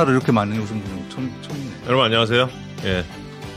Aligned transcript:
하나로 0.00 0.12
이렇게 0.12 0.32
많이 0.32 0.58
오신 0.58 0.82
분은 0.82 1.10
처음 1.10 1.32
처음이네. 1.42 1.70
여러분 1.86 2.04
안녕하세요. 2.06 2.48
예. 2.84 3.04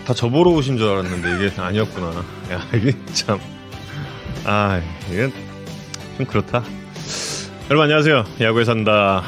다 0.06 0.14
저보러 0.14 0.52
오신 0.52 0.78
줄 0.78 0.90
알았는데 0.90 1.46
이게 1.48 1.62
아니었구나. 1.62 2.26
야, 2.52 2.68
이게 2.74 2.94
참. 3.14 3.40
아, 4.44 4.82
이게 5.10 5.32
좀 6.18 6.26
그렇다. 6.26 6.64
여러분 7.70 7.84
안녕하세요. 7.84 8.26
야구에 8.42 8.66
산다. 8.66 9.24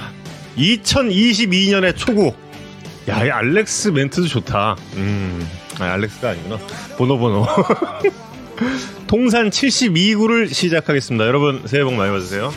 2022년의 0.57 1.95
초구. 1.95 2.33
야, 3.07 3.23
이 3.23 3.29
알렉스 3.29 3.89
멘트도 3.89 4.27
좋다. 4.27 4.75
음. 4.95 5.47
아, 5.79 5.85
알렉스가 5.85 6.31
아니구나. 6.31 6.57
번호 6.97 7.17
번호. 7.17 7.45
통산 9.07 9.49
72구를 9.49 10.53
시작하겠습니다. 10.53 11.25
여러분 11.27 11.61
새해 11.65 11.83
복 11.83 11.93
많이 11.93 12.11
받으세요. 12.11 12.53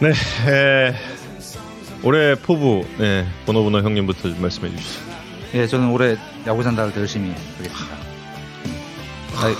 네, 0.00 0.10
에, 0.50 0.94
올해 2.02 2.34
포부 2.34 2.86
네, 2.98 3.26
번호 3.44 3.62
번호 3.64 3.80
형님부터 3.82 4.30
좀 4.30 4.40
말씀해 4.40 4.74
주시죠. 4.74 5.00
예, 5.54 5.66
저는 5.66 5.90
올해 5.90 6.16
야구 6.46 6.62
산다를 6.62 6.92
더 6.92 7.00
열심히 7.00 7.30
하겠습니다. 7.58 7.96
음. 8.64 9.36
아니, 9.36 9.54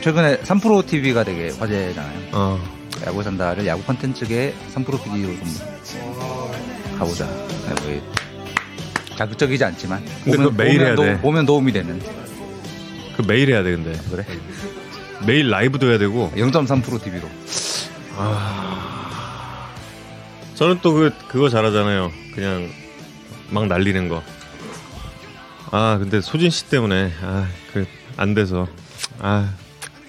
최근에 0.00 0.38
3프로 0.38 0.86
TV가 0.86 1.24
되게 1.24 1.50
화제잖아요. 1.58 2.18
어, 2.32 2.60
야구 3.06 3.22
산다를 3.22 3.66
야구 3.66 3.82
콘텐츠계 3.82 4.54
3프로 4.74 5.02
PD로 5.02 5.34
좀 5.36 6.98
가보자. 6.98 7.26
네. 7.86 8.00
자극적이지 9.16 9.64
않지만 9.64 10.04
그거 10.24 10.50
매일 10.50 10.80
해야 10.80 10.94
도, 10.94 11.02
돼. 11.02 11.18
보면 11.20 11.44
도움이 11.44 11.72
되는 11.72 12.00
그 13.16 13.22
매일 13.26 13.50
해야 13.50 13.62
돼 13.62 13.72
근데 13.72 13.92
그래. 14.10 14.24
매일 15.26 15.50
라이브도 15.50 15.88
해야 15.90 15.98
되고. 15.98 16.30
0.3프로 16.36 17.02
TV로. 17.02 17.28
저는 20.62 20.78
또 20.80 20.92
그 20.92 21.10
그거 21.26 21.48
잘하잖아요. 21.48 22.12
그냥 22.36 22.68
막 23.50 23.66
날리는 23.66 24.08
거. 24.08 24.22
아 25.72 25.98
근데 25.98 26.20
소진 26.20 26.50
씨 26.50 26.68
때문에 26.70 27.10
아 27.20 27.48
그 27.72 27.84
안 28.16 28.34
돼서 28.34 28.68
아 29.18 29.52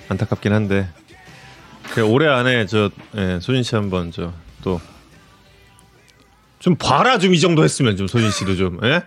안타깝긴 0.09 0.53
한데 0.53 0.87
그 1.95 2.01
올해 2.03 2.27
안에 2.27 2.67
저 2.67 2.91
예, 3.15 3.39
소진 3.41 3.63
씨 3.63 3.73
한번 3.75 4.11
저 4.11 4.31
또 4.61 4.79
좀 6.59 6.75
봐라 6.75 7.17
좀 7.17 7.33
이 7.33 7.39
정도 7.39 7.63
했으면 7.63 7.97
좀 7.97 8.05
소진 8.07 8.29
씨도 8.29 8.55
좀 8.55 8.79
예? 8.83 9.01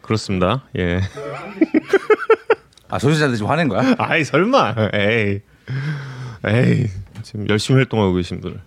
그렇습니다. 0.00 0.64
예. 0.76 1.00
아 2.88 2.98
소유자들 2.98 3.36
지금 3.36 3.48
화낸 3.50 3.68
거야? 3.68 3.94
아이 3.98 4.24
설마 4.24 4.74
에이 4.94 5.40
에이 6.44 6.86
지금 7.22 7.48
열심히 7.48 7.76
활동하고 7.78 8.14
계신 8.14 8.40
분을 8.40 8.58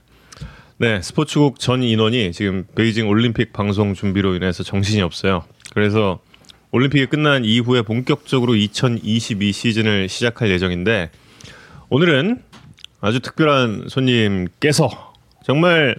네 0.77 1.01
스포츠국 1.01 1.57
전 1.57 1.83
인원이 1.83 2.33
지금 2.33 2.65
베이징 2.75 3.07
올림픽 3.07 3.53
방송 3.53 3.93
준비로 3.93 4.35
인해서 4.35 4.61
정신이 4.61 5.01
없어요 5.01 5.45
그래서 5.73 6.19
올림픽이 6.71 7.05
끝난 7.05 7.45
이후에 7.45 7.81
본격적으로 7.81 8.55
2022 8.55 9.53
시즌을 9.53 10.09
시작할 10.09 10.49
예정인데 10.49 11.11
오늘은 11.87 12.41
아주 12.99 13.21
특별한 13.21 13.85
손님께서 13.87 15.13
정말 15.45 15.95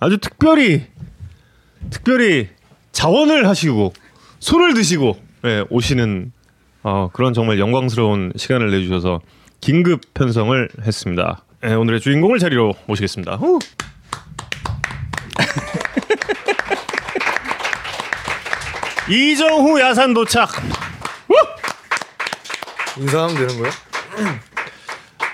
아주 0.00 0.18
특별히 0.18 0.86
특별히 1.90 2.48
자원을 2.90 3.46
하시고 3.46 3.92
손을 4.40 4.74
드시고 4.74 5.16
예, 5.44 5.64
오시는 5.70 6.32
어, 6.82 7.10
그런 7.12 7.32
정말 7.32 7.60
영광스러운 7.60 8.32
시간을 8.34 8.72
내주셔서 8.72 9.20
긴급 9.60 10.00
편성을 10.14 10.68
했습니다. 10.82 11.44
예, 11.64 11.74
오늘의 11.74 12.00
주인공을 12.00 12.40
자리로 12.40 12.74
모시겠습니다. 12.86 13.36
후! 13.36 13.60
이정후 19.08 19.80
야산 19.80 20.12
도착. 20.14 20.50
인사하면 22.98 23.36
되는 23.36 23.58
거야? 23.58 23.70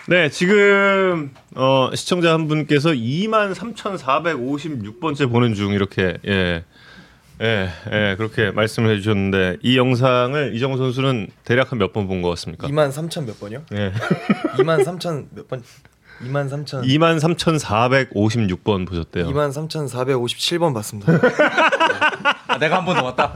네, 0.09 0.29
지금 0.31 1.31
어, 1.55 1.91
시청자 1.95 2.33
한 2.33 2.49
분께서 2.49 2.91
23,456번째 2.91 5.31
보는 5.31 5.55
중 5.55 5.71
이렇게 5.73 6.19
예. 6.27 6.65
예, 7.41 7.71
예, 7.91 8.15
그렇게 8.19 8.51
말씀을 8.53 8.91
해주셨는데 8.93 9.57
이 9.63 9.77
영상을 9.79 10.55
이정우 10.55 10.77
선수는 10.77 11.29
대략 11.45 11.73
한 11.73 11.79
몇 11.79 11.93
번 11.93 12.07
본 12.07 12.21
것 12.23 12.29
같습니까? 12.31 12.69
2만 12.69 12.93
3천 12.93 13.25
몇 13.27 13.41
번이요? 13.41 13.63
예, 13.73 13.93
2만 14.59 14.85
3천 14.85 15.27
몇 15.31 15.49
번? 15.49 15.63
2만 16.21 16.49
3천 16.51 16.85
23,456번 16.87 18.87
보셨대요. 18.87 19.27
2만 19.29 19.51
3천 19.53 19.89
457번 19.89 20.75
봤습니다. 20.75 21.13
아, 22.49 22.59
내가 22.59 22.79
한 22.79 22.85
번더 22.85 23.03
왔다. 23.05 23.33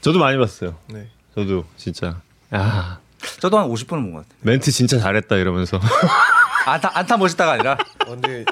저도 0.00 0.18
많이 0.18 0.38
봤어요. 0.38 0.76
네. 0.88 1.08
저도 1.34 1.64
진짜 1.76 2.20
야 2.54 2.98
저도 3.40 3.58
한 3.58 3.68
50번은 3.68 3.88
본것 3.88 4.22
같아요. 4.22 4.38
멘트 4.42 4.70
진짜 4.70 4.98
잘했다 4.98 5.36
이러면서 5.36 5.80
안타 6.66 6.90
안타 6.94 7.16
멋있다가 7.16 7.52
아니라 7.52 7.72
어, 8.06 8.10
근데 8.10 8.44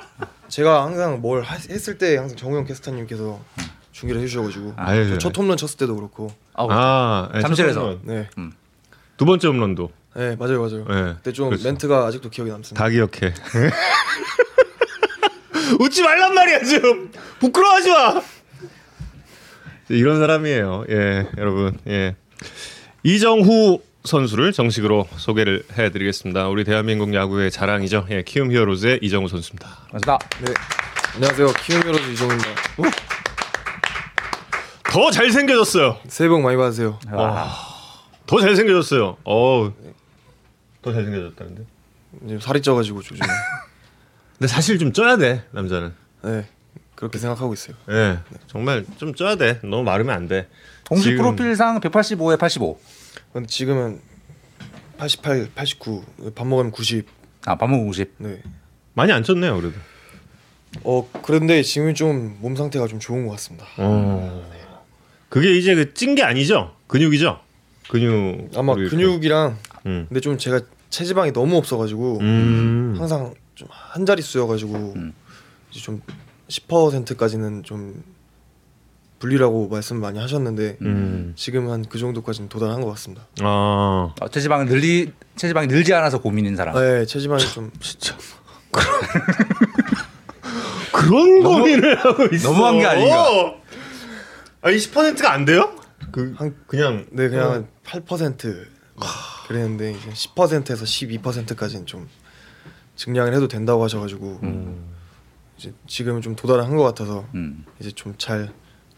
제가 0.49 0.85
항상 0.85 1.21
뭘 1.21 1.43
하- 1.43 1.55
했을 1.55 1.99
때 1.99 2.17
항상 2.17 2.37
정우영 2.37 2.65
캐스터님께서 2.65 3.41
중계를 3.93 4.23
해주셔가지고 4.23 4.75
아유, 4.77 5.11
저첫 5.19 5.37
홈런 5.39 5.57
쳤을 5.57 5.79
때도 5.79 5.95
그렇고 5.97 6.33
아, 6.55 6.67
아 6.69 7.29
네, 7.33 7.41
잠실에서. 7.41 7.93
첫. 7.93 8.01
네, 8.03 8.29
두 9.17 9.25
번째 9.25 9.49
홈런도 9.49 9.91
네 10.17 10.37
맞아요 10.37 10.61
맞아요. 10.61 10.85
네, 10.89 11.15
그때 11.17 11.33
좀 11.33 11.49
그렇죠. 11.51 11.69
멘트가 11.69 12.07
아직도 12.07 12.31
기억에 12.31 12.51
남습니다. 12.51 12.83
다 12.83 12.89
기억해. 12.89 13.35
웃지 15.81 16.03
말란 16.03 16.35
말이야 16.35 16.63
좀 16.65 17.11
부끄러워하지 17.41 17.91
마. 17.91 18.23
이런 19.89 20.19
사람이에요. 20.19 20.85
예, 20.91 21.27
여러분. 21.37 21.77
예. 21.89 22.15
이정후 23.03 23.83
선수를 24.05 24.53
정식으로 24.53 25.09
소개를 25.17 25.65
해드리겠습니다. 25.77 26.49
우리 26.49 26.65
대한민국 26.65 27.13
야구의 27.13 27.51
자랑이죠. 27.51 28.07
예, 28.11 28.23
키움 28.23 28.53
히어로즈의 28.53 29.01
이정후 29.03 29.29
선수입니다. 29.29 29.69
맞다. 29.93 30.19
네, 30.41 30.53
안녕하세요 31.17 31.49
키움 31.65 31.83
히어로즈 31.83 32.11
이종입니다. 32.13 32.49
더 34.85 35.11
잘생겨졌어요. 35.11 35.99
새해 36.07 36.29
복 36.29 36.41
많이 36.41 36.57
받으세요. 36.57 36.99
더 38.27 38.41
잘생겨졌어요. 38.41 39.17
어, 39.25 39.73
더 40.85 40.93
잘생겨졌다는데. 40.93 41.65
이제 42.27 42.39
살이 42.41 42.61
쪄가지고 42.63 42.99
요즘 42.99 43.17
근데 44.39 44.47
사실 44.47 44.79
좀 44.79 44.93
쪄야 44.93 45.17
돼 45.17 45.43
남자는. 45.53 45.93
네 46.23 46.47
그렇게 46.95 47.19
생각하고 47.19 47.53
있어요. 47.55 47.75
예, 47.91 48.19
정말 48.47 48.85
좀 48.99 49.15
쪄야 49.15 49.37
돼. 49.37 49.59
너무 49.63 49.83
마르면 49.83 50.15
안 50.15 50.29
돼. 50.29 50.49
공식 50.89 51.05
지금- 51.11 51.19
프로필상 51.35 51.81
185에 51.81 52.39
85. 52.39 52.79
근데 53.33 53.49
지금은 53.49 54.01
88, 54.99 55.49
89, 55.55 56.05
밥 56.37 56.47
먹으면 56.47 56.71
90. 56.71 57.07
아, 57.47 57.57
밥 57.57 57.69
먹고 57.69 57.87
50. 57.89 58.15
네. 58.19 58.41
많이 58.95 59.11
안 59.13 59.23
쪘네요, 59.25 59.61
그래도. 59.61 59.77
어 60.85 61.09
그런데 61.23 61.63
지금은 61.63 61.95
좀몸 61.95 62.55
상태가 62.57 62.87
좀 62.87 62.99
좋은 63.01 63.27
것 63.27 63.33
같습니다. 63.33 63.67
어. 63.79 64.51
그게 65.29 65.57
이제 65.57 65.75
그 65.75 65.95
찐 65.95 66.15
게 66.15 66.23
아니죠? 66.23 66.75
근육이죠? 66.87 67.41
근육. 67.91 68.51
아마 68.57 68.75
근육이랑 68.75 69.59
음. 69.87 70.07
근데 70.09 70.21
좀 70.21 70.39
제가 70.39 70.61
체지방이 70.95 71.33
너무 71.33 71.57
없어가지고 71.57 72.19
음. 72.21 72.95
항상 72.99 73.35
좀 73.57 73.69
한 73.71 74.05
자리 74.07 74.23
수여가지고 74.23 74.93
음. 74.97 75.13
이제 75.71 75.81
좀 75.81 76.01
10%까지는 76.49 77.63
좀 77.63 78.03
불리라고 79.21 79.69
말씀 79.69 80.01
많이 80.01 80.19
하셨는데 80.19 80.79
음. 80.83 81.33
지금 81.37 81.71
한 81.71 81.85
그 81.89 81.99
정도까지는 81.99 82.49
도달한 82.49 82.81
것 82.81 82.89
같습니다. 82.91 83.27
아. 83.41 84.13
어, 84.21 84.29
체지방을 84.31 84.67
늘리 84.67 85.13
체지방이 85.37 85.67
늘지 85.69 85.95
않아서 85.95 86.21
고민인 86.21 86.57
사람. 86.57 86.75
네 86.77 87.05
체지방이 87.07 87.45
좀 87.47 87.71
진짜. 87.81 88.17
그런 90.93 91.41
너무- 91.43 91.59
고민을 91.61 91.99
하고 92.05 92.25
있어. 92.35 92.51
너무한 92.51 92.79
게 92.79 92.87
아닌가? 92.87 93.55
아니 94.63 94.77
10%가 94.77 95.33
안 95.33 95.45
돼요? 95.45 95.75
그 96.13 96.35
한- 96.37 96.55
그냥 96.67 97.07
네 97.11 97.29
그냥 97.29 97.67
한8% 97.85 98.67
그랬는데 99.47 99.93
이제 99.93 100.11
10%에서 100.11 100.85
12%까지는 100.85 101.87
좀 101.87 102.09
증량을 102.97 103.35
해도 103.35 103.49
된다고 103.49 103.83
하셔가지고 103.85 104.41
음. 104.43 104.85
이제 105.59 105.73
지금은 105.87 106.21
좀 106.23 106.35
도달한 106.37 106.77
것 106.77 106.83
같아서 106.83 107.25
음. 107.35 107.65
이제 107.81 107.91
좀 107.91 108.15
잘 108.19 108.51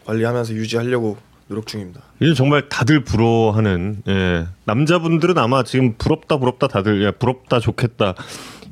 관리하면서 0.05 0.53
유지하려고 0.53 1.17
노력 1.49 1.67
중입니다. 1.67 2.01
이게 2.21 2.33
정말 2.33 2.69
다들 2.69 3.03
부러워하는 3.03 4.03
예. 4.07 4.47
남자분들은 4.65 5.37
아마 5.37 5.63
지금 5.63 5.95
부럽다 5.97 6.37
부럽다 6.37 6.67
다들 6.67 7.03
야, 7.03 7.11
부럽다 7.11 7.59
좋겠다 7.59 8.15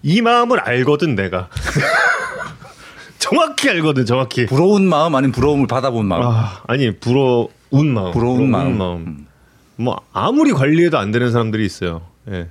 이 0.02 0.22
마음을 0.22 0.60
알거든 0.60 1.16
내가 1.16 1.50
정확히 3.20 3.70
알거든 3.70 4.06
정확히 4.06 4.46
부러운 4.46 4.88
마음 4.88 5.16
아닌 5.16 5.32
부러움을 5.32 5.68
받아본 5.68 6.06
마음. 6.06 6.24
아, 6.24 6.62
아니 6.68 6.92
부러운 6.98 7.50
마음 7.94 8.12
부러운 8.12 8.50
마음. 8.50 8.82
음. 8.82 9.28
뭐 9.78 10.00
아무리 10.14 10.52
관리해도 10.52 10.98
안 10.98 11.12
되는 11.12 11.32
사람들이 11.32 11.66
있어요 11.66 12.02
예. 12.32 12.48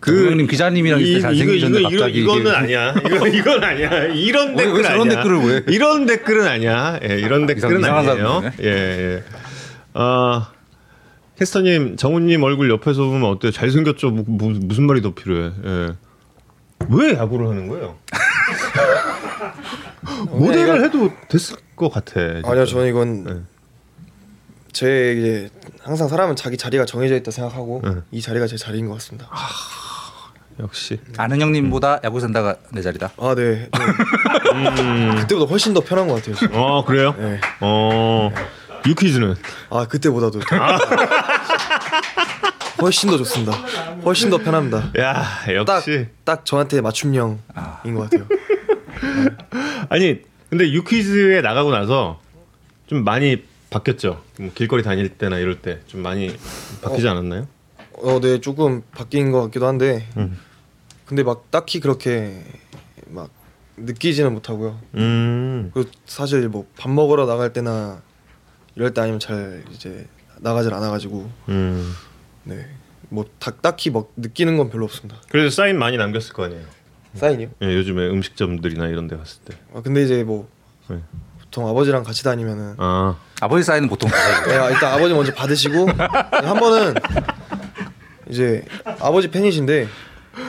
그 0.00 0.30
형님 0.30 0.48
기자님이랑 0.48 1.00
있을 1.00 1.14
때 1.14 1.20
잘생기셨는데 1.20 1.80
이거, 1.80 1.88
이거, 1.90 1.98
갑자기 2.00 2.20
이거는 2.20 2.40
이게- 2.42 2.50
아니야. 2.56 2.94
이거 3.06 3.28
이건 3.38 3.62
아니야. 3.64 4.04
이런 4.06 4.48
왜- 4.48 4.54
왜 4.56 4.64
댓글 4.64 4.82
저런 4.82 5.00
아니야. 5.02 5.14
댓글을 5.22 5.38
왜? 5.44 5.62
이런 5.68 6.06
댓글은 6.06 6.46
아니야. 6.48 6.98
예, 7.08 7.14
이런 7.20 7.46
댓글은 7.46 7.78
이상한 7.80 8.08
아니에요. 8.08 8.42
예, 8.62 8.66
예. 8.66 9.22
아 9.94 10.50
캐스터님, 11.38 11.96
정우님 11.96 12.42
얼굴 12.42 12.68
옆에서 12.68 13.04
보면 13.04 13.30
어때요? 13.30 13.52
잘생겼죠? 13.52 14.10
뭐, 14.10 14.24
뭐, 14.26 14.50
무슨 14.60 14.86
말이 14.88 15.00
더 15.02 15.14
필요해? 15.14 15.52
예. 15.64 15.88
왜 16.90 17.14
야구를 17.14 17.48
하는 17.48 17.68
거예요? 17.68 17.96
모델을 20.30 20.84
해도 20.84 21.10
됐을 21.28 21.56
것 21.76 21.90
같아. 21.92 22.12
진짜. 22.14 22.42
아니요 22.50 22.64
저는 22.66 22.88
이건 22.88 23.24
네. 23.24 23.32
제 24.76 25.14
이제 25.18 25.48
항상 25.82 26.06
사람은 26.06 26.36
자기 26.36 26.58
자리가 26.58 26.84
정해져 26.84 27.16
있다 27.16 27.30
생각하고 27.30 27.80
네. 27.82 27.92
이 28.10 28.20
자리가 28.20 28.46
제 28.46 28.58
자리인 28.58 28.88
것 28.88 28.92
같습니다. 28.94 29.26
역시. 30.60 31.00
아는 31.16 31.40
형님보다 31.40 32.00
야구 32.04 32.20
산다가 32.20 32.56
내 32.72 32.82
자리다. 32.82 33.12
아 33.16 33.34
네. 33.34 33.70
좀 33.72 33.82
음. 34.84 35.16
그때보다 35.16 35.48
훨씬 35.50 35.72
더 35.72 35.80
편한 35.80 36.06
것 36.08 36.16
같아요. 36.16 36.34
지금. 36.34 36.54
어 36.58 36.84
그래요? 36.84 37.14
네. 37.18 37.40
어 37.62 38.30
유퀴즈는 38.86 39.34
아 39.70 39.86
그때보다도 39.88 40.40
더- 40.40 40.56
훨씬 42.82 43.08
더 43.08 43.16
좋습니다. 43.16 43.52
훨씬 44.04 44.28
더 44.28 44.36
편합니다. 44.36 44.90
야딱 44.94 45.54
역시 45.54 46.08
딱 46.24 46.44
저한테 46.44 46.82
맞춤형인 46.82 47.38
것 47.94 48.10
같아요. 48.10 48.26
아니 49.88 50.20
근데 50.50 50.70
유퀴즈에 50.70 51.40
나가고 51.40 51.70
나서 51.70 52.20
좀 52.88 53.04
많이 53.04 53.42
바뀌었죠. 53.80 54.22
뭐 54.40 54.50
길거리 54.54 54.82
다닐 54.82 55.08
때나 55.10 55.38
이럴 55.38 55.60
때 55.60 55.80
좀 55.86 56.00
많이 56.02 56.34
바뀌지 56.82 57.06
않았나요? 57.08 57.46
어, 57.94 58.20
네 58.20 58.40
조금 58.40 58.82
바뀐 58.92 59.30
것 59.32 59.42
같기도 59.42 59.66
한데 59.66 60.06
음. 60.16 60.38
근데 61.04 61.22
막 61.22 61.50
딱히 61.50 61.80
그렇게 61.80 62.42
막 63.08 63.30
느끼지는 63.76 64.32
못하고요. 64.32 64.78
음. 64.94 65.70
그리고 65.74 65.90
사실 66.06 66.48
뭐 66.48 66.66
밥 66.78 66.90
먹으러 66.90 67.26
나갈 67.26 67.52
때나 67.52 68.02
이럴 68.74 68.92
때 68.94 69.00
아니면 69.02 69.20
잘 69.20 69.64
이제 69.72 70.06
나가질 70.40 70.72
않아가지고 70.74 71.30
음. 71.48 71.92
네 72.44 72.66
뭐 73.08 73.24
딱히 73.38 73.90
막 73.90 74.10
느끼는 74.16 74.56
건 74.56 74.68
별로 74.68 74.84
없습니다. 74.84 75.20
그래서 75.30 75.54
사인 75.54 75.78
많이 75.78 75.96
남겼을 75.96 76.32
거 76.32 76.42
아니에요. 76.42 76.64
사인이요? 77.14 77.50
예, 77.62 77.66
요즘에 77.76 78.08
음식점들이나 78.08 78.88
이런 78.88 79.06
데 79.06 79.16
갔을 79.16 79.42
때. 79.44 79.54
아 79.72 79.80
근데 79.80 80.02
이제 80.02 80.24
뭐 80.24 80.48
네. 80.88 80.98
보통 81.56 81.68
아버지랑 81.70 82.02
같이 82.04 82.22
다니면은 82.22 82.74
아. 82.76 83.16
아버지 83.40 83.64
사인은 83.64 83.88
보통 83.88 84.10
받아요. 84.10 84.46
네, 84.68 84.74
일단 84.74 84.92
아버지 84.92 85.14
먼저 85.14 85.32
받으시고 85.32 85.88
한 85.88 86.60
번은 86.60 86.94
이제 88.28 88.62
아버지 89.00 89.28
팬이신데 89.30 89.88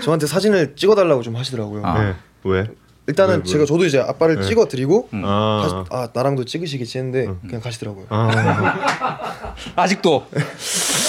저한테 0.04 0.28
사진을 0.28 0.76
찍어달라고 0.76 1.22
좀 1.22 1.38
하시더라고요. 1.38 1.86
아. 1.86 2.04
네. 2.04 2.16
왜? 2.44 2.68
일단은 3.08 3.36
왜, 3.36 3.38
왜? 3.38 3.44
제가 3.44 3.64
저도 3.66 3.86
이제 3.86 4.00
아빠를 4.02 4.42
네. 4.42 4.48
찍어드리고 4.48 5.08
음. 5.14 5.22
아. 5.26 5.86
가- 5.90 5.98
아 5.98 6.10
나랑도 6.14 6.44
찍으시겠지 6.44 6.98
했는데 6.98 7.30
그냥 7.48 7.62
가시더라고요. 7.62 8.08
아. 8.10 9.24
아직도 9.78 10.28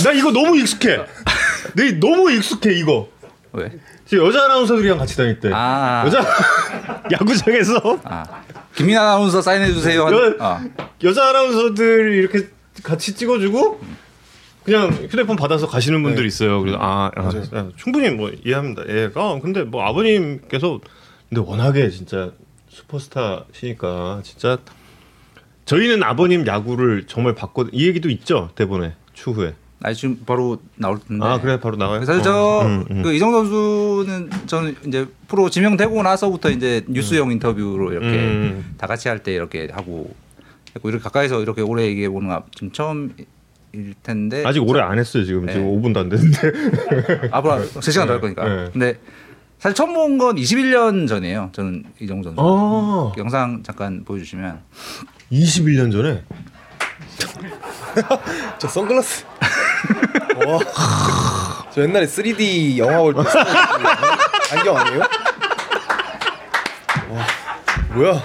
나 0.05 0.12
이거 0.12 0.31
너무 0.31 0.56
익숙해. 0.59 0.99
내 1.75 1.99
너무 1.99 2.31
익숙해 2.31 2.73
이거. 2.79 3.09
왜? 3.53 3.73
지금 4.08 4.26
여자 4.26 4.44
아나운서들이랑 4.44 4.96
같이 4.99 5.16
다닐 5.16 5.38
때. 5.38 5.50
아. 5.52 6.02
여자 6.06 6.20
야구장에서 7.12 8.00
아 8.05 8.25
김민아 8.75 9.02
아나운서 9.02 9.43
사인해 9.43 9.70
주세요. 9.72 10.06
한- 10.06 10.14
여- 10.14 10.37
아. 10.40 10.64
여자 11.05 11.28
아나운서들 11.28 12.14
이렇게 12.14 12.49
같이 12.82 13.14
찍어주고 13.14 13.81
그냥 14.64 14.90
휴대폰 14.90 15.37
받아서 15.37 15.66
가시는 15.66 16.02
분들이 16.02 16.22
네. 16.22 16.28
있어요. 16.28 16.60
그래서 16.60 16.78
아, 16.81 17.10
아. 17.16 17.31
아, 17.52 17.69
충분히 17.76 18.08
뭐 18.10 18.31
이해합니다. 18.44 18.82
예, 18.88 19.10
아, 19.14 19.38
근데 19.43 19.62
뭐 19.64 19.82
아버님께서 19.84 20.81
근데 21.28 21.43
워낙에 21.43 21.90
진짜 21.90 22.31
슈퍼스타시니까 22.70 24.20
진짜 24.25 24.56
저희는 25.66 26.02
아버님 26.02 26.46
야구를 26.46 27.04
정말 27.06 27.34
봤거든. 27.34 27.72
이 27.75 27.87
얘기도 27.87 28.08
있죠 28.08 28.50
대본에 28.54 28.94
추후에. 29.12 29.54
아 29.82 29.92
지금 29.92 30.19
바로 30.26 30.58
나올 30.76 30.98
텐데. 30.98 31.25
아 31.25 31.40
그래 31.40 31.60
바로 31.60 31.76
나와요. 31.76 32.04
사실 32.04 32.20
어, 32.20 32.25
저 32.25 32.62
음, 32.66 32.84
음. 32.90 33.02
그 33.02 33.12
이정 33.14 33.30
선수는 33.32 34.30
저는 34.46 34.76
이제 34.86 35.06
프로 35.28 35.48
지명되고 35.48 36.02
나서부터 36.02 36.50
이제 36.50 36.84
뉴스용 36.88 37.30
인터뷰로 37.32 37.92
이렇게 37.92 38.06
음. 38.08 38.75
다 38.76 38.86
같이 38.86 39.08
할 39.08 39.20
때 39.22 39.32
이렇게 39.32 39.69
하고 39.72 40.14
했고 40.75 40.88
이렇게 40.88 41.02
가까이서 41.04 41.42
이렇게 41.42 41.62
오래 41.62 41.84
얘기해 41.84 42.08
보는 42.08 42.28
거 42.28 42.42
지금 42.54 42.72
처음 42.72 43.14
일 43.72 43.94
텐데 44.02 44.42
아직 44.46 44.60
오래 44.60 44.80
안 44.80 44.98
했어요 44.98 45.25
지금 45.25 45.46
네. 45.46 45.52
지금 45.52 45.66
5분도 45.69 45.98
안 45.98 46.08
됐는데. 46.08 47.28
앞으로 47.30 47.58
3시간 47.64 48.06
더 48.06 48.12
할 48.14 48.20
거니까. 48.20 48.44
네. 48.48 48.70
근데 48.72 48.98
사실 49.60 49.75
처음 49.76 49.92
본 49.94 50.19
건 50.19 50.36
21년 50.36 51.06
전이에요. 51.06 51.50
저는 51.52 51.84
이정 52.00 52.22
선수. 52.22 52.40
아 52.40 53.12
영상 53.19 53.62
잠깐 53.62 54.02
보여주시면 54.04 54.58
21년 55.30 55.92
전에. 55.92 56.25
저 58.58 58.69
선글라스. 58.69 59.25
와. 60.46 60.58
저 61.73 61.82
옛날에 61.82 62.06
3D 62.06 62.79
영화 62.79 62.99
볼 63.02 63.14
때 63.14 63.20
안경 64.52 64.76
아니에요? 64.76 65.00
와. 67.11 67.26
뭐야? 67.94 68.23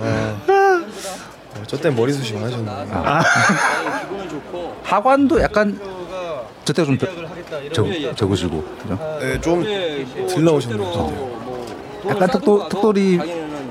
아. 0.00 0.36
어, 0.48 1.62
저 1.66 1.76
때문에 1.76 2.00
머리숱이 2.00 2.40
많으셨네. 2.40 2.70
하관도 4.84 5.40
약간 5.42 5.78
저때 6.64 6.84
좀 6.84 6.98
적, 7.72 7.86
적으시고 8.16 8.62
그죠? 8.82 9.18
네, 9.20 9.40
좀덜 9.40 10.44
나오셨네요. 10.44 10.92
저때. 10.92 12.08
약간 12.10 12.28
턱도, 12.30 12.68
턱돌이 12.68 13.18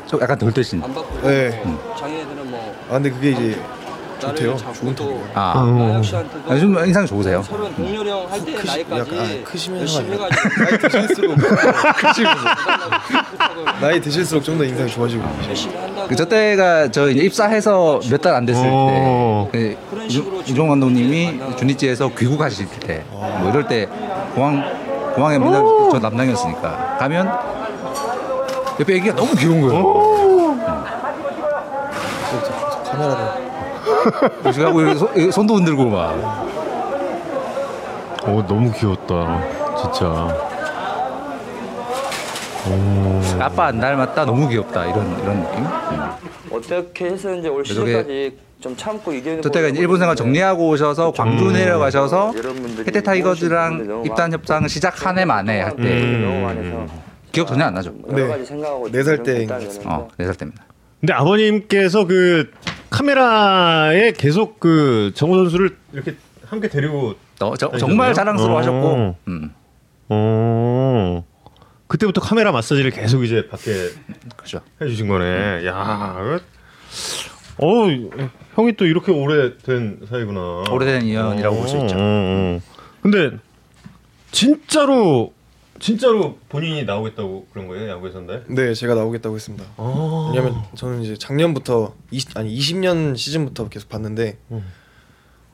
좀 0.08 0.22
약간 0.22 0.38
덜 0.38 0.54
뜨신. 0.54 0.82
네. 1.24 1.62
뭐아 1.64 2.94
근데 2.94 3.10
그게 3.10 3.32
이제 3.32 3.62
좋대요. 4.20 4.58
좋은 4.58 4.96
턱이에요. 4.96 5.24
아, 5.34 6.02
씨한테도 6.04 6.52
아, 6.52 6.58
좀 6.58 6.78
인상 6.86 7.06
좋으세요. 7.06 7.44
서른 7.44 7.74
동료령 7.76 8.28
할때 8.32 8.54
크시- 8.54 8.68
나이까지 8.68 9.00
약간, 9.16 9.20
아, 9.20 9.44
크시면 9.44 9.80
열심히. 9.82 10.12
해가지고 10.14 10.50
나이 10.60 10.78
드실수록 10.80 11.36
크시고 12.02 12.30
나이 13.82 14.02
드실수록 14.02 14.44
좀 14.44 14.58
더 14.58 14.64
인상이 14.64 14.90
좋아지고 14.90 15.24
열심히 15.48 15.76
한다고 15.78 16.08
그저 16.08 16.26
때가 16.26 16.90
저 16.92 17.10
이제 17.10 17.22
입사해서 17.26 18.00
몇 18.10 18.22
달 18.22 18.34
안 18.36 18.46
됐을 18.46 18.64
어. 18.68 19.50
때, 19.52 19.78
그 19.98 20.08
유- 20.12 20.42
이종 20.48 20.70
감독님이 20.70 21.40
주니찌에서 21.58 22.10
귀국하실 22.16 22.68
때, 22.80 23.04
뭐 23.12 23.50
이럴 23.52 23.68
때 23.68 23.88
공항 24.34 24.64
공항에 25.16 25.38
맨날 25.40 25.62
저 25.92 26.00
담당이었으니까 26.00 26.98
가면 27.00 27.32
옆에 28.80 28.96
애기가 28.96 29.16
너무 29.16 29.34
귀여운 29.36 29.62
거예요. 29.62 30.58
카메라를 32.86 33.27
이렇게 34.44 34.96
손- 34.96 35.10
이렇게 35.16 35.32
손도 35.32 35.56
흔들고 35.56 35.86
막. 35.86 36.46
오 38.28 38.46
너무 38.46 38.72
귀엽다 38.74 39.42
진짜. 39.82 40.38
아빠 43.40 43.68
안 43.68 43.80
닮았다 43.80 44.26
너무 44.26 44.48
귀엽다 44.50 44.86
이런 44.88 45.20
이런 45.22 45.42
느낌. 45.44 45.64
음. 45.64 46.02
어떻게 46.52 47.06
해서 47.06 47.34
이제 47.36 47.48
올 47.48 47.64
시즌까지 47.66 48.38
좀 48.60 48.76
참고 48.76 49.14
이겨내는 49.14 49.42
저 49.44 49.50
때가 49.50 49.68
이제 49.70 49.80
일본 49.80 50.00
생활 50.00 50.16
정리하고 50.16 50.68
오셔서 50.70 51.12
광주 51.12 51.52
내려가셔서 51.52 52.34
여러분들이 52.36 52.88
혜태 52.88 53.02
타이거즈랑 53.04 54.04
입단 54.06 54.34
협상 54.34 54.68
시작 54.68 55.06
한 55.06 55.18
해 55.18 55.24
만에 55.26 55.62
할 55.62 55.76
때 55.78 56.98
기억 57.32 57.48
전혀 57.48 57.66
안 57.66 57.74
나죠. 57.76 57.94
여러 58.12 58.24
네. 58.24 58.28
가지 58.28 58.46
생각하고 58.46 58.90
네살 58.90 59.18
지금 59.18 59.24
때인 59.24 59.48
결단을 59.48 59.68
것 59.68 59.74
했는데 59.76 59.90
어, 59.96 60.08
네 60.18 60.26
살 60.26 60.36
때입니다. 60.36 60.66
근데 61.00 61.14
아버님께서 61.14 62.06
그 62.08 62.50
카메라에 62.90 64.12
계속 64.14 64.60
그 64.60 65.12
정우 65.16 65.36
선수를 65.36 65.76
이렇게 65.94 66.16
함께 66.46 66.70
데리고 66.70 67.16
너, 67.40 67.56
저, 67.56 67.70
정말? 67.78 68.14
자랑스러워하셨고, 68.14 68.88
어. 68.88 69.16
음, 69.28 69.54
어 70.10 71.24
그때부터 71.88 72.22
카메라 72.22 72.52
마사지를 72.52 72.92
계속 72.92 73.24
이제 73.24 73.48
받게 73.50 73.72
그죠. 74.36 74.62
해주신 74.82 75.08
거네. 75.08 75.66
야, 75.66 76.40
어 77.60 77.88
형이 78.56 78.74
또 78.78 78.86
이렇게 78.86 79.12
오래된 79.12 80.02
사이구나. 80.10 80.64
오래된 80.72 81.04
인연이라고 81.04 81.56
볼 81.58 81.68
수 81.68 81.78
있죠. 81.78 81.96
어, 81.96 82.00
어. 82.00 82.62
근데 83.02 83.38
진짜로 84.32 85.34
진짜로 85.80 86.38
본인이 86.50 86.84
나오겠다고 86.84 87.48
그런 87.52 87.68
거예요 87.68 87.90
야구에서 87.90 88.20
한 88.20 88.28
달? 88.28 88.44
네 88.48 88.74
제가 88.74 88.96
나오겠다고 88.96 89.36
했습니다. 89.36 89.66
아. 89.78 90.32
왜냐면 90.34 90.64
저는 90.76 91.04
이제 91.04 91.16
작년부터 91.18 91.94
20, 92.12 92.38
아니 92.38 92.56
20년 92.58 93.16
시즌부터 93.16 93.70
계속 93.70 93.90
봤는데 93.90 94.38
음. 94.52 94.66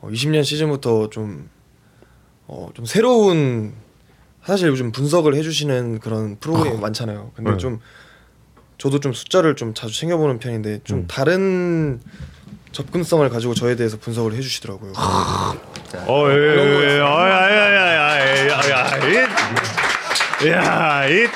어, 0.02 0.10
20년 0.10 0.44
시즌부터 0.44 1.10
좀 1.10 1.50
어, 2.48 2.70
좀 2.74 2.86
새로운 2.86 3.74
사실 4.44 4.68
요즘 4.68 4.92
분석을 4.92 5.36
해주시는 5.36 6.00
그런 6.00 6.38
프로그램이 6.40 6.78
많잖아요. 6.78 7.32
근데 7.36 7.52
네. 7.52 7.58
좀 7.58 7.80
저도 8.78 9.00
좀 9.00 9.14
숫자를 9.14 9.56
좀 9.56 9.74
자주 9.74 9.98
챙겨보는 9.98 10.40
편인데 10.40 10.82
좀 10.84 11.00
음. 11.00 11.08
다른 11.08 12.02
접근성을 12.74 13.28
가지고 13.30 13.54
저에 13.54 13.76
대해서 13.76 13.98
분석을 13.98 14.34
해주시더라고요. 14.34 14.94
진짜. 15.76 16.04
어, 16.08 16.30
예, 16.30 16.36
예, 16.36 16.96
예. 16.96 17.00
어, 17.00 17.06
야, 17.06 17.30
야, 17.30 17.52
야, 17.52 17.76
야, 17.76 17.94
야, 17.94 18.20
야, 18.20 18.44
이, 18.44 18.50
야, 18.50 18.62
이, 18.68 18.72
아, 18.72 19.00
그래 19.00 19.26
가지고- 20.52 21.28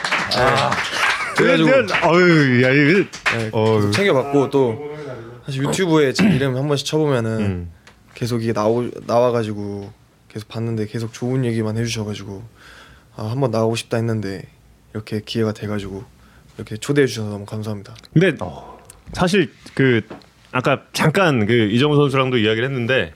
그래가지고, 1.35 1.69
어유, 2.09 2.63
야, 2.63 2.71
이, 2.71 3.05
네. 3.37 3.51
계속 3.51 3.91
챙겨봤고 3.91 4.49
또 4.49 4.97
사실 5.45 5.63
유튜브에 5.63 6.11
제 6.13 6.27
이름 6.27 6.55
한 6.57 6.67
번씩 6.67 6.85
쳐보면은 6.87 7.39
음. 7.39 7.71
계속 8.15 8.43
이게 8.43 8.53
나오 8.53 8.89
나와가지고 9.05 9.93
계속 10.29 10.49
봤는데 10.49 10.87
계속 10.87 11.13
좋은 11.13 11.45
얘기만 11.45 11.77
해주셔가지고 11.77 12.43
아, 13.15 13.25
한번 13.25 13.51
나오고 13.51 13.75
싶다 13.75 13.97
했는데 13.97 14.43
이렇게 14.93 15.21
기회가 15.23 15.53
돼가지고 15.53 16.03
이렇게 16.57 16.75
초대해 16.77 17.05
주셔서 17.07 17.29
너무 17.29 17.45
감사합니다. 17.45 17.95
근데 18.13 18.35
사실 19.13 19.51
그 19.75 20.01
아까 20.51 20.81
잠깐 20.93 21.45
그 21.45 21.53
이정우 21.53 21.95
선수랑도 21.95 22.37
이야기를 22.39 22.67
했는데 22.67 23.13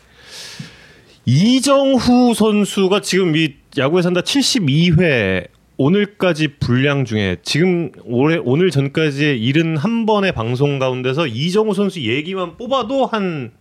이정후 1.26 2.34
선수가 2.34 3.02
지금 3.02 3.36
이 3.36 3.56
야구에 3.78 4.02
산다 4.02 4.22
72회 4.22 5.48
오늘까지 5.82 6.60
분량 6.60 7.06
중에 7.06 7.38
지금 7.42 7.92
올해 8.04 8.38
오늘 8.44 8.70
전까지 8.70 9.40
71번의 9.40 10.32
방송 10.32 10.78
가운데서 10.78 11.26
이정우 11.26 11.74
선수 11.74 12.02
얘기만 12.02 12.58
뽑아도 12.58 13.08
한 13.08 13.52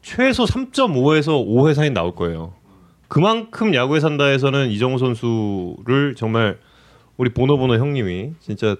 최소 0.00 0.44
3.5에서 0.44 1.46
5회 1.46 1.74
사이 1.74 1.90
나올 1.90 2.14
거예요. 2.14 2.54
그만큼 3.08 3.74
야구에 3.74 4.00
산다에서는 4.00 4.70
이정우 4.70 4.96
선수를 4.96 6.14
정말 6.16 6.58
우리 7.18 7.28
보노보노 7.34 7.74
형님이 7.74 8.30
진짜 8.40 8.74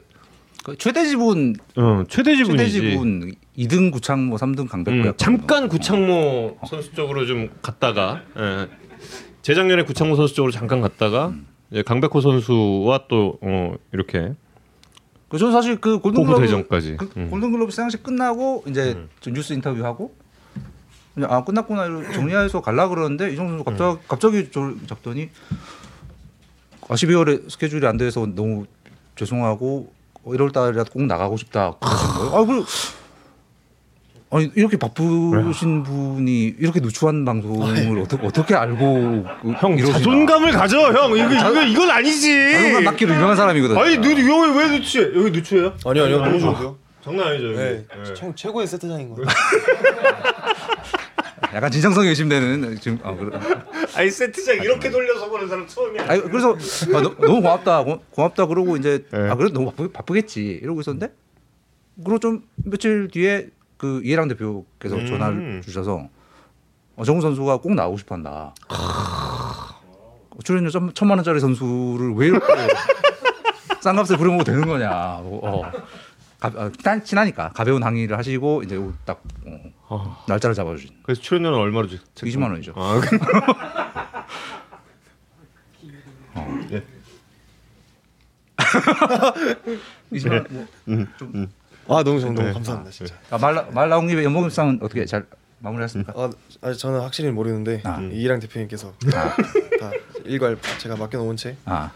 그 0.64 0.74
최대 0.78 1.04
지분 1.04 1.54
어, 1.76 2.04
최대 2.08 2.34
최대 2.34 2.44
지분이지. 2.44 2.72
지분 2.72 3.32
2등 3.58 3.92
구창모 3.92 4.36
3등 4.36 4.70
강백호야. 4.70 5.04
음, 5.04 5.12
잠깐 5.18 5.68
구창모 5.68 6.60
선수 6.66 6.94
쪽으로 6.94 7.26
좀 7.26 7.50
갔다가 7.60 8.22
예. 8.38 8.68
재작년에 9.42 9.82
구창모 9.82 10.16
선수 10.16 10.34
쪽으로 10.34 10.50
잠깐 10.50 10.80
갔다가 10.80 11.34
이 11.34 11.57
제 11.72 11.82
강백호 11.82 12.20
선수와 12.20 13.06
또 13.08 13.38
어, 13.42 13.74
이렇게 13.92 14.34
그 15.28 15.36
저는 15.36 15.52
사실 15.52 15.78
그 15.80 15.98
골든글러브 15.98 16.40
대전까지. 16.40 16.96
그 16.96 17.10
음. 17.18 17.30
골든글러브 17.30 17.70
시상식 17.70 18.02
끝나고 18.02 18.64
이제 18.66 18.96
저 19.20 19.30
뉴스 19.30 19.52
인터뷰 19.52 19.84
하고 19.84 20.14
그냥 21.14 21.30
아 21.32 21.44
끝났구나 21.44 21.84
이러고 21.86 22.12
정리해서 22.12 22.62
갈라 22.62 22.88
그러는데 22.88 23.32
이정수 23.32 23.58
선수 23.58 23.64
갑자기 23.64 23.96
음. 23.96 23.98
갑자기 24.08 24.50
저를 24.50 24.76
잡더니 24.86 25.28
아 26.88 26.94
12월에 26.94 27.50
스케줄이 27.50 27.86
안 27.86 27.98
돼서 27.98 28.24
너무 28.24 28.64
죄송하고 29.16 29.92
1월 30.24 30.52
달이라도 30.52 30.92
꼭 30.92 31.02
나가고 31.02 31.36
싶다. 31.36 31.76
아 31.80 32.44
그. 32.46 32.64
아니 34.30 34.50
이렇게 34.54 34.76
바쁘신 34.76 35.82
분이 35.84 36.56
이렇게 36.58 36.80
누추한 36.80 37.24
방송을 37.24 37.98
어떻게 38.00 38.26
어떻게 38.26 38.54
알고 38.54 39.24
그형 39.40 39.72
이러시나. 39.78 39.92
자존감을 39.98 40.52
가져 40.52 40.92
형 40.92 41.16
이거 41.16 41.32
이거 41.32 41.62
이건 41.64 41.90
아니지. 41.90 42.52
자존감 42.52 42.84
낳기로 42.84 43.14
유명한 43.14 43.36
사람이거든요. 43.36 43.80
아니 43.80 43.96
너 43.96 44.10
여기 44.10 44.22
왜 44.58 44.68
누추해? 44.78 45.04
여기 45.18 45.30
누추해요? 45.30 45.72
아니요 45.86 46.04
아니요 46.04 46.18
너무 46.18 46.38
좋은데요. 46.40 46.76
장난 47.02 47.28
아니죠. 47.28 47.46
여기. 47.48 47.56
네, 47.56 47.86
예. 48.10 48.14
청- 48.14 48.34
최고의 48.34 48.66
세트장인 48.66 49.08
거예요. 49.14 49.26
약간 51.54 51.70
진정성이 51.70 52.08
의심되는 52.08 52.78
지금 52.80 52.98
아, 53.02 53.14
그래. 53.14 53.38
아니 53.96 54.10
세트장 54.10 54.56
이렇게 54.56 54.90
돌려서 54.90 55.30
보는 55.30 55.48
사람 55.48 55.66
처음이야. 55.66 56.04
아니 56.06 56.20
그래서 56.22 56.52
아, 56.94 57.00
너, 57.00 57.08
무 57.18 57.40
고맙다 57.40 57.84
고, 57.84 58.00
고맙다 58.10 58.46
그러고 58.46 58.76
이제 58.76 59.04
네. 59.10 59.30
아 59.30 59.34
그래 59.36 59.48
너무 59.54 59.70
바쁘, 59.70 59.90
바쁘 59.90 60.12
겠지 60.12 60.60
이러고 60.62 60.82
있었는데 60.82 61.14
그리고 62.04 62.18
좀 62.18 62.42
며칠 62.56 63.08
뒤에 63.10 63.48
그 63.78 64.02
이해랑 64.04 64.28
대표께서 64.28 64.96
음. 64.96 65.06
전화를 65.06 65.62
주셔서 65.62 66.08
어, 66.96 67.04
정우 67.04 67.20
선수가 67.22 67.58
꼭 67.58 67.74
나오고 67.74 67.96
싶어한다. 67.96 68.52
어, 68.68 70.38
출연료 70.44 70.68
천, 70.68 70.92
천만 70.94 71.16
원짜리 71.18 71.40
선수를 71.40 72.12
왜 72.16 72.26
이렇게 72.26 72.44
싼 73.80 73.94
값을 73.96 74.16
부려먹어도 74.18 74.50
되는 74.52 74.66
거냐. 74.66 74.90
어, 75.22 75.62
가, 76.40 76.48
어, 76.48 76.70
친하- 76.72 77.02
친하니까 77.02 77.50
가벼운 77.52 77.82
항의를 77.84 78.18
하시고 78.18 78.62
이제 78.64 78.76
딱 79.04 79.22
어, 79.46 79.60
어. 79.88 80.24
날짜를 80.26 80.54
잡아주신. 80.54 80.90
그래서 81.04 81.20
출연료는 81.22 81.56
얼마로 81.58 81.86
주? 81.86 81.98
20만 82.16 82.50
원이죠. 82.50 82.72
아, 82.76 83.00
그- 83.00 83.18
예. 86.72 86.82
20만 90.12 90.32
원. 90.32 90.46
뭐, 90.50 91.46
아 91.88 92.02
너무 92.02 92.20
좋 92.20 92.32
너무 92.32 92.52
감사합니다 92.52 92.90
진짜. 92.90 93.14
아, 93.30 93.38
말, 93.38 93.54
나- 93.54 93.62
말 93.72 93.88
나온 93.88 94.06
김에 94.06 94.22
연봉 94.24 94.44
협상은 94.44 94.78
어떻게 94.82 95.04
잘 95.06 95.26
마무리했습니까? 95.60 96.12
아 96.16 96.30
아직 96.60 96.78
저는 96.78 97.00
확실히 97.00 97.30
모르는데 97.30 97.80
아. 97.84 98.00
이랑 98.12 98.38
대표님께서 98.40 98.92
다 99.10 99.90
일괄 100.24 100.58
제가 100.78 100.96
맡겨놓은 100.96 101.36
채잘 101.36 101.58
아, 101.66 101.90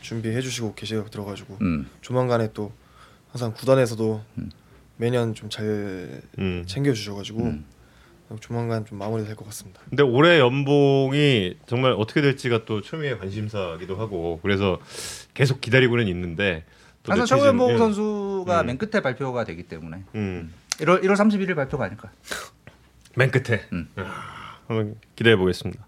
준비해 0.00 0.40
주시고 0.40 0.74
계셔 0.74 1.04
들어가지고 1.06 1.58
음. 1.62 1.88
조만간에 2.02 2.50
또 2.52 2.72
항상 3.30 3.52
구단에서도 3.54 4.22
매년 4.98 5.34
좀 5.34 5.48
잘 5.50 6.22
음. 6.38 6.64
챙겨 6.66 6.92
주셔가지고 6.92 7.40
음. 7.42 7.64
조만간 8.40 8.86
좀 8.86 8.98
마무리 8.98 9.24
될 9.24 9.34
것 9.36 9.44
같습니다. 9.46 9.80
근데 9.90 10.02
올해 10.02 10.38
연봉이 10.38 11.54
정말 11.66 11.92
어떻게 11.92 12.20
될지가 12.22 12.64
또 12.64 12.80
초미의 12.80 13.18
관심사기도 13.18 13.96
하고 13.96 14.38
그래서 14.42 14.78
계속 15.34 15.60
기다리고는 15.60 16.08
있는데 16.08 16.64
또 16.64 16.81
항상 17.06 17.26
전- 17.26 17.70
예. 17.70 17.78
선수가 17.78 18.60
음. 18.60 18.66
맨 18.66 18.78
끝에 18.78 19.00
발표가 19.02 19.44
되기 19.44 19.64
때문에 19.64 20.04
음. 20.14 20.52
1월 20.78 21.02
1월 21.02 21.14
31일 21.16 21.54
발표가 21.56 21.84
아닐까. 21.86 22.10
맨 23.16 23.30
끝에 23.30 23.62
음. 23.72 23.88
아, 23.96 24.58
한번 24.68 24.96
기대해 25.16 25.36
보겠습니다. 25.36 25.84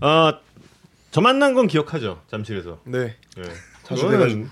아, 0.00 0.38
저 1.10 1.20
만난 1.20 1.54
건 1.54 1.66
기억하죠 1.68 2.20
잠실에서. 2.30 2.80
네. 2.84 3.16
예. 3.38 3.42
자주 3.84 4.06
이거는-. 4.06 4.48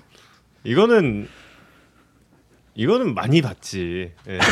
이거는 0.64 1.28
이거는 2.74 3.14
많이 3.14 3.42
봤지. 3.42 4.12
예. 4.28 4.38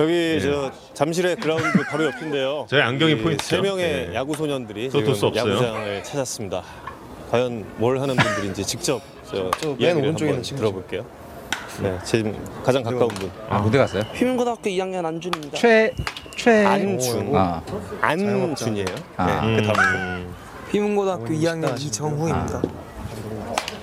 여기 0.00 0.40
저 0.40 0.72
잠실의 0.94 1.36
그라운드 1.36 1.84
바로 1.84 2.04
옆인데요. 2.06 2.66
저희 2.70 2.80
안경이 2.82 3.12
이 3.12 3.16
포인트죠. 3.16 3.56
세 3.56 3.62
명의 3.62 4.08
예. 4.10 4.14
야구 4.14 4.34
소년들이. 4.34 4.86
야구장을 4.92 6.02
찾았습니다. 6.02 6.62
과연 7.30 7.64
뭘 7.76 8.00
하는 8.00 8.16
분들인지 8.16 8.64
직접 8.66 9.00
저 9.30 9.50
저맨 9.60 9.96
오른쪽에 9.96 10.00
한번 10.00 10.28
있는 10.28 10.42
친구죠. 10.42 10.56
들어볼게요. 10.56 11.04
네, 11.82 11.98
지금 12.04 12.36
가장 12.64 12.82
가까운 12.82 13.08
분 13.08 13.30
아, 13.48 13.58
무대 13.60 13.78
갔어요? 13.78 14.02
휘문고등학교 14.14 14.68
2학년 14.70 15.04
안준입니다. 15.06 15.56
최 15.56 15.92
최. 16.36 16.64
안준, 16.66 17.34
아, 17.34 17.62
안준이에요. 18.00 18.86
아. 19.16 19.46
네, 19.46 19.56
그 19.56 19.62
다음 19.72 19.94
음. 19.94 20.34
휘문고등학교 20.72 21.24
어머니 21.24 21.38
2학년 21.40 21.78
식당하시는 21.78 21.86
이정후입니다. 21.88 22.62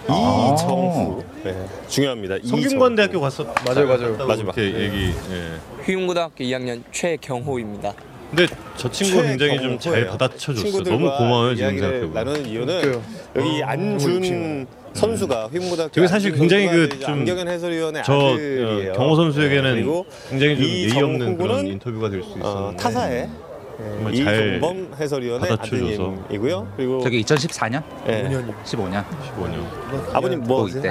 이정후. 0.03 1.23
네, 1.43 1.65
중요합니다. 1.87 2.35
성균관 2.45 2.95
대학교 2.95 3.19
갔었. 3.21 3.45
맞아요, 3.65 3.87
맞아요. 3.87 4.11
맞아 4.27 4.43
맞아, 4.43 4.61
이렇게 4.61 4.79
얘기. 4.79 5.13
예. 5.31 5.83
휘문고등학교 5.85 6.43
2학년 6.43 6.81
최경호입니다. 6.91 7.93
근데 8.29 8.45
저 8.75 8.91
친구 8.91 9.21
굉장히 9.21 9.57
좀 9.61 9.79
잘. 9.79 10.05
받아쳐줬어. 10.07 10.83
너무 10.83 11.09
고마워요 11.17 11.55
지금 11.55 11.71
생각해보면. 11.77 12.13
나누는 12.13 12.45
이유는. 12.45 13.01
여기 13.35 13.61
어, 13.61 13.65
안준 13.65 14.15
욕심이에요. 14.17 14.65
선수가 14.97 15.47
휘문고등학교 15.47 15.91
되게 15.93 16.07
사실 16.07 16.31
굉장히 16.33 16.67
그좀 16.67 17.09
안경현 17.13 17.47
해설위원의 17.47 18.03
저 18.05 18.13
아들이에요. 18.33 18.91
어, 18.91 18.95
경호 18.95 19.15
선수에게는 19.15 19.63
네, 19.63 19.73
그리고 19.75 20.05
굉장히 20.29 20.55
좀 20.55 20.63
예의 20.65 21.03
없는 21.03 21.37
그런 21.37 21.67
인터뷰가 21.67 22.09
될 22.09 22.23
수 22.23 22.29
있었는데 22.29 22.47
어, 22.47 22.75
정말 22.77 24.15
잘 24.15 24.57
이종범 24.57 24.91
해설위원의 24.99 25.49
받아쳐줘서. 25.49 26.03
아드님이고요. 26.03 26.73
그리고 26.75 27.01
저기 27.03 27.21
2014년, 27.23 27.83
예, 28.07 28.23
5년이요. 28.23 28.53
15년 28.65 29.05
15년. 29.37 30.15
아버님 30.15 30.41
뭐고 30.41 30.67
이때 30.69 30.89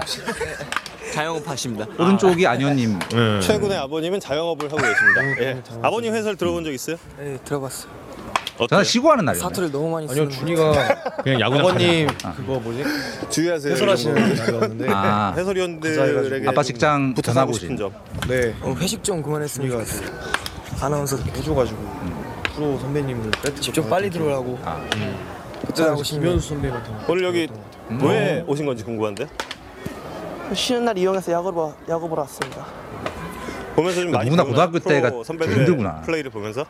자영업하십니다. 1.12 1.86
오른쪽이 1.98 2.46
안현님. 2.46 2.98
예. 3.14 3.40
최근에 3.40 3.74
아버님은 3.76 4.20
자영업을 4.20 4.66
하고 4.70 4.76
계십니다. 4.76 5.40
예. 5.42 5.62
아버님 5.82 6.14
해설 6.14 6.36
들어본 6.36 6.62
적 6.64 6.72
있어요? 6.72 6.96
네, 7.18 7.38
들어갔어요. 7.44 7.90
어때요? 8.56 8.66
저는 8.68 8.84
시구하는 8.84 9.24
날이었네. 9.26 9.48
사투를 9.48 9.70
너무 9.72 9.90
많이 9.90 10.08
아니요 10.08 10.24
쓰는 10.24 10.30
준이가 10.30 10.72
그냥 11.22 11.40
야구 11.40 11.56
아버님 11.58 12.08
그거 12.36 12.58
뭐지 12.58 12.84
주의하세요. 13.30 13.72
해설하시는 13.74 14.34
날이었는데 14.34 14.86
아, 14.90 15.34
해설위원들에게 15.38 16.48
아빠 16.48 16.62
좀 16.62 16.64
직장 16.64 17.14
부탁하고 17.14 17.52
싶은. 17.52 17.76
점. 17.76 17.92
네 18.28 18.54
어, 18.62 18.74
회식 18.78 19.04
좀 19.04 19.22
그만했으면 19.22 19.70
준이가. 19.70 19.84
아나운서 20.80 21.16
해줘가지고 21.18 21.78
프로 22.54 22.78
선배님들 22.78 23.30
배트 23.42 23.60
직접 23.60 23.88
빨리 23.90 24.08
들어오라고 24.10 24.58
아, 24.64 24.80
그때 25.66 25.82
하고 25.82 25.96
당시 25.96 26.04
싶네요. 26.12 26.30
김현수 26.30 26.48
선배한테 26.48 26.90
오늘 27.08 27.24
여기 27.24 27.48
음. 27.90 28.00
왜 28.02 28.42
오신 28.46 28.64
건지 28.66 28.82
궁금한데. 28.84 29.26
쉬는 30.54 30.84
날 30.84 30.96
이용해서 30.96 31.32
야구 31.32 31.52
보 31.52 31.74
야구 31.88 32.08
보러 32.08 32.22
왔습니다. 32.22 32.64
보면서 33.74 34.00
좀 34.00 34.10
많이 34.12 34.30
누구나 34.30 34.44
배우나요? 34.44 34.70
고등학교 34.70 34.78
프로 34.78 34.94
때가 34.94 35.24
선배들의 35.24 35.58
힘들구나. 35.58 36.00
플레이를 36.02 36.30
보면서 36.30 36.64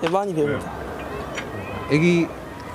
네, 0.00 0.08
많이 0.08 0.34
배웁니다. 0.34 0.70
애기 1.94 2.26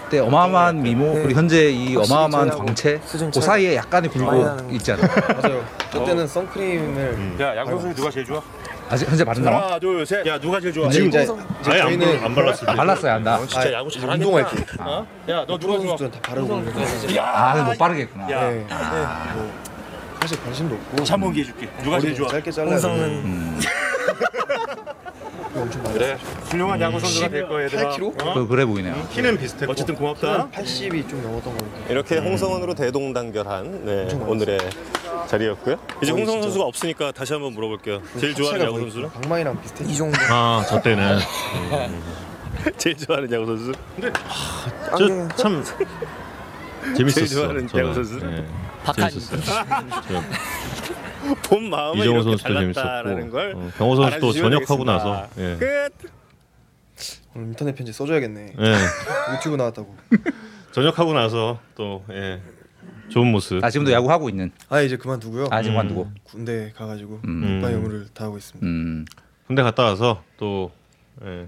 때 0.09 0.19
어마어마한 0.19 0.81
미모 0.81 1.05
네. 1.13 1.21
그리고 1.23 1.39
현재 1.39 1.69
이 1.69 1.95
어마어마한 1.95 2.49
광채 2.49 2.99
그 3.31 3.41
사이에 3.41 3.75
약간의 3.75 4.09
굴곡. 4.09 4.73
있잖아. 4.73 5.05
맞아요 5.07 5.63
그때는 5.91 6.25
선크림을 6.27 6.97
음. 7.13 7.37
야 7.39 7.55
야구 7.57 7.71
선수 7.79 7.93
누가 7.95 8.09
제일 8.09 8.25
좋아? 8.25 8.41
아직 8.89 9.07
현재 9.07 9.23
바른 9.23 9.43
상황? 9.43 9.63
하나 9.65 9.77
둘 9.79 10.03
셋. 10.05 10.25
야 10.25 10.39
누가 10.39 10.59
제일 10.59 10.73
좋아? 10.73 10.87
근데 10.89 11.05
이제, 11.05 11.21
이제 11.21 11.71
아예 11.71 11.81
안, 11.81 11.87
저희는 11.89 12.17
발- 12.17 12.25
안 12.25 12.35
발랐을 12.35 12.69
아, 12.69 12.71
때. 12.71 12.77
발랐어야 12.77 13.13
한다. 13.15 13.39
진짜 13.45 13.73
야구 13.73 13.91
잘하겠다. 13.91 14.13
운동할 14.15 14.45
때 14.49 14.65
어? 14.79 15.07
야너 15.29 15.57
누가 15.59 15.73
좋아? 15.77 15.77
선수들은 15.89 16.11
다 16.11 16.19
바르고 16.23 16.57
있는데 16.57 17.19
아, 17.19 17.53
근데 17.53 17.69
못 17.71 17.77
바르겠구나. 17.77 18.31
야. 18.31 18.49
네, 18.49 18.65
뭐 19.35 19.51
사실 20.21 20.43
관심도 20.43 20.73
없고 20.75 20.97
다시 20.97 21.11
한번 21.11 21.33
기회 21.33 21.43
줄게. 21.45 21.69
누가 21.83 21.99
제일 21.99 22.13
머리 22.13 22.15
좋아? 22.17 22.27
짧게 22.29 22.49
잘라야 22.51 22.77
홍 22.77 23.59
음. 25.59 25.61
이거 25.61 25.61
엄청 25.63 25.83
많이 25.83 25.93
그래. 25.97 26.17
훌륭한 26.49 26.81
야구 26.81 26.99
선수가 26.99 27.29
될 27.29 27.47
거야 27.47 27.63
얘들아. 27.65 27.95
8kg? 27.95 28.21
어? 28.25 28.33
그, 28.33 28.47
그래 28.47 28.65
보이네요. 28.65 29.07
키는 29.11 29.37
비슷했고. 29.37 29.71
어쨌든 29.71 29.95
고맙다. 29.95 30.49
80이 30.49 31.09
좀 31.09 31.21
넘었던 31.23 31.57
거 31.57 31.65
같아요. 31.65 31.85
이렇게 31.89 32.17
홍성원으로 32.17 32.75
대동단결한 32.75 33.85
네, 33.85 34.13
오늘의 34.25 34.59
자리였고요. 35.27 35.77
이제 36.01 36.11
홍성원 36.11 36.41
진짜. 36.41 36.41
선수가 36.43 36.65
없으니까 36.65 37.11
다시 37.11 37.33
한번 37.33 37.53
물어볼게요. 37.53 38.01
제일 38.19 38.33
좋아하는 38.35 38.65
야구 38.65 38.79
선수는? 38.79 39.09
강만이랑 39.09 39.61
비슷해. 39.61 39.85
이종범 39.85 40.19
아, 40.29 40.65
저 40.67 40.81
때는 40.81 41.19
제일 42.77 42.97
좋아하는 42.97 43.31
야구 43.31 43.45
선수? 43.45 43.71
안경 44.91 45.29
저참 45.29 45.63
재밌었어. 46.97 47.15
제일 47.15 47.27
좋아하는 47.27 47.67
저는. 47.67 47.83
야구 47.85 47.93
선수? 47.95 48.19
네, 48.19 48.45
박한 48.83 49.09
재밌었어요. 49.09 49.41
저 50.07 50.23
본 51.43 51.69
마음은 51.69 51.99
이정우 52.01 52.21
이렇게 52.21 52.31
선수도 52.37 52.53
달랐다라는 52.53 53.15
재밌었고 53.15 53.31
걸 53.31 53.51
어, 53.55 53.71
병호 53.77 53.95
선수도 53.95 54.05
알아주시면 54.05 54.51
전역하고 54.51 54.85
되겠습니다. 54.85 54.91
나서 54.93 55.27
예. 55.37 55.55
끝. 55.57 55.93
오늘 57.35 57.47
인터넷 57.49 57.75
편지 57.75 57.93
써줘야겠네. 57.93 58.53
예. 58.59 59.33
유튜브 59.35 59.55
나왔다고. 59.55 59.95
전역하고 60.71 61.13
나서 61.13 61.59
또 61.75 62.03
예. 62.11 62.41
좋은 63.09 63.27
모습. 63.31 63.63
아, 63.63 63.69
지금도 63.69 63.91
야구 63.91 64.11
하고 64.11 64.29
있는. 64.29 64.51
아 64.69 64.81
이제 64.81 64.95
그만두고요. 64.97 65.47
아, 65.51 65.61
지금 65.61 65.75
음. 65.75 65.77
관두고. 65.77 66.11
군대 66.23 66.71
가가지고 66.75 67.21
음. 67.25 67.59
국가 67.61 67.71
임무를 67.73 68.07
다 68.13 68.25
하고 68.25 68.37
있습니다. 68.37 68.65
음. 68.65 69.05
군대 69.47 69.61
갔다 69.63 69.83
와서 69.83 70.23
또 70.37 70.71
예. 71.25 71.47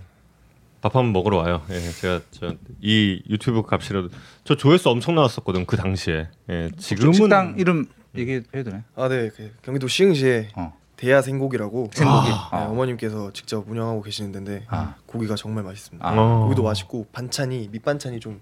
밥 0.81 0.95
한번 0.95 1.13
먹으러 1.13 1.37
와요. 1.37 1.61
예, 1.69 1.79
제가 1.79 2.21
저 2.31 2.55
이 2.81 3.21
유튜브 3.29 3.61
값이라도 3.61 4.09
저 4.43 4.55
조회수 4.55 4.89
엄청 4.89 5.13
나왔었거든 5.13 5.67
그 5.67 5.77
당시에. 5.77 6.27
예, 6.49 6.69
지금은 6.79 7.13
식당 7.13 7.55
이름 7.59 7.85
얘기해도 8.15 8.63
되나요? 8.63 8.83
아 8.95 9.07
네, 9.07 9.29
그 9.29 9.51
경기도 9.61 9.87
시흥시에 9.87 10.49
어. 10.55 10.73
대야 10.97 11.21
생고기라고 11.21 11.89
생고기. 11.93 12.27
네, 12.29 12.33
아. 12.51 12.67
어머님께서 12.69 13.31
직접 13.33 13.67
운영하고 13.69 14.01
계시는 14.01 14.31
데인데 14.31 14.65
아. 14.69 14.95
고기가 15.05 15.35
정말 15.35 15.63
맛있습니다. 15.63 16.07
아. 16.07 16.13
어. 16.15 16.43
고기도 16.43 16.63
맛있고 16.63 17.07
반찬이 17.11 17.69
밑반찬이 17.71 18.19
좀 18.19 18.39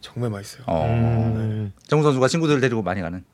정말 0.00 0.30
맛있어요. 0.30 0.64
어. 0.66 0.86
음. 0.86 1.72
정우 1.86 2.02
선수가 2.02 2.28
친구들 2.28 2.60
데리고 2.60 2.82
많이 2.82 3.00
가는. 3.00 3.24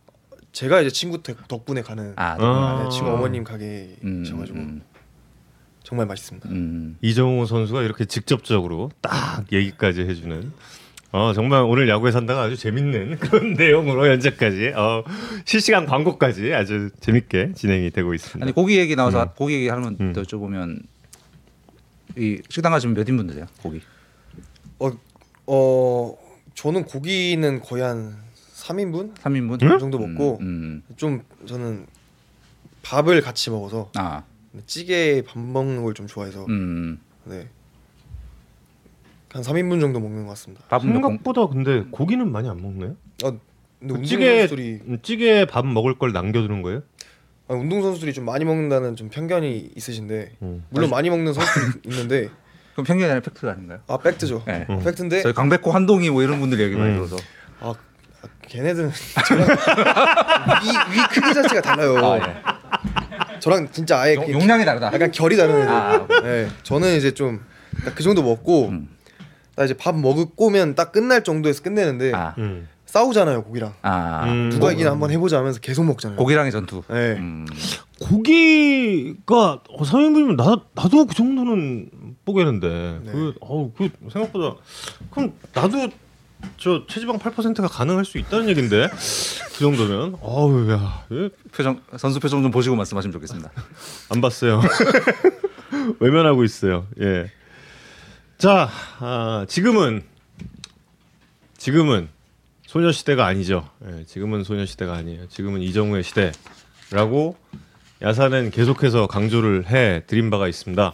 제가 0.52 0.80
이제 0.80 0.90
친구 0.90 1.22
덕- 1.22 1.48
덕분에 1.48 1.82
가는 1.82 2.12
아, 2.16 2.36
아. 2.38 2.82
네, 2.84 2.88
친구 2.90 3.10
어머님 3.10 3.40
음, 3.42 3.44
가게셔가지고 3.44 4.58
음, 4.58 4.82
정말 5.82 6.06
맛있습니다. 6.06 6.48
음. 6.50 6.96
이정우 7.02 7.46
선수가 7.46 7.82
이렇게 7.82 8.04
직접적으로 8.04 8.90
딱 9.00 9.50
얘기까지 9.52 10.02
해주는 10.02 10.52
어, 11.14 11.32
정말 11.32 11.62
오늘 11.62 11.88
야구에 11.88 12.10
산다가 12.10 12.42
아주 12.42 12.56
재밌는 12.56 13.18
그런 13.22 13.52
내용으로 13.52 14.04
현재까지 14.10 14.72
어, 14.74 15.04
실시간 15.44 15.86
광고까지 15.86 16.52
아주 16.52 16.90
재밌게 16.98 17.52
진행이 17.54 17.92
되고 17.92 18.12
있습니다. 18.14 18.44
아니 18.44 18.52
고기 18.52 18.78
얘기 18.78 18.96
나와서 18.96 19.32
고기 19.34 19.54
얘기 19.54 19.68
하면 19.68 19.96
음. 20.00 20.12
또 20.12 20.22
여쭤보면 20.22 20.82
이 22.16 22.42
식당 22.48 22.72
가시면 22.72 22.96
몇 22.96 23.08
인분 23.08 23.28
드세요? 23.28 23.46
고기. 23.62 23.80
어, 24.80 24.90
어 25.46 26.16
저는 26.54 26.84
고기는 26.84 27.60
거의 27.60 27.84
한 27.84 28.16
3인분 28.56 29.14
3인분? 29.14 29.60
그 29.60 29.78
정도 29.78 30.00
먹고 30.00 30.38
음. 30.40 30.82
좀 30.96 31.22
저는 31.46 31.86
밥을 32.82 33.20
같이 33.20 33.50
먹어서 33.50 33.88
아. 33.94 34.24
찌개 34.66 35.22
밥 35.24 35.38
먹는 35.38 35.84
걸 35.84 35.94
좀 35.94 36.08
좋아해서 36.08 36.44
음. 36.46 36.98
네. 37.22 37.48
한 39.34 39.42
3인분 39.42 39.80
정도 39.80 39.98
먹는 39.98 40.22
것 40.24 40.28
같습니다. 40.30 40.64
밥은 40.68 40.86
몇 40.92 41.00
공... 41.00 41.10
생각보다 41.10 41.48
근데 41.48 41.84
고기는 41.90 42.30
많이 42.30 42.48
안 42.48 42.62
먹네요. 42.62 42.90
어, 43.24 43.30
근데 43.80 43.94
운동 43.94 44.04
찌개 44.04 44.38
선수들이 44.46 44.80
음, 44.86 44.98
찌개에 45.02 45.46
밥 45.46 45.66
먹을 45.66 45.98
걸 45.98 46.12
남겨두는 46.12 46.62
거예요? 46.62 46.82
아, 47.48 47.54
운동 47.54 47.82
선수들이 47.82 48.12
좀 48.12 48.24
많이 48.24 48.44
먹는다는 48.44 48.94
좀 48.94 49.08
편견이 49.10 49.72
있으신데 49.74 50.36
음. 50.42 50.64
물론 50.70 50.88
많이 50.88 51.10
먹는 51.10 51.32
선수들이 51.32 51.80
있는데 51.90 52.28
그럼 52.74 52.86
편견이 52.86 53.10
아니라 53.10 53.20
팩트 53.20 53.46
아닌가요? 53.46 53.80
아 53.88 53.98
팩트죠. 53.98 54.44
네. 54.46 54.66
아, 54.68 54.78
팩트인데 54.78 55.22
저희 55.22 55.32
강백호 55.32 55.72
한동희 55.72 56.10
뭐 56.10 56.22
이런 56.22 56.38
분들 56.38 56.60
얘기 56.60 56.76
많이 56.76 56.90
음. 56.92 56.94
들어서. 56.94 57.16
아, 57.60 57.70
아 58.22 58.28
걔네들은 58.46 58.92
저랑 59.26 59.48
위, 60.62 60.68
위 60.96 61.06
크기 61.10 61.34
자체가 61.34 61.60
달라요. 61.60 61.96
아, 61.98 62.18
예. 62.18 63.40
저랑 63.40 63.68
진짜 63.72 63.98
아예 63.98 64.14
용, 64.14 64.26
그- 64.26 64.32
용량이 64.32 64.64
다르다. 64.64 64.92
약간 64.92 65.10
결이 65.10 65.36
다른 65.36 65.56
애들. 65.60 65.68
아, 65.68 66.06
네, 66.22 66.48
저는 66.62 66.96
이제 66.96 67.12
좀 67.12 67.40
그 67.94 68.02
정도 68.02 68.22
먹고 68.22 68.68
음. 68.68 68.88
나 69.56 69.64
이제 69.64 69.74
밥 69.74 69.96
먹을 69.96 70.26
거면 70.36 70.74
딱 70.74 70.92
끝날 70.92 71.24
정도에서 71.24 71.62
끝내는데 71.62 72.12
아. 72.14 72.34
음. 72.38 72.68
싸우잖아요 72.86 73.42
고기랑. 73.44 73.74
아. 73.82 74.24
음. 74.26 74.50
누가 74.50 74.70
이기나 74.72 74.92
한번 74.92 75.10
해보자 75.10 75.38
하면서 75.38 75.58
계속 75.60 75.84
먹잖아요. 75.84 76.16
고기랑의 76.16 76.52
전투. 76.52 76.82
네. 76.88 77.14
음. 77.14 77.46
고기가 78.00 79.60
어, 79.68 79.82
3인분이면 79.82 80.36
나 80.36 80.60
나도 80.74 81.06
그 81.06 81.14
정도는 81.14 81.90
뽀개는데 82.24 83.00
네. 83.04 83.12
그, 83.12 83.34
어, 83.40 83.70
그 83.76 83.88
생각보다 84.12 84.56
그럼 85.10 85.32
나도 85.52 85.88
저 86.58 86.86
체지방 86.86 87.18
8%가 87.18 87.68
가능할 87.68 88.04
수 88.04 88.18
있다는 88.18 88.48
얘긴데 88.50 88.88
그 88.90 89.58
정도면 89.60 90.16
어우 90.20 90.70
야, 90.70 91.04
예, 91.12 91.30
표정 91.52 91.80
선수 91.96 92.20
표정 92.20 92.42
좀 92.42 92.50
보시고 92.50 92.76
말씀하시면 92.76 93.12
좋겠습니다. 93.12 93.50
안 94.10 94.20
봤어요. 94.20 94.60
외면하고 96.00 96.44
있어요. 96.44 96.86
예. 97.00 97.30
자, 98.44 98.68
아, 98.98 99.46
지금은 99.48 100.02
지금은 101.56 102.10
소녀시대가 102.66 103.24
아니죠. 103.24 103.70
예, 103.86 104.04
지금은 104.04 104.44
소녀시대가 104.44 104.92
아니에요. 104.92 105.28
지금은 105.28 105.62
이정우의 105.62 106.02
시대라고 106.02 107.38
야사는 108.02 108.50
계속해서 108.50 109.06
강조를 109.06 109.70
해 109.70 110.02
드린 110.06 110.28
바가 110.28 110.46
있습니다. 110.46 110.92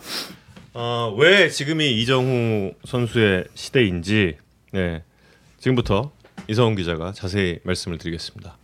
어, 0.75 1.17
왜 1.19 1.49
지금이 1.51 2.01
이정우 2.01 2.75
선수의 2.85 3.47
시대인지 3.57 4.37
네, 4.71 5.03
지금부터 5.59 6.13
이성훈 6.47 6.77
기자가 6.77 7.11
자세히 7.11 7.59
말씀을 7.65 7.99
드리겠습니다. 7.99 8.57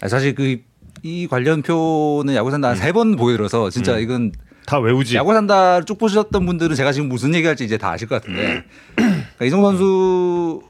아, 0.00 0.08
사실 0.08 0.34
그 0.34 0.76
이 1.02 1.26
관련 1.28 1.62
표는 1.62 2.34
야구 2.34 2.50
산다 2.50 2.70
한세번 2.70 3.16
보여들어서 3.16 3.70
진짜 3.70 3.94
음. 3.94 4.00
이건 4.00 4.32
다 4.66 4.78
외우지. 4.78 5.16
야구 5.16 5.32
산다 5.32 5.80
쭉 5.82 5.96
보셨던 5.98 6.44
분들은 6.44 6.74
제가 6.76 6.92
지금 6.92 7.08
무슨 7.08 7.34
얘기할지 7.34 7.64
이제 7.64 7.78
다 7.78 7.90
아실 7.92 8.08
것 8.08 8.16
같은데 8.16 8.64
그러니까 8.96 9.44
이성 9.44 9.62
선수 9.62 10.62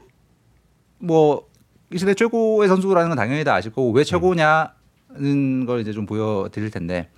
뭐 0.99 1.47
이 1.91 1.97
시대 1.97 2.13
최고의 2.13 2.67
선수라는 2.67 3.09
건 3.09 3.17
당연히 3.17 3.43
다 3.43 3.53
아실 3.55 3.71
거고 3.71 3.91
왜 3.91 4.03
최고냐는 4.03 5.65
걸 5.65 5.79
이제 5.79 5.93
좀 5.93 6.05
보여드릴 6.05 6.69
텐데 6.69 7.09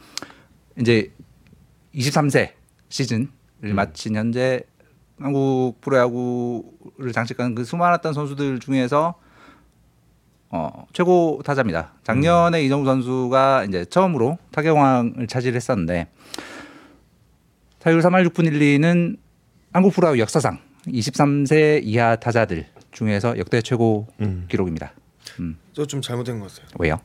이제 0.79 1.11
23세 1.95 2.51
시즌을 2.89 3.29
마친 3.73 4.15
현재 4.15 4.61
한국 5.19 5.81
프로야구를 5.81 7.11
장식하는 7.13 7.55
그 7.55 7.63
수많았던 7.63 8.13
선수들 8.13 8.59
중에서 8.59 9.15
어, 10.51 10.85
최고 10.93 11.41
타자입니다. 11.43 11.93
작년에 12.03 12.63
이정우 12.63 12.85
선수가 12.85 13.65
이제 13.65 13.85
처음으로 13.85 14.37
타격왕을 14.51 15.27
차지했었는데 15.27 16.07
타율 17.79 18.01
3할 18.01 18.27
6분 18.29 18.49
1리는 18.51 19.17
한국 19.71 19.93
프로야구 19.93 20.19
역사상 20.19 20.59
23세 20.87 21.81
이하 21.83 22.15
타자들 22.15 22.65
중에서 22.91 23.37
역대 23.37 23.61
최고 23.61 24.07
음. 24.19 24.45
기록입니다. 24.49 24.93
저좀 25.73 26.01
잘못된 26.01 26.39
것 26.39 26.51
같아요. 26.53 26.67
왜요? 26.79 26.99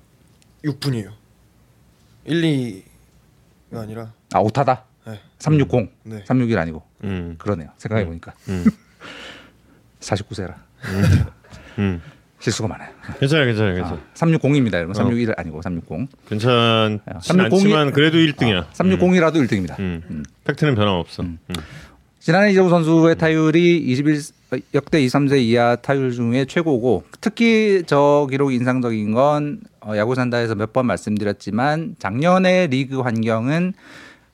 6분이에요. 0.64 1.12
1, 2.24 2.82
2가 3.70 3.78
아니라 3.82 4.12
아 4.32 4.40
오타다. 4.40 4.84
네. 5.06 5.20
360, 5.38 5.92
네. 6.04 6.24
361 6.26 6.58
아니고 6.58 6.82
음. 7.04 7.36
그러네요. 7.38 7.68
생각해 7.76 8.06
보니까 8.06 8.32
음. 8.48 8.64
49세라 10.00 10.54
음. 11.78 12.02
실수가 12.44 12.68
많아요. 12.68 12.90
괜찮아요, 13.18 13.46
괜찮아요, 13.46 13.74
괜찮아요. 13.74 14.00
아, 14.02 14.14
360입니다, 14.14 14.74
여러분. 14.74 14.94
361 14.94 15.34
아니고 15.38 15.62
360. 15.62 16.08
괜찮진 16.28 17.00
360 17.22 17.36
이- 17.36 17.40
않지만 17.40 17.92
그래도 17.92 18.18
1등이야. 18.18 18.66
360이라도 18.72 19.34
1등입니다. 19.36 19.78
음. 19.78 20.22
팩트는 20.44 20.74
변함없어. 20.74 21.22
음. 21.22 21.38
지난해 22.20 22.50
이정우 22.52 22.68
선수의 22.68 23.16
타율이 23.16 23.78
21 23.78 24.20
역대 24.74 25.00
23세 25.00 25.38
이하 25.40 25.76
타율 25.76 26.12
중에 26.12 26.44
최고고 26.44 27.04
특히 27.20 27.82
저 27.86 28.26
기록이 28.30 28.54
인상적인 28.56 29.12
건 29.12 29.60
어, 29.80 29.96
야구 29.96 30.14
산다에서 30.14 30.54
몇 30.54 30.72
번 30.72 30.86
말씀드렸지만 30.86 31.96
작년의 31.98 32.68
리그 32.68 33.00
환경은 33.00 33.72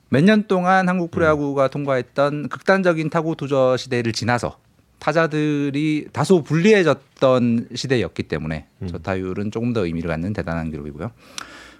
몇 0.09 0.23
년 0.23 0.43
동안 0.47 0.89
한국 0.89 1.11
프로야구가 1.11 1.69
통과했던 1.69 2.49
극단적인 2.49 3.09
타구 3.09 3.35
투저 3.37 3.77
시대를 3.77 4.11
지나서 4.13 4.57
타자들이 5.01 6.09
다소 6.13 6.43
불리해졌던 6.43 7.69
시대였기 7.73 8.23
때문에 8.23 8.67
저 8.87 8.99
타율은 8.99 9.49
조금 9.49 9.73
더 9.73 9.83
의미를 9.83 10.09
갖는 10.09 10.31
대단한 10.31 10.69
기록이고요. 10.69 11.11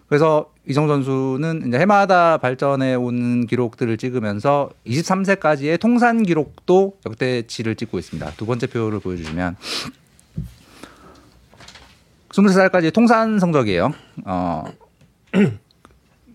그래서 0.10 0.52
이정 0.68 0.88
선수는 0.88 1.68
이제 1.68 1.78
해마다 1.78 2.38
발전해 2.38 2.96
온 2.96 3.46
기록들을 3.46 3.96
찍으면서 3.98 4.72
23세까지의 4.88 5.80
통산 5.80 6.24
기록도 6.24 6.98
역대치를 7.06 7.76
찍고 7.76 8.00
있습니다. 8.00 8.32
두 8.32 8.48
번째 8.48 8.66
표를 8.66 9.00
보여주시면 9.00 9.56
23살까지 12.30 12.92
통산 12.92 13.38
성적이에요. 13.38 13.92
어, 14.26 14.64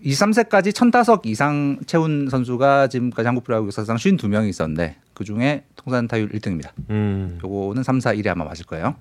23세까지 0.05 0.73
1005 0.73 1.21
이상 1.25 1.79
채운 1.85 2.29
선수가 2.29 2.87
지금까지 2.87 3.25
한국 3.25 3.43
프로야구 3.43 3.67
역사상 3.67 3.97
52명이 3.97 4.47
있었는데 4.47 4.95
그 5.17 5.23
중에 5.23 5.63
통산 5.75 6.07
타율 6.07 6.29
1등입니다. 6.29 6.69
음. 6.91 7.39
요거는 7.43 7.81
3, 7.81 7.99
4, 7.99 8.13
1이 8.13 8.27
아마 8.27 8.45
맞을 8.45 8.67
거예요. 8.67 8.95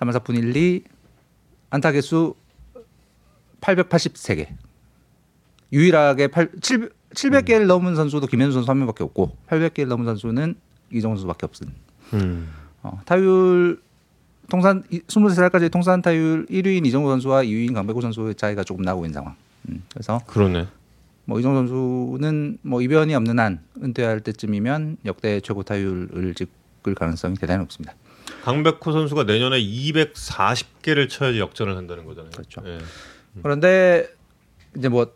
3, 0.00 0.10
4, 0.10 0.18
4분 0.18 0.36
1, 0.36 0.56
2 0.56 0.82
안타 1.70 1.92
개수 1.92 2.34
883개. 3.60 4.48
유일하게 5.72 6.26
8, 6.26 6.50
7, 6.60 6.90
700개를 7.10 7.66
넘은 7.66 7.94
선수도 7.94 8.26
김현수 8.26 8.54
선수 8.54 8.68
한 8.68 8.78
명밖에 8.78 9.04
없고 9.04 9.36
800개를 9.46 9.86
넘은 9.86 10.04
선수는 10.06 10.56
이정우 10.92 11.14
선수밖에 11.14 11.46
없은. 11.46 11.68
음. 12.14 12.52
어, 12.82 13.00
타율 13.04 13.80
통산 14.50 14.82
23살까지 14.82 15.70
통산 15.70 16.02
타율 16.02 16.46
1위인 16.46 16.84
이정우 16.84 17.08
선수와 17.10 17.44
2위인 17.44 17.74
강백호 17.74 18.00
선수의 18.00 18.34
차이가 18.34 18.64
조금 18.64 18.84
나고 18.84 19.04
있는 19.04 19.14
상황. 19.14 19.36
음, 19.68 19.84
그래서 19.92 20.20
그러네. 20.26 20.66
뭐 21.26 21.38
이정우 21.40 21.54
선수는 21.56 22.58
뭐 22.62 22.82
이변이 22.82 23.14
없는 23.14 23.38
한 23.38 23.60
은퇴할 23.82 24.20
때쯤이면 24.20 24.98
역대 25.06 25.40
최고 25.40 25.62
타율을 25.62 26.34
찍을 26.34 26.94
가능성이 26.94 27.34
대단히 27.36 27.60
높습니다. 27.60 27.94
강백호 28.42 28.92
선수가 28.92 29.24
내년에 29.24 29.58
240개를 29.60 31.08
쳐야지 31.08 31.38
역전을 31.40 31.76
한다는 31.76 32.04
거잖아요. 32.04 32.30
그렇죠. 32.32 32.62
예. 32.66 32.78
그런데 33.42 34.08
이제 34.76 34.88
뭐 34.88 35.12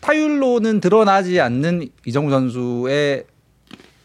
타율로는 0.00 0.80
드러나지 0.80 1.40
않는 1.40 1.88
이정우 2.06 2.30
선수의 2.30 3.24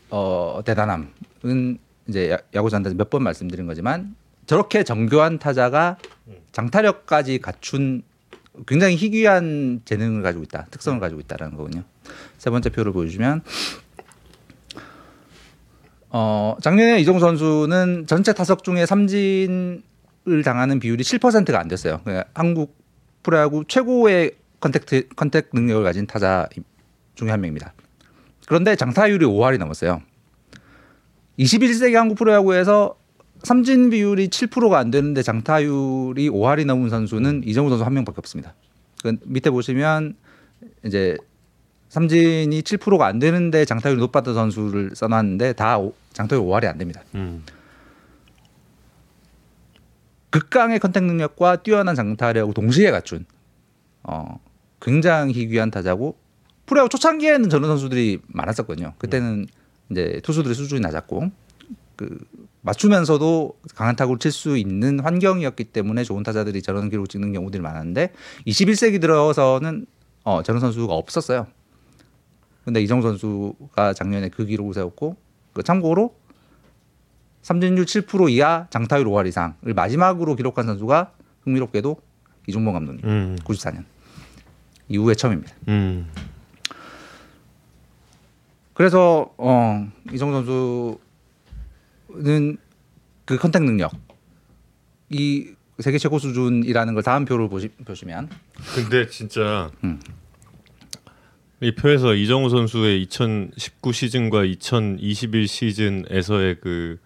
어 0.10 0.62
대단함은 0.66 1.78
이제 2.08 2.32
야- 2.32 2.38
야구 2.54 2.70
잔다에서 2.70 2.96
몇 2.98 3.10
번 3.10 3.24
말씀드린 3.24 3.66
거지만 3.66 4.16
저렇게 4.46 4.84
정교한 4.84 5.40
타자가 5.40 5.98
장타력까지 6.52 7.40
갖춘 7.40 8.04
굉장히 8.68 8.96
희귀한 8.96 9.82
재능을 9.86 10.22
가지고 10.22 10.44
있다, 10.44 10.68
특성을 10.70 11.00
가지고 11.00 11.22
있다라는 11.22 11.58
거군요. 11.58 11.84
세 12.38 12.50
번째 12.50 12.70
표를 12.70 12.92
보여주면 12.92 13.42
어 16.10 16.56
작년에 16.62 17.00
이정후 17.00 17.20
선수는 17.20 18.06
전체 18.08 18.34
타석 18.34 18.64
중에 18.64 18.86
삼진을 18.86 19.82
당하는 20.46 20.80
비율이 20.80 21.04
7%가 21.04 21.60
안 21.60 21.68
됐어요. 21.68 22.02
그러니까 22.04 22.30
한국 22.36 22.78
프로야구 23.24 23.64
최고의 23.68 24.34
contact 24.60 25.10
contact 25.16 25.50
능력을 25.54 25.84
가진 25.84 26.06
타자 26.06 26.48
중에 27.16 27.30
한 27.32 27.42
명입니다. 27.42 27.74
그런데 28.48 28.76
장타율이 28.76 29.26
5할이 29.26 29.58
넘었어요. 29.58 30.02
21세기 31.40 31.94
한국 31.94 32.16
프로야구에서 32.18 32.96
삼진 33.44 33.90
비율이 33.90 34.30
7%가 34.30 34.80
안 34.80 34.90
되는데 34.90 35.22
장타율이 35.22 36.30
5할이 36.30 36.66
넘은 36.66 36.90
선수는 36.90 37.44
이정우 37.46 37.70
선수 37.70 37.84
한 37.84 37.94
명밖에 37.94 38.16
없습니다. 38.20 38.54
그 39.04 39.18
밑에 39.26 39.50
보시면 39.50 40.16
이제 40.86 41.18
삼진이 41.90 42.62
7%가 42.62 43.06
안 43.06 43.20
되는데 43.20 43.66
장타율이 43.66 44.00
높았던 44.00 44.34
선수를 44.34 44.92
써놨는데 44.96 45.54
다 45.54 45.78
오- 45.78 45.94
장타율 46.14 46.42
5할이 46.42 46.66
안 46.66 46.78
됩니다. 46.78 47.02
음. 47.16 47.44
극강의 50.30 50.80
컨택 50.80 51.04
능력과 51.04 51.58
뛰어난 51.58 51.96
장타력을 51.96 52.54
동시에 52.54 52.90
갖춘 52.92 53.26
어, 54.04 54.40
굉장히 54.82 55.34
희귀한 55.34 55.70
타자고 55.70 56.18
프로야구 56.66 56.90
초창기에는 56.90 57.50
저런 57.50 57.70
선수들이 57.70 58.20
많았었거든요. 58.28 58.94
그때는 58.98 59.46
이제 59.92 60.22
투수들의 60.24 60.56
수준이 60.56 60.80
낮았고 60.82 61.30
그 61.98 62.18
맞추면서도 62.64 63.58
강한 63.76 63.96
타구를 63.96 64.20
칠 64.20 64.32
수 64.32 64.58
있는 64.58 65.00
환경이었기 65.00 65.66
때문에 65.66 66.04
좋은 66.04 66.24
타자들이 66.24 66.62
저런 66.62 66.90
기록을 66.90 67.08
찍는 67.08 67.34
경우들이 67.34 67.62
많았는데 67.62 68.14
21세기 68.48 69.00
들어서는 69.00 69.86
어, 70.24 70.42
저런 70.44 70.60
선수가 70.62 70.94
없었어요. 70.94 71.48
근데 72.64 72.82
이정 72.82 73.02
선수가 73.02 73.94
작년에 73.94 74.30
그 74.30 74.46
기록을 74.46 74.74
세웠고 74.74 75.18
그 75.54 75.64
참고로 75.64 76.16
삼진율 77.42 77.86
7% 77.86 78.32
이하 78.32 78.68
장타율 78.70 79.06
5할 79.06 79.28
이상을 79.28 79.74
마지막으로 79.76 80.36
기록한 80.36 80.66
선수가 80.66 81.12
흥미롭게도 81.44 81.98
이종범 82.48 82.74
감독님 82.74 83.06
음. 83.06 83.38
94년 83.44 83.84
이후에 84.88 85.14
처음입니다. 85.16 85.54
음. 85.68 86.10
그래서 88.74 89.34
어, 89.38 89.86
이정 90.14 90.32
선수 90.32 90.98
는 92.16 92.58
그 93.26 93.38
컨택 93.38 93.64
능력 93.64 93.92
이 95.10 95.54
세계 95.80 95.98
최고 95.98 96.20
수준이라는 96.20 96.94
걸 96.94 97.04
다음 97.04 97.26
표를 97.26 97.50
보시, 97.50 97.70
보시면 97.70 98.30
근데 98.76 99.08
진짜 99.08 99.72
음. 99.84 100.00
이 101.62 101.74
표에서 101.74 102.14
이정우 102.14 102.50
선수의 102.50 103.02
2019 103.04 103.94
시즌과 103.94 104.44
2021 104.44 105.48
시즌에서의 105.48 106.58
그 106.62 107.00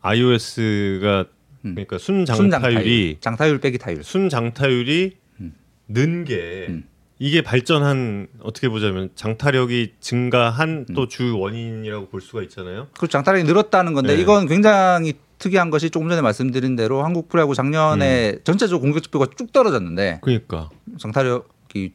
iOS가 0.00 1.26
음. 1.64 1.74
그러니까 1.74 1.98
순순 1.98 2.50
장타율이 2.50 3.18
장타율 3.20 3.60
빼기 3.60 3.78
타율 3.78 4.02
순 4.02 4.28
장타율이 4.28 5.16
음. 5.40 5.54
는게 5.86 6.66
음. 6.68 6.84
이게 7.22 7.42
발전한 7.42 8.28
어떻게 8.40 8.70
보자면 8.70 9.10
장타력이 9.14 9.92
증가한 10.00 10.86
음. 10.88 10.94
또주 10.94 11.38
원인이라고 11.38 12.08
볼 12.08 12.22
수가 12.22 12.42
있잖아요. 12.44 12.88
그 12.98 13.08
장타력이 13.08 13.44
늘었다는 13.44 13.92
건데 13.92 14.16
네. 14.16 14.22
이건 14.22 14.48
굉장히 14.48 15.12
특이한 15.36 15.68
것이 15.68 15.90
조금 15.90 16.08
전에 16.08 16.22
말씀드린 16.22 16.76
대로 16.76 17.04
한국 17.04 17.28
프로야구 17.28 17.54
작년에 17.54 18.38
전체적으로 18.42 18.80
공격 18.80 19.02
지표가 19.02 19.26
쭉 19.36 19.52
떨어졌는데 19.52 20.20
그러니까 20.22 20.70
장타력이 20.98 21.92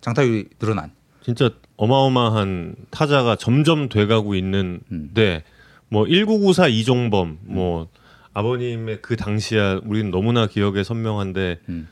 장타율이 0.00 0.48
늘어난 0.58 0.90
진짜 1.22 1.50
어마어마한 1.76 2.76
타자가 2.90 3.36
점점 3.36 3.90
돼가고 3.90 4.30
음. 4.30 4.34
있는데 4.36 5.44
뭐1994 5.92 6.70
이종범 6.70 7.40
뭐 7.42 7.88
아버님의 8.32 9.02
그 9.02 9.16
당시야 9.16 9.80
우리는 9.84 10.10
너무나 10.10 10.46
기억에 10.46 10.82
선명한데 10.82 11.60
음. 11.68 11.88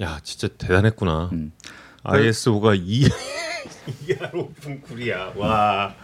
야 0.00 0.20
진짜 0.22 0.48
대단했구나. 0.48 1.28
음. 2.06 2.10
ISO가 2.10 2.74
2 2.74 3.08
2할 4.08 4.32
5분 4.32 4.82
9리야. 4.84 5.36
와. 5.36 5.94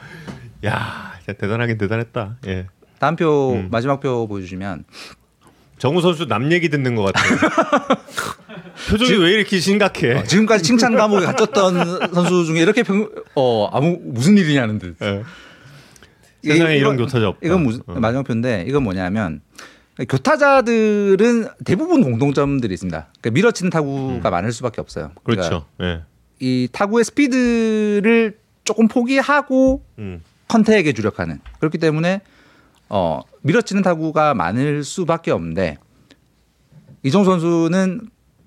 야, 0.65 1.13
진짜 1.19 1.33
대단하긴 1.39 1.79
대단했다. 1.79 2.37
예. 2.47 2.67
다음 2.99 3.17
표 3.17 3.53
음. 3.55 3.69
마지막 3.71 4.01
표 4.01 4.27
보여주시면 4.27 4.85
정우 5.79 6.01
선수 6.01 6.27
남 6.27 6.51
얘기 6.53 6.69
듣는 6.69 6.95
것 6.95 7.13
같아요. 7.13 7.39
표정이 8.89 9.19
왜 9.23 9.33
이렇게 9.33 9.59
심각해? 9.61 10.15
어, 10.15 10.23
지금까지 10.25 10.63
칭찬 10.65 10.95
감옥에 10.97 11.25
갇혔던 11.27 12.13
선수 12.15 12.45
중에 12.47 12.61
이렇게 12.61 12.83
평, 12.83 13.09
어 13.35 13.69
아무 13.73 13.99
무슨 14.03 14.37
일이냐는 14.39 14.79
듯. 14.79 14.97
예. 15.03 15.23
세상에 16.43 16.77
이런 16.77 16.95
이건- 16.95 17.07
교타자 17.07 17.29
없다. 17.29 17.41
이건 17.47 17.63
무슨 17.63 17.83
어. 17.87 17.95
마지막 17.99 18.23
표인데 18.25 18.65
이건 18.69 18.83
뭐냐면 18.85 19.41
교타자들은 20.09 21.47
대부분 21.65 22.03
공통점들이 22.03 22.75
있습니다. 22.75 23.07
그러니까 23.21 23.31
밀어치는 23.31 23.71
타구가 23.71 24.29
많을 24.31 24.53
수밖에 24.53 24.81
없어요. 24.81 25.13
그러니까 25.23 25.49
그렇죠. 25.49 25.67
예. 25.83 26.03
이 26.41 26.69
타구의 26.73 27.05
스피드를 27.05 28.39
조금 28.65 28.89
포기하고 28.89 29.85
음. 29.99 30.23
컨택에 30.49 30.93
주력하는 30.93 31.39
그렇기 31.61 31.79
때문에 31.79 32.23
어 32.89 33.21
밀어치는 33.43 33.83
타구가 33.83 34.35
많을 34.35 34.83
수밖에 34.85 35.31
없는데 35.31 35.79
이종 37.03 37.25
선수는 37.25 38.01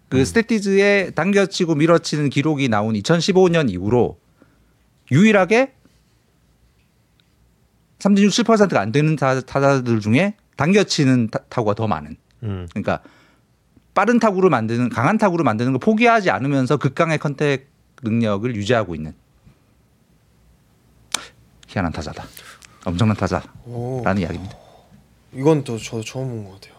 그 0.09 0.23
스탯티즈에 0.25 1.11
당겨치고 1.11 1.75
밀어치는 1.75 2.29
기록이 2.29 2.69
나온 2.69 2.93
2015년 2.93 3.69
이후로 3.69 4.19
유일하게 5.11 5.73
삼진율 7.99 8.29
7%가 8.31 8.79
안 8.79 8.91
되는 8.91 9.15
타- 9.15 9.41
타자들 9.41 9.99
중에 9.99 10.35
당겨치는 10.57 11.29
타- 11.29 11.39
타구가 11.49 11.75
더 11.75 11.87
많은 11.87 12.17
음. 12.43 12.67
그러니까 12.71 12.99
빠른 13.93 14.19
타구를 14.19 14.49
만드는 14.49 14.89
강한 14.89 15.17
타구를 15.17 15.43
만드는 15.43 15.71
걸 15.71 15.79
포기하지 15.79 16.29
않으면서 16.29 16.77
극강의 16.77 17.17
contact 17.19 17.69
능력을 18.03 18.53
유지하고 18.55 18.93
있는 18.93 19.13
희한한 21.67 21.91
타자다. 21.93 22.25
엄청난 22.85 23.17
타자라는 23.17 23.49
오, 23.65 24.03
이야기입니다. 24.05 24.55
이건 25.33 25.63
또 25.63 25.77
저도 25.77 26.03
처음 26.03 26.27
본 26.29 26.45
것 26.45 26.61
같아요. 26.61 26.77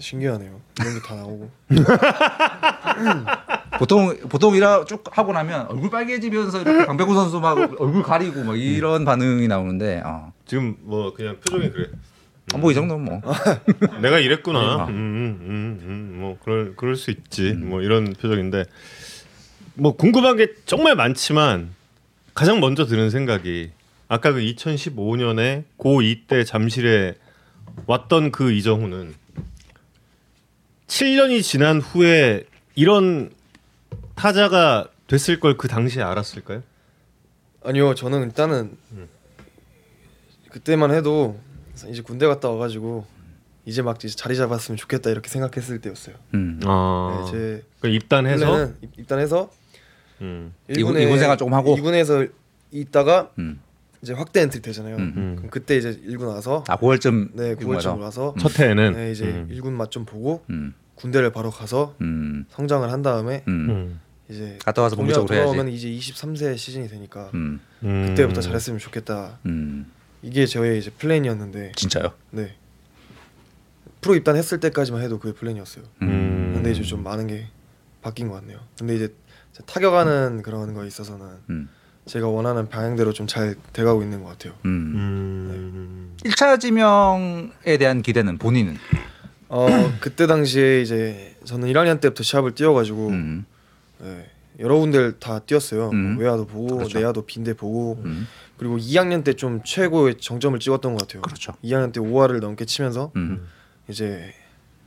신기하네요. 0.00 0.60
이런 0.80 0.94
게 0.94 1.00
다 1.00 1.14
나오고. 1.16 1.50
보통 3.78 4.16
보통 4.28 4.54
이라 4.54 4.84
쭉 4.84 5.02
하고 5.10 5.32
나면 5.32 5.66
얼굴 5.68 5.90
빨개지면서 5.90 6.60
이렇게 6.60 6.86
강백호 6.86 7.14
선수 7.14 7.40
막 7.40 7.56
얼굴 7.58 8.02
가리고 8.02 8.44
막 8.44 8.58
이런 8.58 9.04
반응이 9.04 9.48
나오는데 9.48 10.02
어. 10.04 10.32
지금 10.48 10.76
뭐 10.80 11.12
그냥 11.14 11.38
표정이 11.40 11.70
그래. 11.70 11.88
뭐이 12.56 12.74
정도는 12.74 13.04
뭐. 13.04 13.20
내가 14.00 14.18
이랬구나. 14.18 14.58
아. 14.58 14.84
음, 14.86 14.90
음, 14.90 15.38
음, 15.42 15.80
음, 15.82 16.16
뭐 16.20 16.38
그럴 16.42 16.74
그럴 16.74 16.96
수 16.96 17.10
있지. 17.10 17.52
뭐 17.52 17.82
이런 17.82 18.14
표정인데 18.14 18.64
뭐 19.74 19.94
궁금한 19.94 20.36
게 20.36 20.54
정말 20.64 20.96
많지만 20.96 21.68
가장 22.34 22.58
먼저 22.60 22.86
드는 22.86 23.10
생각이 23.10 23.70
아까 24.08 24.32
그 24.32 24.40
2015년에 24.40 25.64
고2 25.78 26.26
때 26.26 26.42
잠실에 26.44 27.14
왔던 27.86 28.32
그 28.32 28.50
이정후는 28.50 29.14
7년이 30.86 31.42
지난 31.42 31.80
후에 31.82 32.44
이런 32.74 33.30
타자가 34.14 34.88
됐을 35.06 35.38
걸 35.40 35.56
그 35.58 35.68
당시에 35.68 36.02
알았을까요? 36.02 36.62
아니요 37.64 37.94
저는 37.94 38.22
일단은 38.22 38.76
그때만 40.50 40.90
해도 40.92 41.38
이제 41.88 42.02
군대 42.02 42.26
갔다 42.26 42.48
와가지고 42.50 43.04
이제 43.64 43.82
막 43.82 44.02
이제 44.02 44.08
자리 44.16 44.34
잡았으면 44.36 44.76
좋겠다 44.76 45.10
이렇게 45.10 45.28
생각했을 45.28 45.80
때였어요. 45.80 46.16
음. 46.34 46.60
아, 46.64 47.24
네, 47.26 47.30
제 47.32 47.62
그 47.80 47.88
입단해서 47.88 48.72
입- 48.80 48.98
입단해서 48.98 49.50
음. 50.22 50.52
이군- 50.68 50.98
이군 50.98 51.18
생활 51.18 51.36
조금 51.36 51.54
하고? 51.54 51.76
2군에서 51.76 52.28
있다가 52.72 53.30
음. 53.38 53.60
이제 54.02 54.12
확대 54.14 54.40
엔트리 54.42 54.62
되잖아요. 54.62 54.96
음. 54.96 55.34
그럼 55.36 55.50
그때 55.50 55.76
이제 55.76 56.00
1군 56.06 56.26
와서 56.28 56.64
아 56.68 56.76
9월쯤 56.76 57.30
네 57.34 57.54
9월쯤 57.56 58.00
와서 58.00 58.34
첫 58.40 58.58
해에는 58.58 58.92
네, 58.94 59.12
이제 59.12 59.24
음. 59.26 59.48
1군 59.52 59.72
맛 59.72 59.90
좀 59.90 60.04
보고 60.04 60.44
음. 60.50 60.74
군대를 60.96 61.30
바로 61.32 61.50
가서 61.50 61.94
음. 62.00 62.46
성장을 62.50 62.90
한 62.90 63.02
다음에 63.02 63.44
음. 63.48 63.70
음. 63.70 64.00
이제 64.28 64.58
갔다 64.64 64.82
와서 64.82 64.96
본격적으로 64.96 65.32
해야지. 65.34 65.46
돌아오면 65.52 65.72
이제 65.72 65.88
23세 65.88 66.56
시즌이 66.56 66.88
되니까 66.88 67.30
음. 67.34 67.60
음. 67.84 68.06
그때부터 68.08 68.40
잘했으면 68.40 68.78
좋겠다. 68.78 69.38
음. 70.22 70.28
이게 70.28 70.46
저의 70.46 70.78
이제 70.78 70.90
플랜이었는데 70.90 71.72
진짜요? 71.76 72.12
네 72.30 72.54
프로 74.00 74.14
입단했을 74.14 74.60
때까지만 74.60 75.02
해도 75.02 75.18
그게 75.18 75.34
플랜이었어요. 75.34 75.84
음. 76.02 76.52
근데 76.54 76.70
이제 76.70 76.82
좀 76.82 77.02
많은 77.02 77.26
게 77.26 77.46
바뀐 78.02 78.28
것 78.28 78.34
같네요. 78.34 78.58
근데 78.78 78.94
이제 78.96 79.12
타격하는 79.66 80.42
그런 80.42 80.72
거에 80.74 80.86
있어서는 80.86 81.26
음. 81.50 81.68
제가 82.06 82.28
원하는 82.28 82.68
방향대로 82.68 83.12
좀 83.12 83.26
잘 83.26 83.56
돼가고 83.72 84.02
있는 84.02 84.22
것 84.22 84.30
같아요. 84.30 84.54
음. 84.64 84.70
음. 84.94 86.16
1차 86.24 86.58
지명에 86.60 87.76
대한 87.78 88.02
기대는 88.02 88.38
본인은 88.38 88.76
어 89.48 89.66
그때 90.00 90.26
당시에 90.26 90.80
이제 90.80 91.36
저는 91.44 91.68
1학년 91.68 92.00
때부터 92.00 92.22
시합을 92.22 92.54
뛰어가지고 92.54 93.08
음. 93.08 93.44
네, 94.00 94.30
여러 94.60 94.76
군데를 94.78 95.18
다 95.18 95.40
뛰었어요. 95.40 95.90
음. 95.90 96.14
뭐 96.14 96.22
외야도 96.24 96.46
보고 96.46 96.76
그렇죠. 96.76 96.98
내야도 96.98 97.26
빈대 97.26 97.54
보고 97.54 98.00
음. 98.04 98.26
그리고 98.58 98.76
2학년 98.76 99.24
때 99.24 99.32
좀 99.34 99.60
최고의 99.64 100.16
정점을 100.16 100.58
찍었던 100.58 100.94
것 100.94 101.06
같아요. 101.06 101.22
그렇죠. 101.22 101.52
2학년 101.64 101.92
때 101.92 102.00
5할을 102.00 102.40
넘게 102.40 102.64
치면서 102.64 103.12
음. 103.16 103.46
이제 103.88 104.32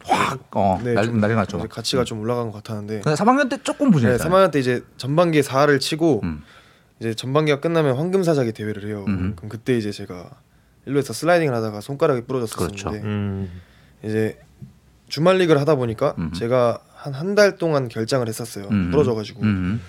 확 0.04 0.40
어, 0.56 0.80
네, 0.84 0.94
날, 0.94 1.06
좀 1.06 1.20
난리 1.22 1.36
났죠. 1.36 1.58
가치가 1.70 2.04
좀 2.04 2.20
올라간 2.22 2.52
것 2.52 2.64
같았는데 2.64 3.02
근데 3.02 3.16
3학년 3.16 3.50
때 3.50 3.58
조금 3.64 3.88
네, 3.88 3.94
부진했다. 3.94 4.28
3학년 4.30 4.52
때 4.52 4.60
이제 4.60 4.84
전반기에 4.98 5.42
4할을 5.42 5.80
치고 5.80 6.22
음. 6.24 6.44
이제 7.00 7.14
전반기가 7.14 7.60
끝나면 7.60 7.96
황금사자기 7.98 8.52
대회를 8.52 8.88
해요. 8.88 9.06
음. 9.08 9.34
그럼 9.36 9.50
그때 9.50 9.78
이제 9.78 9.92
제가 9.92 10.30
일루에서 10.86 11.14
슬라이딩을 11.14 11.54
하다가 11.56 11.82
손가락이 11.82 12.22
부러졌었는데 12.26 12.82
그렇죠. 12.84 13.06
음. 13.06 13.50
이제 14.04 14.40
주말 15.08 15.38
리그를 15.38 15.62
하다 15.62 15.76
보니까 15.76 16.16
음. 16.18 16.32
제가 16.34 16.82
한 16.96 17.14
한 17.14 17.36
달 17.36 17.58
동안 17.58 17.88
결장을 17.88 18.28
했었어요. 18.28 18.68
음. 18.72 18.92
부러져가지고. 18.92 19.42
음. 19.44 19.82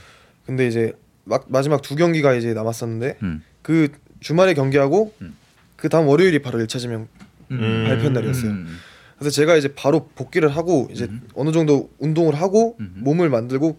근데 0.47 0.66
이제 0.66 0.92
막 1.25 1.45
마지막 1.49 1.83
두 1.83 1.95
경기가 1.97 2.33
이제 2.35 2.53
남았었는데 2.55 3.18
음. 3.23 3.42
그 3.62 3.88
주말에 4.20 4.55
경기하고 4.55 5.14
음. 5.22 5.37
그 5.77 5.88
다음 5.88 6.07
월요일이 6.07 6.40
바로 6.42 6.59
1차 6.61 6.79
지명 6.79 7.09
음. 7.51 7.85
발표 7.87 8.11
날이었어요. 8.11 8.51
음. 8.51 8.79
그래서 9.18 9.35
제가 9.35 9.57
이제 9.57 9.72
바로 9.75 10.09
복귀를 10.14 10.48
하고 10.48 10.88
이제 10.90 11.09
어느 11.35 11.53
정도 11.53 11.90
운동을 11.98 12.35
하고 12.35 12.77
음. 12.81 12.94
몸을 12.98 13.31
만들고 13.31 13.79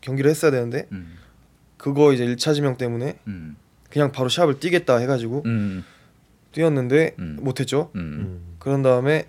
경기를 0.00 0.30
했어야 0.30 0.50
되는데 0.50 0.88
음. 0.92 1.16
그거 1.76 2.12
이제 2.12 2.26
1차 2.26 2.54
지명 2.54 2.76
때문에 2.76 3.18
음. 3.26 3.56
그냥 3.90 4.12
바로 4.12 4.28
시합을 4.28 4.58
뛰겠다 4.60 4.96
해가지고 4.98 5.42
음. 5.46 5.84
뛰었는데 6.52 7.16
음. 7.18 7.38
못했죠. 7.40 7.90
음. 7.94 8.56
그런 8.58 8.82
다음에 8.82 9.28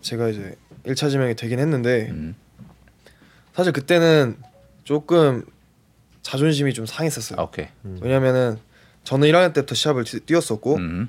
제가 0.00 0.28
이제 0.28 0.54
1차 0.84 1.10
지명이 1.10 1.34
되긴 1.34 1.58
했는데 1.58 2.08
음. 2.10 2.34
사실 3.54 3.72
그때는 3.72 4.36
조금 4.84 5.44
자존심이 6.22 6.72
좀 6.72 6.86
상했었어요. 6.86 7.40
아, 7.40 7.44
오케이. 7.44 7.66
왜냐면은 8.00 8.58
저는 9.08 9.26
1학년 9.28 9.54
때부터 9.54 9.74
시합을 9.74 10.04
뛰- 10.04 10.20
뛰었었고 10.20 10.76
음. 10.76 11.08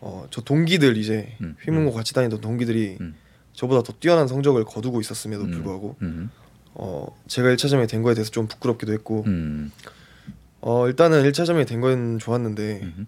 어, 0.00 0.26
저 0.30 0.40
동기들 0.40 0.96
이제 0.96 1.36
음. 1.42 1.56
휘문고 1.62 1.92
같이 1.92 2.14
다니던 2.14 2.40
동기들이 2.40 2.96
음. 3.02 3.14
저보다 3.52 3.82
더 3.82 3.92
뛰어난 4.00 4.26
성적을 4.26 4.64
거두고 4.64 5.02
있었음에도 5.02 5.44
불구하고 5.46 5.96
음. 6.00 6.30
어, 6.72 7.06
제가 7.28 7.50
1차 7.50 7.68
지명이 7.68 7.86
된 7.86 8.00
거에 8.00 8.14
대해서 8.14 8.30
좀 8.30 8.48
부끄럽기도 8.48 8.94
했고 8.94 9.24
음. 9.26 9.70
어, 10.62 10.86
일단은 10.88 11.22
1차 11.24 11.44
지명이 11.44 11.66
된 11.66 11.82
건 11.82 12.18
좋았는데 12.18 12.80
음. 12.82 13.06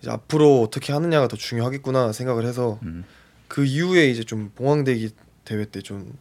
이제 0.00 0.08
앞으로 0.08 0.62
어떻게 0.62 0.92
하느냐가 0.92 1.26
더 1.26 1.36
중요하겠구나 1.36 2.12
생각을 2.12 2.46
해서 2.46 2.78
음. 2.84 3.04
그 3.48 3.64
이후에 3.64 4.06
이제 4.08 4.22
좀 4.22 4.52
봉황대기 4.54 5.10
대회 5.44 5.64
때 5.64 5.80
좀 5.82 6.12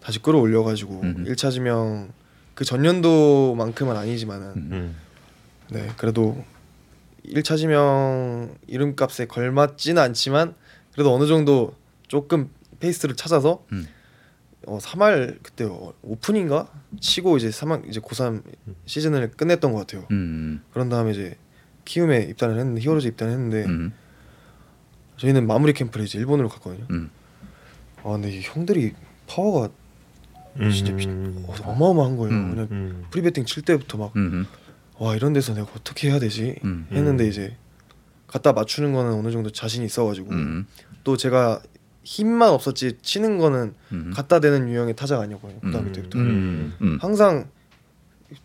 다시 0.00 0.18
끌어올려가지고 0.20 1.00
음. 1.02 1.24
1차 1.28 1.52
지명 1.52 2.10
그 2.54 2.64
전년도만큼은 2.64 3.96
아니지만은 3.96 4.46
음. 4.56 4.96
네 5.70 5.88
그래도 5.96 6.44
1차 7.26 7.56
지명 7.56 8.56
이름값에 8.66 9.26
걸맞지는 9.26 10.00
않지만 10.02 10.54
그래도 10.92 11.14
어느 11.14 11.26
정도 11.26 11.74
조금 12.08 12.50
페이스를 12.80 13.14
찾아서 13.16 13.64
음. 13.72 13.86
어 14.66 14.78
3할 14.78 15.38
그때 15.42 15.64
어, 15.64 15.92
오픈인가 16.02 16.68
치고 17.00 17.36
이제 17.36 17.48
3학 17.48 17.88
이제 17.88 18.00
고3 18.00 18.42
시즌을 18.86 19.30
끝냈던 19.32 19.72
것 19.72 19.78
같아요. 19.80 20.06
음. 20.10 20.62
그런 20.72 20.88
다음에 20.88 21.10
이제 21.12 21.36
키움에 21.84 22.22
입단을 22.30 22.58
했는데 22.58 22.80
히어로즈 22.80 23.08
입단을 23.08 23.32
했는데 23.32 23.64
음. 23.64 23.92
저희는 25.16 25.46
마무리 25.46 25.72
캠프를 25.72 26.06
이제 26.06 26.18
일본으로 26.18 26.48
갔거든요. 26.48 26.86
음. 26.90 27.10
아 28.04 28.10
근데 28.12 28.30
이 28.30 28.40
형들이 28.42 28.92
파워가 29.28 29.70
진짜 30.70 30.92
미- 30.92 31.06
음. 31.06 31.44
어, 31.46 31.54
어마어마한 31.64 32.16
거예요. 32.16 32.34
음. 32.34 32.50
그냥 32.50 32.68
음. 32.70 33.04
프리배팅 33.10 33.44
칠 33.46 33.62
때부터 33.62 33.98
막 33.98 34.14
음. 34.16 34.46
와 35.02 35.16
이런 35.16 35.32
데서 35.32 35.52
내가 35.52 35.66
어떻게 35.76 36.10
해야 36.10 36.20
되지 36.20 36.54
음. 36.62 36.86
했는데 36.92 37.26
이제 37.26 37.56
갖다 38.28 38.52
맞추는 38.52 38.92
거는 38.92 39.14
어느 39.14 39.32
정도 39.32 39.50
자신이 39.50 39.84
있어가지고 39.84 40.30
음. 40.30 40.66
또 41.02 41.16
제가 41.16 41.60
힘만 42.04 42.50
없었지 42.50 42.98
치는 43.02 43.38
거는 43.38 43.74
음. 43.90 44.12
갖다 44.14 44.38
대는 44.38 44.68
유형의 44.68 44.94
타자가 44.94 45.24
아니었거든요 45.24 45.58
고등학교 45.58 45.88
음. 45.88 45.92
때부터 45.92 46.18
음. 46.20 46.74
음. 46.80 46.98
항상 47.00 47.48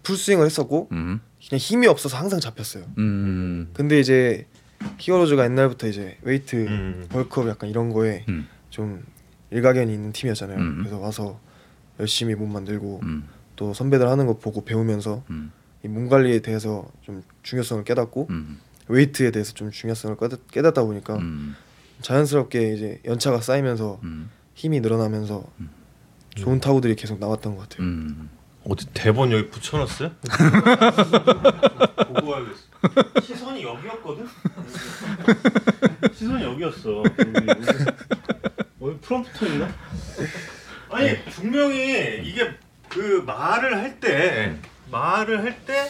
풀스윙을 0.02 0.48
했었고 0.48 0.90
음. 0.94 1.20
그냥 1.48 1.60
힘이 1.60 1.86
없어서 1.86 2.18
항상 2.18 2.40
잡혔어요 2.40 2.86
음. 2.98 3.70
근데 3.74 4.00
이제 4.00 4.48
히어로즈가 4.98 5.44
옛날부터 5.46 5.88
이제 5.88 6.18
웨이트 6.24 6.56
음. 6.56 7.06
bulk 7.10 7.36
up 7.36 7.50
약간 7.50 7.70
이런 7.70 7.94
거에 7.94 8.26
음. 8.30 8.48
좀 8.72 9.06
일가견이 9.52 9.94
있는 9.94 10.12
팀이었잖아요 10.12 10.58
음. 10.58 10.78
그래서 10.80 10.98
와서 10.98 11.40
열심히 12.00 12.34
몸 12.34 12.52
만들고 12.52 13.02
음. 13.04 13.28
또 13.56 13.76
선배들 13.76 14.08
하는 14.08 14.26
거 14.26 14.40
보고 14.40 14.66
배우면서 14.66 15.24
음. 15.30 15.52
이 15.84 15.90
몸 15.90 16.10
관리에 16.10 16.40
대해서 16.40 16.86
좀 17.02 17.24
중요성을 17.44 17.84
깨닫고 17.84 18.28
음. 18.30 18.60
웨이트에 18.88 19.32
대해서 19.32 19.54
좀 19.54 19.72
중요성을 19.72 20.18
깨닫, 20.18 20.48
깨닫 20.50 20.74
다 20.74 20.84
보니까 20.84 21.16
음. 21.18 21.56
자연스럽게 22.02 22.74
이제 22.74 23.02
연차가 23.06 23.42
쌓이면서 23.42 24.00
음. 24.04 24.30
힘이 24.56 24.80
늘어나면서 24.80 25.46
좋은 26.36 26.60
타구들이 26.60 26.96
계속 26.96 27.20
나왔던 27.20 27.56
것 27.56 27.70
같아요. 27.70 27.88
음. 27.88 28.30
어디 28.70 28.86
대본 28.94 29.32
여기 29.32 29.50
붙여놨어요? 29.50 30.12
보고 32.08 32.28
와야겠어. 32.32 33.22
시선이 33.24 33.64
여기였거든. 33.64 34.28
시선이 36.14 36.44
여기였어. 36.44 37.04
어디 38.80 38.98
프롬프터 39.02 39.46
있나? 39.48 39.70
아니 40.90 41.24
분명히 41.26 42.22
이게 42.24 42.52
그 42.90 43.24
말을 43.26 43.78
할때 43.78 44.58
말을 44.92 45.44
할 45.44 45.56
때 45.66 45.90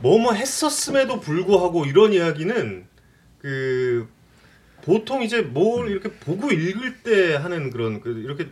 뭐뭐 0.00 0.32
했었음에도 0.34 1.20
불구하고 1.20 1.86
이런 1.86 2.12
이야기는 2.12 2.86
그 3.40 4.08
보통 4.82 5.22
이제 5.22 5.40
뭘 5.40 5.88
이렇게 5.90 6.10
보고 6.10 6.50
읽을 6.50 7.02
때 7.02 7.34
하는 7.36 7.70
그런 7.70 8.00
그 8.00 8.10
이렇게 8.10 8.48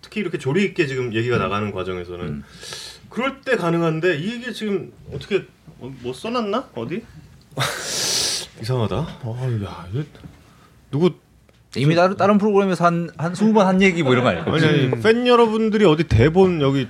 특히 0.00 0.20
이렇게 0.20 0.38
조리 0.38 0.64
있게 0.64 0.86
지금 0.86 1.14
얘기가 1.14 1.38
나가는 1.38 1.70
과정에서는 1.70 2.24
음. 2.24 2.44
그럴 3.08 3.42
때 3.42 3.56
가능한데 3.56 4.16
이게 4.18 4.52
지금 4.52 4.92
어떻게 5.12 5.44
어, 5.78 5.94
뭐 6.00 6.12
써놨나 6.12 6.70
어디 6.74 7.04
이상하다. 8.60 8.96
어 9.24 9.58
야 9.64 9.86
이거 9.92 10.04
누구 10.90 11.10
이미 11.76 11.94
다른 11.94 12.16
다른 12.16 12.38
프로그램에서 12.38 12.84
한한 12.84 13.32
20번 13.34 13.58
한 13.60 13.80
얘기 13.82 14.02
뭐 14.02 14.12
이런 14.12 14.24
거 14.24 14.30
아니에요? 14.30 14.44
아니, 14.46 14.66
아니 14.66 15.02
팬 15.02 15.26
여러분들이 15.26 15.84
어디 15.84 16.04
대본 16.04 16.60
여기 16.60 16.88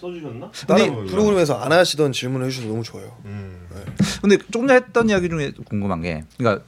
써주셨나? 0.00 0.50
다른 0.66 1.06
프로그램에서 1.06 1.58
안 1.60 1.72
하시던 1.72 2.12
질문을 2.12 2.46
해주셔서 2.46 2.68
너무 2.68 2.82
좋아요. 2.82 3.16
음. 3.24 3.66
근데 4.20 4.38
조금 4.50 4.66
전에 4.68 4.80
했던 4.80 5.08
이야기 5.08 5.28
중에 5.28 5.52
궁금한 5.64 6.02
게 6.02 6.24
그러니까 6.38 6.64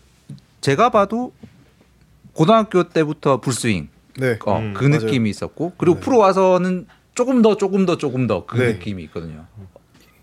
제가 0.61 0.91
봐도 0.91 1.33
고등학교 2.35 2.89
때부터 2.89 3.41
풀스윙 3.41 3.89
네. 4.19 4.39
어, 4.45 4.59
음, 4.59 4.75
그 4.75 4.85
맞아요. 4.85 5.05
느낌이 5.05 5.31
있었고 5.31 5.73
그리고 5.79 5.97
네. 5.97 6.01
프로 6.01 6.19
와서는 6.19 6.87
조금 7.15 7.43
더 7.43 7.57
조금 7.57 7.87
더 7.87 7.97
조금 7.97 8.27
더그 8.27 8.57
네. 8.59 8.73
느낌이 8.75 9.03
있거든요. 9.05 9.47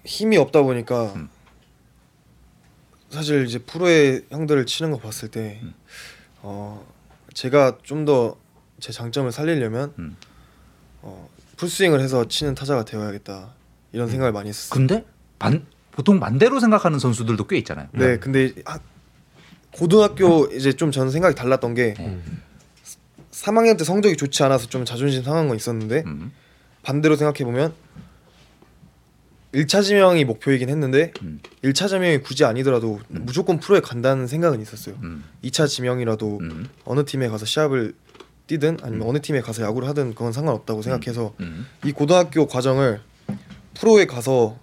힘이 0.06 0.38
없다 0.38 0.62
보니까 0.62 1.13
음. 1.15 1.30
사실 3.10 3.45
이제 3.45 3.60
프로의 3.60 4.26
형들을 4.30 4.65
치는 4.65 4.91
거 4.91 4.98
봤을 4.98 5.30
때 5.30 5.60
음. 5.63 5.74
어, 6.41 6.86
제가 7.34 7.78
좀 7.84 8.06
더 8.06 8.38
제 8.80 8.93
장점을 8.93 9.30
살리려면 9.32 9.93
음. 10.00 10.15
어, 11.02 11.28
풀스윙을 11.60 12.00
해서 12.00 12.26
치는 12.26 12.56
타자가 12.56 12.86
되어야겠다 12.86 13.54
이런 13.91 14.08
음. 14.08 14.12
생각을 14.12 14.32
많이 14.32 14.50
했었어요. 14.50 14.78
근데 14.78 15.06
반 15.38 15.65
보통 15.91 16.19
반대로 16.19 16.60
생각하는 16.60 17.00
선수들도 17.00 17.48
꽤 17.48 17.58
있잖아요. 17.58 17.89
네, 17.91 18.17
근데 18.17 18.54
하, 18.63 18.80
고등학교 19.72 20.45
이제 20.54 20.72
좀 20.72 20.91
저는 20.91 21.12
생각이 21.12 21.36
달랐던 21.36 21.74
게 21.74 21.93
네. 21.98 22.19
3학년 23.32 23.78
때 23.78 23.84
성적이 23.84 24.15
좋지 24.15 24.41
않아서 24.43 24.67
좀 24.67 24.86
자존심 24.86 25.24
상한 25.24 25.50
건 25.50 25.58
있었는데 25.58 26.04
음. 26.06 26.32
반대로 26.82 27.17
생각해 27.17 27.43
보면 27.43 27.74
1차 29.54 29.84
지명이 29.84 30.24
목표이긴 30.24 30.69
했는데 30.69 31.12
음. 31.24 31.41
1차 31.63 31.89
지명이 31.89 32.19
굳이 32.19 32.45
아니더라도 32.45 33.02
무조건 33.10 33.60
프로에 33.60 33.82
간다는 33.82 34.28
생각은 34.28 34.62
있었어요. 34.62 34.95
음. 35.04 35.26
2차 35.43 35.67
지명이라도 35.67 36.39
음. 36.39 36.69
어느 36.86 37.04
팀에 37.04 37.28
가서 37.28 37.45
시합을 37.45 37.93
뛰든 38.50 38.80
아니면 38.82 39.08
어느 39.08 39.22
팀에 39.22 39.42
가서 39.42 39.62
야구를 39.62 39.88
하든 39.90 40.16
그건 40.16 40.32
상관없다고 40.34 40.82
생각해서 40.82 41.34
음. 41.40 41.68
이 41.86 41.92
고등학교 41.92 42.48
과정을 42.48 43.00
프로에 43.76 44.06
가서 44.08 44.58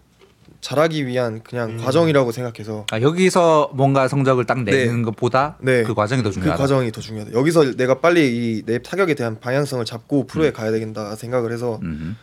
잘하기 0.61 1.07
위한 1.07 1.41
그냥 1.45 1.77
과정이라고 1.77 2.33
생각해서 2.33 2.87
아, 2.91 3.01
여기서 3.01 3.71
뭔가 3.75 4.09
성적을 4.09 4.45
딱 4.45 4.65
내는 4.65 4.97
네. 4.97 5.03
것보다 5.03 5.57
네. 5.61 5.85
그 5.85 5.95
과정이 5.95 6.25
더그 6.25 6.35
중요하다. 6.35 6.61
과정이 6.61 6.91
더 6.91 7.01
중요하다. 7.01 7.33
여기서 7.33 7.77
내가 7.77 8.01
빨리 8.01 8.57
이 8.59 8.63
내 8.67 8.83
타격에 8.83 9.15
대한 9.15 9.39
방향성을 9.39 9.85
잡고 9.85 10.27
프로에 10.27 10.51
가야 10.51 10.73
되겠다 10.73 11.15
생각을 11.15 11.53
해서 11.53 11.79
음. 11.85 12.17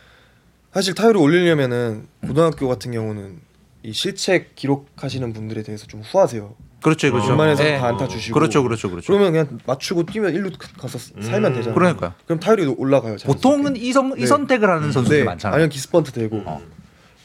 사실 0.74 0.92
타율을 0.94 1.16
올리려면은 1.18 2.06
고등학교 2.26 2.68
같은 2.68 2.92
경우는 2.92 3.38
이 3.84 3.92
실책 3.94 4.54
기록하시는 4.54 5.32
분들에 5.32 5.62
대해서 5.62 5.86
좀 5.86 6.02
후하세요. 6.02 6.54
그렇죠, 6.84 7.10
그렇죠. 7.10 7.28
전반에서 7.28 7.62
네. 7.62 7.78
다 7.78 7.86
안타 7.86 8.06
주시고 8.06 8.34
그렇죠, 8.34 8.62
그렇죠, 8.62 8.90
그렇죠. 8.90 9.06
그러면 9.10 9.32
그냥 9.32 9.58
맞추고 9.64 10.04
뛰면 10.04 10.34
일루 10.34 10.50
가서 10.76 10.98
살면 10.98 11.54
되잖아요. 11.54 11.74
그러니까요. 11.74 12.12
그럼 12.26 12.38
타율이 12.38 12.66
올라가요. 12.66 13.16
자연스럽게. 13.16 13.32
보통은 13.32 13.76
이, 13.76 13.90
성, 13.90 14.12
이 14.18 14.20
네. 14.20 14.26
선택을 14.26 14.68
하는 14.68 14.92
선수들이 14.92 15.20
네, 15.20 15.24
많잖아요. 15.24 15.54
아니면 15.54 15.70
기스펀트 15.70 16.12
되고. 16.12 16.42
어. 16.44 16.60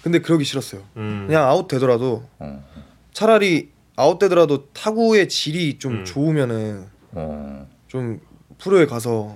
근데 0.02 0.20
그러기 0.20 0.46
싫었어요. 0.46 0.82
음. 0.96 1.26
그냥 1.28 1.44
아웃 1.44 1.68
되더라도 1.68 2.24
어. 2.40 2.64
차라리 3.12 3.72
아웃 3.98 4.18
되더라도 4.18 4.68
타구의 4.72 5.28
질이 5.28 5.78
좀 5.78 5.92
음. 5.92 6.06
좋으면은 6.06 6.86
어. 7.12 7.68
좀 7.88 8.22
프로에 8.60 8.86
가서 8.86 9.36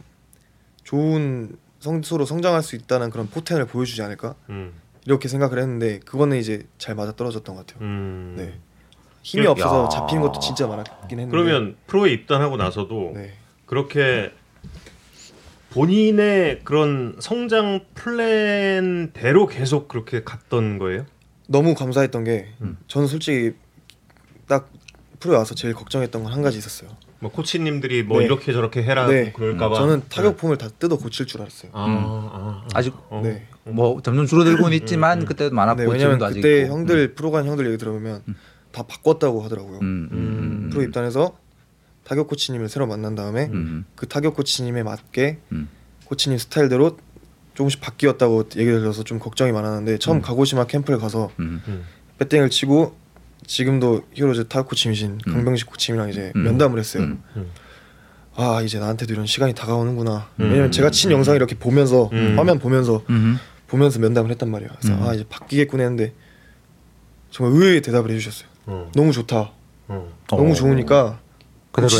좋은 0.86 1.58
선수로 1.82 2.24
성장할 2.24 2.64
수 2.64 2.78
있다는 2.78 3.10
그런 3.10 3.28
포텐을 3.28 3.66
보여주지 3.66 4.02
않을까 4.02 4.36
음. 4.50 4.72
이렇게 5.06 5.28
생각을 5.28 5.60
했는데 5.60 6.00
그거는 6.00 6.38
이제 6.38 6.66
잘 6.78 6.96
맞아 6.96 7.12
떨어졌던 7.12 7.56
것 7.58 7.68
같아요. 7.68 7.86
음. 7.86 8.36
네. 8.38 8.58
힘이 9.24 9.46
야. 9.46 9.52
없어서 9.52 9.90
잡히는 9.90 10.22
것도 10.22 10.40
진짜 10.40 10.68
많았긴 10.68 11.20
했는데. 11.20 11.32
그러면 11.32 11.76
프로에 11.88 12.12
입단하고 12.12 12.58
나서도 12.58 13.14
네. 13.16 13.32
그렇게 13.66 14.32
본인의 15.72 16.60
그런 16.64 17.16
성장 17.20 17.82
플랜대로 17.96 19.48
계속 19.48 19.88
그렇게 19.88 20.24
갔던 20.24 20.78
거예요? 20.78 21.06
너무 21.48 21.74
감사했던 21.74 22.24
게 22.26 22.50
음. 22.62 22.78
저는 22.88 23.08
솔직히 23.08 23.54
딱 24.48 24.70
프로에 25.20 25.38
와서 25.38 25.56
제일 25.56 25.74
걱정했던 25.74 26.24
건 26.24 26.32
한 26.32 26.42
가지 26.42 26.58
있었어요. 26.58 26.90
뭐 27.20 27.32
코치님들이 27.32 28.04
뭐 28.04 28.20
네. 28.20 28.26
이렇게 28.26 28.52
저렇게 28.52 28.84
해라 28.84 29.08
네. 29.08 29.32
그럴까봐 29.32 29.76
저는 29.76 30.02
타격 30.10 30.36
폼을 30.38 30.58
다 30.58 30.68
뜯어 30.78 30.98
고칠 30.98 31.26
줄 31.26 31.42
알았어요. 31.42 31.72
아, 31.74 31.82
아, 31.86 31.88
아. 32.34 32.68
아 32.78 32.82
직 32.82 32.94
어. 33.10 33.22
네. 33.24 33.48
뭐 33.64 34.02
점점 34.04 34.26
줄어들고는 34.28 34.74
있지만 34.80 35.22
음. 35.22 35.26
그때도 35.26 35.56
많았고 35.56 35.82
네, 35.84 35.90
왜냐면 35.90 36.22
아직 36.22 36.42
그때 36.42 36.64
있고. 36.64 36.74
형들 36.74 37.16
프로 37.16 37.32
간 37.32 37.46
형들 37.48 37.66
얘기 37.68 37.78
들어보면 37.78 38.22
다 38.74 38.84
바꿨다고 38.84 39.42
하더라고요. 39.44 39.80
음, 39.80 40.10
음, 40.12 40.18
음, 40.18 40.70
프로 40.70 40.82
입단해서 40.82 41.38
타격 42.04 42.28
코치님을 42.28 42.68
새로 42.68 42.88
만난 42.88 43.16
다음에 43.16 43.46
음, 43.54 43.86
그 43.96 44.08
타격 44.08 44.36
코치님에 44.36 44.84
맞게 44.84 45.38
음. 45.54 45.70
코치님 46.06 46.38
스타일대로 46.38 46.98
조금씩 47.54 47.80
바뀌었다고 47.80 48.50
얘기를 48.58 48.80
들어서 48.80 49.04
좀 49.04 49.20
걱정이 49.20 49.52
많았는데 49.52 50.00
처음 50.00 50.22
가고시마 50.22 50.66
캠프를 50.66 51.00
가서 51.00 51.32
음, 51.40 51.62
음. 51.68 51.86
배팅을 52.18 52.50
치고 52.50 52.98
지금도 53.46 54.08
히어로즈 54.14 54.48
타격 54.48 54.70
코치이신 54.70 55.20
음. 55.28 55.34
강병식 55.34 55.68
코치님이랑 55.68 56.10
이제 56.10 56.34
음. 56.36 56.44
면담을 56.44 56.80
했어요. 56.80 57.04
음. 57.04 57.52
아 58.36 58.62
이제 58.64 58.80
나한테도 58.80 59.14
이런 59.14 59.28
시간이 59.28 59.54
다가오는구나. 59.54 60.30
음. 60.40 60.50
왜냐면 60.50 60.72
제가 60.72 60.90
친 60.90 61.12
영상 61.12 61.36
이렇게 61.36 61.56
보면서 61.56 62.10
음. 62.12 62.40
화면 62.40 62.58
보면서 62.58 63.04
음. 63.12 63.38
보면서 63.68 64.00
면담을 64.00 64.32
했단 64.32 64.50
말이에요. 64.50 64.72
그래서 64.80 64.98
음. 64.98 65.04
아 65.04 65.14
이제 65.14 65.24
바뀌겠군 65.30 65.80
했는데 65.80 66.14
정말 67.30 67.54
의외의 67.56 67.82
대답을 67.82 68.10
해주셨어요. 68.12 68.53
어. 68.66 68.90
너무 68.96 69.12
좋다. 69.12 69.52
어. 69.88 70.10
너무 70.30 70.52
어. 70.52 70.54
좋으니까 70.54 71.20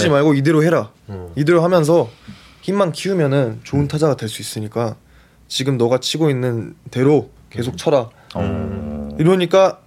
해. 0.06 0.10
말고 0.10 0.34
이대로 0.36 0.64
해라. 0.64 0.92
어. 1.08 1.32
이대로 1.36 1.64
하면서 1.64 2.10
힘만 2.62 2.92
키우면은 2.92 3.62
좋은 3.64 3.88
타자가 3.88 4.16
될 4.16 4.30
수 4.30 4.42
있으니까 4.42 4.96
지금 5.48 5.78
너가 5.78 6.00
치고 6.00 6.30
있는 6.30 6.76
대로 6.92 7.30
계속 7.50 7.78
쳐라. 7.78 8.10
어. 8.36 9.10
이러니까 9.20 9.80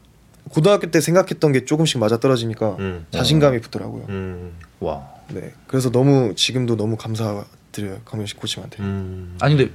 고등학교 0.50 0.90
때 0.90 1.00
생각했던 1.00 1.52
게 1.52 1.64
조금씩 1.64 1.98
맞아 1.98 2.18
떨어지니까 2.18 2.76
음. 2.78 3.06
자신감이 3.10 3.60
붙더라고요. 3.60 4.04
음. 4.08 4.52
와. 4.80 5.08
네, 5.28 5.52
그래서 5.66 5.90
너무 5.90 6.34
지금도 6.36 6.76
너무 6.76 6.96
감사드려요 6.96 8.00
강민식 8.04 8.38
코치한테. 8.38 8.80
음. 8.82 9.36
아니 9.40 9.56
근데 9.56 9.72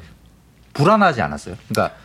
불안하지 0.74 1.22
않았어요? 1.22 1.56
그러니까 1.68 1.98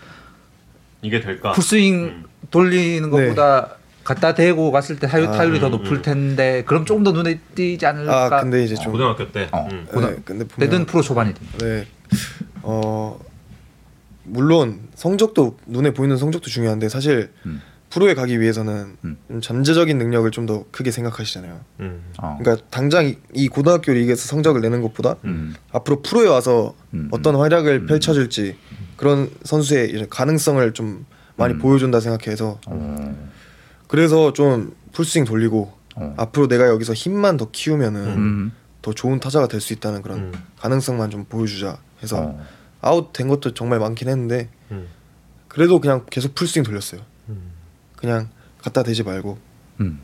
이게 1.02 1.20
될까? 1.20 1.52
풀스윙 1.52 2.24
돌리는 2.50 3.08
것보다 3.10 3.76
갖다 4.06 4.34
대고 4.34 4.70
갔을 4.70 5.00
때 5.00 5.08
타율, 5.08 5.26
아, 5.26 5.32
타율이 5.32 5.58
더 5.58 5.66
음, 5.66 5.72
높을 5.72 5.96
음. 5.96 6.02
텐데 6.02 6.62
그럼 6.64 6.84
조금 6.84 7.02
더 7.02 7.10
눈에 7.10 7.40
띄지 7.56 7.84
않을까? 7.86 8.26
아 8.36 8.40
근데 8.40 8.62
이제 8.62 8.76
좀 8.76 8.92
고등학교 8.92 9.30
때. 9.32 9.48
어. 9.50 9.66
음. 9.72 9.84
고등- 9.90 10.10
네, 10.14 10.22
근데 10.24 10.44
보면 10.46 10.70
때든 10.70 10.86
프로 10.86 11.02
초반이든. 11.02 11.42
네, 11.58 11.86
어 12.62 13.18
물론 14.22 14.80
성적도 14.94 15.58
눈에 15.66 15.90
보이는 15.92 16.16
성적도 16.16 16.48
중요한데 16.48 16.88
사실 16.88 17.30
음. 17.46 17.60
프로에 17.90 18.14
가기 18.14 18.40
위해서는 18.40 18.96
음. 19.04 19.16
좀 19.28 19.40
전제적인 19.40 19.98
능력을 19.98 20.30
좀 20.30 20.46
더 20.46 20.64
크게 20.70 20.92
생각하시잖아요. 20.92 21.60
음. 21.80 22.02
어. 22.18 22.38
그러니까 22.40 22.64
당장 22.70 23.06
이- 23.06 23.16
이 23.34 23.48
고등학교 23.48 23.90
리그에서 23.92 24.28
성적을 24.28 24.60
내는 24.60 24.82
것보다 24.82 25.16
음. 25.24 25.56
앞으로 25.72 26.00
프로에 26.02 26.28
와서 26.28 26.74
음. 26.94 27.08
어떤 27.10 27.34
활약을 27.34 27.80
음. 27.82 27.86
펼쳐줄지 27.86 28.56
그런 28.96 29.30
선수의 29.42 30.06
가능성을 30.10 30.72
좀 30.74 31.06
많이 31.34 31.54
음. 31.54 31.58
보여준다 31.58 31.98
생각해서 31.98 32.60
어. 32.68 33.16
그래서 33.88 34.32
좀 34.32 34.74
풀스윙 34.92 35.24
돌리고 35.24 35.72
어. 35.96 36.14
앞으로 36.16 36.48
내가 36.48 36.68
여기서 36.68 36.92
힘만 36.94 37.36
더 37.36 37.50
키우면은 37.50 38.00
음. 38.06 38.52
더 38.82 38.92
좋은 38.92 39.18
타자가 39.20 39.48
될 39.48 39.60
수 39.60 39.72
있다는 39.72 40.02
그런 40.02 40.18
음. 40.18 40.32
가능성만 40.58 41.10
좀 41.10 41.24
보여주자 41.24 41.78
해서 42.02 42.18
어. 42.20 42.46
아웃 42.80 43.12
된 43.12 43.28
것도 43.28 43.54
정말 43.54 43.78
많긴 43.78 44.08
했는데 44.08 44.48
음. 44.70 44.88
그래도 45.48 45.80
그냥 45.80 46.04
계속 46.10 46.34
풀스윙 46.34 46.64
돌렸어요. 46.64 47.00
음. 47.28 47.52
그냥 47.96 48.28
갖다 48.62 48.82
대지 48.82 49.02
말고 49.02 49.38
음. 49.80 50.00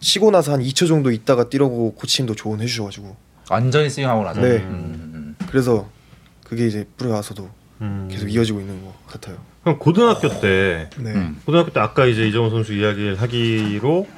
치고 0.00 0.30
나서 0.30 0.52
한 0.52 0.60
2초 0.60 0.86
정도 0.86 1.10
있다가 1.10 1.48
뛰라고 1.48 1.94
코치님도 1.94 2.34
조언해 2.36 2.66
주셔가지고 2.66 3.16
완전히 3.50 3.90
스윙하고 3.90 4.22
나서. 4.22 4.40
네. 4.40 4.58
음. 4.58 5.34
그래서 5.48 5.88
그게 6.44 6.66
이제 6.66 6.86
프로에 6.96 7.12
와서도 7.12 7.50
음. 7.80 8.08
계속 8.10 8.28
이어지고 8.28 8.60
있는 8.60 8.84
것 8.84 8.94
같아요. 9.06 9.38
그럼 9.68 9.78
고등학교 9.78 10.28
때 10.40 10.88
네. 10.96 11.12
음. 11.12 11.40
고등학교 11.44 11.70
때 11.70 11.80
아까 11.80 12.06
이제 12.06 12.26
이정우 12.26 12.48
선수 12.48 12.72
이야기를 12.72 13.20
하기로 13.20 14.08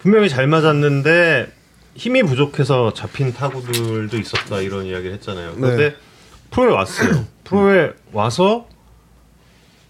분명히 0.00 0.28
잘 0.28 0.46
맞았는데 0.46 1.50
힘이 1.94 2.22
부족해서 2.22 2.92
잡힌 2.92 3.32
타구들도 3.32 4.14
있었다 4.18 4.60
이런 4.60 4.84
이야기를 4.84 5.14
했잖아요. 5.14 5.54
그런데 5.54 5.90
네. 5.90 5.96
프로에 6.50 6.74
왔어요. 6.74 7.24
프로에 7.44 7.92
와서 8.12 8.68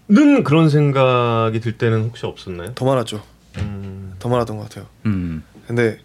는 0.07 0.45
그런 0.45 0.69
생각이 0.69 1.59
들 1.59 1.77
때는 1.77 2.03
혹시 2.03 2.25
없었나요? 2.25 2.73
더 2.73 2.85
많았죠. 2.85 3.21
음. 3.57 4.13
더 4.19 4.29
많았던 4.29 4.55
것 4.55 4.69
같아요. 4.69 4.85
음. 5.05 5.43
근데 5.67 5.97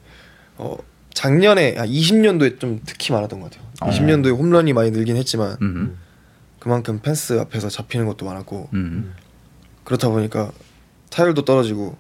어 0.57 0.77
작년에 1.15 1.77
아 1.79 1.87
20년도에 1.87 2.59
좀 2.59 2.81
특히 2.85 3.13
많았던 3.13 3.39
것 3.39 3.49
같아요. 3.53 3.69
어. 3.81 3.91
20년도에 3.91 4.37
홈런이 4.37 4.73
많이 4.73 4.91
늘긴 4.91 5.17
했지만 5.17 5.57
음. 5.63 5.99
그만큼 6.63 7.01
펜스 7.01 7.41
앞에서 7.41 7.69
잡히는 7.69 8.07
것도 8.07 8.25
많았고 8.25 8.69
음. 8.75 9.13
그렇다 9.83 10.11
보니까 10.11 10.53
타율도 11.11 11.45
떨어지고 11.45 11.97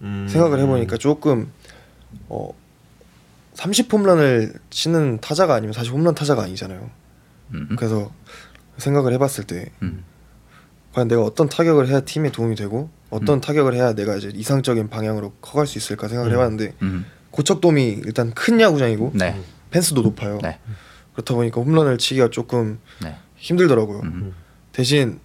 음. 0.00 0.26
생각을 0.30 0.60
해보니까 0.60 0.96
조금 0.96 1.52
어 2.30 2.54
30홈런을 3.52 4.58
치는 4.70 5.20
타자가 5.20 5.54
아니면 5.54 5.74
사실 5.74 5.92
홈런 5.92 6.14
타자가 6.14 6.42
아니잖아요. 6.42 6.88
음. 7.52 7.76
그래서 7.76 8.10
생각을 8.78 9.12
해봤을 9.12 9.44
때 9.46 9.70
음. 9.82 10.04
과연 10.94 11.08
내가 11.08 11.22
어떤 11.22 11.46
타격을 11.50 11.86
해야 11.86 12.00
팀에 12.00 12.32
도움이 12.32 12.54
되고 12.54 12.88
어떤 13.10 13.36
음. 13.36 13.40
타격을 13.42 13.74
해야 13.74 13.92
내가 13.92 14.16
이제 14.16 14.32
이상적인 14.34 14.88
방향으로 14.88 15.32
커갈 15.42 15.66
수 15.66 15.76
있을까 15.76 16.08
생각을 16.08 16.30
음. 16.30 16.34
해봤는데 16.34 16.74
음. 16.80 17.04
고척돔이 17.30 18.00
일단 18.06 18.32
큰 18.32 18.58
야구장이고 18.58 19.12
네. 19.16 19.38
펜스도 19.70 20.00
높아요. 20.00 20.38
네. 20.42 20.58
그렇다 21.12 21.34
보니까 21.34 21.60
홈런을 21.60 21.98
치기가 21.98 22.30
조금 22.30 22.78
네. 23.02 23.18
힘들더라고요. 23.40 24.00
음. 24.00 24.34
대신 24.72 25.18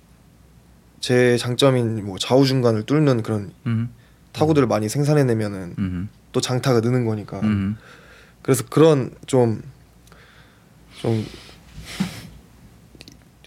제 0.99 1.37
장점인 1.37 2.03
뭐 2.05 2.17
좌우 2.17 2.45
중간을 2.45 2.83
뚫는 2.83 3.21
그런 3.21 3.51
음. 3.67 3.89
타구들을 4.31 4.67
많이 4.67 4.89
생산해내면은 4.89 5.75
음. 5.77 6.09
또 6.31 6.41
장타가 6.41 6.79
느는 6.79 7.05
거니까. 7.05 7.39
음. 7.41 7.77
그래서 8.41 8.63
그런 8.69 9.11
좀좀 9.27 9.61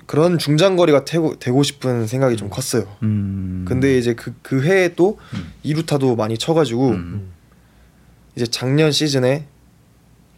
그런 0.06 0.38
중장거리가 0.38 1.04
되고, 1.04 1.38
되고 1.38 1.62
싶은 1.62 2.06
생각이 2.06 2.36
좀 2.36 2.48
컸어요. 2.48 2.86
음. 3.02 3.64
근데 3.68 3.98
이제 3.98 4.14
그 4.14 4.32
그 4.42 4.64
해에 4.64 4.94
또 4.94 5.18
음. 5.34 5.52
이루타도 5.62 6.16
많이 6.16 6.38
쳐가지고 6.38 6.90
음. 6.90 7.32
이제 8.34 8.46
작년 8.46 8.92
시즌에 8.92 9.46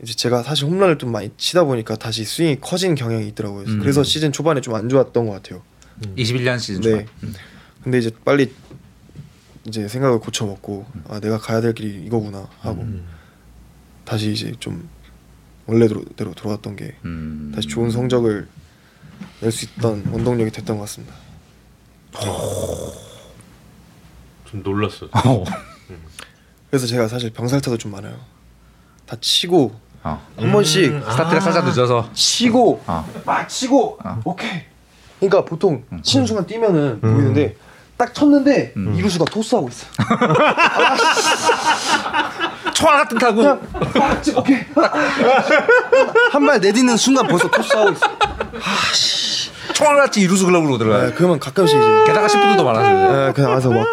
이제 0.03 0.14
제가 0.14 0.42
사실 0.42 0.64
홈런을 0.66 0.98
좀 0.98 1.12
많이 1.12 1.30
치다 1.36 1.64
보니까 1.64 1.96
다시 1.96 2.24
스윙이 2.24 2.61
커진 2.61 2.94
경향이 2.94 3.26
있더라고요. 3.28 3.64
음. 3.66 3.78
그래서 3.80 4.03
시즌 4.03 4.32
초반에 4.32 4.61
좀 4.61 4.74
안 4.74 4.88
좋았던 4.88 5.26
것 5.26 5.32
같아요. 5.32 5.62
21년 6.16 6.59
시즌 6.59 6.80
네. 6.80 6.90
초반. 6.90 7.34
근데 7.82 7.98
이제 7.98 8.11
빨리 8.24 8.53
이제 9.66 9.88
생각을 9.88 10.18
고쳐 10.20 10.46
먹고 10.46 10.86
아 11.09 11.20
내가 11.20 11.38
가야 11.38 11.61
될 11.61 11.74
길이 11.74 12.05
이거구나 12.07 12.48
하고 12.61 12.86
다시 14.05 14.32
이제 14.32 14.53
좀 14.59 14.88
원래대로 15.66 16.03
대로 16.16 16.32
돌아갔던 16.32 16.76
게 16.76 16.96
음. 17.05 17.53
다시 17.55 17.68
좋은 17.68 17.90
성적을 17.90 18.48
낼 19.42 19.53
수 19.53 19.66
있던 19.66 20.07
원동력이 20.11 20.51
됐던 20.51 20.76
것 20.78 20.82
같습니다. 20.84 21.14
좀 24.46 24.62
놀랐어. 24.62 25.07
어. 25.12 25.44
그래서 26.70 26.86
제가 26.86 27.07
사실 27.09 27.30
병살타도 27.30 27.76
좀 27.78 27.92
많아요. 27.92 28.18
다 29.07 29.16
치고 29.20 29.78
어. 30.03 30.20
한 30.38 30.53
번씩 30.53 31.03
스타트가 31.11 31.40
살짝 31.40 31.64
늦어서. 31.66 32.09
치고 32.14 32.82
어. 32.86 33.07
막 33.24 33.48
치고 33.48 33.98
어. 34.05 34.20
오케이. 34.24 34.62
그러니까 35.18 35.44
보통 35.44 35.82
치는 36.03 36.26
순간 36.26 36.46
뛰면은 36.46 37.01
보이는데 37.01 37.57
딱 37.98 38.14
쳤는데 38.14 38.72
이루수가 38.96 39.26
토스하고 39.26 39.68
있어. 39.68 39.86
총알 42.74 42.98
같은 43.03 43.18
타고. 43.18 43.36
그냥 43.36 43.61
아, 44.01 44.20
치- 44.22 44.32
오케이. 44.34 44.57
한 46.32 46.46
발 46.46 46.59
내딛는 46.61 46.96
순간 46.96 47.26
벌써 47.26 47.51
토스하고 47.51 47.90
있어. 47.90 48.07
총알 49.74 49.96
같이 49.96 50.22
이루수 50.22 50.46
글러브로 50.46 50.76
아, 50.76 50.78
들어가요. 50.78 51.12
그러면 51.14 51.38
가끔씩 51.38 51.76
이제 51.78 52.05
게다가 52.07 52.26
시프트도 52.28 52.64
많아서. 52.64 52.88
아, 53.28 53.32
그냥 53.32 53.51
와서 53.51 53.68
막 53.70 53.86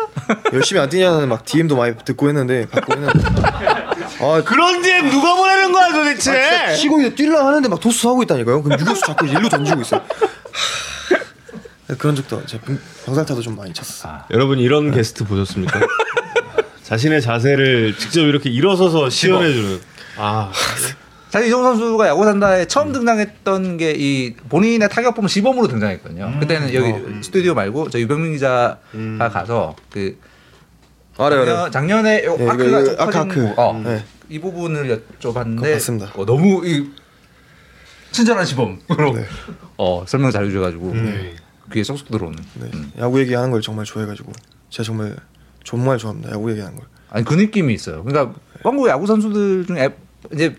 열심히 0.54 0.82
안 0.82 0.88
뛰냐는 0.90 1.28
막 1.28 1.44
DM도 1.44 1.76
많이 1.76 1.94
듣고 2.06 2.30
했는데 2.30 2.66
받고 2.70 2.94
했는데 2.94 3.20
아 4.20 4.44
그런 4.44 4.82
DM 4.82 5.10
누가 5.10 5.36
보내는 5.36 5.72
거야 5.72 5.92
도대체? 5.92 6.76
치고 6.76 7.00
이제 7.02 7.16
뛰려 7.16 7.46
하는데 7.46 7.68
막 7.70 7.80
토스 7.80 8.08
하고 8.08 8.24
있다니까요. 8.24 8.64
그럼 8.64 8.80
유격수 8.80 9.02
자꾸 9.06 9.26
일로 9.28 9.48
던지고 9.50 9.82
있어. 9.82 9.98
하, 9.98 11.96
그런 11.96 12.16
적도 12.16 12.46
제 12.46 12.60
병- 12.60 12.80
병살타도 13.06 13.42
좀 13.42 13.56
많이 13.56 13.74
쳤어. 13.74 14.10
여러분 14.32 14.60
이런 14.60 14.92
게스트 14.92 15.24
보셨습니까? 15.26 15.80
자신의 16.84 17.22
자세를 17.22 17.96
직접 17.98 18.22
이렇게 18.22 18.50
일어서서 18.50 19.10
시연해주는. 19.10 19.80
아, 20.18 20.52
사실 21.30 21.48
이정 21.48 21.62
선수가 21.64 22.08
야구 22.08 22.24
산다에 22.24 22.66
처음 22.66 22.92
등장했던 22.94 23.78
게 23.78 23.92
이 23.98 24.34
본인의 24.50 24.90
타격폼 24.90 25.28
시범으로 25.28 25.68
등장했거든요. 25.68 26.38
그때는 26.40 26.74
여기 26.74 26.94
스튜디오 27.24 27.54
말고 27.54 27.90
저 27.90 28.00
유병민 28.00 28.34
기자가 28.34 28.78
가서 29.32 29.76
그 29.90 30.18
알아요, 31.18 31.40
작년, 31.40 31.56
알아요. 31.56 31.72
작년에 31.72 32.26
요 32.26 32.38
예, 32.40 32.44
이거, 32.44 32.52
아크가 32.52 32.80
이거 32.80 32.84
좀 32.96 33.00
아크, 33.00 33.18
아크. 33.18 33.56
거, 33.56 33.62
어, 33.62 33.82
네. 33.84 34.04
이 34.30 34.40
부분을 34.40 35.04
여쭤봤는데. 35.20 36.18
어, 36.18 36.26
너무 36.26 36.66
이 36.66 36.90
친절한 38.12 38.46
시범으로 38.46 39.14
네. 39.14 39.26
어, 39.78 40.04
설명 40.08 40.32
잘 40.32 40.46
해줘가지고 40.46 40.94
귀에 41.74 41.84
쏙쏙 41.84 42.10
들어오는. 42.10 42.38
네. 42.56 42.70
음. 42.74 42.92
야구 43.00 43.20
얘기하는 43.20 43.52
걸 43.52 43.62
정말 43.62 43.86
좋아해가지고 43.86 44.32
제가 44.70 44.86
정말 44.86 45.16
정말 45.64 45.98
좋아합니다. 45.98 46.32
야구 46.32 46.50
얘기하는 46.52 46.76
걸. 46.76 46.86
아니 47.10 47.26
그 47.26 47.34
느낌이 47.34 47.74
있어요. 47.74 48.04
그러니까 48.04 48.38
한국 48.64 48.88
야구 48.88 49.06
선수들 49.08 49.66
중에 49.66 49.90
이제 50.32 50.56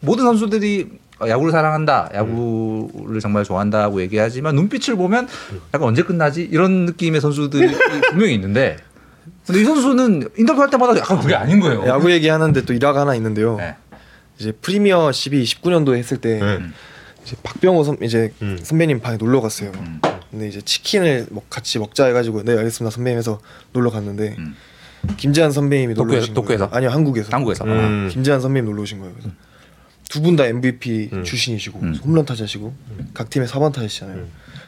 모든 0.00 0.24
선수들이 0.24 1.00
야구를 1.26 1.52
사랑한다, 1.52 2.10
야구를 2.14 3.20
정말 3.20 3.44
좋아한다고 3.44 4.00
얘기하지만 4.02 4.56
눈빛을 4.56 4.96
보면 4.96 5.28
약간 5.72 5.88
언제 5.88 6.02
끝나지 6.02 6.42
이런 6.42 6.86
느낌의 6.86 7.20
선수들이 7.20 7.74
분명히 8.10 8.34
있는데 8.34 8.76
근데 9.46 9.60
이 9.60 9.64
선수는 9.64 10.28
인터뷰 10.38 10.60
할 10.60 10.70
때마다 10.70 10.98
약간 10.98 11.20
그게 11.20 11.34
아닌 11.34 11.60
거예요. 11.60 11.84
야구 11.86 12.10
얘기하는데 12.12 12.64
또 12.64 12.72
일화가 12.72 13.00
하나 13.00 13.14
있는데요. 13.16 13.56
네. 13.56 13.74
이제 14.38 14.52
프리미어 14.52 15.10
12 15.12 15.42
19년도에 15.44 15.96
했을 15.96 16.18
때 16.18 16.38
네. 16.38 16.58
이제 17.24 17.36
박병호 17.42 17.84
선 17.84 17.98
이제 18.02 18.32
음. 18.42 18.58
선배님 18.62 19.00
방에 19.00 19.16
놀러 19.16 19.40
갔어요. 19.40 19.72
음. 19.76 20.00
근데 20.30 20.48
이제 20.48 20.60
치킨을 20.62 21.26
뭐 21.30 21.42
같이 21.50 21.78
먹자 21.78 22.06
해가지고 22.06 22.42
네 22.44 22.52
알겠습니다 22.56 22.90
선배님 22.94 23.18
해서 23.18 23.40
놀러 23.72 23.90
갔는데 23.90 24.36
음. 24.38 24.56
김재한 25.16 25.50
선배님이 25.50 25.94
놀러 25.94 26.18
오신 26.18 26.34
도쿄에서? 26.34 26.68
거예요. 26.68 26.76
아니요 26.76 26.90
한국에서. 26.90 27.28
한국에서 27.32 27.64
음. 27.64 28.08
김재한 28.12 28.40
선배님 28.40 28.70
놀러 28.70 28.82
오신 28.82 29.00
거예요. 29.00 29.14
두 30.08 30.20
분 30.22 30.36
다 30.36 30.44
MVP 30.46 31.10
음. 31.12 31.24
출신이시고 31.24 31.80
음. 31.80 31.94
홈런 32.04 32.24
타자시고 32.26 32.74
각 33.14 33.30
팀의 33.30 33.48
4번 33.48 33.72
타자시잖아요. 33.72 34.26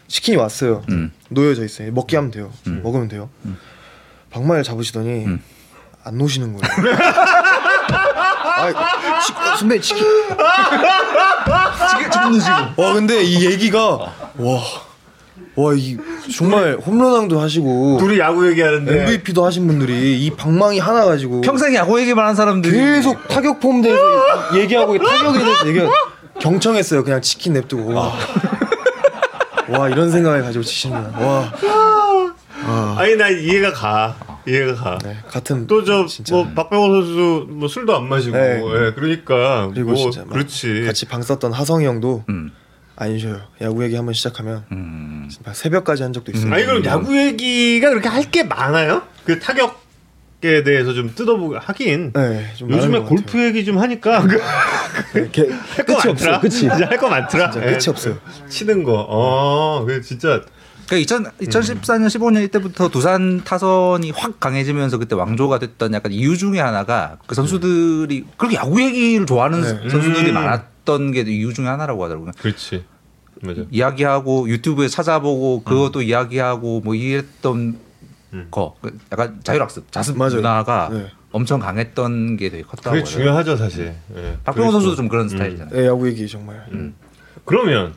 치킨이 0.08 0.36
왔어요. 0.36 0.82
음. 0.90 1.12
놓여져 1.28 1.64
있어요. 1.64 1.92
먹기 1.92 2.16
하면 2.16 2.30
돼요. 2.30 2.50
음. 2.66 2.80
먹으면 2.82 3.08
돼요. 3.08 3.28
방망이를 4.34 4.64
잡으시더니 4.64 5.24
음. 5.26 5.40
안 6.02 6.18
놓으시는 6.18 6.54
거예요. 6.54 6.96
아, 8.56 9.20
치, 9.20 9.32
선배 9.58 9.80
치킨. 9.80 10.04
지금 11.90 12.10
지금 12.10 12.32
넣으시고 12.32 12.82
와 12.82 12.92
근데 12.94 13.22
이 13.22 13.46
얘기가 13.46 13.80
와. 13.80 14.10
와, 15.56 15.72
이 15.76 15.96
정말 16.36 16.76
홈런왕도 16.84 17.40
하시고 17.40 17.98
둘이 17.98 18.18
야구 18.18 18.48
얘기하는데 18.50 19.02
MVP도 19.02 19.44
하신 19.46 19.68
분들이 19.68 20.24
이 20.24 20.30
방망이 20.30 20.80
하나 20.80 21.04
가지고 21.04 21.42
평생 21.42 21.72
야구 21.76 22.00
얘기만 22.00 22.26
한 22.26 22.34
사람들이 22.34 22.76
계속 22.76 23.28
타격 23.28 23.60
폼 23.60 23.80
대해서 23.80 24.02
얘기하고 24.56 24.98
타격에 24.98 25.38
대해서 25.38 25.68
얘기 25.68 25.80
경청했어요. 26.40 27.04
그냥 27.04 27.22
치킨 27.22 27.52
냅두고 27.52 27.94
와. 27.94 28.12
와 29.68 29.88
이런 29.88 30.10
생각을 30.10 30.42
가지고 30.42 30.64
치시는구나. 30.64 31.24
와. 31.24 31.52
아니 32.98 33.16
나 33.16 33.28
이해가 33.28 33.72
가. 33.72 34.16
이해가 34.46 34.74
가. 34.74 34.98
네, 35.02 35.16
같은 35.28 35.66
또 35.66 35.82
저. 35.84 36.06
뭐 36.30 36.46
박병호 36.54 36.92
선수 37.02 37.46
뭐 37.50 37.66
술도 37.68 37.96
안 37.96 38.08
마시고 38.08 38.36
네. 38.36 38.60
예, 38.62 38.92
그러니까 38.94 39.70
그리고 39.72 39.92
뭐 39.92 39.96
진짜 40.10 40.20
막 40.26 40.34
그렇지 40.34 40.84
같이 40.86 41.06
방 41.06 41.22
썼던 41.22 41.52
하성이 41.52 41.86
형도 41.86 42.24
음. 42.28 42.50
안 42.96 43.18
쉬어요. 43.18 43.40
야구 43.60 43.82
얘기 43.84 43.96
한번 43.96 44.14
시작하면 44.14 44.64
음. 44.70 45.28
막 45.44 45.56
새벽까지 45.56 46.02
한 46.02 46.12
적도 46.12 46.30
있어요. 46.32 46.52
아니 46.52 46.64
그럼 46.64 46.84
야구 46.84 47.16
얘기가 47.16 47.88
그렇게 47.90 48.08
할 48.08 48.30
게 48.30 48.42
많아요? 48.44 49.02
그 49.24 49.38
타격에 49.40 50.62
대해서 50.64 50.92
좀 50.92 51.14
뜯어보고 51.14 51.56
하긴 51.58 52.12
네, 52.14 52.52
좀 52.56 52.70
요즘에 52.70 52.98
골프 53.00 53.24
같아요. 53.24 53.44
얘기 53.46 53.64
좀 53.64 53.78
하니까 53.78 54.26
네, 55.14 55.28
개- 55.32 55.48
할거 55.48 55.84
끝이 55.84 55.96
많더라. 55.96 56.10
없어요. 56.36 56.40
끝이. 56.40 56.50
진짜 56.50 56.76
할거 56.90 57.08
많더라. 57.08 57.50
진짜 57.50 57.66
예, 57.66 57.70
끝이 57.72 57.84
없어요. 57.88 58.18
치는 58.48 58.84
거. 58.84 59.06
어, 59.08 59.84
그 59.86 60.00
진짜 60.02 60.42
그러니까 60.86 60.96
2000, 60.96 61.24
2014년 61.40 62.06
15년 62.06 62.44
이때부터 62.44 62.88
두산 62.88 63.42
타선이 63.44 64.10
확 64.10 64.38
강해지면서 64.40 64.98
그때 64.98 65.14
왕조가 65.14 65.58
됐던 65.58 65.94
약간 65.94 66.12
이유 66.12 66.36
중에 66.36 66.60
하나가 66.60 67.16
그 67.26 67.34
선수들이 67.34 68.26
그렇게 68.36 68.56
야구 68.56 68.82
얘기를 68.82 69.24
좋아하는 69.26 69.62
네. 69.62 69.88
선수들이 69.88 70.30
음. 70.30 70.34
많았던 70.34 71.12
게 71.12 71.20
이유 71.22 71.54
중에 71.54 71.66
하나라고 71.66 72.04
하더라고요. 72.04 72.32
그렇지. 72.38 72.84
맞아. 73.42 73.62
이야기하고 73.70 74.48
유튜브에 74.48 74.88
찾아보고 74.88 75.64
그것도 75.64 76.02
이야기하고 76.02 76.80
뭐 76.80 76.94
이랬던 76.94 77.78
음. 78.34 78.46
거그 78.50 78.98
약간 79.12 79.40
자율학습 79.42 79.90
자습 79.92 80.16
맞아요. 80.18 80.36
문화가 80.36 80.88
네. 80.92 81.06
엄청 81.32 81.60
강했던 81.60 82.36
게 82.36 82.48
되게 82.50 82.62
컸다고 82.62 82.96
그게. 82.96 83.04
중요하죠 83.04 83.56
사실. 83.56 83.94
예. 84.16 84.36
박병호 84.44 84.70
선수도 84.70 84.92
또- 84.92 84.96
좀 84.96 85.08
그런 85.08 85.24
음. 85.26 85.28
스타일이잖아요. 85.28 85.74
네, 85.74 85.86
야구 85.86 86.06
얘기 86.08 86.28
정말. 86.28 86.64
그러면 87.44 87.94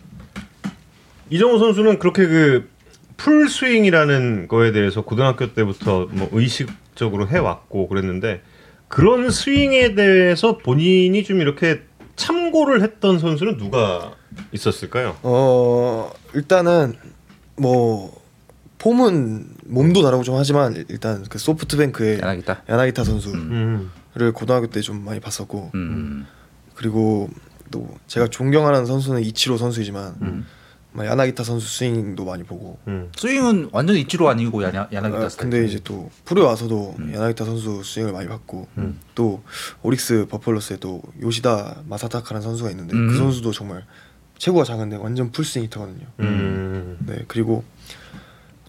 이정후 1.30 1.60
선수는 1.60 2.00
그렇게 2.00 2.26
그 2.26 2.70
풀 3.18 3.50
스윙이라는 3.50 4.48
거에 4.48 4.72
대해서 4.72 5.02
고등학교 5.02 5.54
때부터 5.54 6.08
뭐 6.12 6.30
의식적으로 6.32 7.28
해왔고 7.28 7.88
그랬는데 7.88 8.42
그런 8.88 9.30
스윙에 9.32 9.96
대해서 9.96 10.58
본인이 10.60 11.24
좀 11.24 11.42
이렇게 11.42 11.82
참고를 12.16 12.82
했던 12.82 13.20
선수는 13.20 13.58
누가 13.58 14.14
있었을까요? 14.52 15.18
어 15.24 16.12
일단은 16.34 16.94
뭐 17.58 18.16
폼은 18.80 19.48
몸도 19.66 20.04
다르고 20.04 20.24
좀 20.24 20.36
하지만 20.36 20.86
일단 20.90 21.26
그 21.30 21.38
소프트뱅크의 21.40 22.20
야나기타. 22.20 22.64
야나기타 22.70 23.04
선수를 23.04 23.40
음. 23.40 23.92
고등학교 24.34 24.68
때 24.68 24.82
좀 24.82 25.04
많이 25.04 25.20
봤었고 25.20 25.72
음. 25.76 26.26
그리고 26.76 27.30
또 27.72 27.90
제가 28.08 28.28
존경하는 28.28 28.86
선수는 28.86 29.22
이치로 29.24 29.58
선수이지만 29.58 30.16
음. 30.22 30.46
막 30.98 31.06
야나기타 31.06 31.44
선수 31.44 31.68
스윙도 31.78 32.26
많이 32.26 32.44
보고. 32.44 32.80
음. 32.88 33.12
스윙은 33.16 33.70
완전 33.72 33.96
이치로 33.98 34.28
아니고 34.30 34.64
야나 34.64 34.90
야나기타 34.92 35.26
아, 35.26 35.30
스타일. 35.30 35.52
근데 35.52 35.66
이제 35.68 35.80
또 35.84 36.10
프로에 36.26 36.44
와서도 36.44 36.96
음. 36.98 37.14
야나기타 37.14 37.46
선수 37.46 37.84
스윙을 37.84 38.12
많이 38.12 38.28
봤고 38.28 38.68
또 39.14 39.44
오릭스 39.84 40.26
버펄러스에 40.28 40.78
또 40.78 41.04
요시다 41.22 41.84
마사타카라는 41.88 42.42
선수가 42.42 42.72
있는데 42.72 42.96
음. 42.96 43.10
그 43.10 43.18
선수도 43.18 43.52
정말 43.52 43.86
체구가 44.40 44.64
작은데 44.64 44.96
완전 44.96 45.32
풀스윙 45.32 45.66
히터거든요. 45.66 46.08
음. 46.22 46.98
네 47.06 47.24
그리고 47.28 47.64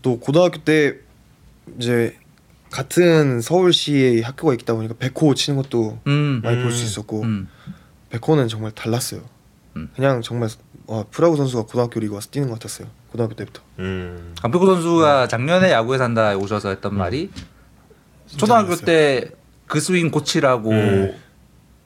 또 0.03 0.21
고등학교 0.21 0.59
때 0.63 0.97
이제 1.79 2.15
같은 2.71 3.41
서울시에 3.41 4.21
학교가 4.21 4.53
있다 4.53 4.75
보니까 4.75 4.95
백호 4.99 5.35
치는 5.35 5.57
것도 5.63 5.99
음. 6.07 6.43
많이 6.45 6.61
볼 6.63 6.73
수 6.73 6.85
있었고 6.85 7.23
음. 7.23 7.49
백호는 8.11 8.49
정말 8.49 8.71
달랐어요. 8.73 9.23
음. 9.77 9.89
그냥 9.97 10.21
정말 10.21 10.51
와, 10.89 11.05
프라구 11.11 11.37
선수가 11.37 11.65
고등학교 11.65 12.01
리그 12.01 12.15
와서 12.15 12.29
뛰는 12.31 12.49
것 12.49 12.55
같았어요. 12.55 12.89
고등학교 13.11 13.35
때부터. 13.35 13.63
음. 13.79 14.35
강백호 14.43 14.67
선수가 14.67 15.29
작년에 15.29 15.71
야구에 15.71 15.99
산다 15.99 16.37
오셔서 16.37 16.71
했던 16.71 16.97
말이 16.97 17.31
초등학교. 18.37 18.75
때 18.77 19.31
그 19.69 19.81
스윙 19.81 20.11
고치라고 20.11 20.71
음. 20.71 21.15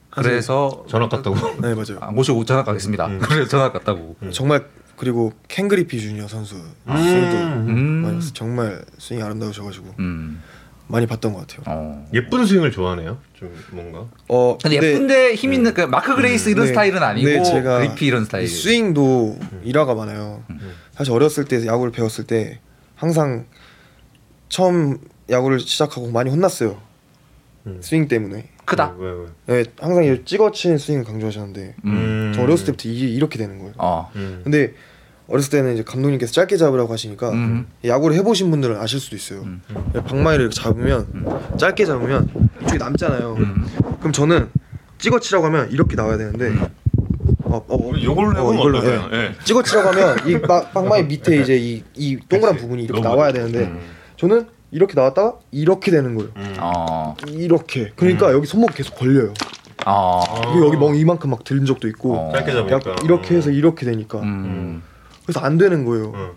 그래서 0.09 0.85
전학 0.87 1.09
갔다고. 1.09 1.35
네 1.61 1.73
맞아요. 1.75 1.99
안 1.99 2.15
고치고 2.15 2.45
전학 2.45 2.65
가겠습니다. 2.65 3.07
음. 3.07 3.19
그래서 3.19 3.49
전학 3.49 3.73
갔다고. 3.73 4.15
정말 4.31 4.67
그리고 4.95 5.33
켄 5.49 5.64
그리피 5.64 5.99
주니어 5.99 6.27
선수 6.27 6.55
스윙도 6.87 7.37
음. 7.37 8.01
많이 8.03 8.15
봤어요. 8.15 8.33
정말 8.33 8.85
스윙이 8.97 9.21
아름다우셔가지고 9.21 9.95
음. 9.99 10.41
많이 10.87 11.07
봤던 11.07 11.33
것 11.33 11.47
같아요. 11.47 11.61
어. 11.67 12.07
예쁜 12.13 12.45
스윙을 12.45 12.71
좋아하네요. 12.71 13.17
좀 13.33 13.53
뭔가. 13.71 14.05
어 14.27 14.57
근데 14.61 14.75
예쁜데 14.77 15.35
힘 15.35 15.53
있는 15.53 15.73
그 15.73 15.81
마크 15.81 16.15
그레이스 16.15 16.49
이런 16.49 16.65
네. 16.65 16.69
스타일은 16.69 17.01
아니고 17.01 17.27
네, 17.27 17.43
제가 17.43 17.79
그리피 17.79 18.05
이런 18.05 18.25
스타일. 18.25 18.47
스윙도 18.47 19.39
일화가 19.63 19.95
많아요. 19.95 20.43
사실 20.91 21.13
어렸을 21.13 21.45
때 21.45 21.65
야구를 21.65 21.91
배웠을 21.91 22.25
때 22.25 22.59
항상 22.95 23.45
처음 24.49 24.97
야구를 25.29 25.59
시작하고 25.59 26.11
많이 26.11 26.29
혼났어요. 26.29 26.79
음. 27.65 27.79
스윙 27.81 28.07
때문에. 28.07 28.49
크다. 28.65 28.95
왜, 28.97 29.11
왜? 29.47 29.63
네, 29.63 29.69
항상 29.79 30.03
이 30.03 30.23
찍어치는 30.25 30.77
스윙을 30.77 31.03
강조하셨는데 31.05 31.75
음. 31.85 32.31
저 32.35 32.43
어렸을 32.43 32.65
때부터 32.67 32.87
이게 32.89 33.07
이렇게 33.07 33.37
되는 33.37 33.57
거예요. 33.59 33.73
어. 33.77 34.09
음. 34.15 34.41
근데 34.43 34.73
어렸을 35.27 35.51
때는 35.51 35.73
이제 35.73 35.83
감독님께서 35.83 36.31
짧게 36.33 36.57
잡으라고 36.57 36.91
하시니까 36.91 37.29
음. 37.31 37.67
야구를 37.85 38.15
해보신 38.17 38.49
분들은 38.51 38.77
아실 38.77 38.99
수도 38.99 39.15
있어요. 39.15 39.45
방망이를 40.07 40.45
이렇게 40.45 40.55
잡으면 40.61 41.07
짧게 41.57 41.85
잡으면 41.85 42.29
이쪽이 42.63 42.77
남잖아요. 42.77 43.35
음. 43.39 43.65
그럼 43.99 44.11
저는 44.11 44.49
찍어치라고 44.97 45.45
하면 45.47 45.71
이렇게 45.71 45.95
나와야 45.95 46.17
되는데 46.17 46.51
어, 47.43 47.57
어, 47.67 47.75
어, 47.75 47.91
요걸로 48.01 48.31
해보면 48.37 48.59
이걸로? 48.59 48.83
예. 48.85 48.99
예. 49.13 49.35
찍어치라고 49.45 49.89
하면 49.89 50.17
이 50.27 50.35
마- 50.37 50.61
방망이 50.69 51.03
밑에 51.03 51.37
이제 51.37 51.55
이, 51.57 51.83
이 51.95 52.17
동그란 52.27 52.57
부분이 52.57 52.83
이렇게 52.83 53.01
나와야. 53.01 53.31
되는데 53.31 53.59
음. 53.65 53.79
저는 54.17 54.47
이렇게 54.71 54.93
나왔다가 54.95 55.35
이렇게 55.51 55.91
되는 55.91 56.15
거예요. 56.15 56.31
음. 56.35 56.55
어. 56.59 57.15
이렇게. 57.27 57.91
그러니까 57.95 58.31
여기 58.33 58.47
손목 58.47 58.73
계속 58.73 58.95
걸려요. 58.95 59.33
어. 59.85 60.23
그리고 60.51 60.67
여기 60.67 60.77
멍 60.77 60.95
이만큼 60.95 61.29
막 61.29 61.43
들린 61.43 61.65
적도 61.65 61.87
있고 61.87 62.15
어. 62.17 62.31
짧게 62.33 62.51
약 62.57 62.67
잡으니까. 62.83 62.95
이렇게 63.03 63.35
해서 63.35 63.51
이렇게 63.51 63.85
되니까 63.85 64.19
음. 64.19 64.81
그래서 65.25 65.39
안 65.39 65.57
되는 65.57 65.85
거예요. 65.85 66.11
음. 66.13 66.31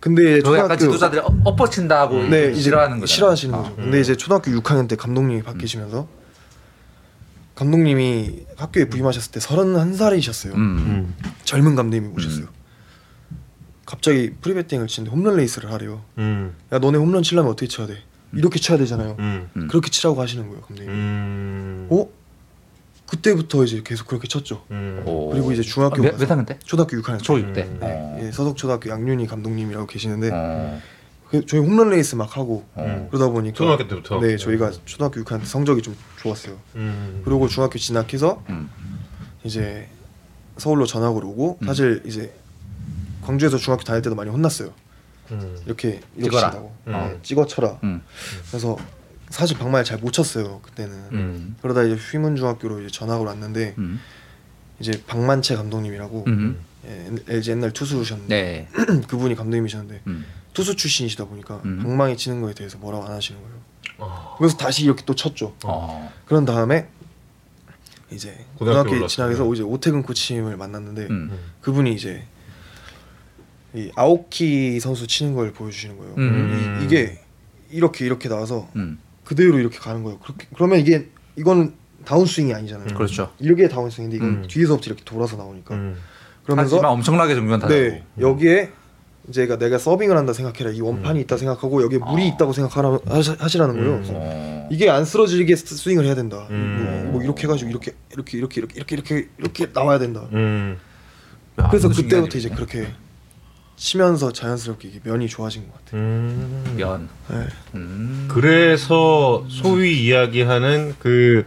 근데 0.00 0.40
저 0.42 0.56
약간 0.56 0.78
지도자들이 0.78 1.20
어- 1.20 1.36
엎어친다 1.44 2.00
하고 2.00 2.22
네, 2.22 2.54
싫어하는 2.54 3.00
거죠. 3.00 3.12
싫어하시는 3.12 3.56
거죠. 3.56 3.70
음. 3.78 3.84
근데 3.84 4.00
이제 4.00 4.16
초등학교 4.16 4.50
6학년 4.52 4.88
때 4.88 4.94
감독님이 4.96 5.42
바뀌시면서 5.42 6.06
감독님이 7.54 8.46
학교에 8.56 8.84
부임하셨을 8.88 9.32
때 9.32 9.40
31살이셨어요. 9.40 10.54
음. 10.54 10.58
음. 10.60 11.14
젊은 11.44 11.74
감독님이 11.74 12.14
오셨어요. 12.16 12.46
갑자기 13.84 14.32
프리배팅을 14.40 14.86
치는데 14.86 15.10
홈런 15.10 15.36
레이스를 15.36 15.72
하래요. 15.72 16.02
음. 16.18 16.54
야 16.72 16.78
너네 16.78 16.98
홈런 16.98 17.22
치려면 17.22 17.50
어떻게 17.50 17.66
쳐야 17.66 17.86
돼? 17.88 17.96
이렇게 18.32 18.60
쳐야 18.60 18.78
되잖아요. 18.78 19.16
음. 19.18 19.48
음. 19.56 19.68
그렇게 19.68 19.90
치라고 19.90 20.20
하시는 20.20 20.46
거예요, 20.46 20.60
감독님. 20.60 20.92
음. 20.92 21.86
어? 21.90 22.06
그때부터 23.08 23.64
이제 23.64 23.82
계속 23.84 24.06
그렇게 24.06 24.28
쳤죠. 24.28 24.64
음. 24.70 25.02
오. 25.06 25.30
그리고 25.30 25.50
이제 25.50 25.62
중학교 25.62 26.02
아, 26.02 26.10
몇, 26.10 26.18
몇 26.18 26.30
학년 26.30 26.44
때? 26.44 26.58
초등학교 26.64 26.96
6학년 26.98 27.22
초 27.22 27.36
때. 27.36 27.42
6대. 27.42 27.66
음. 27.66 27.78
어. 27.80 28.18
예, 28.22 28.30
서석초등학교 28.30 28.90
양윤희 28.90 29.26
감독님이라고 29.26 29.86
계시는데 29.86 30.30
어. 30.32 30.80
그 31.30 31.44
저희 31.46 31.60
홈런 31.60 31.90
레이스 31.90 32.14
막 32.16 32.36
하고 32.36 32.66
어. 32.74 33.08
그러다 33.10 33.30
보니까 33.30 33.56
초등학교 33.56 33.88
때부터? 33.88 34.20
네 34.20 34.36
저희가 34.36 34.72
초등학교 34.84 35.22
6학년 35.22 35.40
때 35.40 35.46
성적이 35.46 35.82
좀 35.82 35.96
좋았어요. 36.18 36.58
음. 36.76 37.22
그리고 37.24 37.48
중학교 37.48 37.78
진학해서 37.78 38.42
음. 38.50 38.68
이제 39.42 39.88
서울로 40.58 40.84
전학을 40.84 41.24
오고 41.24 41.58
음. 41.62 41.66
사실 41.66 42.02
이제 42.04 42.34
광주에서 43.22 43.56
중학교 43.56 43.84
다닐 43.84 44.02
때도 44.02 44.16
많이 44.16 44.30
혼났어요. 44.30 44.70
음. 45.30 45.56
이렇게 45.64 46.00
이렇게 46.16 46.30
찍어라. 46.30 46.50
친다고 46.50 46.74
음. 46.86 46.92
네, 46.92 47.18
찍어쳐라. 47.22 47.78
음. 47.84 48.02
그래서 48.48 48.76
사실 49.30 49.58
방망이 49.58 49.84
잘못 49.84 50.12
쳤어요 50.12 50.60
그때는. 50.62 50.94
음. 51.12 51.56
그러다 51.62 51.82
이제 51.82 51.94
휘문 51.94 52.36
중학교로 52.36 52.80
이제 52.80 52.90
전학을 52.90 53.26
왔는데 53.26 53.74
음. 53.78 54.00
이제 54.80 55.02
박만채 55.06 55.56
감독님이라고 55.56 56.24
음. 56.28 56.58
예, 56.86 57.10
LG 57.28 57.50
옛날 57.52 57.72
투수셨는데 57.72 58.28
네. 58.34 58.68
그분이 59.08 59.34
감독님이셨는데 59.34 60.02
음. 60.06 60.24
투수 60.52 60.76
출신이시다 60.76 61.26
보니까 61.26 61.60
음. 61.64 61.80
방망이 61.82 62.16
치는 62.16 62.40
거에 62.40 62.54
대해서 62.54 62.78
뭐라고 62.78 63.04
안 63.04 63.12
하시는 63.12 63.40
거예요. 63.40 63.56
어. 63.98 64.36
그래서 64.38 64.56
다시 64.56 64.84
이렇게 64.84 65.04
또 65.04 65.14
쳤죠. 65.14 65.54
어. 65.64 66.12
그런 66.24 66.44
다음에 66.44 66.88
이제 68.10 68.46
고등학교. 68.56 69.06
진학해서 69.06 69.52
이제 69.52 69.62
오태근 69.62 70.02
코치님을 70.02 70.56
만났는데 70.56 71.08
음. 71.10 71.38
그분이 71.60 71.92
이제 71.92 72.24
이 73.74 73.90
아오키 73.96 74.80
선수 74.80 75.06
치는 75.06 75.34
걸 75.34 75.52
보여주시는 75.52 75.98
거예요. 75.98 76.14
음. 76.16 76.80
이, 76.80 76.84
이게 76.84 77.20
이렇게 77.70 78.06
이렇게 78.06 78.28
나와서 78.28 78.68
음. 78.76 78.98
그대로 79.28 79.58
이렇게 79.58 79.78
가는 79.78 80.02
거예요. 80.02 80.18
그렇게 80.20 80.46
그러면 80.54 80.78
이게 80.80 81.10
이거는 81.36 81.74
다운스윙이 82.06 82.54
아니잖아요. 82.54 82.94
그렇죠. 82.96 83.30
이게 83.38 83.68
다운스윙인데 83.68 84.16
이건 84.16 84.28
음. 84.28 84.44
뒤에서부터 84.48 84.86
이렇게 84.86 85.04
돌아서 85.04 85.36
나오니까 85.36 85.74
음. 85.74 85.96
그러면서 86.44 86.76
하지만 86.76 86.92
엄청나게 86.92 87.34
정면 87.34 87.60
타고. 87.60 87.74
네 87.74 88.04
여기에 88.18 88.70
이제 89.28 89.46
가 89.46 89.58
내가 89.58 89.76
서빙을 89.76 90.16
한다 90.16 90.32
생각해라 90.32 90.70
이 90.70 90.80
원판이 90.80 91.20
있다 91.20 91.36
생각하고 91.36 91.82
여기에 91.82 91.98
물이 91.98 92.22
어. 92.22 92.26
있다고 92.28 92.54
생각하라 92.54 93.00
하시, 93.06 93.32
하시라는 93.32 93.74
거예요. 93.76 93.90
음. 93.96 94.04
어. 94.14 94.68
이게 94.70 94.88
안 94.88 95.04
쓰러지게 95.04 95.54
스- 95.56 95.76
스윙을 95.76 96.06
해야 96.06 96.14
된다. 96.14 96.46
음. 96.48 97.02
뭐, 97.02 97.12
뭐 97.12 97.22
이렇게 97.22 97.42
해가지고 97.42 97.68
이렇게 97.68 97.92
이렇게 98.14 98.38
이렇게 98.38 98.60
이렇게 98.62 98.76
이렇게 98.76 98.94
이렇게 98.96 99.28
이렇게 99.36 99.72
나와야 99.74 99.98
된다. 99.98 100.26
음. 100.32 100.78
야, 101.60 101.68
그래서 101.68 101.90
그때부터 101.90 102.38
이제. 102.38 102.48
그렇게 102.48 102.86
치면서 103.78 104.32
자연스럽게 104.32 104.88
이게 104.88 105.00
면이 105.04 105.28
좋아진 105.28 105.68
것 105.68 105.84
같아요. 105.84 106.00
음. 106.02 106.74
면. 106.76 107.08
네. 107.28 107.46
음. 107.74 108.26
그래서 108.28 109.46
소위 109.48 110.04
이야기하는 110.04 110.96
그 110.98 111.46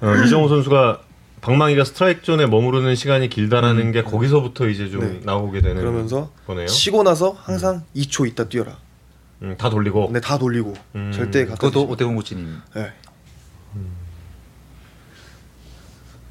어, 0.00 0.12
이정우 0.26 0.48
선수가 0.48 1.00
방망이가 1.40 1.84
스트라이크 1.84 2.22
존에 2.22 2.46
머무르는 2.46 2.96
시간이 2.96 3.28
길다라는 3.28 3.92
게 3.92 4.02
거기서부터 4.02 4.68
이제 4.68 4.90
좀 4.90 5.00
네. 5.00 5.20
나오게 5.22 5.60
되는 5.60 5.76
그러면서 5.76 6.32
거네요. 6.46 6.66
치고 6.66 7.04
나서 7.04 7.30
항상 7.30 7.84
2초 7.94 8.26
있다 8.26 8.48
뛰어라. 8.48 8.76
음, 9.42 9.54
다 9.56 9.70
돌리고. 9.70 10.06
근데 10.06 10.20
다 10.20 10.36
돌리고 10.38 10.74
음. 10.96 11.12
절대 11.14 11.46
갖다 11.46 11.68
그것도. 11.70 11.88
오태곤 11.88 12.16
코치님. 12.16 12.60
네. 12.74 12.92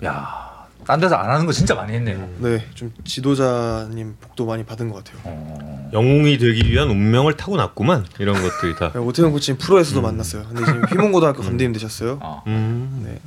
야, 0.04 0.47
딴 0.88 1.02
데서 1.02 1.16
안 1.16 1.30
하는 1.30 1.46
거 1.46 1.52
진짜 1.52 1.76
많이 1.76 1.94
했네요. 1.94 2.30
네, 2.40 2.66
좀 2.74 2.94
지도자님 3.04 4.16
복도 4.22 4.46
많이 4.46 4.64
받은 4.64 4.88
것 4.90 5.04
같아요. 5.04 5.22
어. 5.26 5.90
영웅이 5.92 6.38
되기 6.38 6.72
위한 6.72 6.90
운명을 6.90 7.36
타고났구만 7.36 8.06
이런 8.20 8.42
것들이 8.42 8.74
다. 8.78 8.92
네, 8.96 9.00
오태현 9.00 9.34
코치님 9.34 9.58
프로에서도 9.58 10.02
만났어요. 10.02 10.46
근데 10.48 10.64
지금 10.64 10.86
휘문고등학교 10.86 11.42
감독님 11.42 11.74
되셨어요. 11.74 12.20
어. 12.22 12.42
음. 12.48 13.04
네. 13.06 13.20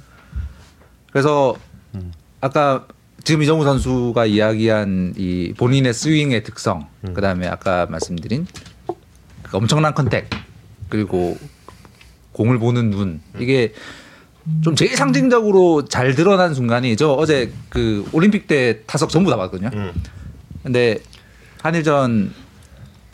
그래서 1.12 1.54
아까 2.40 2.86
지금 3.24 3.42
이정우 3.42 3.62
선수가 3.64 4.24
이야기한 4.24 5.12
이 5.18 5.52
본인의 5.58 5.92
스윙의 5.92 6.42
특성, 6.44 6.88
그다음에 7.12 7.46
아까 7.46 7.84
말씀드린 7.90 8.46
그 9.42 9.56
엄청난 9.58 9.92
컨택 9.92 10.30
그리고 10.88 11.36
공을 12.32 12.58
보는 12.58 12.90
눈 12.90 13.20
이게 13.38 13.74
좀 14.62 14.74
제일 14.74 14.96
상징적으로 14.96 15.86
잘 15.86 16.14
드러난 16.14 16.55
순간이 16.55 16.96
저 16.96 17.12
어제 17.12 17.53
그 17.68 18.09
올림픽 18.12 18.46
때 18.46 18.80
타석 18.86 19.11
전부 19.11 19.30
다 19.30 19.36
봤거든요. 19.36 19.70
음. 19.72 19.92
근데 20.62 20.98
한일전 21.62 22.32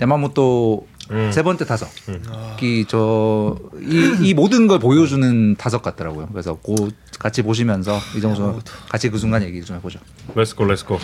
야마모토 0.01 0.87
음. 1.11 1.31
세 1.33 1.43
번째 1.43 1.65
타석 1.65 1.89
아, 2.29 2.57
이저이 2.61 4.17
이 4.23 4.35
모든 4.35 4.67
걸 4.67 4.79
보여주는 4.79 5.55
타석 5.57 5.83
같더라고요. 5.83 6.29
그래서 6.33 6.55
고 6.55 6.75
같이 7.19 7.43
보시면서 7.43 7.99
이정후 8.17 8.61
같이 8.89 9.09
그 9.09 9.19
순간 9.19 9.43
얘기 9.43 9.63
좀 9.63 9.77
해보죠. 9.77 10.01
Let's 10.35 10.56
go 10.56 10.65
let's 10.65 10.86
go. 10.86 10.99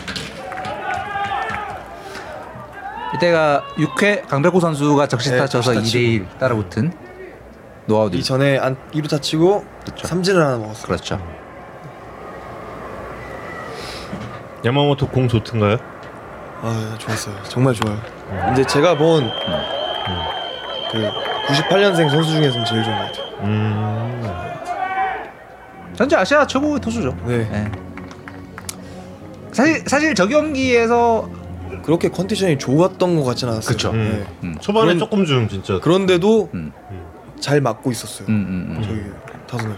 이때가 3.14 3.64
6회 3.76 4.26
강백호 4.26 4.59
선수가 4.59 5.07
적시타 5.07 5.37
네, 5.37 5.47
쳐서 5.47 5.74
적시타 5.74 5.99
2대 5.99 6.03
1 6.03 6.28
따라붙은 6.39 6.93
노아웃 7.87 8.14
이 8.14 8.22
전에 8.22 8.59
안 8.59 8.76
2루타 8.93 9.20
치고 9.22 9.64
그렇죠. 9.85 10.07
삼진을 10.07 10.41
하나 10.45 10.57
먹었어요. 10.59 10.87
그렇죠. 10.87 11.20
야마모토 14.64 15.09
공 15.09 15.26
좋던가요? 15.28 15.76
아 16.62 16.95
좋았어요. 16.99 17.35
정말 17.45 17.74
좋아요. 17.74 17.99
이제 18.53 18.64
제가 18.64 18.97
본 18.97 19.28
그 20.93 21.11
98년생 21.49 22.11
선수 22.11 22.33
중에서는 22.33 22.66
제일 22.66 22.85
좋은 22.85 22.99
것 22.99 23.05
같아요. 23.07 23.24
음. 23.45 24.22
전체 25.97 26.16
아시아 26.16 26.47
최고의 26.47 26.80
투수죠. 26.80 27.16
네. 27.24 27.49
예. 27.51 27.70
사실 29.53 29.83
사실 29.87 30.14
저 30.14 30.26
경기에서 30.26 31.30
그렇게 31.83 32.11
컨디션이 32.11 32.59
좋았던 32.59 33.16
것 33.16 33.24
같지는 33.24 33.55
않았어요. 33.55 33.93
네. 33.93 34.24
음. 34.45 34.57
초반에 34.61 34.85
그런- 34.89 34.99
조금 34.99 35.24
좀 35.24 35.49
진짜 35.49 35.80
그런데도 35.80 36.51
음. 36.53 36.72
잘 37.43 37.61
맞고 37.61 37.90
있었어요. 37.90 38.28
음, 38.28 38.32
음, 38.32 38.76
음. 38.76 38.82
저기 38.82 39.03
타선을. 39.51 39.76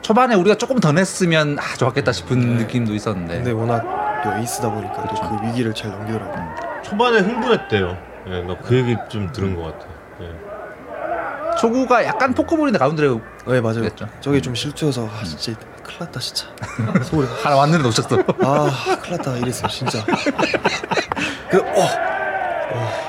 초반에 0.00 0.34
우리가 0.36 0.56
조금 0.56 0.78
더 0.80 0.92
냈으면 0.92 1.58
아, 1.58 1.76
좋았겠다 1.76 2.12
싶은 2.12 2.38
느낌도 2.56 2.94
있었는데. 2.94 3.34
근데 3.36 3.50
워낙 3.50 4.22
또 4.24 4.32
에이스다 4.38 4.70
보니까 4.70 5.02
또 5.08 5.38
그 5.38 5.46
위기를 5.46 5.74
잘 5.74 5.90
넘기더라고요. 5.90 6.54
초반에 6.82 7.18
흥분했대요. 7.18 7.98
예, 8.28 8.42
나그 8.42 8.74
얘기 8.74 8.96
좀 9.10 9.30
들은 9.32 9.54
것 9.54 9.64
같아. 9.64 9.86
예. 10.22 11.58
초구가 11.58 12.04
약간 12.04 12.32
포크볼인데 12.32 12.78
가운데로 12.78 13.20
네 13.48 13.60
맞아요. 13.60 13.80
그랬죠. 13.80 14.08
저게 14.20 14.40
좀 14.40 14.54
실투여서 14.54 15.06
아 15.08 15.24
진짜 15.24 15.58
큰일 15.82 15.98
났다 16.00 16.20
진짜. 16.20 16.46
서울에 17.04 17.26
하나 17.42 17.56
왔는데 17.56 17.82
놓쳤어. 17.82 18.16
아 18.44 18.70
큰일 19.02 19.16
났다 19.18 19.36
이랬어요 19.38 19.68
진짜. 19.68 19.98
그 21.50 21.58
어. 21.60 23.07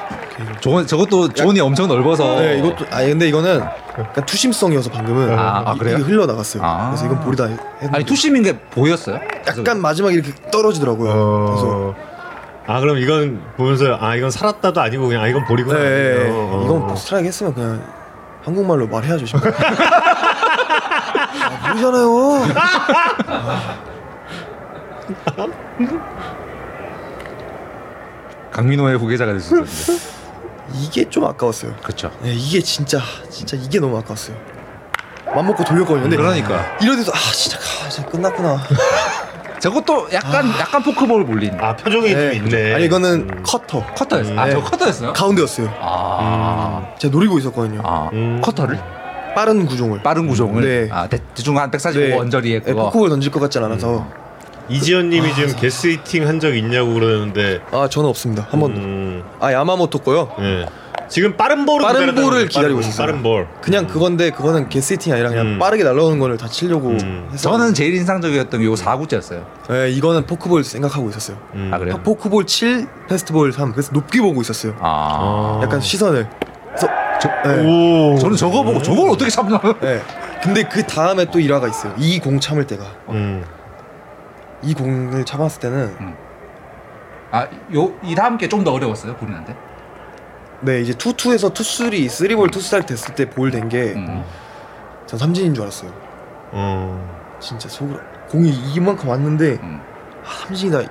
저건 0.62 0.86
저것도 0.88 1.30
존이 1.30 1.60
엄청 1.60 1.88
넓어서. 1.88 2.40
네 2.40 2.58
이것도 2.60 2.86
아 2.92 3.02
근데 3.04 3.28
이거는 3.28 3.60
약간 3.98 4.26
two-seam성이어서 4.26 4.90
방금은 4.92 5.38
아, 5.38 5.64
아, 5.66 5.74
이- 5.74 5.78
그래요? 5.80 5.98
이게 5.98 6.04
흘러 6.06 6.26
나갔어요. 6.26 6.64
아. 6.64 6.88
그래서 6.90 7.06
이건 7.06 7.20
볼이다 7.22 7.46
했는데 7.46 7.90
아니 7.94 8.06
two-seam인 8.06 8.44
게 8.44 8.58
보였어요? 8.58 9.20
약간 9.48 9.82
마지막에 9.82 10.16
이렇게 10.16 10.32
떨어지더라고요. 10.52 11.46
그래서 11.48 11.66
어. 11.68 11.96
아 12.68 12.80
그럼 12.80 12.98
이건 13.00 13.42
보면서 13.58 13.98
아 14.00 14.16
이건 14.16 14.30
살았다도 14.32 14.80
아니고 14.80 15.08
그냥 15.08 15.24
아 15.24 15.28
이건 15.28 15.46
볼이구나. 15.46 15.80
네, 15.80 16.28
어. 16.32 16.62
이건 16.66 16.96
스트라이크 16.96 17.28
했으면 17.28 17.54
그냥 17.54 17.82
한국말로 18.44 18.88
말해야죠. 18.88 19.26
싶어. 19.26 19.40
아, 21.62 21.70
모르잖아요. 21.74 22.44
강민호의 28.52 28.98
후계자가 28.98 29.32
될수 29.34 29.62
있었는데. 29.62 30.19
이게 30.74 31.10
좀 31.10 31.26
아까웠어요. 31.26 31.76
그렇죠. 31.84 32.12
네, 32.22 32.34
이게 32.34 32.62
진짜 32.62 33.00
진짜 33.30 33.58
이게 33.58 33.80
너무 33.80 33.98
아까웠어요. 33.98 34.36
맘 35.36 35.46
먹고 35.46 35.64
돌렸거든요. 35.64 36.02
근데 36.04 36.18
그러니까 36.18 36.78
이러면서 36.82 37.12
아 37.12 37.32
진짜 37.34 37.58
가, 37.58 37.88
이제 37.88 38.04
끝났구나. 38.04 38.58
저것도 39.60 40.08
약간 40.14 40.50
약간 40.58 40.82
포크볼 40.82 41.26
몰린. 41.26 41.52
아 41.60 41.76
표정이 41.76 42.14
네, 42.14 42.38
좀 42.38 42.48
있네. 42.48 42.76
아니 42.76 42.86
이거는 42.86 43.28
음. 43.30 43.44
커터 43.46 43.86
커터였어. 43.94 44.40
아, 44.40 44.46
네. 44.46 44.52
저 44.54 44.62
커터였어요? 44.64 45.14
가운데였어요. 45.14 45.74
아, 45.80 46.96
제가 46.98 47.12
노리고 47.12 47.38
있었거든요. 47.40 47.82
아, 47.84 48.10
음. 48.14 48.40
커터를 48.42 48.80
빠른 49.36 49.66
구종을. 49.66 50.02
빠른 50.02 50.28
구종을. 50.28 50.64
네. 50.64 50.90
아, 50.92 51.08
대, 51.08 51.20
대충 51.36 51.58
한 51.58 51.70
145 51.70 52.20
언저리에 52.22 52.60
네, 52.60 52.66
그거. 52.66 52.86
포크볼 52.86 53.10
던질 53.10 53.32
것 53.32 53.40
같진 53.42 53.64
않아서. 53.64 54.08
이지현님이 54.70 55.34
지금 55.36 55.56
게스히팅 55.56 56.28
한 56.28 56.40
적 56.40 56.56
있냐고 56.56 56.94
그러는데. 56.94 57.60
아 57.72 57.88
저는 57.90 58.10
없습니다. 58.10 58.48
한 58.50 58.60
번도. 58.60 58.80
음, 58.80 59.24
아 59.40 59.52
야마모토 59.52 60.00
거요. 60.00 60.32
예. 60.40 60.66
지금 61.10 61.36
빠른 61.36 61.66
볼을 61.66 61.82
빠른 61.82 62.14
볼을. 62.14 62.48
기다리고 62.48 62.76
빠른, 62.76 62.80
있었어요. 62.88 63.08
빠른 63.08 63.24
볼. 63.24 63.48
그냥 63.62 63.88
그건데 63.88 64.30
그거는 64.30 64.70
개세팅이 64.70 65.12
아니라 65.14 65.30
그냥 65.30 65.48
음. 65.48 65.60
빠르게 65.60 65.84
날라오는 65.84 66.20
거를 66.20 66.38
다 66.38 66.48
치려고 66.48 66.90
음. 66.90 67.28
했어요. 67.34 67.54
저는 67.58 67.74
제일 67.74 67.96
인상적이었던 67.96 68.60
게 68.62 68.66
요 68.68 68.76
4구째였어요. 68.76 69.44
네, 69.70 69.90
이거는 69.90 70.28
포크볼 70.28 70.64
생각하고 70.64 71.10
있었어요. 71.10 71.38
음. 71.56 71.72
아, 71.74 71.80
그래요? 71.80 72.00
포크볼 72.04 72.46
7, 72.46 72.88
페스트볼 73.10 73.52
3. 73.54 73.72
그래서 73.72 73.92
높게 73.92 74.22
보고 74.22 74.40
있었어요. 74.42 74.76
아. 74.80 75.60
약간 75.64 75.82
시선을. 75.82 76.30
그래서 76.68 76.88
저, 77.20 77.28
네. 77.50 78.18
저는 78.20 78.38
저거 78.38 78.62
보고 78.64 78.80
저걸 78.82 79.10
어떻게 79.10 79.32
참나? 79.32 79.60
네. 79.82 80.02
근데 80.44 80.64
그 80.64 80.84
다음에 80.86 81.26
또 81.26 81.40
일화가 81.40 81.68
있어요. 81.68 81.94
이 81.98 82.20
공 82.20 82.40
참을 82.40 82.66
때가. 82.68 82.84
음. 84.64 84.70
이 84.70 84.74
공을 84.74 85.26
참았을 85.26 85.60
때는 85.62 86.16
아, 87.32 87.48
요 87.74 87.94
이 88.04 88.16
다음 88.16 88.38
게 88.38 88.48
좀 88.50 88.64
더 88.64 88.74
어려웠어요, 88.74 89.16
본인한테. 89.16 89.56
네 90.62 90.82
이제 90.82 90.94
투투에서 90.94 91.50
투쓰리 91.54 92.10
쓰리볼 92.10 92.50
투스트라이크 92.52 92.88
됐을 92.88 93.16
때 93.16 93.30
볼 93.30 93.52
된 93.52 93.70
게 93.70 93.79
전 93.79 93.98
음. 93.98 94.24
삼진인 95.08 95.54
줄 95.54 95.64
알았어요. 95.64 95.92
어. 96.52 97.38
진짜 97.40 97.70
속으로 97.70 98.00
공이 98.30 98.50
이만큼 98.50 99.08
왔는데 99.10 99.60
음. 99.64 99.82
아, 100.26 100.46
삼진이다 100.48 100.82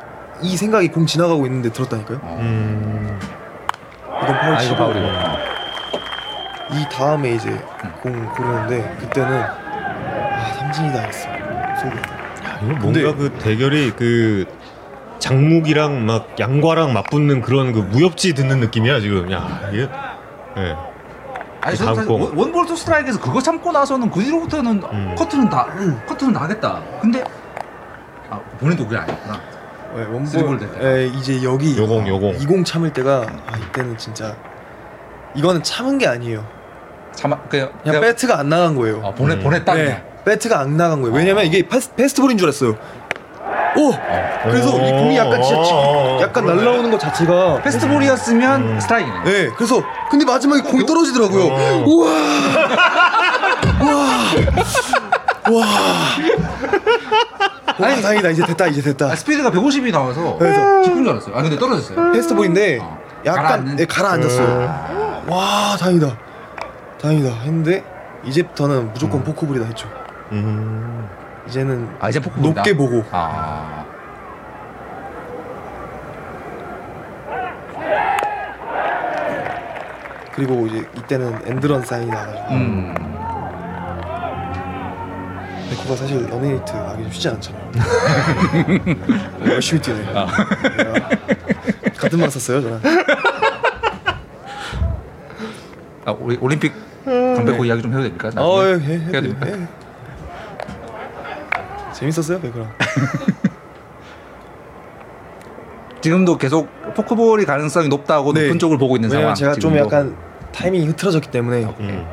이 0.41 0.57
생각이 0.57 0.89
공 0.89 1.05
지나가고 1.05 1.45
있는데 1.47 1.71
들었다니까요. 1.71 2.21
어. 2.23 2.39
음. 2.41 3.19
이건 4.23 4.39
파울 4.39 4.55
아, 4.55 4.59
치고 4.59 4.75
이거 4.75 4.85
파울이고. 4.85 5.07
이 6.71 6.89
다음에 6.91 7.31
이제 7.33 7.51
공 8.03 8.12
고르는데 8.35 8.97
그때는 9.01 9.43
아 9.43 10.53
삼진이다 10.59 11.01
했어 11.01 11.29
속으로. 11.81 12.18
야, 12.59 12.64
이거 12.64 12.74
뭔가 12.80 12.82
근데- 12.82 13.12
그 13.12 13.30
대결이 13.38 13.92
그 13.92 14.46
장무기랑 15.18 16.07
막 16.06 16.28
양과랑 16.38 16.92
맞붙는 16.92 17.42
그런 17.42 17.72
그 17.72 17.80
무협지 17.80 18.34
듣는 18.34 18.61
느낌이야 18.61 19.00
지금. 19.00 19.30
야 19.32 19.61
이게. 19.72 19.88
예. 20.59 20.76
아니 21.61 21.76
그 21.76 21.84
저는 21.84 21.94
사실. 21.96 22.11
원- 22.12 22.36
one볼 22.36 22.66
two 22.66 22.76
스트라이크에서 22.76 23.20
그거 23.20 23.40
참고 23.42 23.72
나서는 23.72 24.11
그 24.11 24.22
뒤로부터는 24.22 24.82
음. 24.92 25.14
커트는 25.18 25.48
다 25.48 25.66
커트는 26.06 26.32
다 26.32 26.42
하겠다. 26.42 26.80
근데 27.00 27.24
아 28.30 28.38
본인도 28.61 28.84
그게 28.86 28.96
아니었구나. 28.96 29.40
네, 29.96 30.04
원볼. 30.04 30.61
에, 30.80 31.06
이제 31.06 31.42
여기 31.42 31.76
요공, 31.76 32.06
요공. 32.06 32.34
이공 32.40 32.62
참을 32.62 32.92
때가 32.92 33.26
아 33.46 33.56
이때는 33.56 33.96
진짜 33.98 34.36
이거는 35.34 35.62
참은 35.62 35.98
게 35.98 36.06
아니에요. 36.06 36.46
참 37.12 37.34
그냥 37.48 37.72
그냥 37.82 38.00
배트가 38.02 38.38
안 38.38 38.48
나간 38.48 38.76
거예요. 38.76 39.00
어, 39.02 39.12
보내 39.14 39.34
음. 39.34 39.42
보냈다. 39.42 39.74
네, 39.74 40.04
배트가 40.25 40.61
안 40.61 40.77
나간 40.77 41.01
거예요. 41.03 41.14
왜냐면 41.16 41.45
이게 41.47 41.66
패스, 41.66 41.93
패스트볼인 41.95 42.37
줄 42.39 42.47
알았어요. 42.49 42.77
오! 43.77 43.93
그래서 44.45 44.69
이 44.81 44.91
공이 44.91 45.16
약간 45.16 45.41
진짜 45.43 45.62
지- 45.62 45.71
어, 45.73 46.19
약간 46.21 46.45
그러네. 46.45 46.62
날라오는 46.62 46.91
것 46.91 46.99
자체가 46.99 47.62
페스트볼이었으면 47.62 48.62
음. 48.62 48.81
스트라이크네. 48.81 49.25
네, 49.25 49.49
그래서 49.57 49.83
근데 50.11 50.25
마지막에 50.25 50.62
공이 50.62 50.85
떨어지더라고요. 50.87 51.45
어. 51.45 51.85
우와! 51.87 52.11
우와! 55.51 55.64
와! 55.64 55.66
다행이다 58.03 58.31
이제 58.31 58.45
됐다 58.45 58.66
이제 58.66 58.83
됐다. 58.83 59.07
아, 59.07 59.14
스피드가 59.16 59.51
150이 59.51 59.93
나와서 59.93 60.37
그래서- 60.39 60.83
기쁜 60.83 61.05
줄 61.05 61.12
알았어요. 61.12 61.37
아 61.37 61.43
근데 61.43 61.59
떨어졌어요. 61.59 62.12
패스트볼인데 62.12 62.79
어. 62.81 62.99
약간 63.25 63.45
가라앉는? 63.45 63.77
네, 63.77 63.85
가라앉았어요. 63.87 65.25
와 65.29 65.77
다행이다 65.79 66.16
다행이다 67.01 67.29
했는데 67.43 67.85
이제부터는 68.25 68.93
무조건 68.93 69.23
포크볼이다 69.23 69.66
했죠. 69.66 69.89
음. 70.33 71.09
이제는 71.47 71.89
아 71.99 72.09
이제. 72.09 72.20
높게 72.37 72.76
보고 72.76 73.03
아. 73.11 73.85
그리고 80.33 80.66
이제 80.66 80.87
이때는 80.97 81.41
엔드런 81.47 81.83
사인이 81.85 82.11
나가지고 82.11 82.55
음. 82.55 82.95
백호가 85.70 85.97
사실 85.97 86.26
run 86.28 86.43
and 86.43 86.58
hit 86.58 86.72
하기 86.72 87.03
좀 87.03 87.12
쉽지 87.12 87.29
않잖아요. 87.29 87.70
열심히 89.51 89.83
뛰네. 89.83 90.07
아. 90.14 90.26
내가 90.76 91.09
같은 91.99 92.18
방 92.20 92.31
썼어요 92.31 92.61
저는. 92.62 92.81
아 96.05 96.12
우리 96.12 96.37
올림픽 96.41 96.72
강백호 97.05 97.64
이야기 97.64 97.83
좀 97.83 97.93
해도? 97.93 98.14
나중에? 98.22 98.43
어, 98.43 98.64
예, 98.64 98.72
해, 98.74 98.99
해야 98.99 99.07
해, 99.07 99.11
됩니까? 99.12 99.47
해. 99.47 99.68
재밌었어요 101.99 102.40
백호랑. 102.40 102.72
지금도 106.01 106.38
계속 106.38 106.68
포크볼이 106.94 107.44
가능성이 107.44 107.88
높다고 107.88 108.32
네. 108.32 108.44
높은 108.44 108.61
쪽을 108.61 108.78
보고 108.78 108.94
있는 108.96 109.11
상황. 109.11 109.34
제가 109.34 109.55
좀 109.55 109.72
지금도. 109.72 109.84
약간 109.84 110.16
타이밍이 110.53 110.86
흐트러졌기 110.86 111.28
때문에 111.32 111.64
음. 111.80 112.07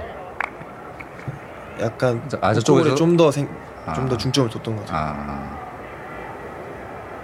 약간 1.79 2.17
아, 2.41 2.51
포크볼에 2.53 2.53
저쪽에서? 2.55 2.95
좀더 2.95 3.29
생, 3.31 3.47
아. 3.85 3.93
좀더 3.93 4.17
중점을 4.17 4.49
뒀던 4.49 4.75
것 4.75 4.85
같아요. 4.87 5.15
아. 5.15 5.59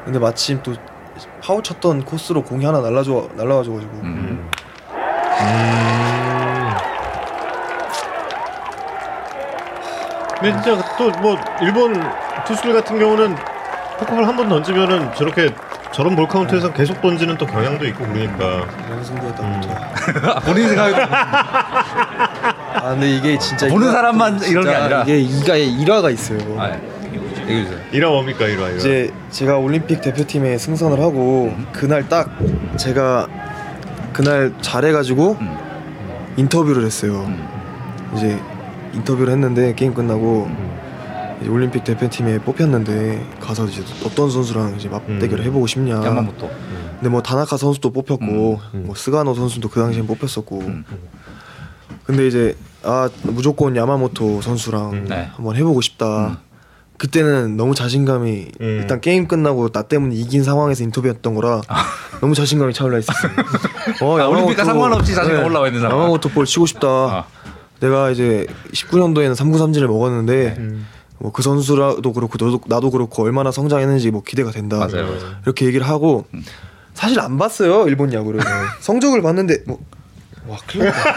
근데 0.06 0.20
마침 0.20 0.62
또 0.62 0.76
파울 1.42 1.64
쳤던 1.64 2.06
코스로 2.06 2.44
공이 2.44 2.64
하나 2.64 2.80
날라줘 2.80 3.30
날라와줘가지고 3.36 3.92
음. 4.04 4.50
음. 5.42 6.01
근데 10.42 10.52
진짜 10.62 10.82
또 10.98 11.12
뭐 11.22 11.38
일본 11.62 11.94
투수들 12.46 12.74
같은 12.74 12.98
경우는 13.00 13.36
포크볼 14.00 14.26
한 14.28 14.36
번 14.36 14.50
던지면은 14.50 15.14
저렇게 15.16 15.54
저런 15.92 16.16
볼 16.16 16.28
카운트에서 16.28 16.72
계속 16.74 17.00
던지는 17.02 17.38
또 17.38 17.46
경향도 17.46 17.86
있고 17.88 18.06
그러니까 18.08 18.66
연승부였다 18.90 19.44
음. 19.44 19.62
음. 19.64 20.40
본인 20.46 20.68
생각에 20.70 20.96
아 22.74 22.90
근데 22.92 23.10
이게 23.12 23.38
진짜 23.38 23.68
보는 23.68 23.92
사람만 23.92 24.42
이런 24.44 24.64
게 24.64 24.74
아니라. 24.74 25.04
이게 25.04 25.20
이가 25.20 25.56
일화가 25.56 26.10
있어요. 26.10 26.40
아, 26.60 26.70
예. 26.70 26.80
얘기해 27.44 27.64
주세요. 27.66 27.80
일화 27.92 28.10
뭡니까 28.10 28.46
일화 28.46 28.68
일화. 28.70 28.78
이제 28.78 29.12
제가 29.30 29.58
올림픽 29.58 30.02
대표팀에 30.02 30.58
승선을 30.58 31.00
하고 31.00 31.54
그날 31.74 32.08
딱 32.08 32.30
제가 32.78 33.28
그날 34.14 34.54
잘해가지고 34.62 35.38
음. 35.42 35.58
인터뷰를 36.38 36.86
했어요. 36.86 37.30
이제 38.16 38.40
인터뷰를 38.94 39.34
했는데 39.34 39.74
게임 39.76 39.94
끝나고 39.94 40.46
음. 40.46 40.92
올림픽 41.50 41.84
대표팀에 41.84 42.40
뽑혔는데 42.40 43.38
가서 43.40 43.66
이제 43.66 43.84
어떤 44.06 44.30
선수랑 44.30 44.76
이제 44.78 44.90
맞대결을 44.90 45.40
음. 45.40 45.44
해보고 45.46 45.68
싶냐. 45.68 45.96
야마모토. 45.96 46.50
근데 46.96 47.10
뭐 47.10 47.22
다나카 47.24 47.58
선수도 47.58 47.92
뽑혔고 47.92 48.60
음. 48.76 48.84
뭐 48.86 48.96
스가노 48.96 49.34
선수도 49.34 49.70
그 49.70 49.80
당시엔 49.80 50.06
뽑혔었고 50.06 50.60
음. 50.60 50.86
근데 52.04 52.28
이제 52.28 52.56
아 52.84 53.10
무조건 53.24 53.76
야마모토 53.76 54.42
선수랑 54.42 54.92
음. 54.92 55.06
네. 55.10 55.30
한번 55.36 55.56
해보고 55.56 55.82
싶다. 55.82 56.40
그때는 56.98 57.58
너무 57.58 57.74
자신감이 57.74 58.48
음. 58.62 58.78
일단 58.82 59.02
게임 59.02 59.28
끝나고 59.28 59.70
나 59.70 59.82
때문에 59.82 60.14
이긴 60.14 60.44
상황에서 60.44 60.84
인터뷰했던 60.84 61.34
거라 61.34 61.62
너무 62.22 62.36
자신감이 62.36 62.74
차올라 62.74 63.00
있었어요. 63.00 63.32
어, 64.02 64.20
아, 64.22 64.28
올림픽과 64.28 64.64
상관없이 64.64 65.16
자신감 65.16 65.46
올라와 65.46 65.68
있는 65.68 65.82
상황. 65.82 65.98
야마모토 65.98 66.30
볼 66.30 66.46
치고 66.46 66.68
싶다. 66.68 66.88
아. 66.88 67.26
내가 67.82 68.10
이제 68.12 68.46
19년도에는 68.74 69.36
3구 69.36 69.58
삼진을 69.58 69.88
먹었는데 69.88 70.56
음. 70.60 70.88
뭐그 71.20 71.42
선수라도 71.42 72.14
그렇고 72.14 72.44
너도 72.44 72.62
나도 72.68 72.90
그렇고 72.92 73.24
얼마나 73.24 73.52
성장했는지 73.52 74.12
뭐 74.12 74.24
기대가 74.24 74.52
된다. 74.52 74.78
맞아요, 74.78 75.06
맞아요. 75.08 75.36
이렇게 75.44 75.66
얘기를 75.66 75.88
하고 75.88 76.26
사실 76.94 77.20
안 77.20 77.38
봤어요 77.38 77.88
일본 77.88 78.12
야구를 78.14 78.40
성적을 78.80 79.22
봤는데 79.22 79.64
뭐 79.68 79.80
와 80.48 80.58
큰일 80.68 80.86
났다. 80.86 81.16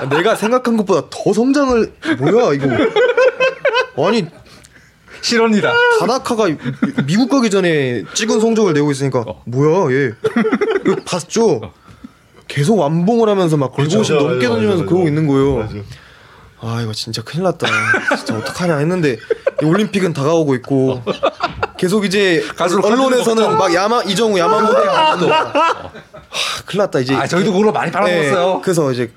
아, 0.00 0.08
내가 0.10 0.36
생각한 0.36 0.76
것보다 0.76 1.08
더 1.10 1.32
성장을 1.32 1.92
뭐야 2.18 2.52
이거 2.52 2.66
아니 4.06 4.26
실언이다. 5.22 5.72
다나카가 6.00 6.48
미국 7.06 7.30
가기 7.30 7.48
전에 7.50 8.04
찍은 8.14 8.40
성적을 8.40 8.74
내고 8.74 8.90
있으니까 8.92 9.24
뭐야 9.46 9.92
얘 9.96 10.12
이거 10.84 10.96
봤죠 11.06 11.72
계속 12.48 12.78
완봉을 12.78 13.28
하면서 13.28 13.56
막 13.56 13.74
150 13.74 13.98
맞아, 13.98 14.14
넘게 14.14 14.34
맞아, 14.36 14.48
던지면서 14.48 14.82
맞아, 14.82 14.88
그러고 14.88 15.08
있는 15.08 15.26
거예요. 15.26 15.56
맞아. 15.58 15.74
아 16.60 16.80
이거 16.82 16.92
진짜 16.92 17.22
큰일 17.22 17.44
났다. 17.44 17.66
진짜 18.16 18.38
어떡하냐 18.38 18.78
했는데 18.78 19.18
이 19.62 19.64
올림픽은 19.64 20.12
다가오고 20.12 20.54
있고 20.56 21.02
계속 21.78 22.04
이제 22.04 22.42
언론에서는 22.58 23.58
막 23.58 23.74
야마 23.74 24.04
이정우 24.04 24.38
야마모토 24.38 24.86
야마모토 24.86 25.32
하, 25.32 25.90
큰일 26.64 26.78
났다. 26.78 27.00
이제 27.00 27.14
아 27.14 27.26
저희도 27.26 27.52
그걸로 27.52 27.72
많이 27.72 27.90
팔아먹었어요. 27.92 28.54
네, 28.54 28.60
그래서 28.62 28.90
이제 28.92 29.12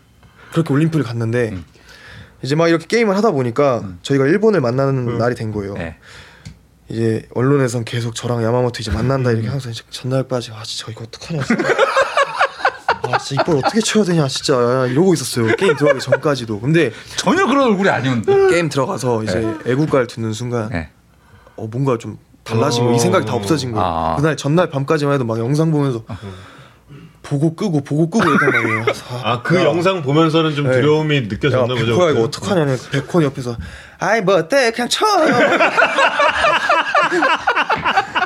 그렇게 0.52 0.74
올림픽을 0.74 1.06
갔는데 1.06 1.58
이제 2.42 2.56
막 2.56 2.68
이렇게 2.68 2.86
게임을 2.88 3.16
하다 3.16 3.32
보니까 3.32 3.84
저희가 4.02 4.26
일본을 4.26 4.62
만나는 4.62 5.18
날이 5.18 5.36
된 5.36 5.52
거예요. 5.52 5.74
네. 5.76 5.98
이제 6.90 7.28
언론에선 7.36 7.86
계속 7.86 8.16
저랑 8.16 8.44
야마모토 8.44 8.80
이제 8.80 8.92
만난다 8.92 9.32
이렇게 9.32 9.48
항상 9.48 9.72
이제 9.72 9.84
전날까지 9.90 10.52
아 10.52 10.64
진짜 10.64 10.92
이거 10.92 11.04
어떡하냐. 11.06 11.42
아 13.14 13.18
진짜 13.18 13.42
이걸 13.44 13.58
어떻게 13.58 13.80
쳐야 13.82 14.04
되냐 14.04 14.28
진짜 14.28 14.86
이러고 14.88 15.14
있었어요 15.14 15.56
게임 15.56 15.76
들어가기 15.76 16.00
전까지도 16.00 16.60
근데 16.60 16.92
전혀 17.16 17.46
그런 17.46 17.66
얼굴이 17.68 17.90
아니었는데. 17.90 18.50
게임 18.52 18.70
들어가서 18.70 19.24
이제 19.24 19.40
애국가를 19.66 20.08
듣는 20.08 20.34
순간 20.34 20.70
네. 20.70 20.90
어 21.56 21.68
뭔가 21.72 21.98
좀 21.98 22.18
달라지고 22.44 22.90
어. 22.90 22.94
이 22.94 23.00
생각이 23.00 23.26
다 23.26 23.34
없어진 23.34 23.72
거예요 23.72 23.86
아. 23.86 24.16
그날 24.18 24.36
전날 24.38 24.70
밤까지만 24.70 25.14
해도 25.16 25.26
막 25.26 25.38
영상 25.40 25.72
보면서 25.72 26.04
보고 27.22 27.54
끄고 27.56 27.84
보고 27.84 28.10
끄고 28.10 28.28
이랬단 28.28 28.50
말이에요 28.50 28.86
아그 29.24 29.64
영상 29.64 30.02
보면서는 30.02 30.56
좀 30.56 30.66
네. 30.68 30.74
두려움이 30.74 31.18
야 31.18 31.22
느껴졌나 31.28 31.68
보죠. 31.68 31.86
백호야 31.86 32.12
이거 32.12 32.22
그때? 32.22 32.38
어떡하냐면 32.38 32.78
백호 32.92 33.24
옆에서 33.24 33.56
아이 34.00 34.22
뭐 34.22 34.36
어때 34.36 34.72
그냥 34.72 34.88
쳐. 34.90 35.06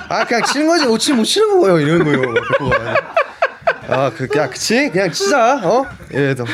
아 0.10 0.26
그냥 0.26 0.44
치는 0.46 0.68
거지 0.68 0.86
못 0.86 0.98
치면 1.00 1.18
못 1.20 1.26
치는 1.26 1.60
거예요 1.60 1.80
이러는 1.80 2.06
거예요 2.06 2.22
백호가. 2.22 2.96
아그 3.94 4.28
그냥 4.28 4.50
그치 4.50 4.90
그냥 4.90 5.12
치자 5.12 5.62
어 5.64 5.86
이래서 6.12 6.46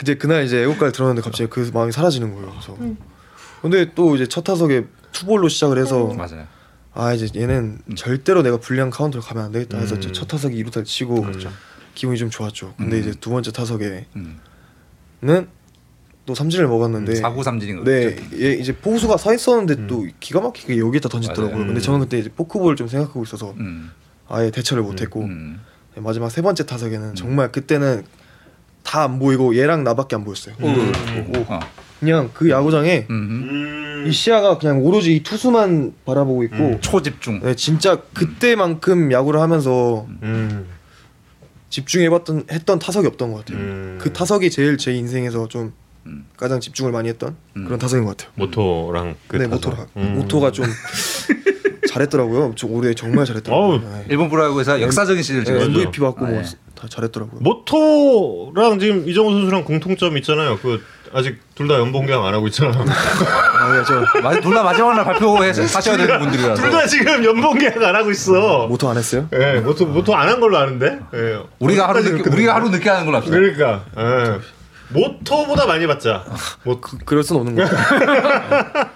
이제 0.00 0.14
그날 0.16 0.44
이제 0.44 0.62
애국가를 0.62 0.92
들었는데 0.92 1.22
갑자기 1.22 1.48
그 1.48 1.70
마음이 1.72 1.92
사라지는 1.92 2.34
거예요. 2.34 2.50
그래서 2.50 2.76
근데 3.62 3.92
또 3.94 4.14
이제 4.16 4.26
첫 4.26 4.44
타석에 4.44 4.84
two볼로 5.12 5.48
시작을 5.48 5.78
해서 5.78 6.06
맞아요. 6.14 6.46
아 6.94 7.12
이제 7.14 7.28
얘는 7.34 7.78
절대로 7.96 8.42
내가 8.42 8.58
불리한 8.58 8.90
카운트로 8.90 9.22
가면 9.22 9.44
안 9.44 9.52
되겠다 9.52 9.78
해서 9.78 9.94
음. 9.94 10.12
첫 10.12 10.26
타석에 10.26 10.54
이루타를 10.54 10.84
치고 10.84 11.26
기분이 11.94 12.18
좀 12.18 12.30
좋았죠. 12.30 12.74
근데 12.76 12.98
이제 12.98 13.12
두 13.12 13.30
번째 13.30 13.52
타석에는 13.52 14.04
음. 14.16 14.40
또 16.24 16.34
삼진을 16.34 16.68
먹었는데 16.68 17.16
사구 17.16 17.42
삼진인 17.42 17.78
거죠. 17.78 17.90
네, 17.90 18.16
얘 18.40 18.52
이제 18.52 18.74
포수가 18.74 19.16
서 19.16 19.34
있었는데 19.34 19.86
또 19.88 20.06
기가 20.20 20.40
막히게 20.40 20.78
여기다 20.78 21.08
던지더라고요. 21.08 21.50
맞아요. 21.50 21.66
근데 21.66 21.80
저는 21.80 22.00
그때 22.00 22.18
이제 22.18 22.30
포크볼을 22.30 22.76
좀 22.76 22.86
생각하고 22.86 23.22
있어서 23.24 23.54
음. 23.58 23.90
아예 24.28 24.50
대처를 24.50 24.82
못했고 24.84 25.22
음. 25.22 25.60
마지막 25.96 26.30
세 26.30 26.42
번째 26.42 26.64
타석에는 26.66 27.14
정말 27.14 27.52
그때는 27.52 28.04
다 28.82 29.04
안 29.04 29.18
보이고 29.18 29.56
얘랑 29.56 29.84
나밖에 29.84 30.16
안 30.16 30.24
보였어요. 30.24 30.54
어. 30.58 31.60
그냥 32.00 32.30
그 32.34 32.50
야구장에 32.50 33.06
음. 33.10 34.04
이 34.06 34.12
시야가 34.12 34.58
그냥 34.58 34.82
오로지 34.84 35.14
이 35.14 35.22
투수만 35.22 35.94
바라보고 36.04 36.42
있고 36.44 36.80
초집중. 36.80 37.40
네, 37.42 37.54
진짜 37.54 38.02
그때만큼 38.12 39.12
야구를 39.12 39.40
하면서 39.40 40.06
음. 40.22 40.66
집중해봤던 41.70 42.46
했던 42.50 42.78
타석이 42.78 43.06
없던 43.06 43.32
것 43.32 43.44
같아요. 43.44 43.58
음. 43.58 43.98
그 44.00 44.12
타석이 44.12 44.50
제일 44.50 44.76
제 44.78 44.92
인생에서 44.92 45.48
좀 45.48 45.72
음. 46.06 46.26
가장 46.36 46.60
집중을 46.60 46.90
많이 46.92 47.08
했던 47.08 47.36
음. 47.56 47.64
그런 47.64 47.78
타석인 47.78 48.04
것 48.04 48.16
같아요. 48.16 48.32
모토랑 48.36 49.14
그 49.28 49.36
네, 49.36 49.44
타석. 49.48 49.70
모토가 49.70 49.86
음. 49.96 50.14
모토가 50.18 50.50
좀 50.50 50.66
잘했더라고요. 51.88 52.52
저 52.56 52.66
올해 52.68 52.94
정말 52.94 53.24
잘했더라고요. 53.26 53.78
네. 53.78 54.04
일본 54.08 54.28
프로야구에서 54.30 54.80
역사적인 54.80 55.22
시즌을 55.22 55.44
네. 55.44 55.64
MVP 55.64 56.00
받고 56.00 56.24
아, 56.24 56.28
뭐 56.28 56.38
예. 56.38 56.44
다 56.74 56.86
잘했더라고요. 56.88 57.40
모토랑 57.40 58.78
지금 58.78 59.08
이정우 59.08 59.30
선수랑 59.32 59.64
공통점 59.64 60.16
있잖아요. 60.18 60.58
그 60.62 60.80
아직 61.14 61.38
둘 61.54 61.68
다 61.68 61.74
연봉 61.74 62.06
계약 62.06 62.24
안 62.24 62.32
하고 62.32 62.46
있잖아요. 62.46 62.72
아, 62.88 63.72
네, 63.72 63.82
저 63.86 64.40
둘다 64.40 64.62
마지막 64.62 64.94
날 64.94 65.04
발표해서 65.04 65.62
하셔야 65.64 65.96
되는 65.98 66.18
분들이라서. 66.20 66.62
둘 66.62 66.70
다 66.70 66.86
지금 66.86 67.22
연봉 67.24 67.58
계약 67.58 67.82
안 67.82 67.94
하고 67.94 68.10
있어. 68.10 68.66
모토 68.68 68.88
안 68.88 68.96
했어요? 68.96 69.28
예, 69.34 69.60
모토 69.60 69.84
모토 69.86 70.14
안 70.16 70.28
한 70.28 70.40
걸로 70.40 70.56
아는데. 70.56 70.98
예. 71.14 71.38
우리가 71.58 71.88
하루 71.88 72.00
늦게 72.02 72.30
우리가 72.30 72.54
하루 72.54 72.70
늦게 72.70 72.88
하는 72.88 73.04
걸로 73.04 73.18
합시다. 73.18 73.36
그러니까 73.36 73.84
예. 73.98 74.61
모토보다 74.92 75.66
많이 75.66 75.86
받자. 75.86 76.24
뭐 76.64 76.80
그, 76.80 76.98
그럴 76.98 77.22
순 77.22 77.36
없는 77.38 77.54
것 77.56 77.68
같아요. 77.70 78.86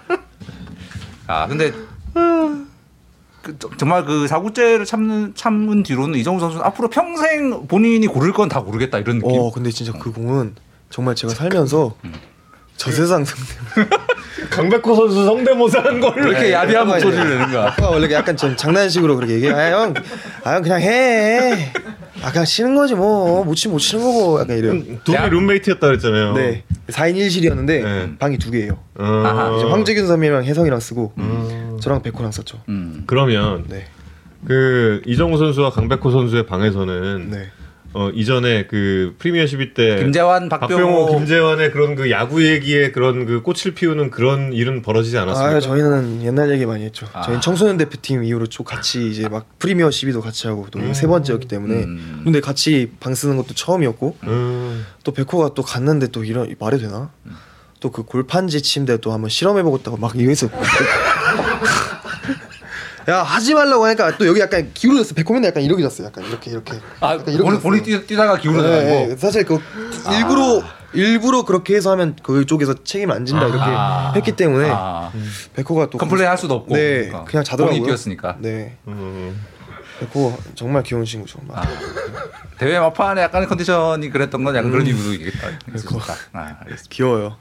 아 1.27 1.47
근데 1.47 1.71
그, 2.13 3.55
저- 3.59 3.69
정말 3.77 4.05
그 4.05 4.27
사구째를 4.27 4.85
참는 4.85 5.33
참은 5.35 5.83
뒤로는 5.83 6.19
이정우 6.19 6.39
선수는 6.39 6.65
앞으로 6.65 6.89
평생 6.89 7.67
본인이 7.67 8.07
고를 8.07 8.33
건 8.33 8.49
다 8.49 8.61
고르겠다 8.61 8.97
이런 8.99 9.19
느낌. 9.19 9.31
어, 9.39 9.51
근데 9.51 9.69
진짜 9.71 9.93
그 9.97 10.11
공은 10.11 10.55
정말 10.89 11.15
제가 11.15 11.33
살면서 11.33 11.95
저 12.77 12.91
세상 12.91 13.23
상대 13.25 13.89
강백호 14.51 14.95
선수 14.95 15.25
성대모사 15.25 15.79
한왜 15.83 15.99
걸로. 15.99 16.27
이렇게 16.29 16.51
야비한 16.53 16.87
목소리를 16.87 17.27
내는가? 17.29 17.67
아까 17.71 17.89
원래 17.89 18.13
약간 18.13 18.37
좀 18.37 18.55
장난식으로 18.55 19.15
그렇게 19.15 19.33
얘기해. 19.35 19.51
아, 19.51 19.71
형, 19.71 19.93
아, 20.43 20.53
형 20.55 20.61
그냥 20.61 20.81
해. 20.81 21.73
아, 22.23 22.31
그냥 22.31 22.45
치는 22.45 22.75
거지 22.75 22.95
뭐. 22.95 23.43
못 23.43 23.55
치면 23.55 23.73
못 23.73 23.79
치는 23.79 24.03
거고. 24.03 24.39
약간 24.39 24.57
이래요. 24.57 24.73
둘이 25.03 25.15
야. 25.15 25.27
룸메이트였다 25.27 25.85
그랬잖아요. 25.87 26.33
네. 26.33 26.63
4인 26.87 27.15
1실이었는데 27.15 27.65
네. 27.83 28.11
방이 28.17 28.37
두 28.37 28.51
개예요. 28.51 28.79
어. 28.95 29.55
이제 29.57 29.67
황재균 29.67 30.07
선배랑 30.07 30.43
혜성이랑 30.45 30.79
쓰고 30.79 31.13
음. 31.17 31.77
저랑 31.81 32.01
백호랑 32.01 32.31
썼죠. 32.31 32.59
음. 32.69 33.03
그러면 33.05 33.65
네. 33.67 33.85
그 34.45 35.01
이정우 35.05 35.37
선수와 35.37 35.71
강백호 35.71 36.11
선수의 36.11 36.45
방에서는 36.45 37.29
네. 37.31 37.47
어 37.93 38.09
이전에 38.09 38.67
그 38.67 39.15
프리미어 39.17 39.45
12때 39.45 39.99
김재환, 39.99 40.49
박병호, 40.49 40.67
박병호, 40.81 41.17
김재환의 41.17 41.71
그런 41.71 41.95
그 41.95 42.11
야구 42.11 42.45
얘기에 42.45 42.91
그런 42.91 43.25
그 43.25 43.41
꽃을 43.41 43.73
피우는 43.75 44.11
그런 44.11 44.53
일은 44.53 44.81
벌어지지 44.81 45.17
않았습니까? 45.17 45.57
아, 45.57 45.59
저희는 45.59 46.23
옛날 46.23 46.51
얘기 46.51 46.65
많이 46.65 46.83
했죠. 46.83 47.07
아. 47.13 47.21
저희는 47.21 47.41
청소년 47.41 47.77
대표팀 47.77 48.23
이후로 48.23 48.47
쭉 48.47 48.63
같이 48.63 49.09
이제 49.09 49.27
막 49.29 49.47
프리미어 49.59 49.89
12도 49.89 50.21
같이 50.21 50.47
하고 50.47 50.67
또세 50.69 51.07
번째였기 51.07 51.47
때문에 51.47 51.83
음. 51.83 52.21
근데 52.23 52.39
같이 52.41 52.91
방 52.99 53.15
쓰는 53.15 53.37
것도 53.37 53.53
처음이었고 53.53 54.17
음. 54.23 54.85
또 55.03 55.11
백호가 55.13 55.53
또 55.53 55.63
갔는데 55.63 56.07
또 56.07 56.23
이런 56.23 56.53
말이 56.59 56.77
되나? 56.79 57.11
또 57.79 57.91
그 57.91 58.03
골판지 58.03 58.61
침대 58.61 58.97
또 58.97 59.11
한번 59.13 59.29
실험해보고 59.29 59.77
있다고 59.77 59.97
막 59.97 60.15
이러면서 60.15 60.49
야 63.09 63.23
하지 63.23 63.53
말라고 63.53 63.85
하니까 63.85 64.17
또 64.17 64.27
여기 64.27 64.41
약간 64.41 64.69
기울어졌어 64.73 65.15
백호면 65.15 65.45
약간 65.45 65.63
이렇게 65.63 65.81
졌어 65.81 66.03
약간 66.03 66.25
이렇게 66.25 66.51
이렇게 66.51 66.73
아 66.99 67.13
약간 67.13 67.29
이렇게 67.33 67.43
본인, 67.43 67.61
본인. 67.61 67.83
뛰, 67.83 68.05
뛰다가 68.05 68.37
기울어져 68.37 68.67
네, 68.69 68.75
가지고 68.75 68.89
네. 69.07 69.15
사실 69.15 69.45
그 69.45 69.59
일부러 70.11 70.61
일부러 70.93 71.45
그렇게 71.45 71.75
해서 71.75 71.91
하면 71.91 72.17
그쪽에서 72.21 72.83
책임 72.83 73.11
안 73.11 73.25
진다 73.25 73.45
이렇게 73.47 73.61
아. 73.63 74.11
했기 74.13 74.33
때문에 74.33 74.69
아. 74.71 75.11
백호가 75.53 75.89
또 75.89 75.97
complain 75.97 76.27
할 76.29 76.37
수도 76.37 76.55
없고 76.55 76.73
네 76.75 77.05
그러니까. 77.07 77.23
그냥 77.23 77.43
자더라고요 77.45 77.71
본인이 77.71 77.85
뛰었으니까 77.85 78.35
네 78.39 78.75
음. 78.87 79.41
백호 80.01 80.37
정말 80.55 80.83
귀여운 80.83 81.05
친구죠 81.05 81.39
막. 81.47 81.59
아. 81.59 81.67
대회 82.57 82.77
막판에 82.77 83.21
약간의 83.21 83.47
컨디션이 83.47 84.09
그랬던 84.09 84.43
건 84.43 84.53
약간 84.55 84.69
그런 84.71 84.85
이유로 84.85 85.13
있겠다. 85.13 85.47
그거. 85.73 86.01
아. 86.33 86.57
귀여워요 86.89 87.37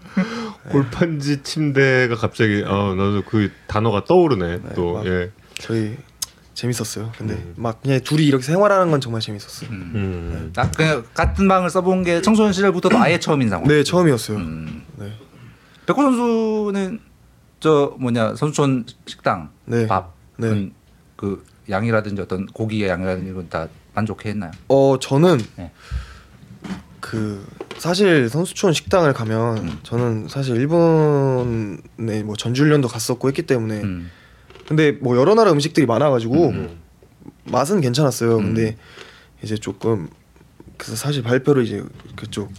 골판지 0.71 1.43
침대가 1.43 2.15
갑자기 2.15 2.63
어 2.65 2.95
나도 2.95 3.23
그 3.29 3.51
단어가 3.67 4.05
떠오르네 4.05 4.61
또 4.77 4.93
막- 4.93 5.07
예. 5.07 5.31
저희 5.59 5.97
재밌었어요. 6.55 7.13
근데 7.19 7.53
막 7.57 7.83
그냥 7.83 8.01
둘이 8.01 8.27
이렇게 8.27 8.43
생활하는 8.43 8.91
건 8.91 9.01
정말 9.01 9.21
재밌었어요. 9.21 9.71
음. 9.71 10.51
나 10.55 10.71
그냥 10.71 11.05
같은 11.13 11.47
방을 11.49 11.69
써본 11.69 12.03
게 12.03 12.23
청소년 12.23 12.53
시절부터도 12.53 12.97
아예 12.99 13.19
처음인 13.19 13.51
상황. 13.51 13.69
네 13.69 13.83
처음이었어요. 13.83 14.39
음. 14.39 14.83
네. 14.97 15.13
백호 15.87 16.03
선수는 16.03 17.01
저 17.61 17.95
뭐냐 17.99 18.37
선수촌 18.37 18.87
식당 19.07 19.51
네. 19.67 19.87
밥, 19.87 20.15
네. 20.37 20.49
음, 20.49 20.73
그 21.15 21.45
양이라든지 21.69 22.23
어떤 22.23 22.47
고기의 22.47 22.89
양이라든지 22.89 23.31
이건 23.31 23.49
다 23.49 23.69
만족해 23.95 24.31
했나요? 24.31 24.51
어 24.69 24.99
저는 24.99 25.39
네. 25.57 25.73
그 27.01 27.47
사실 27.79 28.29
선수촌 28.29 28.73
식당을 28.73 29.13
가면 29.13 29.59
음. 29.59 29.79
저는 29.83 30.29
사실 30.29 30.57
일본에 30.57 32.23
뭐 32.25 32.35
전주훈련도 32.37 32.89
갔었고 32.89 33.29
했기 33.29 33.43
때문에 33.43 33.83
음. 33.83 34.11
근데 34.69 34.93
뭐 34.93 35.17
여러 35.17 35.35
나라 35.35 35.53
음식들이 35.53 35.87
많아가지고 35.87 36.49
음. 36.49 36.79
맛은 37.45 37.81
괜찮았어요. 37.81 38.39
음. 38.39 38.55
근데 38.55 38.77
이제 39.43 39.57
조금 39.57 40.09
그래서 40.77 40.97
사실 40.97 41.23
발표를 41.23 41.65
이제 41.65 41.83
그쪽 42.17 42.51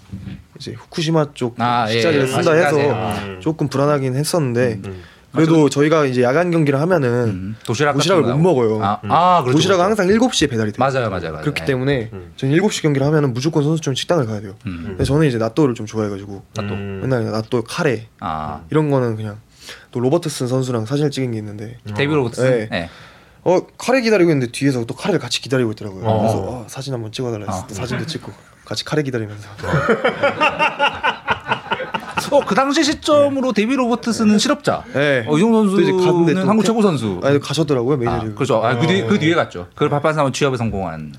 이제 0.58 0.74
후쿠시마 0.74 1.34
쪽 1.34 1.56
아, 1.60 1.86
예, 1.90 1.94
식자재를 1.94 2.28
예. 2.28 2.32
쓴다 2.32 2.52
아. 2.52 2.56
해서 2.56 2.78
아. 2.94 3.40
조금 3.40 3.68
불안하긴 3.68 4.16
했었는데 4.16 4.82
음. 4.86 5.04
그래도 5.34 5.70
저희가 5.70 6.06
이제 6.06 6.24
야간 6.24 6.50
경기를 6.50 6.82
하면은 6.82 7.10
음. 7.10 7.56
도시락 7.64 7.94
도시락을 7.94 8.24
같은 8.24 8.42
못거 8.42 8.60
먹어요. 8.60 8.84
아, 8.84 9.00
아 9.04 9.42
그렇죠, 9.44 9.58
도시락은 9.58 9.96
그렇죠. 9.96 10.02
항상 10.02 10.30
7시에 10.30 10.50
배달이 10.50 10.72
돼요. 10.72 10.78
맞아요, 10.80 11.10
맞아요, 11.10 11.32
맞아요. 11.32 11.42
그렇기 11.42 11.62
네. 11.62 11.66
때문에 11.66 12.10
음. 12.12 12.32
저는 12.38 12.58
7시 12.58 12.82
경기를 12.82 13.06
하면은 13.06 13.34
무조건 13.34 13.64
선수촌 13.64 13.94
식당을 13.94 14.26
가야 14.26 14.42
돼요. 14.42 14.56
음. 14.66 14.84
근데 14.88 15.04
저는 15.04 15.28
이제 15.28 15.38
나또를 15.38 15.76
좀 15.76 15.86
좋아해 15.86 16.10
가지고 16.10 16.44
나또. 16.56 16.74
음. 16.74 17.00
맨날 17.04 17.26
나또 17.26 17.62
카레 17.62 18.08
아 18.20 18.62
이런 18.72 18.90
거는 18.90 19.16
그냥 19.16 19.38
또 19.92 20.00
로버트슨 20.00 20.48
선수랑 20.48 20.86
사진을 20.86 21.12
찍은 21.12 21.32
게 21.32 21.38
있는데 21.38 21.78
데뷔 21.96 22.14
로버트. 22.14 22.42
네. 22.42 22.68
네. 22.70 22.90
어 23.44 23.60
카레 23.78 24.02
기다리고 24.02 24.30
있는데 24.32 24.52
뒤에서 24.52 24.84
또 24.86 24.94
카레를 24.94 25.20
같이 25.20 25.42
기다리고 25.42 25.72
있더라고요. 25.72 26.04
어. 26.06 26.20
그래서 26.20 26.38
어, 26.40 26.66
사진 26.68 26.94
한번 26.94 27.12
찍어달라 27.12 27.46
해서 27.46 27.66
어. 27.66 27.74
사진도 27.74 28.06
찍고 28.06 28.32
같이 28.66 28.84
카레 28.84 29.04
기다리면서 29.04 29.48
어, 32.32 32.42
그 32.46 32.56
당시 32.56 32.84
시점으로 32.84 33.54
데뷔 33.54 33.76
로버트스는 33.76 34.38
실업자. 34.38 34.84
네. 34.94 35.24
어, 35.28 35.38
이종 35.38 35.54
선수는 35.54 35.98
또 36.34 36.40
한국 36.48 36.64
태- 36.64 36.68
최고 36.68 36.82
선수. 36.82 37.22
아니 37.24 37.40
가셨더라고요 37.40 37.94
아, 37.94 37.98
메이저리그. 37.98 38.36
그렇죠. 38.36 38.58
아, 38.64 38.78
그, 38.78 38.86
뒤, 38.88 39.02
그 39.04 39.18
뒤에 39.18 39.34
갔죠. 39.36 39.68
그걸 39.74 39.90
발판삼아 39.90 40.32
취업에 40.34 40.58
성공한. 40.58 41.14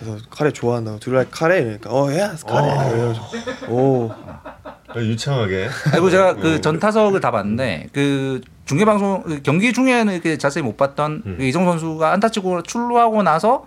그래서 0.00 0.18
카레 0.30 0.50
좋아한다고 0.50 0.98
둘이 0.98 1.24
카레 1.30 1.62
그러니까 1.62 1.90
어야 1.92 2.34
카레 2.46 2.90
그래가지고 2.90 3.26
오 3.72 4.10
아, 4.12 4.96
유창하게 4.98 5.68
그리고 5.92 6.10
제가 6.10 6.34
그 6.34 6.60
전 6.60 6.78
타석을 6.80 7.20
다 7.20 7.30
봤는데 7.30 7.88
그 7.92 8.40
중계 8.64 8.84
방송 8.84 9.22
그 9.22 9.42
경기 9.42 9.72
중에는 9.72 10.12
이렇게 10.12 10.36
자세히 10.38 10.62
못 10.62 10.76
봤던 10.76 11.22
음. 11.24 11.34
그 11.38 11.44
이정 11.44 11.64
선수가 11.64 12.12
안타 12.12 12.28
치고 12.30 12.62
출루하고 12.64 13.22
나서 13.22 13.66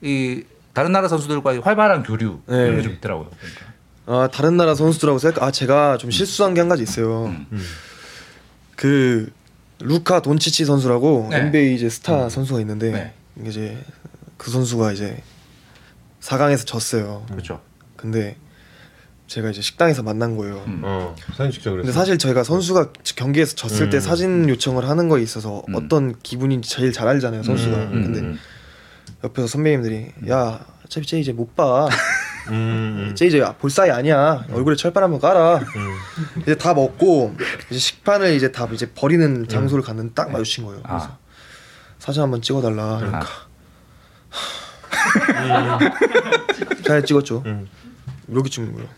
이 0.00 0.42
다른 0.72 0.92
나라 0.92 1.08
선수들과 1.08 1.60
활발한 1.60 2.02
교류 2.02 2.40
네. 2.46 2.56
이런 2.56 2.76
게 2.76 2.82
좀 2.82 2.92
있더라고요. 2.94 3.30
그러니까. 3.38 3.66
아 4.06 4.28
다른 4.32 4.56
나라 4.56 4.74
선수들하고 4.74 5.18
생각 5.18 5.42
아 5.42 5.50
제가 5.50 5.98
좀 5.98 6.10
실수한 6.10 6.54
게 6.54 6.60
한 6.60 6.68
가지 6.68 6.82
있어요. 6.82 7.26
음. 7.26 7.60
그 8.76 9.30
루카 9.80 10.22
돈치치 10.22 10.64
선수라고 10.64 11.28
네. 11.30 11.38
NBA 11.40 11.74
이제 11.74 11.88
스타 11.88 12.28
선수가 12.28 12.60
있는데 12.60 12.90
네. 12.90 13.48
이제 13.48 13.76
그 14.36 14.50
선수가 14.50 14.92
이제 14.92 15.22
4강에서 16.28 16.66
졌어요. 16.66 17.24
그렇죠. 17.30 17.60
근데 17.96 18.36
제가 19.26 19.50
이제 19.50 19.60
식당에서 19.60 20.02
만난 20.02 20.36
거예요. 20.36 20.62
음. 20.66 20.82
어 20.84 21.14
사진 21.36 21.50
찍자 21.52 21.70
그랬어 21.70 21.86
근데 21.86 21.92
사실 21.92 22.18
저희가 22.18 22.44
선수가 22.44 22.92
경기에서 23.16 23.54
졌을 23.56 23.90
때 23.90 23.98
음. 23.98 24.00
사진 24.00 24.48
요청을 24.48 24.88
하는 24.88 25.08
거에 25.08 25.22
있어서 25.22 25.62
음. 25.68 25.74
어떤 25.74 26.18
기분인지 26.20 26.68
제일 26.68 26.92
잘 26.92 27.08
알잖아요 27.08 27.42
선수가. 27.42 27.76
음, 27.76 27.92
음, 27.92 28.02
근데 28.04 28.20
음. 28.20 28.38
옆에서 29.24 29.48
선배님들이 29.48 30.12
야 30.30 30.64
어차피 30.84 31.06
쟤 31.06 31.18
이제 31.18 31.32
못 31.32 31.56
봐. 31.56 31.88
쟤 33.14 33.26
이제 33.26 33.44
볼 33.58 33.68
사이 33.70 33.90
아니야. 33.90 34.46
얼굴에 34.50 34.76
철판 34.76 35.02
한번 35.02 35.20
깔아. 35.20 35.58
음. 35.58 36.42
이제 36.42 36.54
다 36.54 36.72
먹고 36.72 37.34
이제 37.70 37.78
식판을 37.78 38.34
이제 38.34 38.52
다 38.52 38.66
이제 38.72 38.90
버리는 38.94 39.46
장소를 39.48 39.84
갔는데 39.84 40.14
딱 40.14 40.30
마주친 40.30 40.64
거예요. 40.64 40.80
아. 40.84 40.88
그래서 40.88 41.18
사진 41.98 42.22
한번 42.22 42.40
찍어달라. 42.40 42.98
그러니까 42.98 43.26
잘 46.84 47.04
찍었죠. 47.04 47.42
음. 47.46 47.68
이렇게 48.28 48.50
찍는 48.50 48.72
거예요. 48.74 48.88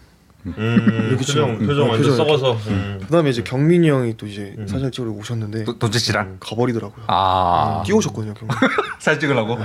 음, 0.46 1.06
이렇게 1.10 1.16
표정 1.16 1.52
지금- 1.52 1.66
표정 1.66 1.84
어, 1.86 1.90
완전 1.92 2.10
표정 2.10 2.16
썩어서 2.16 2.52
음. 2.70 2.98
그다음에 3.02 3.28
이제 3.30 3.42
경민이 3.42 3.88
형이 3.90 4.16
또 4.16 4.26
이제 4.26 4.54
음. 4.58 4.66
사진을 4.66 4.90
찍으러 4.90 5.10
오셨는데 5.12 5.64
도- 5.64 5.78
돈치치랑 5.78 6.38
가버리더라고요. 6.40 7.04
아 7.08 7.82
뛰어오셨거든요, 7.86 8.34
경민. 8.34 8.56
사진 8.98 9.20
찍으려고. 9.20 9.58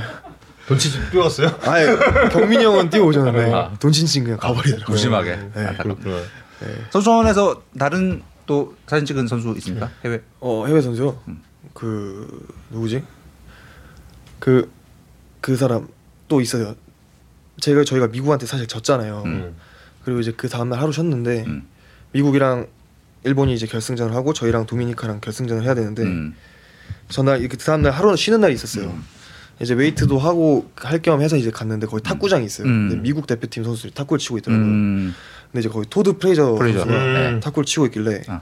돈치치 0.67 1.11
뛰어갔어요? 1.11 1.59
아예 1.63 1.95
경민이 2.31 2.63
형은 2.65 2.89
뛰어오셨는데 2.89 3.53
아. 3.53 3.71
돈친친 3.79 4.23
그냥 4.23 4.39
가버리더라고요. 4.39 4.93
무심하게. 4.93 5.35
네. 5.35 5.65
안타깝네. 5.67 5.95
그렇구나. 5.95 6.17
선수촌에서 6.89 7.61
다른 7.77 8.21
또 8.45 8.75
사진 8.87 9.05
찍은 9.05 9.27
선수 9.27 9.53
있습니까? 9.57 9.89
해외. 10.03 10.21
어 10.39 10.65
해외 10.67 10.81
선수요. 10.81 11.17
음. 11.27 11.41
그 11.73 12.45
누구지? 12.71 13.03
그 14.39 14.69
그 15.41 15.55
사람 15.55 15.87
또 16.35 16.41
있어요. 16.41 16.75
제가 17.61 17.85
저희가 17.85 18.07
미국한테 18.07 18.45
사실 18.45 18.67
졌잖아요. 18.67 19.23
음. 19.25 19.55
그리고 20.03 20.19
이제 20.19 20.33
그 20.35 20.49
다음 20.49 20.67
날 20.69 20.81
하루 20.81 20.91
쉬었는데 20.91 21.45
음. 21.47 21.65
미국이랑 22.11 22.67
일본이 23.23 23.53
이제 23.53 23.65
결승전을 23.65 24.13
하고 24.13 24.33
저희랑 24.33 24.65
도미니카랑 24.65 25.21
결승전을 25.21 25.63
해야 25.63 25.73
되는데 25.73 26.03
음. 26.03 26.35
전날 27.07 27.39
이렇게 27.39 27.55
그 27.57 27.63
다음 27.63 27.81
날 27.83 27.93
하루 27.93 28.13
쉬는 28.17 28.41
날이 28.41 28.53
있었어요. 28.53 28.87
음. 28.89 29.03
이제 29.61 29.73
웨이트도 29.73 30.19
하고 30.19 30.69
할 30.75 31.01
겸 31.01 31.21
해서 31.21 31.37
이제 31.37 31.49
갔는데 31.49 31.87
거기 31.87 32.03
탁구장이 32.03 32.45
있어요. 32.45 32.67
음. 32.67 33.01
미국 33.01 33.25
대표팀 33.27 33.63
선수들이 33.63 33.93
탁구를 33.93 34.19
치고 34.19 34.37
있더라고요. 34.39 34.65
음. 34.67 35.15
근데 35.51 35.59
이제 35.61 35.69
거기 35.69 35.87
토드 35.89 36.17
프레이저, 36.17 36.55
프레이저. 36.55 36.79
선수가 36.79 36.99
음. 37.29 37.39
탁구를 37.39 37.65
치고 37.65 37.85
있길래 37.85 38.23
아. 38.27 38.41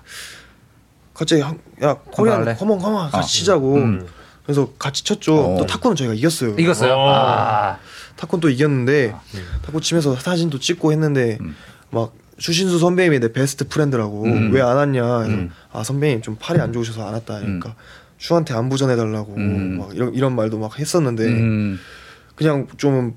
갑자기 1.13 1.43
한- 1.43 1.59
야 1.83 1.93
Korean 1.93 2.41
할래? 2.41 2.55
come 2.55 2.71
on 2.71 2.79
come 2.79 3.01
on 3.01 3.11
같이 3.11 3.17
아. 3.17 3.21
치자고 3.21 3.75
음. 3.75 4.07
그래서 4.43 4.69
같이 4.77 5.03
쳤죠. 5.03 5.35
어. 5.35 5.57
또 5.59 5.65
탁구는 5.65 5.95
저희가 5.95 6.13
이겼어요. 6.13 6.55
이겼어요. 6.57 6.93
어. 6.93 7.09
아. 7.09 7.79
탁구는 8.15 8.41
또 8.41 8.49
이겼는데 8.49 9.15
탁구 9.63 9.81
치면서 9.81 10.15
사진도 10.15 10.59
찍고 10.59 10.91
했는데 10.91 11.37
음. 11.41 11.55
막 11.89 12.13
추신수 12.37 12.79
선배님이 12.79 13.19
내 13.19 13.31
best 13.31 13.67
friend라고 13.67 14.23
음. 14.23 14.51
왜안 14.51 14.75
왔냐 14.75 15.21
음. 15.25 15.51
아 15.71 15.83
선배님 15.83 16.21
좀 16.21 16.35
팔이 16.39 16.59
안 16.59 16.73
좋으셔서 16.73 17.07
안 17.07 17.13
왔다 17.13 17.35
하니까 17.35 17.75
슈한테 18.17 18.53
안부 18.53 18.77
전해달라고 18.77 19.35
음. 19.35 19.77
막 19.79 19.95
이런 19.95 20.13
이런 20.13 20.35
말도 20.35 20.59
막 20.59 20.77
했었는데 20.77 21.25
음. 21.25 21.79
그냥 22.35 22.67
좀 22.77 23.15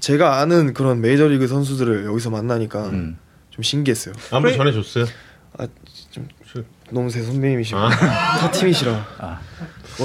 제가 0.00 0.40
아는 0.40 0.74
그런 0.74 1.00
메이저리그 1.00 1.46
선수들을 1.46 2.04
여기서 2.06 2.30
만나니까 2.30 2.86
음. 2.88 3.18
좀 3.50 3.62
신기했어요. 3.62 4.14
안부 4.30 4.56
전해줬어요? 4.56 5.06
좀 6.90 6.94
너무 6.94 7.10
제 7.10 7.22
선배님이시고 7.22 7.78
아. 7.78 7.88
타 7.90 8.50
팀이시라. 8.50 9.06
어, 9.20 9.38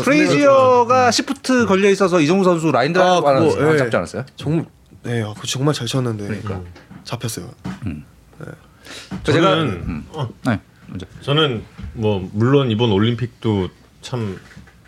프레이지어가 0.04 1.12
시프트 1.12 1.66
걸려 1.66 1.90
있어서 1.90 2.20
이정후 2.22 2.44
선수 2.44 2.72
라인 2.72 2.96
아, 2.98 3.20
드라이브 3.22 3.50
그거, 3.56 3.66
안 3.68 3.74
예. 3.74 3.78
잡지 3.78 3.98
않았어요? 3.98 4.26
정말 4.36 4.66
네, 5.04 5.22
아, 5.22 5.34
그거 5.34 5.42
정말 5.46 5.74
잘 5.74 5.88
쳤는데 5.88 6.26
그러니까. 6.28 6.62
잡혔어요. 7.04 7.50
제가 9.24 9.42
저는 9.56 9.68
음. 9.88 10.08
어, 10.12 10.30
네. 10.46 10.60
먼저. 10.88 11.06
저는 11.22 11.64
뭐 11.94 12.28
물론 12.34 12.72
이번 12.72 12.92
올림픽도 12.92 13.70
참 14.02 14.40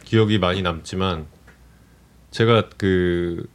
기억이 0.04 0.40
많이 0.40 0.62
남지만 0.62 1.26
제가 2.32 2.70
그 2.78 3.48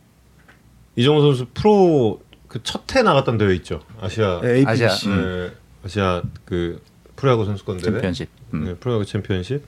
이정우 0.96 1.20
선수 1.22 1.46
프로 1.54 2.20
그 2.48 2.60
첫 2.62 2.98
해 2.98 3.02
나갔던 3.02 3.38
대회 3.38 3.54
있죠 3.56 3.80
아시아 4.00 4.40
네. 4.42 4.62
아시아, 4.66 4.88
음. 5.06 5.50
네, 5.50 5.56
아시아 5.84 6.22
그 6.44 6.82
프로야구 7.22 7.44
선수권 7.44 7.78
대회 7.78 7.92
챔피언십. 7.92 8.28
음. 8.52 8.64
네, 8.64 8.74
프로야구 8.74 9.04
챔피언십 9.04 9.62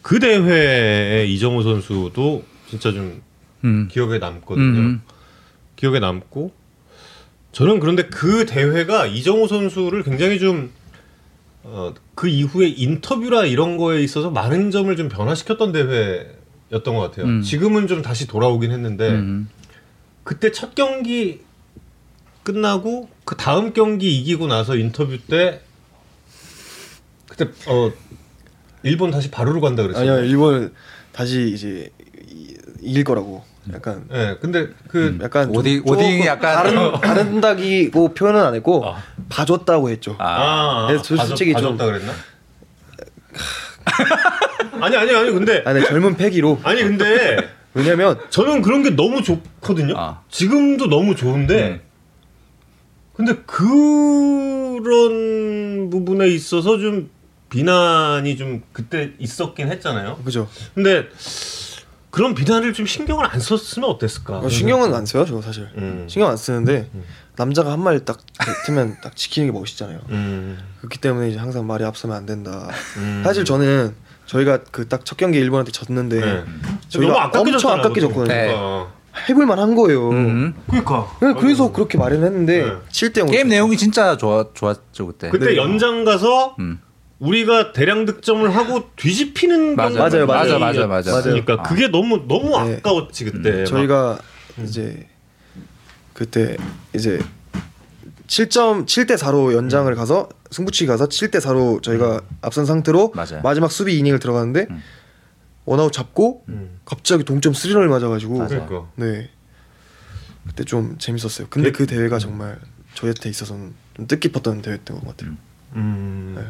그 0.00 0.18
대회에 0.20 1.26
이정우 1.26 1.62
선수도 1.62 2.44
진짜 2.66 2.92
좀 2.92 3.20
음. 3.62 3.88
기억에 3.92 4.18
남거든요. 4.18 4.78
음. 4.80 5.02
기억에 5.76 6.00
남고 6.00 6.50
저는 7.52 7.78
그런데 7.80 8.06
그 8.06 8.46
대회가 8.46 9.04
이정우 9.04 9.48
선수를 9.48 10.02
굉장히 10.02 10.38
좀 10.38 10.70
어, 11.62 11.92
그 12.14 12.26
이후에 12.26 12.68
인터뷰라 12.68 13.44
이런 13.44 13.76
거에 13.76 14.02
있어서 14.02 14.30
많은 14.30 14.70
점을 14.70 14.94
좀 14.96 15.10
변화시켰던 15.10 15.72
대회였던 15.72 16.94
것 16.94 17.00
같아요. 17.00 17.26
음. 17.26 17.42
지금은 17.42 17.86
좀 17.86 18.00
다시 18.00 18.26
돌아오긴 18.26 18.70
했는데 18.70 19.10
음. 19.10 19.50
그때 20.24 20.52
첫 20.52 20.74
경기 20.74 21.42
끝나고 22.44 23.10
그 23.26 23.36
다음 23.36 23.74
경기 23.74 24.18
이기고 24.18 24.46
나서 24.46 24.74
인터뷰 24.74 25.18
때 25.18 25.60
그때 27.38 27.50
어 27.68 27.90
일본 28.82 29.10
다시 29.12 29.30
바로로 29.30 29.60
간다 29.60 29.82
그랬어요. 29.84 30.12
아니요 30.12 30.24
일본 30.24 30.72
다시 31.12 31.50
이제 31.54 31.90
이- 32.28 32.56
이길 32.80 33.04
거라고 33.04 33.44
약간 33.72 34.04
네, 34.10 34.36
근데 34.40 34.68
그 34.88 35.18
약간 35.22 35.46
좀- 35.52 35.56
오디- 35.56 35.78
조금 35.78 35.92
오딩이 35.92 36.26
약간- 36.26 36.54
다른 36.56 36.74
다른다기고 37.00 38.14
표현은 38.14 38.40
안 38.40 38.54
했고 38.54 38.84
봐줬다고 39.28 39.90
했죠. 39.90 40.16
아, 40.18 40.84
아, 40.84 40.86
그래서 40.88 41.02
저 41.04 41.16
솔직히 41.24 41.52
좀- 41.52 41.76
봐줬다 41.76 41.84
그랬나? 41.86 42.12
아니 44.80 44.96
아니 44.96 45.14
아니 45.14 45.30
근데 45.32 45.62
아니 45.66 45.84
젊은 45.84 46.16
패기로 46.16 46.60
아니 46.62 46.82
근데 46.82 47.36
왜냐면 47.74 48.18
저는 48.30 48.62
그런 48.62 48.82
게 48.82 48.90
너무 48.90 49.22
좋거든요. 49.22 49.94
아. 49.96 50.22
지금도 50.30 50.88
너무 50.88 51.14
좋은데 51.14 51.68
음. 51.68 51.80
근데 53.14 53.34
그런 54.78 55.90
부분에 55.90 56.28
있어서 56.28 56.78
좀 56.78 57.10
비난이 57.50 58.36
좀 58.36 58.62
그때 58.72 59.12
있었긴 59.18 59.68
했잖아요. 59.68 60.18
그죠. 60.24 60.48
근데 60.74 61.06
그런 62.10 62.34
비난을 62.34 62.72
좀 62.72 62.86
신경을 62.86 63.26
안 63.26 63.38
썼으면 63.40 63.88
어땠을까? 63.90 64.38
어, 64.38 64.48
신경은 64.48 64.94
안 64.94 65.06
써요 65.06 65.24
저 65.26 65.40
사실. 65.40 65.68
음. 65.76 66.06
신경 66.08 66.28
안 66.30 66.36
쓰는데 66.36 66.90
남자가 67.36 67.72
한 67.72 67.80
말딱 67.82 68.18
뱉으면 68.66 68.96
딱 69.02 69.14
지키는 69.16 69.52
게 69.52 69.58
멋있잖아요. 69.58 70.00
음. 70.10 70.58
그렇기 70.78 70.98
때문에 70.98 71.28
이제 71.30 71.38
항상 71.38 71.66
말이 71.66 71.84
앞서면 71.84 72.16
안 72.16 72.26
된다. 72.26 72.68
음. 72.96 73.22
사실 73.24 73.44
저는 73.44 73.94
저희가 74.26 74.64
그 74.64 74.88
딱 74.88 75.04
첫 75.04 75.16
경기 75.16 75.38
일본한테 75.38 75.70
졌는데 75.72 76.20
네. 76.20 76.44
저희가 76.88 77.12
너무 77.12 77.18
아깝게 77.18 77.50
엄청 77.52 77.72
아깝게. 77.72 78.00
졌거든요. 78.00 78.26
네. 78.34 78.52
어. 78.54 78.92
해볼 79.28 79.46
만 79.46 79.58
한 79.58 79.74
거예요. 79.74 80.10
음. 80.10 80.54
그러니까 80.68 81.06
네, 81.22 81.32
그래서 81.40 81.72
그렇게 81.72 81.96
말을 81.98 82.22
했는데 82.22 82.64
네. 82.64 82.72
7대 82.90 83.18
0. 83.20 83.26
게임 83.30 83.48
내용이 83.48 83.76
진짜 83.76 84.16
좋아 84.16 84.46
좋았죠 84.54 85.06
그때. 85.06 85.30
그때 85.30 85.46
네. 85.46 85.56
연장 85.56 86.04
가서 86.04 86.54
음. 86.58 86.80
우리가 87.18 87.72
대량 87.72 88.04
득점을 88.04 88.54
하고 88.54 88.90
뒤집히는 88.96 89.74
맞아요. 89.76 89.94
맞아요, 89.96 90.26
맞아요. 90.26 90.58
맞아요, 90.58 90.86
맞아요. 90.88 91.02
그러니까 91.22 91.56
맞아요. 91.56 91.68
그게 91.68 91.88
너무 91.88 92.26
너무 92.28 92.50
네. 92.64 92.76
아까웠지 92.76 93.24
그때. 93.24 93.58
막. 93.58 93.64
저희가 93.66 94.18
이제 94.64 95.08
그때 96.12 96.56
이제 96.94 97.18
7점 98.28 98.86
7대 98.86 99.16
4로 99.16 99.52
연장을 99.54 99.92
가서 99.94 100.28
승부치기 100.50 100.86
가서 100.86 101.06
7대 101.08 101.40
4로 101.40 101.82
저희가 101.82 102.20
앞선 102.40 102.66
상태로 102.66 103.12
맞아요. 103.14 103.40
마지막 103.42 103.72
수비 103.72 103.98
이닝을 103.98 104.18
들어갔는데 104.20 104.66
음. 104.70 104.82
원아웃 105.64 105.92
잡고 105.92 106.44
음. 106.48 106.78
갑자기 106.84 107.24
동점 107.24 107.52
3런을 107.52 107.88
맞아가지고. 107.88 108.46
그러니까. 108.46 108.86
네 108.94 109.28
그때 110.46 110.64
좀 110.64 110.96
재밌었어요. 110.98 111.48
근데 111.50 111.72
그 111.72 111.86
대회가 111.86 112.18
정말 112.18 112.58
저희한테 112.94 113.28
있어서는 113.28 113.74
좀 113.94 114.06
뜻깊었던 114.06 114.62
대회였던 114.62 115.00
것 115.00 115.06
같아요. 115.16 115.36
음. 115.74 116.34
네. 116.38 116.44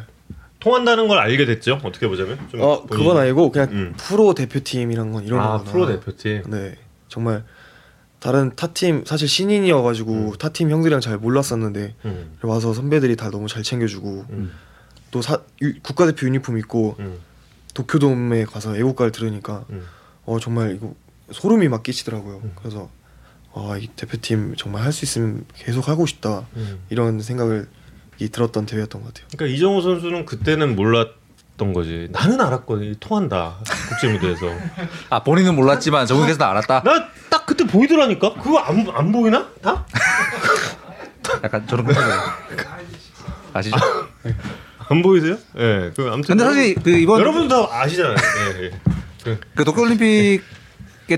통한다는 0.59 1.07
걸 1.07 1.17
알게 1.19 1.45
됐죠. 1.45 1.79
어떻게 1.83 2.07
보자면. 2.07 2.37
좀어 2.51 2.81
본인이. 2.83 2.89
그건 3.07 3.17
아니고 3.21 3.51
그냥 3.51 3.69
음. 3.71 3.93
프로 3.97 4.33
대표팀이란 4.33 5.11
건 5.11 5.23
이런 5.25 5.39
아 5.39 5.57
거구나. 5.57 5.71
프로 5.71 5.87
대표팀. 5.87 6.43
네 6.47 6.75
정말 7.07 7.43
다른 8.19 8.53
타팀 8.55 9.05
사실 9.05 9.27
신인이어가지고 9.29 10.35
타팀 10.37 10.69
형들이랑 10.69 10.99
잘 10.99 11.17
몰랐었는데 11.17 11.95
음. 12.05 12.37
와서 12.41 12.73
선배들이 12.73 13.15
다 13.15 13.29
너무 13.31 13.47
잘 13.47 13.63
챙겨주고 13.63 14.25
음. 14.29 14.51
또 15.11 15.21
사, 15.21 15.39
유- 15.61 15.79
국가대표 15.81 16.27
유니폼 16.27 16.57
입고 16.57 16.97
음. 16.99 17.19
도쿄돔에 17.73 18.43
가서 18.45 18.75
애국가를 18.75 19.11
들으니까 19.13 19.63
음. 19.69 19.85
어 20.25 20.37
정말 20.39 20.75
이거 20.75 20.93
소름이 21.31 21.69
막 21.69 21.83
끼치더라고요. 21.83 22.41
그래서 22.57 22.89
아이 23.55 23.87
대표팀 23.95 24.55
정말 24.57 24.83
할 24.83 24.91
수 24.91 25.05
있으면 25.05 25.45
계속 25.55 25.87
하고 25.87 26.05
싶다 26.05 26.45
음. 26.57 26.79
이런 26.89 27.21
생각을 27.21 27.67
이 27.71 27.78
들었던 28.27 28.65
대회였던 28.65 29.01
것 29.01 29.13
같아요. 29.13 29.27
그러니까 29.33 29.55
이정우 29.55 29.81
선수는 29.81 30.25
그때는 30.25 30.75
몰랐던 30.75 31.71
거지. 31.73 32.09
나는 32.11 32.41
알았거든. 32.41 32.95
통한다. 32.99 33.55
국제 33.89 34.09
무대에서. 34.11 34.47
아 35.09 35.23
본인은 35.23 35.55
몰랐지만 35.55 36.05
정국에서는 36.05 36.45
알았다. 36.45 36.83
나 36.83 37.09
딱 37.29 37.45
그때 37.45 37.63
보이더라니까. 37.65 38.33
그거 38.33 38.57
안 38.59 38.85
안 38.89 39.11
보이나? 39.11 39.47
다? 39.61 39.85
약간 41.43 41.65
저런 41.67 41.85
거 41.85 41.93
아시죠? 43.53 43.75
안 44.89 45.01
보이세요? 45.03 45.37
예. 45.57 45.61
네, 45.61 45.91
그 45.95 46.09
아무튼. 46.11 46.35
근데 46.35 46.43
사실 46.43 46.75
그 46.75 46.89
이번 46.89 47.19
여러분도 47.19 47.67
다 47.69 47.81
아시잖아요. 47.81 48.15
예. 48.59 48.63
예. 48.65 48.71
그, 49.23 49.39
그 49.55 49.63
도쿄올림픽에 49.63 50.41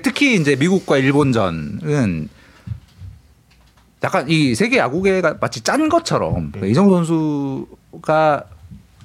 특히 0.03 0.35
이제 0.35 0.55
미국과 0.57 0.97
일본전은 0.97 2.27
약간 4.03 4.29
이 4.29 4.55
세계 4.55 4.77
야구계가 4.77 5.37
마치 5.39 5.61
짠 5.61 5.89
것처럼 5.89 6.51
그 6.51 6.67
이정우 6.67 6.91
선수가 7.05 8.43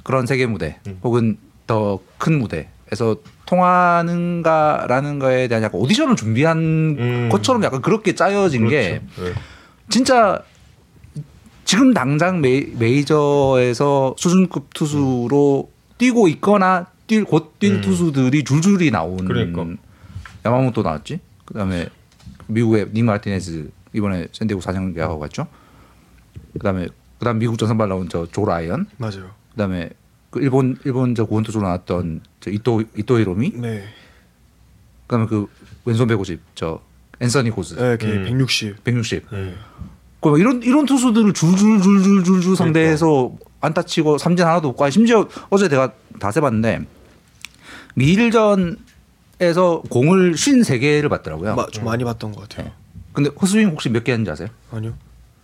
그런 0.03 0.27
세계 0.27 0.47
무대 0.47 0.79
음. 0.87 0.99
혹은 1.03 1.39
더 1.67 2.01
큰 2.19 2.39
무대에서 2.39 3.17
통하는가라는 3.47 5.19
거에 5.19 5.49
대한 5.49 5.63
약간 5.63 5.81
오디션을 5.81 6.17
준비한 6.17 6.59
음. 6.59 7.29
것처럼 7.31 7.63
약간 7.65 7.83
그렇게 7.83 8.15
짜여진 8.15 8.69
게 8.69 9.01
그렇죠. 9.15 9.31
예. 9.31 9.35
진짜 9.89 10.43
지금 11.65 11.93
당장 11.95 12.41
메, 12.41 12.67
메이저에서 12.79 14.15
수준급 14.19 14.73
투수로 14.75 15.71
뛰고 15.99 16.29
있거나 16.29 16.87
뛸곧뛸 17.09 17.65
음. 17.65 17.81
투수들이 17.81 18.45
줄줄이 18.45 18.91
나온 18.91 19.17
그러니까. 19.25 19.65
야마모토 20.45 20.83
나왔지. 20.83 21.21
그다음에 21.45 21.89
미국의 22.47 22.89
닉 22.93 23.05
마르티네즈 23.05 23.71
이번에 23.97 24.29
샌디에고 24.33 24.61
사장 24.61 24.93
계약하고 24.93 25.19
갔죠. 25.19 25.47
그다음에 26.53 26.87
그다음 27.19 27.39
미국 27.39 27.57
전선발 27.59 27.89
나온 27.89 28.09
저 28.09 28.27
조 28.31 28.45
라이언. 28.45 28.87
맞아요. 28.99 29.31
그다음에 29.53 29.91
그 30.31 30.41
일본 30.41 30.77
일본 30.85 31.15
저 31.15 31.25
구원 31.25 31.43
투수로 31.45 31.65
나왔던 31.65 32.21
저 32.41 32.51
이토 32.51 32.83
이토 32.97 33.19
히로미. 33.21 33.53
네. 33.55 33.85
그다음에 35.07 35.27
그 35.27 35.47
왼손 35.87 36.07
150 36.09 36.41
저 36.55 36.81
앤서니 37.21 37.51
고즈 37.51 37.75
네, 37.77 37.97
걔 37.97 38.07
음. 38.09 38.25
160. 38.25 38.85
160. 38.85 39.27
예. 39.33 39.55
그 40.21 40.39
이런 40.39 40.63
이런 40.63 40.85
투수들을 40.85 41.33
줄줄줄줄줄줄 41.33 42.57
상대해서 42.57 43.33
안타 43.61 43.83
치고 43.83 44.19
삼진 44.19 44.45
하나도 44.45 44.69
없고 44.69 44.85
아니, 44.85 44.93
심지어 44.93 45.27
어제 45.49 45.69
내가 45.69 45.93
다 46.21 46.31
세 46.33 46.41
봤는데 46.43 46.85
미일전에서 47.95 49.83
공을 49.89 50.33
53개를 50.35 51.09
봤더라고요. 51.09 51.55
마, 51.55 51.67
좀 51.69 51.85
많이 51.85 52.05
봤던 52.05 52.33
것 52.33 52.49
같아요. 52.49 52.67
네. 52.67 52.73
근데 53.17 53.31
헛스윙 53.41 53.71
혹시 53.71 53.89
몇 53.89 54.05
개 54.05 54.13
했는지 54.13 54.31
아세요? 54.31 54.49
아니요. 54.71 54.93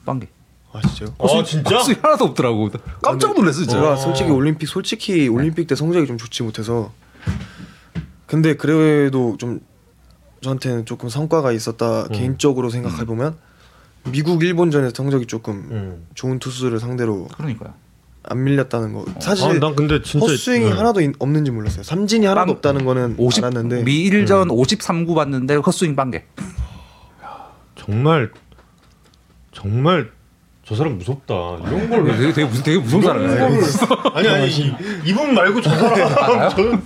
빵 0.04 0.20
개. 0.20 0.28
아 0.72 0.80
진짜요? 0.80 1.14
아 1.18 1.42
진짜? 1.44 1.76
헛스윙 1.76 1.98
하나도 2.02 2.24
없더라고. 2.26 2.70
깜짝 3.02 3.34
놀랐어 3.34 3.58
진짜. 3.60 3.72
제가 3.76 3.96
솔직히 3.96 4.30
올림픽 4.30 4.66
솔직히 4.66 5.28
올림픽 5.28 5.66
때 5.66 5.74
성적이 5.74 6.06
좀 6.06 6.18
좋지 6.18 6.42
못해서 6.42 6.92
근데 8.26 8.56
그래도 8.56 9.36
좀 9.38 9.60
저한테는 10.40 10.86
조금 10.86 11.08
성과가 11.08 11.52
있었다 11.52 12.08
개인적으로 12.08 12.70
생각해 12.70 13.04
보면 13.04 13.36
미국 14.10 14.42
일본전에서 14.42 14.92
성적이 14.96 15.26
조금 15.26 15.54
음. 15.70 16.06
좋은 16.14 16.38
투수를 16.38 16.80
상대로 16.80 17.28
그러니까요. 17.36 17.74
안 18.24 18.42
밀렸다는 18.44 18.92
거 18.92 19.04
사실 19.20 19.44
아, 19.50 19.52
난 19.58 19.74
근데 19.76 20.00
진짜 20.02 20.26
헛스윙이 20.26 20.66
네. 20.66 20.72
하나도 20.72 21.00
인- 21.00 21.14
없는지 21.18 21.50
몰랐어요 21.50 21.82
삼진이 21.82 22.24
하나도 22.26 22.46
빵- 22.46 22.56
없다는 22.56 22.84
거는 22.84 23.14
50 23.18 23.44
알았는데 23.44 23.82
미일전 23.82 24.48
53구 24.48 25.14
봤는데 25.14 25.56
헛스윙 25.56 25.94
빵 25.96 26.10
개. 26.10 26.24
정말 27.84 28.30
정말 29.52 30.10
저 30.64 30.76
사람 30.76 30.96
무섭다. 30.98 31.34
이런 31.66 31.90
걸 31.90 32.04
되게 32.16 32.32
되게 32.32 32.44
무슨 32.46 32.62
되게 32.62 32.78
무서운 32.78 33.02
사람이에요. 33.02 33.58
아니 34.14 34.28
아니 34.28 34.48
이, 34.48 34.72
이분 35.04 35.34
말고 35.34 35.60
저 35.60 35.70
사람 35.70 36.48
저는 36.50 36.82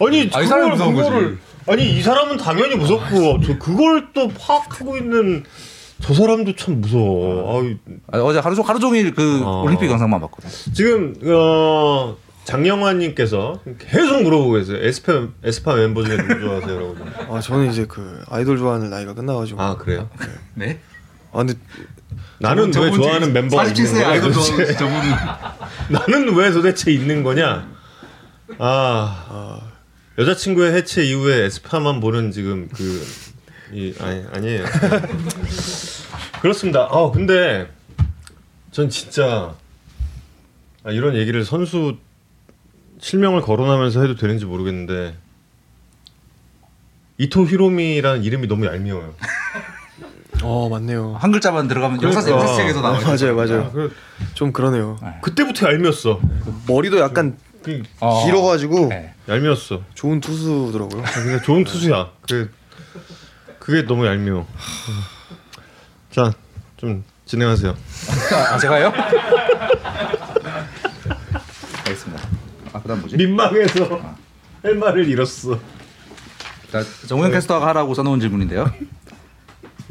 아니 0.00 0.30
아, 0.32 0.40
이 0.40 0.44
그걸- 0.46 0.70
무서운 0.70 0.94
거지. 0.94 1.36
아니 1.66 1.98
이 1.98 2.02
사람은 2.02 2.38
당연히 2.38 2.76
무섭고 2.76 3.40
저 3.42 3.58
그걸 3.58 4.08
또 4.14 4.28
파악하고 4.28 4.96
있는 4.96 5.44
저 6.00 6.14
사람도 6.14 6.56
참 6.56 6.80
무서워. 6.80 7.60
아유, 7.60 7.76
아, 8.10 8.18
어제 8.20 8.38
하루 8.38 8.54
종 8.54 8.66
하루 8.66 8.78
종일 8.80 9.12
그 9.12 9.42
어. 9.44 9.62
올림픽 9.64 9.90
영상만 9.90 10.18
봤거든. 10.22 10.48
지금 10.72 11.14
어, 11.26 12.16
장영환님께서 12.52 13.60
계속 13.78 14.22
물어보고 14.22 14.52
계세요. 14.54 14.78
에스파 14.80 15.28
에스파 15.44 15.74
멤버 15.74 16.02
중에 16.02 16.16
누구 16.16 16.40
좋아하세요라고. 16.40 16.96
아 17.36 17.40
저는 17.40 17.70
이제 17.70 17.84
그 17.86 18.22
아이돌 18.28 18.56
좋아하는 18.56 18.88
나이가 18.90 19.12
끝나가지고 19.12 19.60
아 19.60 19.76
그래요? 19.76 20.08
네. 20.54 20.80
아 21.32 21.38
근데 21.38 21.54
나는 22.38 22.72
왜 22.74 22.90
좋아하는 22.90 23.32
멤버가 23.34 23.64
있는 23.66 23.92
거야? 23.92 24.20
도대체? 24.20 24.74
저분 24.74 24.94
나는 25.90 26.34
왜 26.34 26.50
도대체 26.50 26.90
있는 26.90 27.22
거냐? 27.22 27.68
아, 28.58 29.60
여자친구의 30.16 30.72
해체 30.72 31.04
이후에 31.04 31.44
에스파만 31.44 32.00
보는 32.00 32.32
지금 32.32 32.68
그 32.68 32.82
이 33.70 33.92
아니 34.00 34.24
아니에요. 34.32 34.64
그렇습니다. 36.40 36.88
아 36.90 37.10
근데 37.12 37.68
전 38.70 38.88
진짜 38.88 39.54
아, 40.84 40.90
이런 40.90 41.14
얘기를 41.16 41.44
선수 41.44 41.98
실명을 43.00 43.40
거론하면서 43.42 44.00
해도 44.02 44.16
되는지 44.16 44.44
모르겠는데 44.44 45.14
이토 47.18 47.46
히로미라는 47.46 48.22
이름이 48.24 48.46
너무 48.48 48.66
얄미워요. 48.66 49.14
어 50.42 50.68
맞네요 50.68 51.16
한 51.18 51.32
글자만 51.32 51.66
들어가면 51.66 52.00
역사 52.02 52.22
그러니까. 52.22 52.44
역사책에서 52.46 52.78
아, 52.78 52.82
나와요. 52.82 53.04
맞아요 53.06 53.34
맞아요 53.34 53.72
좀 54.34 54.52
그러네요 54.52 54.96
그때부터 55.22 55.66
얄미웠어. 55.72 56.20
머리도 56.68 57.00
약간 57.00 57.36
그 57.64 57.82
어. 58.00 58.24
길어가지고 58.24 58.86
네. 58.88 59.14
얄미웠어. 59.28 59.82
좋은 59.94 60.20
투수더라고요 60.20 61.02
아, 61.02 61.10
그냥 61.10 61.42
좋은 61.42 61.64
투수야. 61.64 62.12
그 62.28 62.50
그게 63.58 63.82
너무 63.84 64.06
얄미워. 64.06 64.46
자, 66.10 66.32
좀 66.78 67.04
진행하세요. 67.26 67.76
아, 68.52 68.58
제가요? 68.58 68.92
알겠습니다. 71.84 72.27
아, 72.88 72.94
그다음 72.94 73.00
뭐지? 73.00 73.16
민망해서 73.16 74.00
할 74.62 74.74
말을 74.74 75.08
잃었어. 75.08 75.60
자, 76.72 76.82
정우영 77.06 77.30
캐스터가 77.32 77.66
하라고 77.68 77.92
써놓은 77.94 78.18
질문인데요. 78.20 78.72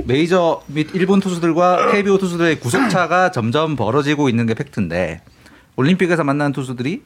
메이저 0.05 0.61
및 0.67 0.89
일본 0.93 1.19
투수들과 1.19 1.91
KBO 1.91 2.17
투수들의 2.17 2.59
구속차가 2.59 3.31
점점 3.31 3.75
벌어지고 3.75 4.29
있는 4.29 4.45
게 4.45 4.53
팩트인데 4.53 5.21
올림픽에서 5.75 6.23
만난 6.23 6.51
투수들이 6.51 7.03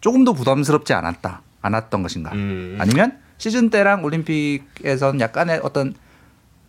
조금 0.00 0.24
더 0.24 0.32
부담스럽지 0.32 0.92
않았다, 0.94 1.42
않았던 1.60 2.02
것인가? 2.02 2.32
음. 2.32 2.76
아니면 2.80 3.18
시즌 3.38 3.70
때랑 3.70 4.04
올림픽에선 4.04 5.20
약간의 5.20 5.60
어떤 5.62 5.94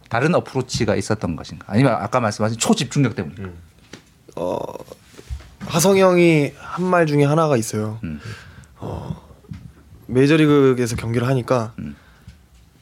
다른 0.09 0.35
어프로치가 0.35 0.95
있었던 0.95 1.35
것인가? 1.35 1.65
아니면 1.69 1.93
아까 1.93 2.19
말씀하신 2.19 2.59
초집중력 2.59 3.15
때문에? 3.15 3.35
음. 3.39 3.53
어 4.35 4.61
하성이 5.67 6.01
형이 6.01 6.51
한 6.57 6.85
말 6.85 7.05
중에 7.05 7.23
하나가 7.23 7.57
있어요. 7.57 7.99
음. 8.03 8.19
어 8.77 9.21
메이저리그에서 10.07 10.95
경기를 10.95 11.27
하니까 11.27 11.73
음. 11.79 11.95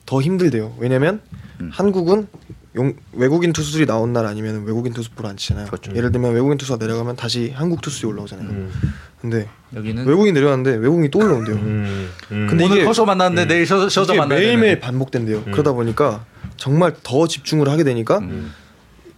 더 0.05 0.21
힘들대요. 0.21 0.75
왜냐면 0.79 1.21
음. 1.61 1.69
한국은 1.73 2.27
용, 2.75 2.93
외국인 3.13 3.51
투수들이 3.53 3.85
나온 3.85 4.13
날 4.13 4.25
아니면 4.25 4.63
외국인 4.65 4.93
투수 4.93 5.11
보러 5.11 5.29
안 5.29 5.35
치잖아요. 5.37 5.67
그렇죠. 5.67 5.91
예를 5.95 6.11
들면 6.11 6.33
외국인 6.33 6.57
투수가 6.57 6.77
내려가면 6.83 7.15
다시 7.17 7.51
한국 7.53 7.81
투수들이 7.81 8.07
올라오잖아요. 8.11 8.47
음. 8.49 8.71
근데 9.19 9.47
여기는 9.75 10.05
외국인 10.05 10.33
내려왔는데 10.33 10.77
외국인이 10.77 11.11
또 11.11 11.19
올라온대요. 11.19 11.55
음. 11.55 12.09
음. 12.31 12.47
근데 12.49 12.63
오늘 12.65 12.77
이게- 12.77 12.85
커쇼 12.85 13.05
만났는데 13.05 13.53
내일 13.53 13.65
이게 14.13 14.19
만나야 14.19 14.39
매일매일. 14.39 14.79
반복된대요. 14.79 15.43
음. 15.47 15.51
그러다 15.51 15.73
보니까 15.73 16.25
정말 16.57 16.95
더 17.03 17.27
집중을 17.27 17.67
하게 17.69 17.83
되니까 17.83 18.19
음. 18.19 18.53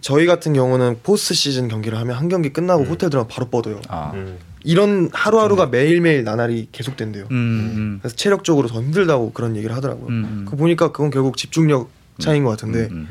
저희 0.04 0.26
같은 0.26 0.52
경우는 0.54 0.98
포스트 1.02 1.34
시즌 1.34 1.70
경기를 1.70 1.98
하면 1.98 2.18
한 2.18 2.28
경기 2.28 2.52
끝나고 2.52 2.84
호텔 2.84 3.10
들어가면 3.10 3.30
바로 3.30 3.48
뻗어요. 3.48 3.80
아. 3.88 4.12
음. 4.14 4.38
이런 4.66 5.10
하루하루가 5.14 5.68
매일매일 5.68 6.26
나날이 6.26 6.68
계속된대요. 6.74 7.26
음, 7.32 7.36
음, 7.76 8.00
그래서 8.02 8.14
체력적으로 8.18 8.68
더 8.68 8.82
힘들다고 8.82 9.32
그런 9.32 9.56
얘기를 9.56 9.74
하더라고요. 9.76 10.08
음, 10.08 10.14
음. 10.26 10.46
그 10.48 10.58
보니까 10.58 10.92
그건 10.92 11.10
결국 11.10 11.38
집중력 11.38 11.90
차이인 12.20 12.44
것 12.44 12.50
같은데 12.50 12.90
음, 12.92 13.08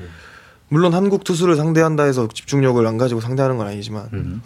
물론 0.69 0.93
한국 0.93 1.25
투수를 1.25 1.57
상대한다 1.57 2.05
해서 2.05 2.29
집중력을 2.33 2.87
안 2.87 2.99
가지고 2.99 3.21
상대하는 3.23 3.57
건 3.57 3.67
아니지만 3.69 4.09
음. 4.13 4.43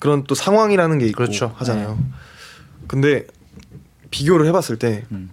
그런 0.00 0.24
또 0.24 0.34
상황이라는 0.34 0.98
게 0.98 1.06
있고 1.06 1.18
그렇죠. 1.18 1.52
하잖아요. 1.56 1.98
근데 2.88 3.26
비교를 4.10 4.46
해봤을 4.46 4.78
때, 4.78 5.04
음. 5.12 5.30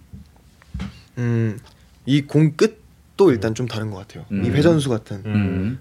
음, 1.18 1.58
이 2.06 2.22
공 2.22 2.52
끝도 2.56 3.30
일단 3.30 3.54
좀 3.54 3.66
다른 3.66 3.90
것 3.90 3.98
같아요. 3.98 4.24
이 4.30 4.34
음. 4.34 4.44
회전수 4.46 4.88
같은 4.88 5.22
음. 5.26 5.78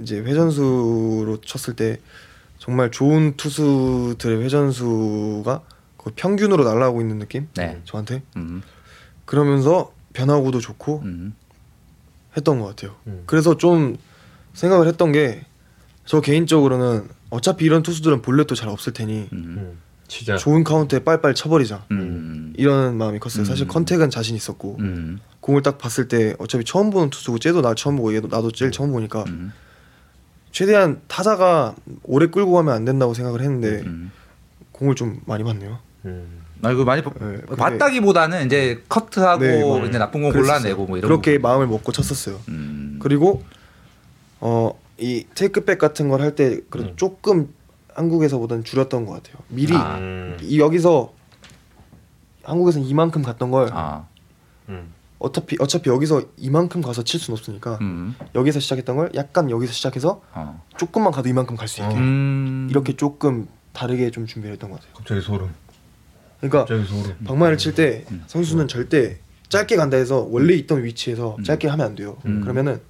이제 0.00 0.18
회전수로 0.18 1.40
쳤을 1.42 1.74
때 1.74 1.98
정말 2.58 2.90
좋은 2.90 3.36
투수들의 3.36 4.42
회전수가 4.42 5.62
거의 5.98 6.14
평균으로 6.16 6.64
날아가고 6.64 7.00
있는 7.00 7.18
느낌? 7.18 7.48
네. 7.54 7.80
저한테 7.84 8.22
음. 8.36 8.62
그러면서 9.24 9.92
변화구도 10.12 10.60
좋고 10.60 11.02
음. 11.04 11.34
했던 12.36 12.60
것 12.60 12.66
같아요. 12.66 12.96
음. 13.06 13.22
그래서 13.26 13.56
좀 13.56 13.96
생각을 14.54 14.86
했던 14.86 15.12
게 15.12 15.44
저 16.06 16.20
개인적으로는 16.20 17.08
어차피 17.30 17.64
이런 17.64 17.82
투수들은 17.82 18.22
볼넷도 18.22 18.54
잘 18.54 18.68
없을 18.68 18.92
테니 18.92 19.28
음. 19.32 19.54
음. 19.58 19.78
진짜. 20.08 20.36
좋은 20.36 20.62
카운트에 20.62 21.00
빨빨 21.00 21.34
쳐버리자 21.34 21.84
음. 21.90 22.54
이런 22.56 22.96
마음이 22.96 23.18
컸어요. 23.18 23.44
사실 23.44 23.66
음. 23.66 23.68
contact은 23.68 24.08
자신 24.08 24.36
있었고 24.36 24.76
음. 24.78 25.18
공을 25.40 25.62
딱 25.62 25.78
봤을 25.78 26.06
때 26.06 26.34
어차피 26.38 26.64
처음 26.64 26.90
보는 26.90 27.10
투수고 27.10 27.40
쟤도 27.40 27.60
나 27.60 27.74
처음 27.74 27.96
보고 27.96 28.14
얘도 28.14 28.28
나도 28.28 28.52
제일 28.52 28.70
처음 28.70 28.92
보니까 28.92 29.24
음. 29.26 29.52
최대한 30.60 31.02
타자가 31.06 31.74
오래 32.04 32.28
끌고 32.28 32.52
가면 32.52 32.72
안 32.74 32.86
된다고 32.86 33.12
생각을 33.12 33.42
했는데 33.42 33.82
음. 33.84 34.10
공을 34.72 34.94
좀 34.94 35.20
많이 35.26 35.44
봤네요. 35.44 35.78
음. 36.06 36.40
아 36.62 36.70
이거 36.72 36.82
많이 36.86 37.02
봐- 37.02 37.10
네, 37.20 37.42
봤다기보다는 37.42 38.46
이제 38.46 38.82
커트하고 38.88 39.44
네, 39.44 39.60
뭐 39.60 39.84
이제 39.84 39.98
나쁜 39.98 40.22
거 40.22 40.30
그랬었어요. 40.32 40.56
골라내고 40.58 40.86
뭐 40.86 40.96
이런 40.96 41.10
그렇게 41.10 41.36
거. 41.38 41.46
마음을 41.46 41.66
먹고 41.66 41.92
쳤었어요. 41.92 42.40
음. 42.48 42.96
그리고 43.02 43.42
어 44.40 44.72
이 44.98 45.26
테이크백 45.34 45.76
같은 45.78 46.08
걸 46.08 46.22
할 46.22 46.34
때 46.34 46.58
그래도 46.70 46.88
음. 46.92 46.96
조금 46.96 47.52
한국에서보다는 47.92 48.64
줄였던 48.64 49.04
것 49.04 49.12
같아요. 49.12 49.36
미리 49.48 49.76
아. 49.76 49.98
음. 49.98 50.38
이 50.40 50.58
여기서 50.58 51.12
한국에서는 52.44 52.86
이만큼 52.88 53.20
갔던 53.20 53.50
걸 53.50 53.68
아. 53.74 54.06
음. 54.70 54.94
어차피 55.18 55.56
어차피 55.60 55.88
여기서 55.90 56.22
이만큼 56.36 56.82
가서 56.82 57.02
칠 57.02 57.18
수는 57.18 57.38
없으니까 57.38 57.78
음. 57.80 58.14
여기서 58.34 58.60
시작했던 58.60 58.96
걸 58.96 59.10
약간 59.14 59.50
여기서 59.50 59.72
시작해서 59.72 60.20
어. 60.34 60.62
조금만 60.76 61.12
가도 61.12 61.28
이만큼 61.28 61.56
갈 61.56 61.68
수 61.68 61.80
있게 61.82 61.94
음. 61.94 62.66
이렇게 62.70 62.94
조금 62.96 63.48
다르게 63.72 64.10
좀 64.10 64.26
준비를 64.26 64.52
했던 64.54 64.70
것 64.70 64.76
같아요. 64.80 64.94
갑자기 64.94 65.20
소름. 65.22 65.50
그러니까 66.40 66.58
갑자기 66.60 66.84
소름. 66.84 67.16
방망이를 67.24 67.58
칠때 67.58 68.04
음. 68.10 68.24
선수는 68.26 68.68
절대 68.68 69.18
짧게 69.48 69.76
간다 69.76 69.96
해서 69.96 70.26
원래 70.30 70.54
있던 70.54 70.84
위치에서 70.84 71.36
음. 71.38 71.44
짧게 71.44 71.68
하면 71.68 71.86
안 71.86 71.94
돼요. 71.94 72.18
음. 72.26 72.40
그러면은 72.42 72.80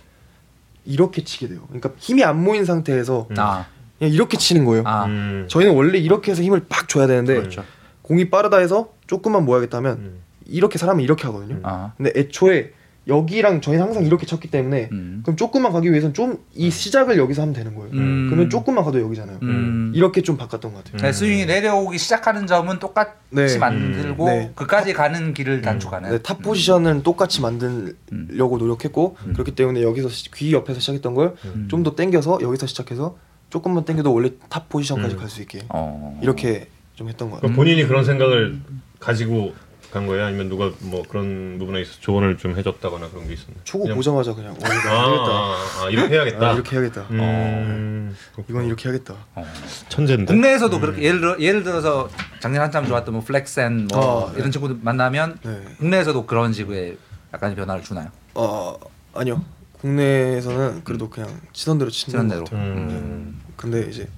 이렇게 0.85 1.23
치게 1.23 1.49
돼요. 1.49 1.63
그러니까 1.69 1.91
힘이 1.99 2.25
안 2.25 2.43
모인 2.43 2.65
상태에서 2.65 3.29
아. 3.37 3.67
그냥 3.99 4.13
이렇게 4.13 4.37
치는 4.37 4.65
거예요. 4.65 4.83
아. 4.85 5.05
음. 5.07 5.47
저희는 5.49 5.75
원래 5.75 5.99
이렇게 5.99 6.33
해서 6.33 6.43
힘을 6.43 6.67
팍 6.69 6.89
줘야 6.89 7.07
되는데 7.07 7.35
그렇죠. 7.37 7.65
공이 8.03 8.31
빠르다 8.31 8.59
해서 8.59 8.91
조금만 9.07 9.45
모아야겠다면 9.45 9.97
음. 9.99 10.21
이렇게 10.49 10.79
사람이 10.79 11.03
이렇게 11.03 11.25
하거든요. 11.25 11.61
아. 11.63 11.93
근데 11.97 12.13
애초에 12.17 12.73
여기랑 13.09 13.61
저희는 13.61 13.85
항상 13.85 14.05
이렇게 14.05 14.27
쳤기 14.27 14.51
때문에 14.51 14.89
음. 14.91 15.21
그럼 15.23 15.37
조금만 15.37 15.71
가기 15.73 15.91
위해서는 15.91 16.13
좀 16.13 16.39
이 16.55 16.71
시작을 16.71 17.19
여기서 17.19 17.43
하면 17.43 17.55
되는 17.55 17.75
거예요. 17.77 17.91
음. 17.93 18.27
그러면 18.29 18.51
조금만 18.51 18.83
가도 18.85 18.99
여기잖아요. 19.01 19.39
음. 19.43 19.93
이렇게 19.95 20.23
좀 20.23 20.37
바꿨던 20.37 20.73
것 20.73 20.83
같아요. 20.83 21.03
네, 21.03 21.13
스윙이 21.13 21.47
내려오기 21.47 21.99
시작하는 21.99 22.47
점은 22.49 22.79
똑같이 22.81 23.13
네. 23.31 23.59
만들고 23.59 24.25
음. 24.25 24.29
네. 24.29 24.53
그까지 24.57 24.93
가는 24.95 25.35
길을 25.35 25.61
단축하는. 25.63 26.11
네, 26.11 26.19
탑 26.19 26.43
포지션은 26.43 27.03
똑같이 27.05 27.41
만들려고 27.43 28.59
노력했고 28.59 29.17
음. 29.27 29.33
그렇기 29.35 29.55
때문에 29.55 29.83
여기서 29.83 30.09
시- 30.09 30.31
귀 30.33 30.53
옆에서 30.53 30.81
시작했던 30.81 31.15
걸좀 31.15 31.37
음. 31.75 31.83
더 31.85 31.95
당겨서 31.95 32.39
여기서 32.43 32.67
시작해서 32.67 33.17
조금만 33.51 33.85
당겨도 33.85 34.13
원래 34.13 34.31
탑 34.49 34.69
포지션까지 34.69 35.15
음. 35.15 35.19
갈수 35.21 35.43
있게 35.43 35.61
어. 35.69 36.19
이렇게 36.23 36.69
좀 36.95 37.09
했던 37.09 37.29
것 37.31 37.37
같아요. 37.37 37.53
그러니까 37.53 37.57
본인이 37.63 37.87
그런 37.87 38.05
생각을 38.05 38.59
가지고 38.99 39.53
간 39.97 40.07
거예요? 40.07 40.27
아니면 40.27 40.51
누가 40.51 40.71
뭐 40.81 41.03
그런 41.09 41.57
부분에 41.59 41.81
있어 41.81 41.93
서 41.95 42.01
조언을 42.01 42.37
좀 42.37 42.55
해줬다거나 42.55 43.09
그런 43.09 43.27
게 43.27 43.33
있었나요? 43.33 43.57
초고 43.65 43.85
그냥- 43.85 43.97
보자마자 43.97 44.35
그냥 44.35 44.53
어, 44.53 44.57
이거 44.59 44.91
아, 44.91 44.93
해야겠다. 44.93 45.31
아, 45.31 45.85
아, 45.85 45.89
이렇게 45.91 46.15
해야겠다. 46.15 46.47
아, 46.49 46.53
이렇게 46.53 46.71
해야겠다. 46.77 47.01
음, 47.11 48.15
이건 48.47 48.67
이렇게 48.67 48.89
해야겠다. 48.91 49.15
어. 49.35 49.47
천재인데. 49.89 50.27
국내에서도 50.27 50.79
그렇게 50.81 51.03
예를 51.03 51.21
들어 51.21 51.37
예를 51.41 51.63
들어서 51.63 52.11
작년 52.41 52.61
한참 52.61 52.87
좋았던 52.87 53.15
뭐 53.15 53.25
플렉센 53.25 53.89
뭐 53.91 53.99
어, 54.29 54.33
이런 54.35 54.45
네. 54.47 54.51
친구들 54.51 54.77
만나면 54.83 55.39
네. 55.43 55.63
국내에서도 55.79 56.27
그런 56.27 56.53
식의 56.53 56.99
약간의 57.33 57.57
변화를 57.57 57.83
주나요? 57.83 58.09
어 58.35 58.77
아니요. 59.15 59.43
국내에서는 59.81 60.85
그래도 60.85 61.09
그냥 61.09 61.31
치던 61.55 61.79
대로 61.79 61.91
치는 61.91 62.11
치던 62.11 62.29
것 62.29 62.35
대로. 62.35 62.45
같아요. 62.45 62.61
음. 62.75 63.41
근데 63.57 63.89
이제 63.89 64.09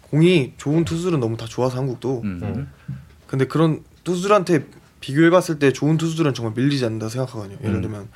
공이 0.00 0.54
좋은 0.56 0.86
투수들은 0.86 1.20
너무 1.20 1.36
다 1.36 1.44
좋아서 1.46 1.76
한국도 1.76 2.22
음. 2.24 2.70
근데 3.26 3.46
그런 3.46 3.82
투수들한테 4.04 4.64
비교해 5.06 5.30
봤을 5.30 5.60
때 5.60 5.72
좋은 5.72 5.98
투수들은 5.98 6.34
정말 6.34 6.52
밀리지 6.56 6.84
않는다 6.84 7.08
생각하거든요. 7.08 7.58
예를 7.62 7.76
음. 7.76 7.80
들면 7.80 8.08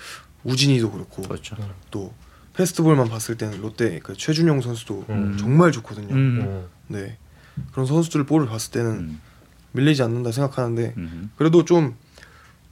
우진이도 0.43 0.91
그렇고 0.91 1.23
그렇죠. 1.23 1.57
또 1.93 2.13
페스티벌만 2.55 3.09
봤을 3.09 3.37
때는 3.37 3.61
롯데 3.61 4.01
그 4.03 4.17
최준용 4.17 4.61
선수도 4.61 5.05
음. 5.09 5.37
정말 5.39 5.71
좋거든요. 5.71 6.13
음. 6.13 6.41
음. 6.41 6.67
네 6.89 7.17
그런 7.71 7.87
선수들 7.87 8.27
볼을 8.27 8.49
봤을 8.49 8.73
때는 8.73 8.91
음. 8.91 9.21
밀리지 9.71 10.03
않는다 10.03 10.33
생각하는데 10.33 10.95
음. 10.97 11.31
그래도 11.37 11.65
좀 11.65 11.95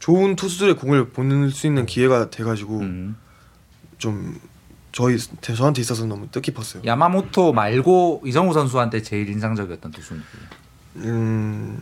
좋은 0.00 0.34
투수들의 0.34 0.74
공을 0.74 1.10
보낼 1.10 1.52
수 1.52 1.68
있는 1.68 1.86
기회가 1.86 2.28
돼가지고 2.28 2.80
음. 2.80 3.16
좀 3.98 4.40
저희 4.90 5.16
저한테 5.16 5.80
있어서 5.80 6.02
는 6.02 6.08
너무 6.08 6.28
뜻깊었어요. 6.32 6.82
야마모토 6.84 7.52
말고 7.52 8.22
이정우 8.26 8.52
선수한테 8.52 9.00
제일 9.02 9.28
인상적이었던 9.28 9.92
투수는? 9.92 10.24
음 10.96 11.78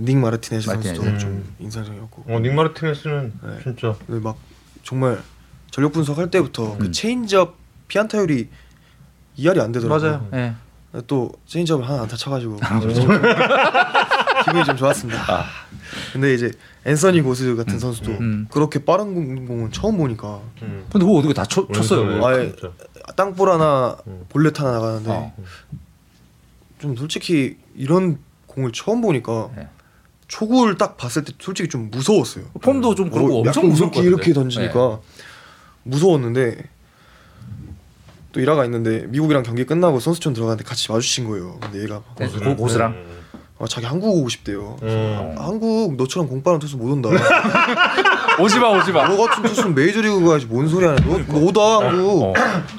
닉 0.00 0.16
마르티네스 0.16 0.66
선수도 0.66 1.02
마르티네즈. 1.02 1.18
좀 1.24 1.30
음. 1.30 1.54
인상적이었고 1.58 2.24
어, 2.28 2.38
닉 2.38 2.54
마르티네스는 2.54 3.32
네. 3.42 3.58
진짜 3.64 3.96
근데 4.06 4.20
막 4.20 4.36
정말 4.84 5.20
전력 5.72 5.92
분석할 5.92 6.30
때부터 6.30 6.74
음. 6.74 6.78
그 6.78 6.90
체인지업 6.92 7.56
피안타율이 7.88 8.48
이할이 9.36 9.60
안 9.60 9.72
되더라고요. 9.72 10.10
맞아요. 10.10 10.28
예. 10.34 10.54
또 11.06 11.32
체인지업을 11.46 11.88
하나 11.88 12.02
안타 12.02 12.16
쳐가지고 12.16 12.58
아, 12.62 12.78
기분이 14.44 14.64
좀 14.64 14.76
좋았습니다. 14.76 15.44
근데 16.12 16.32
이제 16.34 16.52
앤서니 16.86 17.20
고스 17.22 17.56
같은 17.56 17.78
선수도 17.78 18.12
음. 18.12 18.46
그렇게 18.50 18.84
빠른 18.84 19.14
공- 19.14 19.46
공은 19.46 19.72
처음 19.72 19.96
보니까 19.98 20.40
음. 20.62 20.86
근데 20.90 21.04
그거 21.04 21.18
어떻게 21.18 21.34
다 21.34 21.44
쳐, 21.44 21.66
쳤어요? 21.72 22.24
아예 22.24 22.52
진짜. 22.52 22.70
땅볼 23.16 23.50
하나 23.50 23.96
음. 24.06 24.24
볼넷 24.28 24.58
하나 24.60 24.72
나가는데 24.72 25.10
어. 25.10 25.34
좀 26.78 26.94
솔직히 26.96 27.56
이런 27.78 28.18
공을 28.46 28.72
처음 28.72 29.00
보니까 29.00 29.50
네. 29.56 29.68
초구를 30.26 30.76
딱 30.76 30.96
봤을 30.96 31.24
때 31.24 31.32
솔직히 31.38 31.68
좀 31.68 31.90
무서웠어요. 31.90 32.44
폼도 32.60 32.94
좀 32.96 33.10
그렇고 33.10 33.36
어, 33.36 33.40
엄청 33.40 33.72
것 33.72 34.02
이렇게 34.02 34.32
던지니까 34.32 35.00
무서웠는데 35.84 36.64
또 38.32 38.40
일화가 38.40 38.64
있는데 38.66 39.06
미국이랑 39.06 39.42
경기 39.42 39.64
끝나고 39.64 40.00
선수촌 40.00 40.34
들어갔는데 40.34 40.68
같이 40.68 40.92
마주친 40.92 41.26
거예요. 41.28 41.58
근데 41.60 41.82
얘가 41.82 41.94
막, 41.94 42.14
네, 42.18 42.26
고, 42.26 42.56
고수랑 42.56 43.06
아, 43.58 43.66
자기 43.66 43.86
한국 43.86 44.08
오고 44.16 44.28
싶대요. 44.28 44.76
음. 44.82 45.34
한국 45.38 45.96
너처럼 45.96 46.28
공빠른 46.28 46.58
투수 46.58 46.76
못 46.76 46.92
온다. 46.92 47.08
오지 48.38 48.58
마 48.60 48.68
오지 48.68 48.92
마. 48.92 49.08
너 49.08 49.16
같은 49.16 49.42
투수는 49.42 49.74
메이저리그 49.74 50.24
가야지 50.24 50.46
뭔 50.46 50.68
소리 50.68 50.84
하냐. 50.84 51.00
너, 51.04 51.18
너 51.26 51.38
오다 51.46 51.88
한국 51.88 52.22
어. 52.24 52.34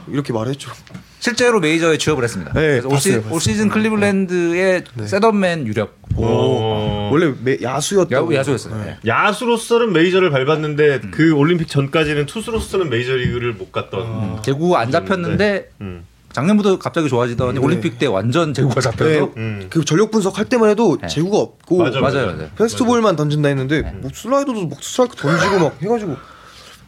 이렇게 0.07 0.31
말했죠. 0.31 0.71
실제로 1.19 1.59
메이저에 1.59 1.97
취업을 1.97 2.23
했습니다. 2.23 2.53
네, 2.53 2.79
그래서 2.81 2.87
올, 2.87 2.97
시, 2.97 3.09
봤어요, 3.09 3.21
봤어요. 3.23 3.33
올 3.35 3.41
시즌 3.41 3.69
클리블랜드의 3.69 4.83
셋업맨 5.05 5.67
유력 5.67 5.97
어. 6.15 7.09
원래 7.11 7.33
매, 7.43 7.57
야수였다고. 7.61 8.15
야구 8.15 8.35
야수였어요. 8.35 8.75
네. 8.83 8.97
야수로서는 9.05 9.91
메이저를 9.93 10.29
밟았는데 10.31 11.01
그 11.11 11.33
올림픽 11.33 11.67
전까지는 11.67 12.25
투수로서는 12.25 12.89
메이저리그를 12.89 13.53
못 13.53 13.71
갔던. 13.71 14.41
제구 14.43 14.75
안 14.77 14.91
잡혔는데 14.91 15.69
음. 15.81 16.05
작년부터 16.31 16.77
갑자기 16.77 17.09
좋아지더니 17.09 17.55
네. 17.55 17.59
올림픽 17.59 17.97
때 17.99 18.05
완전 18.05 18.53
제구가 18.53 18.79
잡혀서 18.81 19.09
네, 19.09 19.19
음. 19.37 19.67
그 19.69 19.83
전력 19.83 20.11
분석할 20.11 20.45
때만 20.45 20.69
해도 20.69 20.97
네. 21.01 21.07
제구가 21.07 21.37
없고 21.37 21.79
맞아, 21.79 21.99
맞아요, 21.99 22.27
맞아요. 22.27 22.49
패스트볼만 22.57 23.15
던진다 23.15 23.49
했는데 23.49 23.81
뭐 23.97 24.11
슬라이더도 24.13 24.67
막 24.67 24.81
스트라이크 24.81 25.15
던지고 25.17 25.59
막 25.59 25.81
해가지고 25.81 26.15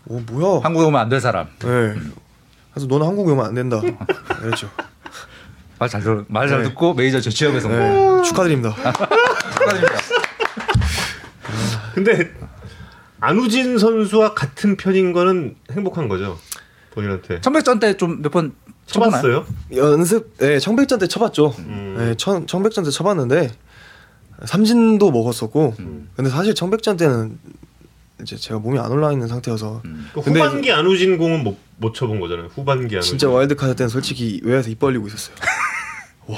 어 0.09 0.21
뭐야? 0.31 0.61
한국에 0.63 0.85
오면 0.85 0.99
안 1.01 1.09
될 1.09 1.19
사람. 1.19 1.47
네. 1.59 1.93
그래서 2.73 2.87
너는 2.87 3.05
한국에 3.07 3.31
오면 3.31 3.45
안 3.45 3.53
된다. 3.53 3.81
그랬죠. 4.41 4.69
말잘 5.79 6.01
들어 6.01 6.23
말잘 6.27 6.61
네. 6.63 6.69
듣고 6.69 6.93
메이저 6.93 7.19
저 7.19 7.29
취업에 7.29 7.59
성공. 7.59 7.79
네, 7.79 8.21
축하드립니다. 8.23 8.75
축하드립니다. 9.53 10.01
근데 11.93 12.31
안우진 13.19 13.77
선수와 13.77 14.33
같은 14.33 14.77
편인 14.77 15.11
거는 15.13 15.55
행복한 15.71 16.07
거죠. 16.07 16.37
본인한테. 16.93 17.41
청백전 17.41 17.79
때 17.79 17.93
좀 17.97 18.21
몇 18.21 18.31
번? 18.31 18.53
쳐봤어요? 18.85 19.45
연습, 19.75 20.37
네, 20.37 20.59
청백전 20.59 20.99
때 20.99 21.07
쳐봤죠. 21.07 21.53
음. 21.59 21.95
네, 21.97 22.15
청, 22.15 22.45
청백전 22.45 22.83
때 22.83 22.89
쳐봤는데 22.91 23.51
삼진도 24.45 25.11
먹었었고, 25.11 25.75
음. 25.79 26.09
근데 26.15 26.29
사실 26.29 26.53
청백전 26.55 26.97
때는 26.97 27.37
이제 28.21 28.35
제가 28.35 28.59
몸이 28.59 28.79
안 28.79 28.91
올라 28.91 29.11
있는 29.11 29.27
상태여서 29.27 29.81
그 30.13 30.21
근데 30.21 30.39
후반기 30.41 30.71
안우진 30.71 31.17
공은 31.17 31.43
못, 31.43 31.57
못 31.77 31.93
쳐본 31.93 32.19
거잖아요. 32.19 32.47
후반기 32.47 32.95
안우진. 32.95 33.09
진짜 33.09 33.29
와일드 33.29 33.55
카드 33.55 33.75
때는 33.75 33.89
솔직히 33.89 34.39
외야에서 34.43 34.69
입 34.69 34.79
벌리고 34.79 35.07
있었어요. 35.07 35.35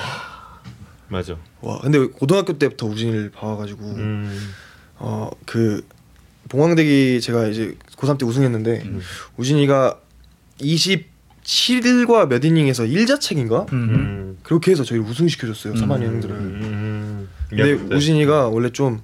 맞아. 1.09 1.37
와, 1.61 1.79
근데 1.81 1.99
고등학교 2.05 2.57
때부터 2.57 2.87
우진이를 2.87 3.29
봐와가지고 3.31 3.83
음. 3.85 4.53
어그 4.97 5.85
봉황대기 6.49 7.21
제가 7.21 7.47
이제 7.47 7.75
고3 7.97 8.17
때 8.17 8.25
우승했는데 8.25 8.83
우진이가 9.37 9.99
27과 10.59 12.27
몇 12.27 12.43
이닝에서 12.43 12.83
1자책인가 12.83 13.71
음. 13.73 13.89
음. 13.89 14.37
그렇게 14.43 14.71
해서 14.71 14.83
저희를 14.83 15.05
우승 15.07 15.27
시켜줬어요 15.27 15.73
3반 15.73 16.01
형들을. 16.03 16.35
음. 16.35 17.29
근데 17.49 17.71
야, 17.73 17.77
그때. 17.77 17.95
우진이가 17.95 18.47
원래 18.49 18.69
좀 18.71 19.01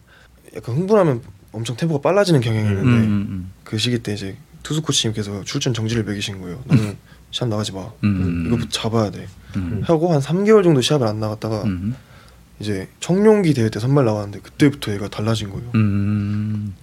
약간 0.56 0.76
흥분하면 0.76 1.22
엄청 1.52 1.76
템포가 1.76 2.02
빨라지는 2.02 2.42
경향이 2.42 2.68
음, 2.68 2.72
있는데 2.72 3.08
음, 3.08 3.52
그 3.64 3.78
시기 3.78 4.00
때 4.00 4.14
이제 4.14 4.36
투수 4.64 4.82
코치님께서 4.82 5.44
출전 5.44 5.74
정지를 5.74 6.04
매기신 6.04 6.42
거예요. 6.42 6.62
너는 6.66 6.98
시합 7.32 7.50
나가지 7.50 7.72
마. 7.72 7.90
음. 8.04 8.46
이거부터 8.48 8.70
잡아야 8.70 9.10
돼. 9.12 9.28
음. 9.56 9.82
하고 9.84 10.12
한 10.14 10.20
3개월 10.20 10.64
정도 10.64 10.82
시합을 10.82 11.08
안 11.08 11.20
나갔다가 11.20 11.64
음. 11.64 11.96
이제 12.60 12.90
청룡기 13.00 13.54
대회 13.54 13.70
때 13.70 13.80
선발 13.80 14.06
나왔는데 14.06 14.40
그때부터 14.42 14.92
얘가 14.94 15.08
달라진 15.08 15.50
거예요. 15.50 15.70
음. 15.76 16.74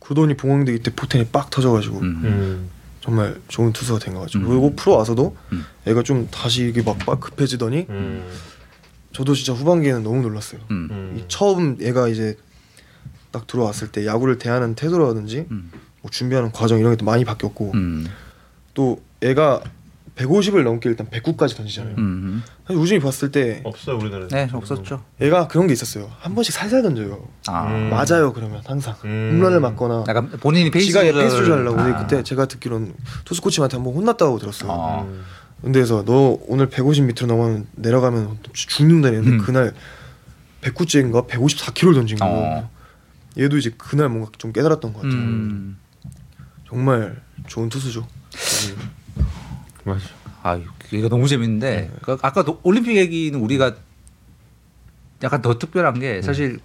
그러더니 0.00 0.36
봉황대기 0.36 0.80
때 0.82 0.92
포텐이 0.94 1.26
빡 1.26 1.50
터져가지고 1.50 1.98
음. 1.98 2.20
음. 2.24 2.70
정말 3.00 3.40
좋은 3.48 3.72
투수가 3.72 3.98
된 4.00 4.14
것 4.14 4.20
같죠. 4.20 4.38
음. 4.38 4.46
그리고 4.48 4.74
프로 4.74 4.96
와서도 4.96 5.36
음. 5.52 5.64
애가 5.86 6.02
좀 6.02 6.28
다시 6.30 6.66
이게 6.68 6.82
막, 6.82 6.96
막 7.06 7.20
급해지더니 7.20 7.86
음. 7.90 8.24
저도 9.12 9.34
진짜 9.34 9.52
후반기에는 9.52 10.02
너무 10.02 10.22
놀랐어요. 10.22 10.60
음. 10.70 10.88
음. 10.90 11.16
이 11.18 11.24
처음 11.28 11.76
얘가 11.80 12.08
이제 12.08 12.36
딱 13.36 13.46
들어왔을 13.46 13.88
때 13.88 14.06
야구를 14.06 14.38
대하는 14.38 14.74
태도라든지 14.74 15.46
음. 15.50 15.70
뭐 16.00 16.10
준비하는 16.10 16.52
과정 16.52 16.78
이런 16.78 16.92
게또 16.92 17.04
많이 17.04 17.24
바뀌었고 17.26 17.72
음. 17.74 18.06
또 18.72 19.02
애가 19.22 19.60
150을 20.16 20.62
넘게 20.62 20.88
일단 20.88 21.06
109까지 21.08 21.54
던지잖아요. 21.54 21.96
음. 21.98 22.42
사실 22.66 22.80
우진이 22.80 23.00
봤을 23.00 23.30
때 23.30 23.60
없어요 23.64 23.98
우리나라에. 23.98 24.28
네, 24.28 24.48
없었죠. 24.50 25.02
얘가 25.20 25.46
그런 25.48 25.66
게 25.66 25.74
있었어요. 25.74 26.10
한 26.20 26.34
번씩 26.34 26.54
살살 26.54 26.80
던져요. 26.82 27.28
아. 27.48 27.66
음. 27.66 27.90
맞아요 27.90 28.32
그러면 28.32 28.62
항상 28.64 28.94
음. 29.04 29.32
홈런을 29.34 29.60
맞거나 29.60 30.04
약간 30.08 30.30
본인이 30.30 30.70
페이스 30.70 30.86
지가 30.86 31.04
얘 31.06 31.12
조절을- 31.12 31.18
페이스 31.20 31.36
조절하려고 31.36 31.76
근데 31.76 31.92
아. 31.92 31.98
그때 31.98 32.22
제가 32.22 32.46
듣기로는 32.46 32.94
투수 33.26 33.42
코치한테 33.42 33.76
한 33.76 33.84
번 33.84 33.92
혼났다고 33.94 34.38
들었어요. 34.38 34.72
아. 34.72 35.02
음. 35.02 35.22
근데 35.60 35.80
그래서 35.80 36.02
너 36.06 36.38
오늘 36.48 36.70
150 36.70 37.04
밑으로 37.04 37.26
넘으면 37.26 37.66
내려가면 37.74 38.38
죽는다 38.54 39.08
했는데 39.08 39.30
음. 39.32 39.38
그날 39.38 39.74
109째인가 40.62 41.28
154kg를 41.28 41.94
던진 41.94 42.18
거예요. 42.18 42.34
어. 42.34 42.75
얘도 43.38 43.56
이제 43.58 43.72
그날 43.76 44.08
뭔가 44.08 44.30
좀 44.38 44.52
깨달았던 44.52 44.92
것 44.92 45.02
같아요. 45.02 45.18
음. 45.20 45.76
정말 46.68 47.20
좋은 47.46 47.68
투수죠. 47.68 48.06
맞아. 49.84 50.00
아, 50.42 50.60
이거 50.92 51.08
너무 51.08 51.28
재밌는데 51.28 51.90
그 52.02 52.16
아까 52.22 52.44
도- 52.44 52.60
올림픽 52.62 52.96
얘기는 52.96 53.38
우리가 53.38 53.74
약간 55.22 55.42
더 55.42 55.58
특별한 55.58 55.98
게 55.98 56.22
사실 56.22 56.60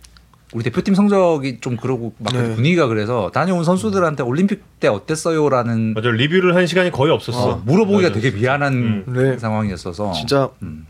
우리 0.53 0.63
대표팀 0.63 0.95
성적이 0.95 1.59
좀 1.61 1.77
그러고 1.77 2.13
막 2.17 2.33
네. 2.33 2.53
분위기가 2.55 2.87
그래서 2.87 3.31
다녀온 3.33 3.63
선수들한테 3.63 4.23
올림픽 4.23 4.63
때 4.79 4.87
어땠어요라는 4.87 5.93
맞아. 5.93 6.09
리뷰를 6.09 6.55
한 6.55 6.67
시간이 6.67 6.91
거의 6.91 7.11
없었어. 7.11 7.49
어, 7.51 7.61
물어보기가 7.65 8.09
맞아. 8.09 8.19
되게 8.19 8.35
미안한 8.37 8.73
음. 8.73 9.03
네. 9.07 9.37
상황이었어서 9.37 10.11
진짜 10.13 10.49
음. 10.61 10.85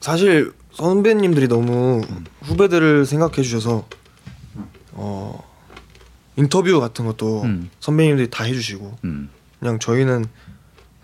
사실 0.00 0.52
선배님들이 0.72 1.48
너무 1.48 2.00
후배들을 2.42 3.04
생각해 3.04 3.42
주셔서 3.42 3.86
어 4.92 5.42
인터뷰 6.36 6.80
같은 6.80 7.04
것도 7.04 7.42
음. 7.42 7.70
선배님들이 7.80 8.30
다 8.30 8.44
해주시고 8.44 8.98
음. 9.04 9.28
그냥 9.60 9.78
저희는 9.78 10.24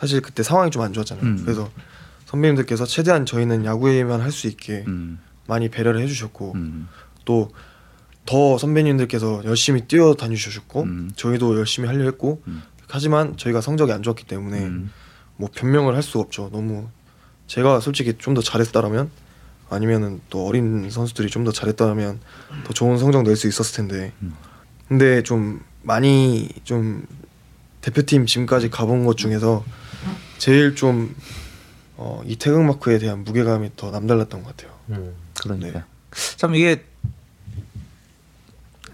사실 0.01 0.20
그때 0.20 0.43
상황이 0.43 0.70
좀 0.70 0.82
안 0.82 0.93
좋았잖아요. 0.93 1.24
음. 1.24 1.43
그래서 1.44 1.70
선배님들께서 2.27 2.86
최대한 2.86 3.27
저희는 3.27 3.65
야구에만 3.65 4.20
할 4.20 4.31
수 4.32 4.47
있게 4.47 4.85
음. 4.86 5.19
많이 5.47 5.69
배려를 5.70 6.01
해주셨고 6.02 6.52
음. 6.55 6.89
또더 7.24 8.59
선배님들께서 8.59 9.43
열심히 9.44 9.82
뛰어 9.86 10.15
다니셨고 10.15 10.82
음. 10.82 11.10
저희도 11.16 11.56
열심히 11.59 11.89
하려 11.89 12.05
했고 12.05 12.43
음. 12.47 12.62
하지만 12.89 13.36
저희가 13.36 13.60
성적이 13.60 13.93
안 13.93 14.02
좋았기 14.02 14.24
때문에 14.24 14.59
음. 14.65 14.90
뭐 15.36 15.48
변명을 15.55 15.94
할 15.94 16.02
수 16.02 16.19
없죠. 16.19 16.48
너무 16.52 16.89
제가 17.47 17.81
솔직히 17.81 18.15
좀 18.19 18.35
더 18.35 18.40
잘했다라면 18.43 19.10
아니면은 19.70 20.20
또 20.31 20.47
어린 20.47 20.89
선수들이 20.90 21.28
좀 21.28 21.45
더 21.45 21.53
잘했다면 21.53 22.20
더 22.65 22.73
좋은 22.73 22.99
성적 22.99 23.23
낼 23.23 23.36
수 23.36 23.47
있었을 23.49 23.77
텐데. 23.77 24.12
음. 24.23 24.35
근데 24.89 25.23
좀 25.23 25.61
많이 25.82 26.49
좀 26.65 27.07
대표팀 27.82 28.27
지금까지 28.27 28.70
가본 28.70 29.05
것 29.05 29.16
중에서 29.16 29.65
제일 30.39 30.74
좀 30.74 31.15
어, 31.97 32.23
이 32.27 32.36
태극 32.36 32.62
마크에 32.62 32.99
대한 32.99 33.24
무게감이 33.24 33.73
더 33.77 33.90
남달랐던 33.90 34.43
것 34.43 34.57
같아요. 34.57 34.77
음. 34.90 35.15
그러니까 35.40 35.78
네. 35.81 35.85
참 36.36 36.55
이게 36.55 36.85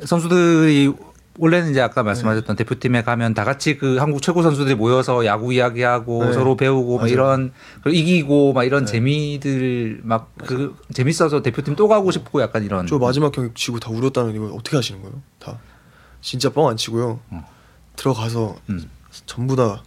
선수들이 0.05 0.93
원래는 1.39 1.70
이제 1.70 1.81
아까 1.81 2.02
말씀하셨던 2.05 2.55
대표팀에 2.56 3.02
가면 3.02 3.35
다 3.35 3.44
같이 3.44 3.77
그 3.77 3.97
한국 3.97 4.23
최고 4.23 4.43
선수들이 4.43 4.77
모여서 4.77 5.27
야구 5.27 5.52
이야기하고 5.52 6.27
네. 6.27 6.32
서로 6.32 6.56
배우고 6.56 6.98
막. 6.98 7.09
이런 7.11 7.52
그리고 7.82 7.98
이기고 7.98 8.52
막 8.52 8.65
이런 8.65 8.85
네. 8.85 8.93
재미들 8.93 10.01
막 10.05 10.32
그 10.39 10.77
재밌어서 10.93 11.43
대표팀 11.43 11.74
또 11.77 11.89
가고 11.89 12.11
싶고 12.11 12.40
약간 12.43 12.62
이런 12.65 12.86
저 12.86 12.98
마지막 12.98 13.32
경기 13.32 13.52
지고 13.55 13.81
다 13.81 13.90
울었다는 13.90 14.35
이거 14.35 14.47
어떻게 14.55 14.77
하시는 14.77 15.01
거예요? 15.02 15.23
다 15.39 15.59
진짜 16.20 16.51
뻥 16.51 16.69
안 16.69 16.77
치고요. 16.77 17.19
어. 17.31 17.48
들어가서 17.97 18.56
음. 18.70 18.89
전부 19.27 19.56
다 19.56 19.82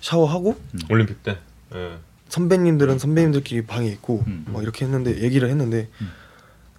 샤워하고 0.00 0.56
올림픽 0.90 1.22
때. 1.22 1.38
예. 1.74 1.98
선배님들은 2.28 2.98
선배님들끼리 2.98 3.66
방에 3.66 3.88
있고 3.88 4.24
음. 4.26 4.44
막 4.48 4.62
이렇게 4.62 4.84
했는데 4.84 5.22
얘기를 5.22 5.48
했는데 5.48 5.88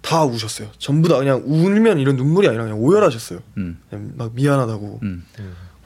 다 0.06 0.24
우셨어요. 0.24 0.70
전부 0.78 1.08
다 1.08 1.18
그냥 1.18 1.42
울면 1.44 1.98
이런 1.98 2.14
눈물이 2.14 2.46
아니라 2.46 2.62
그냥 2.62 2.78
오열하셨어요. 2.78 3.40
음. 3.56 3.80
그냥 3.90 4.12
막 4.14 4.32
미안하다고. 4.34 5.00
음. 5.02 5.24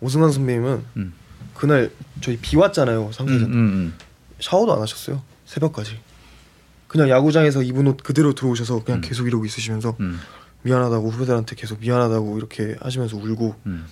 오승환 0.02 0.30
선배님은 0.30 0.84
음. 0.98 1.14
그날 1.54 1.90
저희 2.20 2.36
비 2.36 2.58
왔잖아요. 2.58 3.06
음. 3.06 3.12
상대전 3.12 3.50
음. 3.50 3.94
샤워도 4.38 4.74
안 4.74 4.82
하셨어요. 4.82 5.22
새벽까지. 5.46 5.98
그냥 6.86 7.08
야구장에서 7.08 7.62
입은 7.62 7.86
옷 7.86 8.02
그대로 8.02 8.34
들어오셔서 8.34 8.84
그냥 8.84 8.98
음. 8.98 9.00
계속 9.00 9.26
이러고 9.26 9.46
있으시면서 9.46 9.96
음. 10.00 10.20
미안하다고 10.62 11.08
후배들한테 11.08 11.56
계속 11.56 11.80
미안하다고 11.80 12.36
이렇게 12.36 12.76
하시면서 12.78 13.16
울고 13.16 13.54
음. 13.64 13.86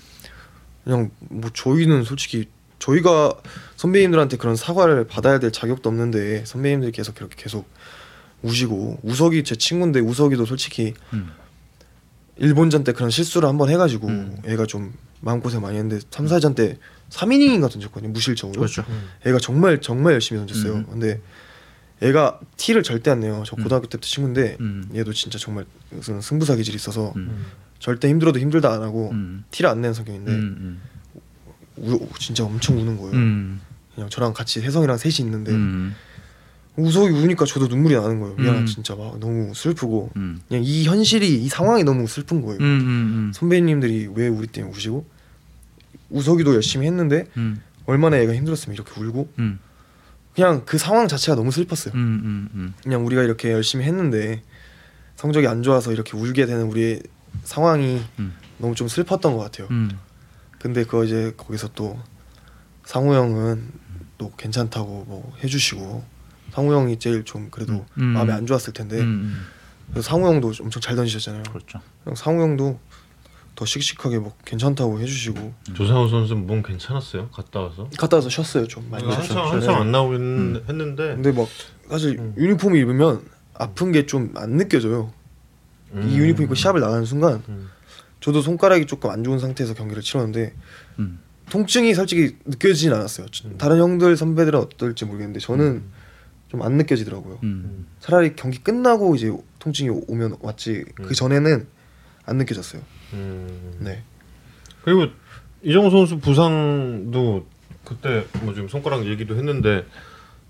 그냥 0.84 1.10
뭐 1.20 1.48
저희는 1.54 2.04
솔직히 2.04 2.50
저희가 2.78 3.32
선배님들한테 3.76 4.36
그런 4.36 4.56
사과를 4.56 5.06
받아야 5.06 5.38
될 5.38 5.52
자격도 5.52 5.88
없는데 5.88 6.44
선배님들께서 6.44 7.14
그렇게 7.14 7.34
계속 7.38 7.66
우시고 8.42 9.00
우석이 9.02 9.44
제 9.44 9.56
친구인데 9.56 10.00
우석이도 10.00 10.46
솔직히 10.46 10.94
음. 11.12 11.30
일본전 12.36 12.84
때 12.84 12.92
그런 12.92 13.10
실수를 13.10 13.48
한번 13.48 13.68
해가지고 13.68 14.08
음. 14.08 14.36
애가 14.44 14.66
좀 14.66 14.92
마음고생 15.20 15.60
많이 15.60 15.76
했는데 15.76 16.04
3, 16.10 16.26
4전 16.26 16.54
때 16.54 16.78
3이닝인가 17.10 17.70
던졌거든요. 17.70 18.12
무실점으로. 18.12 18.60
그렇죠. 18.60 18.84
애가 19.26 19.38
정말 19.38 19.80
정말 19.80 20.12
열심히 20.14 20.40
던졌어요. 20.40 20.74
음. 20.74 20.86
근데 20.88 21.20
애가 22.00 22.38
티를 22.56 22.84
절대 22.84 23.10
안 23.10 23.20
내요. 23.20 23.42
저 23.44 23.56
고등학교 23.56 23.88
때부터 23.88 24.06
친구인데 24.06 24.56
음. 24.60 24.88
얘도 24.94 25.12
진짜 25.12 25.38
정말 25.38 25.64
무슨 25.90 26.20
승부사 26.20 26.54
기질이 26.56 26.76
있어서 26.76 27.12
음. 27.16 27.46
절대 27.80 28.08
힘들어도 28.08 28.38
힘들다 28.38 28.72
안 28.72 28.82
하고 28.82 29.10
음. 29.10 29.44
티를 29.50 29.70
안 29.70 29.80
내는 29.80 29.94
성격인데 29.94 30.30
음. 30.30 30.80
우, 31.76 32.08
진짜 32.20 32.44
엄청 32.44 32.78
우는 32.78 32.96
거예요. 32.98 33.12
음. 33.14 33.60
그냥 33.94 34.08
저랑 34.10 34.32
같이 34.32 34.62
혜성이랑 34.62 34.96
셋이 34.96 35.26
있는데 35.26 35.50
음. 35.50 35.94
우석이 36.78 37.10
우니까 37.10 37.44
저도 37.44 37.66
눈물이 37.66 37.94
나는 37.96 38.20
거예요. 38.20 38.36
미안 38.36 38.56
음. 38.58 38.66
진짜 38.66 38.94
막 38.94 39.18
너무 39.18 39.52
슬프고 39.52 40.10
음. 40.16 40.40
그냥 40.46 40.62
이 40.64 40.84
현실이 40.84 41.42
이 41.42 41.48
상황이 41.48 41.82
너무 41.82 42.06
슬픈 42.06 42.40
거예요. 42.40 42.58
음. 42.60 42.64
음. 42.64 43.32
선배님들이 43.34 44.10
왜 44.14 44.28
우리 44.28 44.46
때문에 44.46 44.72
우시고 44.72 45.04
우석이도 46.10 46.54
열심히 46.54 46.86
했는데 46.86 47.26
음. 47.36 47.60
얼마나 47.84 48.16
애가 48.18 48.32
힘들었으면 48.34 48.74
이렇게 48.74 48.98
울고 49.00 49.28
음. 49.40 49.58
그냥 50.34 50.62
그 50.66 50.78
상황 50.78 51.08
자체가 51.08 51.34
너무 51.34 51.50
슬펐어요. 51.50 51.94
음. 51.94 52.00
음. 52.00 52.48
음. 52.54 52.74
그냥 52.82 53.04
우리가 53.04 53.24
이렇게 53.24 53.50
열심히 53.50 53.84
했는데 53.84 54.42
성적이 55.16 55.48
안 55.48 55.64
좋아서 55.64 55.92
이렇게 55.92 56.16
울게 56.16 56.46
되는 56.46 56.66
우리의 56.66 57.02
상황이 57.42 58.00
음. 58.20 58.34
너무 58.58 58.76
좀 58.76 58.86
슬펐던 58.86 59.36
것 59.36 59.38
같아요. 59.38 59.66
음. 59.72 59.90
근데 60.60 60.84
그거 60.84 61.04
이제 61.04 61.34
거기서 61.36 61.70
또 61.74 61.98
상우 62.84 63.14
형은 63.14 63.68
또 64.16 64.32
괜찮다고 64.36 65.04
뭐 65.08 65.36
해주시고 65.42 66.17
상우 66.58 66.72
형이 66.74 66.98
제일 66.98 67.24
좀 67.24 67.48
그래도 67.52 67.86
음. 67.98 68.04
마음에 68.04 68.32
안 68.32 68.44
좋았을 68.46 68.72
텐데 68.72 68.98
음. 68.98 69.46
그래서 69.92 70.08
상우 70.10 70.26
형도 70.26 70.52
엄청 70.60 70.82
잘 70.82 70.96
던지셨잖아요. 70.96 71.44
그렇죠. 71.44 71.80
상우 72.16 72.42
형도 72.42 72.80
더 73.54 73.64
씩씩하게 73.64 74.18
뭐 74.18 74.34
괜찮다고 74.44 75.00
해주시고 75.00 75.52
조상우 75.74 76.08
선수 76.08 76.34
몸 76.34 76.62
괜찮았어요? 76.62 77.28
갔다 77.30 77.60
와서? 77.60 77.88
갔다 77.96 78.16
와서 78.16 78.28
쉬었어요 78.28 78.66
좀 78.66 78.88
많이 78.90 79.04
한참 79.04 79.22
쉬었어요. 79.24 79.42
한참 79.52 79.74
네. 79.74 79.80
안 79.80 79.92
나오긴 79.92 80.62
했는데 80.68 81.14
근데 81.14 81.30
막 81.32 81.46
사실 81.88 82.18
음. 82.18 82.34
유니폼 82.36 82.74
입으면 82.76 83.22
아픈 83.54 83.92
게 83.92 84.04
좀 84.06 84.32
안 84.36 84.56
느껴져요. 84.56 85.12
음. 85.92 86.08
이 86.10 86.18
유니폼 86.18 86.44
입고 86.44 86.54
시합을 86.56 86.80
나가는 86.80 87.04
순간 87.04 87.42
음. 87.48 87.68
저도 88.20 88.42
손가락이 88.42 88.86
조금 88.86 89.10
안 89.10 89.22
좋은 89.22 89.38
상태에서 89.38 89.74
경기를 89.74 90.02
치렀는데 90.02 90.54
음. 90.98 91.20
통증이 91.50 91.94
솔직히 91.94 92.36
느껴지진 92.44 92.92
않았어요. 92.92 93.26
다른 93.58 93.78
형들 93.78 94.16
선배들은 94.16 94.58
어떨지 94.58 95.04
모르겠는데 95.06 95.38
저는 95.40 95.82
좀 96.48 96.62
안 96.62 96.72
느껴지더라고요. 96.78 97.38
음. 97.42 97.86
차라리 98.00 98.34
경기 98.34 98.58
끝나고 98.62 99.14
이제 99.14 99.30
통증이 99.58 99.90
오- 99.90 100.04
오면 100.08 100.36
왔지 100.40 100.84
음. 101.00 101.04
그 101.06 101.14
전에는 101.14 101.66
안 102.24 102.36
느껴졌어요. 102.38 102.82
음. 103.12 103.76
네. 103.80 104.02
그리고 104.82 105.06
이정우 105.62 105.90
선수 105.90 106.18
부상도 106.18 107.46
그때 107.84 108.24
뭐 108.42 108.54
지금 108.54 108.68
손가락 108.68 109.06
얘기도 109.06 109.36
했는데 109.36 109.84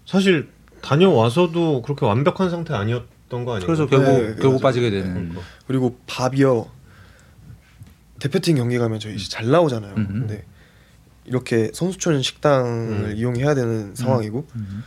사실 0.06 0.48
다녀와서도 0.82 1.82
그렇게 1.82 2.06
완벽한 2.06 2.50
상태 2.50 2.74
아니었던 2.74 3.44
거 3.44 3.54
아니에요? 3.54 3.66
그래서 3.66 3.86
결국 3.86 4.06
네, 4.06 4.26
결국 4.34 4.48
맞아요. 4.50 4.58
빠지게 4.60 4.90
되는. 4.90 5.12
그러니까. 5.14 5.40
그리고 5.66 5.98
밥이요 6.06 6.70
대표팀 8.20 8.56
경기 8.56 8.78
가면 8.78 8.98
저희 9.00 9.14
이제 9.14 9.28
잘 9.28 9.48
나오잖아요. 9.50 9.94
음. 9.96 10.06
근데 10.08 10.44
이렇게 11.24 11.70
선수촌 11.74 12.22
식당을 12.22 13.10
음. 13.10 13.14
이용해야 13.16 13.54
되는 13.54 13.94
상황이고 13.94 14.46
음. 14.56 14.84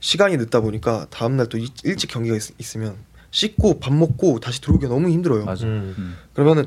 시간이 0.00 0.36
늦다 0.38 0.60
보니까 0.60 1.06
다음 1.10 1.36
날 1.36 1.46
또 1.48 1.58
일찍 1.84 2.08
경기가 2.10 2.36
있, 2.36 2.76
으면 2.76 2.94
씻고 3.30 3.78
밥 3.80 3.92
먹고 3.94 4.40
다시 4.40 4.60
들어오기 4.60 4.86
가 4.86 4.92
너무 4.94 5.08
힘들어요. 5.08 5.44
맞아. 5.44 5.66
음. 5.66 5.94
음. 5.98 6.16
그러면은 6.34 6.66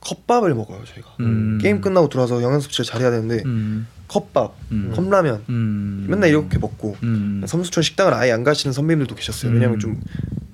컵밥을 0.00 0.54
먹어요 0.54 0.82
저희가. 0.84 1.16
음. 1.20 1.58
게임 1.60 1.80
끝나고 1.80 2.08
들어와서 2.08 2.42
영양 2.42 2.60
섭취를 2.60 2.84
잘해야 2.84 3.10
되는데 3.10 3.42
음. 3.44 3.86
컵밥, 4.08 4.54
음. 4.72 4.92
컵라면 4.94 5.44
음. 5.48 6.06
맨날 6.08 6.28
이렇게 6.30 6.58
먹고 6.58 6.96
음. 7.02 7.42
선수촌 7.46 7.82
식당을 7.82 8.12
아예 8.12 8.32
안 8.32 8.44
가시는 8.44 8.72
선배님들도 8.72 9.14
계셨어요. 9.14 9.52
왜냐면 9.52 9.76
음. 9.76 9.78
좀 9.78 10.00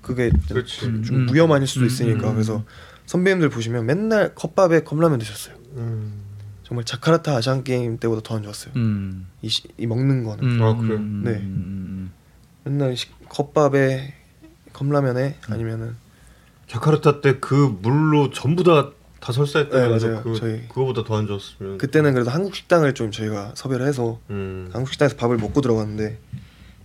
그게 0.03 0.31
좀, 0.31 0.41
그렇지. 0.49 0.87
음. 0.87 1.03
좀 1.03 1.29
위험할 1.33 1.67
수도 1.67 1.81
음. 1.83 1.87
있으니까 1.87 2.29
음. 2.31 2.35
그래서 2.35 2.65
선배님들 3.07 3.49
보시면 3.49 3.87
맨날 3.87 4.35
컵밥에 4.35 4.81
컵라면 4.85 5.19
드셨어요. 5.19 5.55
음. 5.77 6.13
정말 6.71 6.85
자카르타 6.85 7.35
아시안 7.35 7.65
게임 7.65 7.99
때보다 7.99 8.21
더 8.23 8.37
안 8.37 8.45
좋았어요. 8.45 8.73
음. 8.77 9.27
이, 9.43 9.49
시- 9.49 9.65
이 9.77 9.87
먹는 9.89 10.23
거는 10.23 10.45
음. 10.45 10.63
아, 10.63 10.77
그래요? 10.77 10.99
음. 10.99 11.23
네. 11.25 11.33
음. 11.33 12.13
맨날 12.63 12.97
시- 12.97 13.09
컵밥에 13.29 14.15
컵라면에 14.73 15.37
아니면은 15.49 15.97
자카르타 16.69 17.23
때 17.23 17.41
그 17.41 17.77
물로 17.83 18.31
전부 18.31 18.63
다 18.63 18.93
다 19.21 19.33
설사했다면서 19.35 20.07
네, 20.07 20.13
맞아요. 20.15 20.23
그, 20.25 20.35
저희- 20.39 20.67
그거보다 20.69 21.05
더 21.05 21.15
안 21.19 21.27
좋았으면 21.27 21.77
그때는 21.77 22.15
그래도 22.15 22.31
한국 22.31 22.55
식당을 22.55 22.95
좀 22.95 23.11
저희가 23.11 23.53
섭외를 23.55 23.87
해서 23.87 24.19
음. 24.31 24.71
한국 24.73 24.91
식당에서 24.93 25.17
밥을 25.17 25.37
먹고 25.37 25.61
들어갔는데 25.61 26.19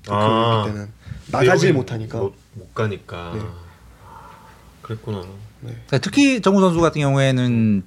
아. 0.09 0.63
그 0.65 0.71
그때는 0.71 0.91
나가지 1.31 1.71
못하니까 1.71 2.17
못, 2.19 2.33
못 2.55 2.73
가니까 2.75 3.31
네. 3.35 3.41
그랬구나 4.81 5.23
그러니까 5.61 5.97
특히 5.99 6.41
정우 6.41 6.59
선수 6.59 6.81
같은 6.81 6.99
경우에는 6.99 7.83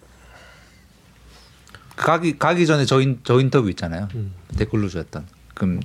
가기 1.99 2.39
가기 2.39 2.66
전에 2.66 2.85
저, 2.85 3.01
인, 3.01 3.20
저 3.25 3.41
인터뷰 3.41 3.69
있잖아요. 3.70 4.09
음. 4.15 4.33
댓글로 4.57 4.89
주었던. 4.89 5.27
그럼 5.55 5.81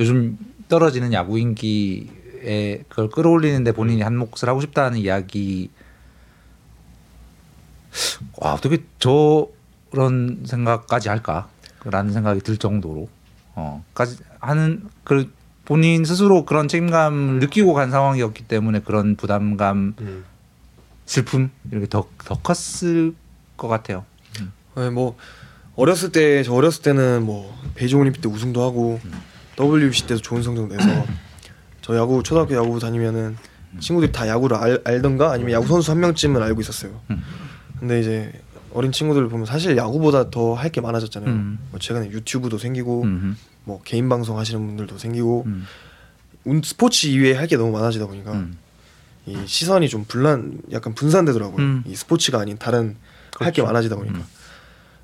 요즘 0.00 0.38
떨어지는 0.68 1.12
야구 1.12 1.38
인기에 1.38 2.84
그걸 2.88 3.10
끌어올리는데 3.10 3.72
본인이 3.72 4.02
한 4.02 4.16
몫을 4.16 4.48
하고 4.48 4.60
싶다는 4.60 4.98
이야기. 4.98 5.70
와 8.36 8.54
어떻게 8.54 8.84
저런 8.98 10.44
생각까지 10.46 11.08
할까라는 11.08 12.12
생각이 12.12 12.40
들 12.40 12.56
정도로 12.56 13.08
어까지 13.54 14.18
하는 14.38 14.88
그 15.04 15.32
본인 15.64 16.04
스스로 16.04 16.44
그런 16.44 16.68
책임감을 16.68 17.40
느끼고 17.40 17.74
간 17.74 17.90
상황이었기 17.90 18.44
때문에 18.44 18.80
그런 18.80 19.16
부담감, 19.16 19.94
음. 20.00 20.24
슬픔 21.04 21.50
이렇게 21.70 21.86
더 21.88 22.08
더 22.24 22.36
컸을 22.36 23.14
것 23.56 23.68
같아요. 23.68 24.04
네, 24.76 24.90
뭐 24.90 25.16
어렸을 25.76 26.12
때 26.12 26.42
저 26.44 26.52
어렸을 26.54 26.82
때는 26.82 27.22
뭐 27.24 27.56
베이징 27.74 27.98
올림픽 27.98 28.20
때 28.20 28.28
우승도 28.28 28.62
하고 28.62 29.00
WBC 29.58 30.06
때도 30.06 30.20
좋은 30.20 30.42
성적 30.42 30.68
내서 30.68 30.88
저 31.82 31.96
야구 31.96 32.22
초등학교 32.22 32.54
야구 32.54 32.78
다니면은 32.78 33.36
친구들이 33.78 34.12
다 34.12 34.26
야구를 34.28 34.56
알, 34.56 34.80
알던가 34.84 35.32
아니면 35.32 35.52
야구 35.52 35.66
선수 35.68 35.90
한 35.90 36.00
명쯤은 36.00 36.42
알고 36.42 36.60
있었어요. 36.60 37.00
음. 37.10 37.22
근데 37.78 38.00
이제 38.00 38.32
어린 38.72 38.92
친구들 38.92 39.28
보면 39.28 39.46
사실 39.46 39.76
야구보다 39.76 40.30
더 40.30 40.54
할 40.54 40.70
게 40.70 40.80
많아졌잖아요. 40.80 41.30
음. 41.30 41.58
뭐 41.70 41.78
최근에 41.80 42.10
유튜브도 42.10 42.58
생기고 42.58 43.02
음, 43.04 43.36
뭐 43.64 43.80
개인 43.84 44.08
방송 44.08 44.38
하시는 44.38 44.64
분들도 44.64 44.98
생기고 44.98 45.44
음, 45.46 45.66
운- 46.44 46.62
스포츠 46.64 47.06
이외에 47.06 47.34
할 47.34 47.46
게 47.48 47.56
너무 47.56 47.70
많아지다 47.72 48.06
보니까 48.06 48.32
음. 48.32 48.56
이 49.26 49.36
시선이 49.46 49.88
좀 49.88 50.04
분란 50.06 50.58
약간 50.72 50.94
분산되더라고요. 50.94 51.58
음. 51.64 51.84
이 51.86 51.94
스포츠가 51.94 52.40
아닌 52.40 52.58
다른 52.58 52.96
할게 53.38 53.62
그렇죠. 53.62 53.64
많아지다 53.64 53.96
보니까. 53.96 54.20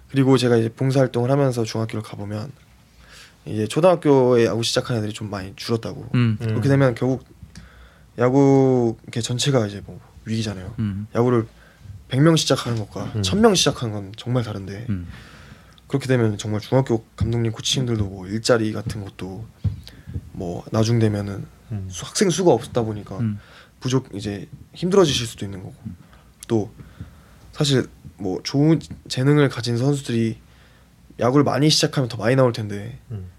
음. 0.06 0.10
그리고 0.10 0.36
제가 0.38 0.56
이제 0.56 0.68
봉사 0.68 1.00
활동을 1.00 1.30
하면서 1.30 1.64
중학교를 1.64 2.02
가보면 2.02 2.50
이제 3.44 3.66
초등학교에 3.66 4.46
야구 4.46 4.62
시작하는 4.62 5.00
애들이 5.00 5.12
좀 5.12 5.30
많이 5.30 5.52
줄었다고. 5.56 6.10
음, 6.14 6.38
음. 6.40 6.46
그렇게 6.46 6.68
되면 6.68 6.94
결국 6.94 7.24
야구 8.18 8.96
이렇게 9.04 9.20
전체가 9.20 9.66
이제 9.66 9.82
뭐 9.86 10.00
위기잖아요. 10.24 10.74
음, 10.78 11.06
야구를 11.14 11.46
100명 12.08 12.36
시작하는 12.36 12.78
것과 12.78 13.04
음. 13.16 13.22
1000명 13.22 13.54
시작하는 13.54 13.92
건 13.94 14.12
정말 14.16 14.42
다른데 14.42 14.86
음, 14.88 15.06
그렇게 15.86 16.06
되면 16.06 16.38
정말 16.38 16.60
중학교 16.60 17.04
감독님 17.16 17.52
코치님들도 17.52 18.04
뭐 18.04 18.26
일자리 18.26 18.72
같은 18.72 19.04
것도 19.04 19.44
뭐 20.32 20.64
나중 20.72 20.98
되면은 20.98 21.46
음. 21.72 21.88
수- 21.90 22.04
학생 22.06 22.30
수가 22.30 22.52
없다 22.52 22.82
보니까 22.82 23.18
음. 23.18 23.38
부족 23.80 24.08
이제 24.14 24.48
힘들어지실 24.74 25.26
수도 25.26 25.44
있는 25.44 25.62
거고 25.62 25.74
또 26.48 26.72
사실 27.52 27.86
뭐 28.18 28.40
좋은 28.42 28.80
재능을 29.08 29.48
가진 29.48 29.76
선수들이 29.76 30.38
야구를 31.18 31.44
많이 31.44 31.70
시작하면 31.70 32.08
더 32.08 32.16
많이 32.16 32.36
나올 32.36 32.52
텐데 32.52 32.98
음. 33.10 33.30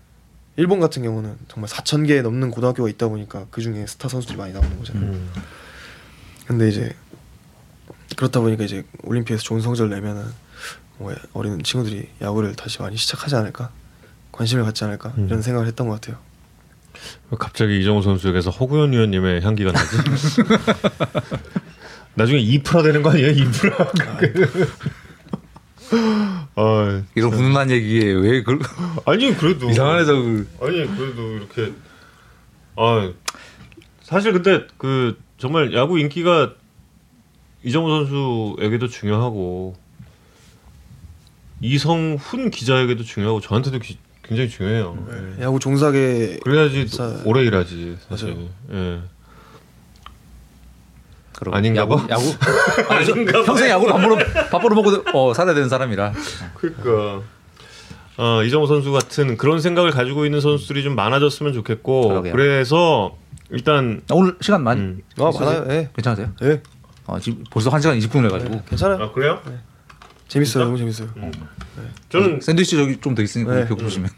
일본 0.56 0.80
같은 0.80 1.04
경우는 1.04 1.38
정말 1.48 1.70
4천 1.70 2.08
개 2.08 2.22
넘는 2.22 2.52
고등학교가 2.52 2.90
있다 2.90 3.08
보니까 3.08 3.46
그 3.52 3.62
중에 3.62 3.86
스타 3.86 4.08
선수들이 4.08 4.38
많이 4.38 4.54
나오는 4.54 4.78
거잖아요. 4.78 5.12
음. 5.12 5.32
근데 6.48 6.70
이제 6.70 6.96
그렇다 8.16 8.40
보니까 8.40 8.64
이제 8.64 8.84
올림픽에서 9.04 9.44
좋은 9.44 9.62
성적을 9.62 9.92
내면은 9.92 10.26
뭐 10.98 11.14
어린 11.34 11.62
친구들이 11.62 12.10
야구를 12.22 12.56
다시 12.56 12.82
많이 12.82 12.98
시작하지 12.98 13.36
않을까 13.36 13.70
관심을 14.32 14.64
갖지 14.64 14.84
않을까 14.84 15.14
음. 15.18 15.28
이런 15.28 15.42
생각을 15.42 15.68
했던 15.68 15.88
것 15.88 16.02
같아요. 16.02 16.18
갑자기 17.38 17.80
이정우 17.80 18.02
선수에게서 18.02 18.50
허구현 18.50 18.94
위원님의 18.94 19.42
향기가 19.42 19.72
나지. 19.72 19.98
나중에 22.18 22.40
이프라 22.40 22.82
되는 22.82 23.04
거 23.04 23.12
아니에요? 23.12 23.30
이프라. 23.30 23.78
아, 26.56 27.04
이런 27.16 27.32
훈훈한 27.32 27.70
얘기에 27.72 28.12
왜 28.14 28.44
그, 28.44 28.58
아니 29.06 29.34
그래도 29.38 29.70
이상한 29.70 30.00
애서 30.02 30.14
그- 30.14 30.48
아니 30.62 30.86
그래도 30.98 31.34
이렇게 31.38 31.72
아 32.76 33.12
사실 34.02 34.34
근데 34.34 34.66
그 34.78 35.18
정말 35.38 35.74
야구 35.76 36.00
인기가 36.00 36.54
이정우 37.64 37.90
선수에게도 38.08 38.88
중요하고 38.88 39.76
이성훈 41.62 42.50
기자에게도 42.52 43.04
중요하고 43.04 43.40
저한테도 43.42 43.80
기- 43.80 44.00
굉장히 44.24 44.50
중요해요. 44.50 45.08
예. 45.40 45.44
야구 45.44 45.60
종사계 45.60 46.40
그래야지 46.44 46.88
자- 46.88 47.22
오래 47.26 47.44
일하지 47.44 47.98
사실. 48.10 48.48
예. 48.72 49.02
그럼 51.38 51.54
아닌가 51.54 51.82
야구, 51.82 51.96
봐. 51.98 52.08
야구 52.10 52.24
저 53.06 53.44
평생 53.46 53.70
야구를 53.70 53.94
밥으로 53.94 54.18
밥으로 54.52 54.76
먹고 54.76 55.04
어, 55.14 55.34
살아야 55.34 55.54
되는 55.54 55.70
사람이라 55.70 56.12
그러니까 56.56 57.22
어, 58.18 58.42
이정우 58.44 58.66
선수 58.66 58.92
같은 58.92 59.38
그런 59.38 59.62
생각을 59.62 59.92
가지고 59.92 60.26
있는 60.26 60.42
선수들이 60.42 60.82
좀 60.84 60.96
많아졌으면 60.96 61.54
좋겠고 61.54 62.08
그러게요. 62.10 62.34
그래서 62.34 63.16
일단 63.52 64.02
아, 64.10 64.16
오늘 64.16 64.36
시간 64.42 64.64
많이 64.64 64.82
음. 64.82 65.02
아 65.20 65.32
많아요. 65.32 65.66
예. 65.70 65.90
괜찮으세요? 65.96 66.32
예. 66.42 66.62
어, 67.06 67.20
지금 67.20 67.44
벌써 67.52 67.70
1 67.70 67.80
시간 67.82 67.98
20분 68.00 68.26
해 68.26 68.30
가지고 68.30 68.62
괜찮아요. 68.68 69.04
아 69.04 69.12
그래요? 69.12 69.40
재밌어요. 70.28 70.66
너무 70.66 70.78
재밌어요. 70.78 71.08
저는 72.10 72.42
샌드위치 72.42 72.76
저기 72.76 72.98
좀 73.00 73.14
더 73.16 73.22
있으니까 73.22 73.54
네. 73.54 73.68
배고프시면 73.68 74.10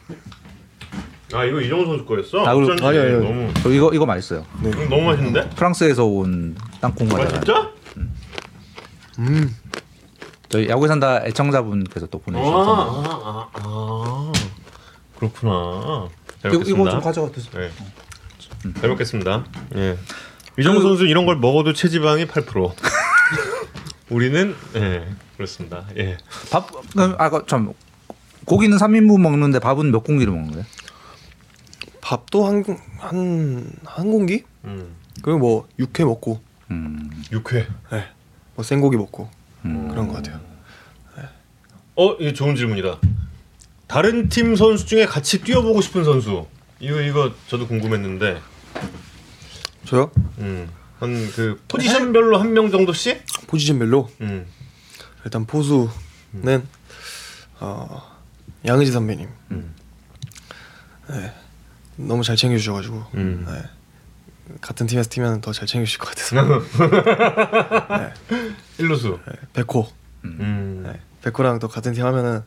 아 1.33 1.45
이거 1.45 1.61
이정우 1.61 1.85
선수 1.85 2.05
거였어? 2.05 2.45
아, 2.45 2.55
어쩐지 2.55 2.83
아니, 2.83 2.97
아니. 2.97 3.11
너무 3.11 3.53
저 3.61 3.69
이거 3.71 3.91
이거 3.93 4.05
맛있어요. 4.05 4.45
이거 4.61 4.83
너무 4.85 5.03
맛있는데? 5.03 5.49
프랑스에서 5.51 6.05
온 6.05 6.55
땅콩 6.81 7.07
아 7.11 7.17
과자. 7.17 7.33
진짜? 7.35 7.71
음. 9.19 9.55
저희 10.49 10.67
야구에 10.67 10.87
산다 10.87 11.23
애청자분께서 11.25 12.07
또 12.07 12.19
선물. 12.25 12.41
아, 12.43 12.47
아, 12.47 13.49
아, 13.53 14.31
그렇구나. 15.17 16.09
잘 16.41 16.51
이거, 16.51 16.59
먹겠습니다. 16.59 16.81
이거 16.81 16.89
좀 16.89 17.01
가져가 17.01 17.31
드세요. 17.31 17.61
네. 17.61 18.73
잘 18.79 18.89
먹겠습니다. 18.89 19.45
예. 19.75 19.97
이정우 20.57 20.81
선수 20.81 21.05
이런 21.05 21.25
걸 21.27 21.37
먹어도 21.37 21.73
체지방이 21.73 22.25
8%. 22.25 22.73
우리는 24.09 24.55
예 24.75 25.05
그렇습니다. 25.37 25.85
예. 25.97 26.17
밥, 26.51 26.67
아까 27.19 27.43
참 27.45 27.71
고기는 28.45 28.75
3인분 28.77 29.21
먹는데 29.21 29.59
밥은 29.59 29.91
몇 29.91 30.03
공기를 30.03 30.33
먹는 30.33 30.51
거예요? 30.51 30.65
밥도 32.09 32.43
한한 32.43 33.71
한 33.85 34.09
공기? 34.11 34.43
음. 34.63 34.95
그리고 35.21 35.37
뭐 35.37 35.67
육회 35.77 36.03
먹고, 36.03 36.41
음, 36.71 37.07
육회. 37.31 37.67
예. 37.93 38.07
뭐 38.55 38.63
생고기 38.63 38.97
먹고 38.97 39.29
음. 39.65 39.89
그런 39.89 40.07
것 40.07 40.15
같아요. 40.15 40.39
어, 41.95 42.13
이거 42.13 42.33
좋은 42.33 42.55
질문이다. 42.55 42.97
다른 43.85 44.27
팀 44.29 44.55
선수 44.55 44.87
중에 44.87 45.05
같이 45.05 45.41
뛰어보고 45.43 45.81
싶은 45.81 46.03
선수. 46.03 46.47
이거 46.79 46.99
이거 46.99 47.31
저도 47.47 47.67
궁금했는데. 47.67 48.41
저요? 49.85 50.09
음. 50.39 50.67
한 50.99 51.11
그 51.35 51.61
포지션별로 51.67 52.39
한 52.39 52.53
명 52.53 52.71
정도씩? 52.71 53.23
포지션별로 53.47 54.09
음. 54.21 54.47
일단 55.25 55.45
포수는 55.45 56.65
어, 57.59 58.01
양의지 58.65 58.91
선배님. 58.93 59.29
음. 59.51 59.75
네. 61.09 61.33
너무 62.07 62.23
잘 62.23 62.35
챙겨주셔가지고 62.35 63.03
음. 63.15 63.45
네. 63.47 63.63
같은 64.61 64.87
팀에서 64.87 65.09
뛰면 65.09 65.41
더 65.41 65.51
잘 65.51 65.67
챙겨주실 65.67 65.99
것 65.99 66.09
같아서 66.09 66.35
일루수. 68.77 69.19
네. 69.27 69.33
백호 69.53 69.87
음. 70.25 70.83
네. 70.85 70.99
백호랑 71.21 71.59
또 71.59 71.67
같은 71.67 71.93
팀 71.93 72.05
하면은 72.05 72.41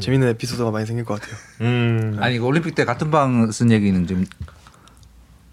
재밌는 0.00 0.28
에피소드가 0.30 0.70
많이 0.70 0.86
생길 0.86 1.04
것 1.04 1.20
같아요. 1.20 1.36
음. 1.60 2.16
아니 2.20 2.36
이거 2.36 2.46
올림픽 2.46 2.74
때 2.74 2.84
같은 2.84 3.10
방 3.10 3.50
쓴 3.50 3.70
얘기는 3.70 4.06
지금 4.06 4.24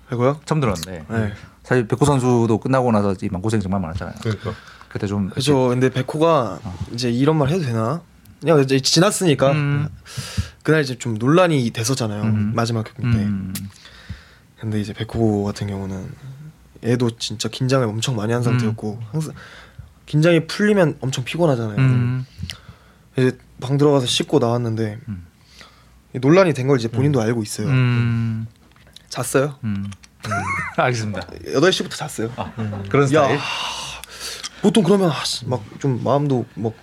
백호요? 0.09 0.41
처음 0.45 0.59
들었는데 0.61 1.05
네. 1.09 1.33
사실 1.63 1.87
백호 1.87 2.05
선수도 2.05 2.59
끝나고 2.59 2.91
나서 2.91 3.13
이 3.21 3.29
마음고생 3.29 3.59
정말 3.59 3.81
많았잖아요. 3.81 4.15
그러니까. 4.21 4.53
그때 4.89 5.07
좀 5.07 5.29
그죠. 5.29 5.69
근데 5.69 5.89
백호가 5.89 6.59
이제 6.93 7.09
이런 7.09 7.37
말 7.37 7.49
해도 7.49 7.61
되나? 7.63 8.01
그냥 8.41 8.59
이제 8.59 8.79
지났으니까 8.79 9.51
음. 9.51 9.87
그날 10.63 10.81
이제 10.81 10.95
좀 10.97 11.15
논란이 11.15 11.69
됐었잖아요. 11.71 12.23
음. 12.23 12.51
마지막 12.55 12.83
경기 12.83 13.17
때. 13.17 13.23
음, 13.23 13.53
근데 14.59 14.79
이제 14.79 14.93
백호 14.93 15.43
같은 15.43 15.67
경우는 15.67 16.11
얘도 16.83 17.17
진짜 17.17 17.49
긴장을 17.49 17.85
엄청 17.87 18.15
많이 18.15 18.33
한 18.33 18.43
상태였고 18.43 18.99
항상 19.11 19.33
긴장이 20.05 20.47
풀리면 20.47 20.97
엄청 21.01 21.23
피곤하잖아요. 21.23 21.77
음, 21.77 22.25
이제 23.17 23.37
방 23.59 23.77
들어가서 23.77 24.05
씻고 24.05 24.39
나왔는데 24.39 24.99
음. 25.07 25.25
이 26.13 26.19
논란이 26.19 26.53
된 26.53 26.67
걸 26.67 26.77
이제 26.77 26.87
본인도 26.89 27.21
알고 27.21 27.41
있어요. 27.43 27.67
음, 27.67 28.45
잤어요. 29.09 29.57
음. 29.63 29.89
알겠습니다. 30.77 31.21
8시부터 31.55 31.91
잤어요. 31.91 32.31
아, 32.35 32.51
그런 32.89 33.03
야, 33.05 33.07
스타일. 33.07 33.39
보통 34.61 34.83
그러면 34.83 35.09
아, 35.09 35.15
막좀 35.45 36.03
마음도 36.03 36.45
막 36.53 36.73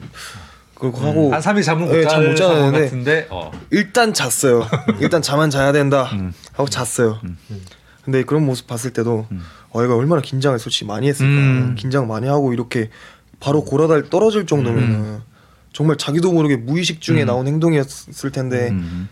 그렇고 0.78 0.98
하고 1.00 1.32
한 1.32 1.40
3일 1.40 1.64
잠을 1.64 1.86
못 1.86 1.92
네, 1.92 2.02
자 2.04 2.10
잠못 2.10 2.36
자는데 2.36 2.80
같은데 2.84 3.26
어. 3.30 3.50
일단 3.70 4.14
잤어요. 4.14 4.66
일단 5.00 5.22
잠은 5.22 5.50
자야 5.50 5.72
된다 5.72 6.10
음. 6.12 6.32
하고 6.52 6.68
잤어요. 6.68 7.20
근데 8.04 8.22
그런 8.22 8.46
모습 8.46 8.66
봤을 8.66 8.92
때도 8.92 9.26
음. 9.30 9.42
어 9.70 9.82
얘가 9.82 9.96
얼마나 9.96 10.22
긴장을 10.22 10.58
솔직히 10.58 10.84
많이 10.86 11.08
했을까. 11.08 11.30
음. 11.30 11.74
긴장 11.76 12.06
많이 12.06 12.28
하고 12.28 12.52
이렇게 12.52 12.90
바로 13.40 13.64
고라달 13.64 14.08
떨어질 14.08 14.46
정도면 14.46 15.22
정말 15.72 15.96
자기도 15.96 16.32
모르게 16.32 16.56
무의식 16.56 17.00
중에 17.00 17.22
음. 17.22 17.26
나온 17.26 17.46
행동이었을 17.46 18.32
텐데 18.32 18.70
음, 18.70 19.08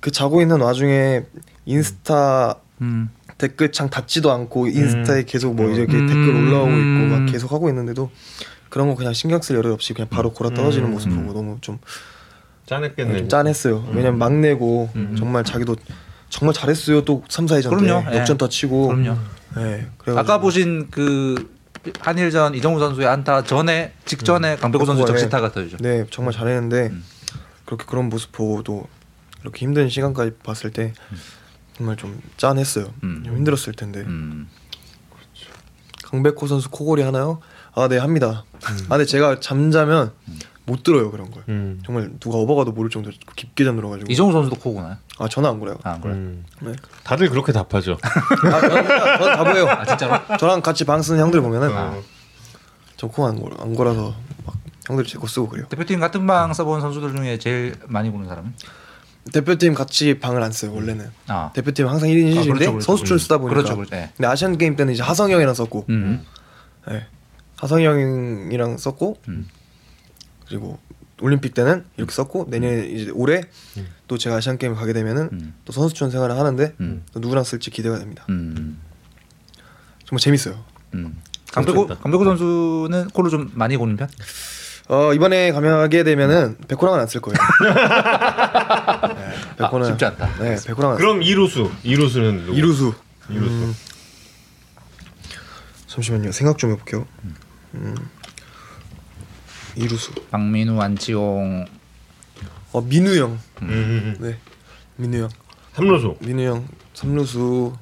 그 0.00 0.10
자고 0.10 0.42
있는 0.42 0.60
와중에 0.60 1.22
인스타 1.64 2.56
음. 2.82 3.08
댓글창 3.38 3.88
닫지도 3.88 4.30
않고 4.30 4.66
인스타에 4.66 5.24
계속 5.24 5.54
뭐 5.54 5.70
이렇게 5.70 5.96
음. 5.96 6.06
댓글 6.06 6.34
올라오고 6.34 6.70
있고 6.70 7.16
막 7.16 7.26
계속 7.26 7.52
하고 7.52 7.68
있는데도 7.70 8.10
그런 8.72 8.88
거 8.88 8.94
그냥 8.94 9.12
신경 9.12 9.42
쓸 9.42 9.54
여력 9.56 9.74
없이 9.74 9.92
그냥 9.92 10.08
바로 10.08 10.32
고라 10.32 10.48
떨어지는 10.48 10.88
음. 10.88 10.92
모습 10.92 11.10
보고 11.10 11.34
너무 11.34 11.58
좀, 11.60 11.78
짠했겠네. 12.64 13.18
좀 13.18 13.28
짠했어요. 13.28 13.84
왜냐면 13.92 14.16
막내고 14.16 14.88
정말 15.18 15.44
자기도 15.44 15.76
정말 16.30 16.54
잘했어요. 16.54 17.04
또 17.04 17.22
3, 17.28 17.44
4회전 17.44 17.68
그럼요. 17.68 18.04
때 18.06 18.14
예. 18.14 18.18
역전 18.20 18.38
다 18.38 18.48
치고 18.48 18.88
그럼요. 18.88 19.18
예. 19.58 19.88
그래가지고 19.98 20.18
아까 20.18 20.40
보신 20.40 20.88
그 20.90 21.54
한일전 22.00 22.54
이정우 22.54 22.78
선수의 22.78 23.08
안타 23.08 23.44
전에 23.44 23.92
직전에 24.06 24.56
강백호 24.56 24.86
선수 24.86 25.02
예. 25.02 25.06
적시타 25.06 25.42
같아죠. 25.42 25.76
네 25.76 26.06
정말 26.10 26.32
잘했는데 26.32 26.86
음. 26.92 27.04
그렇게 27.66 27.84
그런 27.84 28.08
모습 28.08 28.32
보고도 28.32 28.86
이렇게 29.42 29.66
힘든 29.66 29.90
시간까지 29.90 30.36
봤을 30.42 30.70
때 30.70 30.94
정말 31.76 31.96
좀 31.96 32.22
짠했어요. 32.38 32.86
음. 33.02 33.22
좀 33.22 33.36
힘들었을 33.36 33.74
텐데 33.74 34.00
음. 34.00 34.48
강백호 36.04 36.46
선수 36.46 36.70
코골이 36.70 37.02
하나요? 37.02 37.40
아 37.74 37.88
네 37.88 37.98
합니다. 37.98 38.44
음. 38.54 38.76
아 38.86 38.96
근데 38.96 39.04
제가 39.06 39.40
잠자면 39.40 40.12
못 40.66 40.82
들어요 40.82 41.10
그런 41.10 41.30
걸. 41.30 41.42
음. 41.48 41.80
정말 41.84 42.10
누가 42.20 42.38
업어가도 42.38 42.72
모를 42.72 42.90
정도로 42.90 43.14
깊게 43.36 43.64
잠들어가지고. 43.64 44.12
이정우 44.12 44.32
선수도 44.32 44.56
코고나요? 44.56 44.96
아 45.18 45.28
저는 45.28 45.48
안 45.50 45.60
그래요. 45.60 45.78
아, 45.82 45.98
그래. 46.00 46.12
음. 46.14 46.44
네. 46.60 46.72
다들 47.04 47.28
그렇게 47.30 47.52
답하죠. 47.52 47.98
아 48.02 48.60
저는 48.60 48.84
저는 48.86 49.36
다 49.36 49.44
보여요. 49.44 49.66
아, 49.68 49.84
진짜로? 49.86 50.36
저랑 50.38 50.60
같이 50.62 50.84
방 50.84 51.02
쓰는 51.02 51.20
형들 51.20 51.40
보면은 51.40 51.70
어. 51.76 52.02
저코안 52.96 53.40
걸, 53.40 53.52
안 53.58 53.74
걸어서 53.74 54.14
막 54.46 54.54
형들 54.86 55.04
제거 55.06 55.26
쓰고 55.26 55.48
그래요. 55.48 55.66
대표팀 55.68 55.98
같은 55.98 56.26
방 56.26 56.52
써본 56.52 56.80
선수들 56.80 57.16
중에 57.16 57.38
제일 57.38 57.74
많이 57.88 58.10
보는 58.10 58.28
사람은? 58.28 58.52
대표팀 59.32 59.74
같이 59.74 60.18
방을 60.18 60.42
안 60.42 60.52
써요 60.52 60.72
원래는. 60.74 61.10
아. 61.28 61.50
대표팀 61.54 61.88
항상 61.88 62.08
1인 62.08 62.32
1실인데 62.34 62.38
아, 62.38 62.42
그렇죠, 62.52 62.70
그렇죠. 62.72 62.80
선수촌 62.80 63.18
쓰다 63.18 63.38
보니까. 63.38 63.54
그렇죠, 63.56 63.76
그렇죠. 63.76 63.90
네. 63.94 64.10
근데 64.16 64.28
아시안 64.28 64.58
게임 64.58 64.76
때는 64.76 64.92
이제 64.92 65.02
하성이 65.02 65.32
형이랑 65.32 65.54
썼고, 65.54 65.86
음. 65.90 66.24
네. 66.88 67.06
하성이 67.62 67.86
형이랑 67.86 68.76
썼고, 68.76 69.18
음. 69.28 69.48
그리고 70.48 70.78
올림픽 71.20 71.54
때는 71.54 71.84
이렇게 71.96 72.12
썼고 72.12 72.46
내년에 72.50 72.86
이제 72.86 73.10
올해 73.14 73.42
또 74.08 74.18
제가 74.18 74.34
아시안 74.36 74.58
게임 74.58 74.74
가게 74.74 74.92
되면은 74.92 75.28
음. 75.32 75.54
또 75.64 75.72
선수촌 75.72 76.10
생활을 76.10 76.36
하는데 76.36 76.74
음. 76.80 77.04
또 77.12 77.20
누구랑 77.20 77.44
쓸지 77.44 77.70
기대가 77.70 77.98
됩니다. 78.00 78.24
음. 78.28 78.80
정말 80.04 80.18
재밌어요. 80.20 80.62
음. 80.94 81.22
강백호. 81.52 81.86
강백호 81.86 82.24
선수는 82.24 83.08
골을 83.10 83.30
좀 83.30 83.52
많이 83.54 83.76
고는 83.76 83.96
편? 83.96 84.08
어 84.88 85.14
이번에 85.14 85.52
가면 85.52 85.74
하게 85.78 86.02
되면은 86.02 86.56
백호랑은 86.66 86.98
안 86.98 87.06
쓸 87.06 87.20
거예요. 87.20 87.36
네, 89.16 89.56
백호는 89.58 89.86
아, 89.86 89.90
쉽지 89.90 90.04
않다. 90.06 90.38
네, 90.40 90.56
백호랑 90.66 90.96
그럼 90.96 91.22
이루수. 91.22 91.70
이루수는 91.84 92.46
누구? 92.46 92.58
이루수. 92.58 92.94
이루수. 93.30 93.54
음. 93.54 93.74
잠시만요. 95.86 96.32
생각 96.32 96.58
좀 96.58 96.72
해볼게요. 96.72 97.06
음. 97.24 97.36
이루수. 99.76 100.12
박민우, 100.30 100.80
안치홍, 100.80 101.66
어 102.72 102.80
민우 102.80 103.16
형. 103.16 103.32
음, 103.62 103.68
음, 103.68 103.68
음. 103.70 104.16
네. 104.20 104.38
민우 104.96 105.22
형. 105.22 105.28
삼루수. 105.74 106.16
민우 106.20 106.42
형. 106.42 106.68
삼루수. 106.94 107.76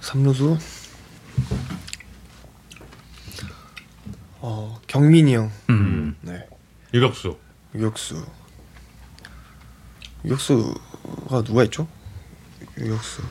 삼루수. 0.00 0.58
어 4.40 4.80
경민이 4.86 5.34
형. 5.34 5.50
음. 5.70 6.16
네. 6.22 6.46
유격수. 6.94 7.36
유격수. 7.74 8.24
유격수가 10.24 11.42
누가 11.44 11.64
있죠? 11.64 11.86
유격수. 12.78 13.22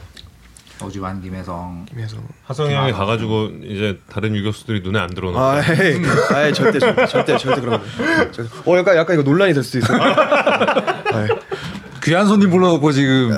오지환, 0.83 1.21
김혜성. 1.21 1.85
김혜성. 1.89 2.27
하성이 2.43 2.73
형이 2.75 2.91
가가지고 2.91 3.49
이제 3.63 3.99
다른 4.09 4.35
유격수들이 4.35 4.81
눈에 4.81 4.99
안 4.99 5.09
들어오는. 5.09 5.39
아, 5.39 5.59
에이, 5.59 6.01
아이, 6.33 6.53
절대, 6.53 6.79
절대, 6.79 7.07
절대, 7.07 7.37
절대 7.37 7.61
그런 7.61 7.79
거. 7.79 8.31
절대. 8.31 8.49
어, 8.71 8.77
약간, 8.77 8.95
약간 8.97 9.15
이거 9.19 9.23
논란이 9.23 9.53
될 9.53 9.63
수도 9.63 9.79
있어. 9.79 9.93
아이, 9.93 11.27
귀한 12.03 12.27
손님 12.27 12.49
불러놓고 12.51 12.91
지금 12.91 13.31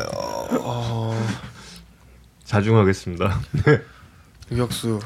자중하겠습니다. 2.43 3.39
유격수, 4.51 4.99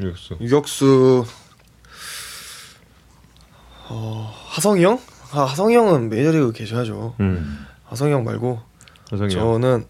유격수. 0.00 0.36
유격수. 0.40 1.24
어, 3.88 4.34
하성이 4.48 4.84
형? 4.84 5.00
아, 5.32 5.42
하성이 5.44 5.76
형은 5.76 6.08
메이저리그 6.08 6.52
계셔야죠. 6.52 7.14
음. 7.20 7.66
하성이 7.84 8.12
형 8.12 8.24
말고 8.24 8.60
하성이 9.10 9.34
형. 9.34 9.40
저는 9.60 9.86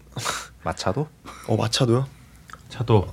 마차도? 0.71 1.07
어 1.47 1.55
마차도요. 1.55 2.05
차도. 2.69 3.07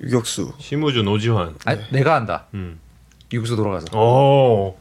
유격수. 0.00 0.52
심우준, 0.58 1.08
오지환. 1.08 1.56
아니 1.64 1.80
내가 1.90 2.14
한다. 2.14 2.46
음. 2.54 2.78
유격수 3.32 3.56
돌아가서. 3.56 3.86
오. 3.98 4.76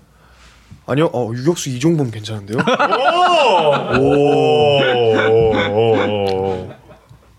아니요, 0.86 1.10
어 1.14 1.32
유격수 1.34 1.70
이종범 1.72 2.12
괜찮은데요? 2.12 2.60
오. 4.00 4.80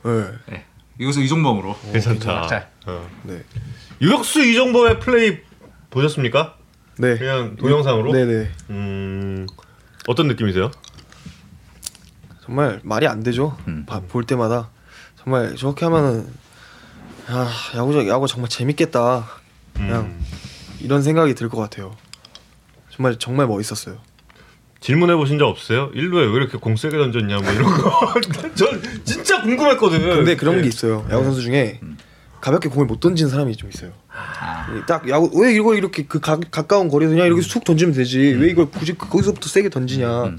네, 0.03 0.65
유격수 0.99 1.23
이종범으로. 1.23 1.77
괜찮다. 1.93 2.47
잘. 2.49 2.69
어. 2.87 3.09
네, 3.23 3.45
유격수 4.01 4.45
이정범의 4.45 4.99
플레이 4.99 5.39
보셨습니까? 5.91 6.57
네. 6.99 7.17
그냥 7.17 7.55
동영상으로? 7.57 8.13
네네. 8.13 8.51
음. 8.71 9.47
어떤 10.09 10.27
느낌이세요? 10.29 10.71
정말 12.47 12.81
말이 12.85 13.07
안 13.07 13.23
되죠. 13.23 13.57
음. 13.69 13.85
봐- 13.87 14.01
볼 14.09 14.25
때마다 14.25 14.71
정말 15.23 15.57
저렇게 15.57 15.85
하면은 15.85 16.27
아 17.29 17.51
야구 17.77 18.09
야구 18.09 18.27
정말 18.29 18.49
재밌겠다. 18.49 19.27
그냥 19.75 20.03
음. 20.05 20.25
이런 20.81 21.03
생각이 21.03 21.35
들 21.35 21.49
것 21.49 21.57
같아요. 21.61 21.97
정말 22.91 23.19
정말 23.19 23.47
멋있었어요. 23.47 23.97
질문해 24.81 25.17
보신 25.17 25.39
적 25.39 25.47
없어요? 25.49 25.91
일루에 25.95 26.27
왜 26.27 26.33
이렇게 26.35 26.59
공 26.59 26.77
세게 26.77 26.97
던졌냐 26.97 27.39
뭐 27.39 27.51
이런 27.53 27.65
거. 27.65 28.15
전 28.55 28.83
진짜 29.05 29.43
궁금했거든. 29.43 29.99
근데 30.01 30.37
그런 30.37 30.57
네. 30.57 30.63
게 30.63 30.69
있어요. 30.69 31.05
야구 31.11 31.25
선수 31.25 31.43
중에 31.43 31.81
음. 31.83 31.99
가볍게 32.41 32.69
공을 32.69 32.87
못 32.87 33.01
던지는 33.01 33.29
사람이 33.31 33.57
좀 33.57 33.69
있어요. 33.71 33.91
아. 34.15 34.67
딱 34.87 35.09
야구 35.09 35.31
왜 35.43 35.53
이걸 35.55 35.77
이렇게 35.79 36.05
그 36.07 36.21
가, 36.21 36.39
가까운 36.51 36.89
거리에서 36.89 37.13
그냥 37.15 37.27
이렇게 37.27 37.43
쑥 37.43 37.65
던지면 37.65 37.93
되지. 37.95 38.19
왜 38.39 38.49
이걸 38.51 38.71
굳이 38.71 38.93
그- 38.93 39.09
거기서부터 39.09 39.49
세게 39.49 39.71
던지냐. 39.71 40.25
음. 40.25 40.39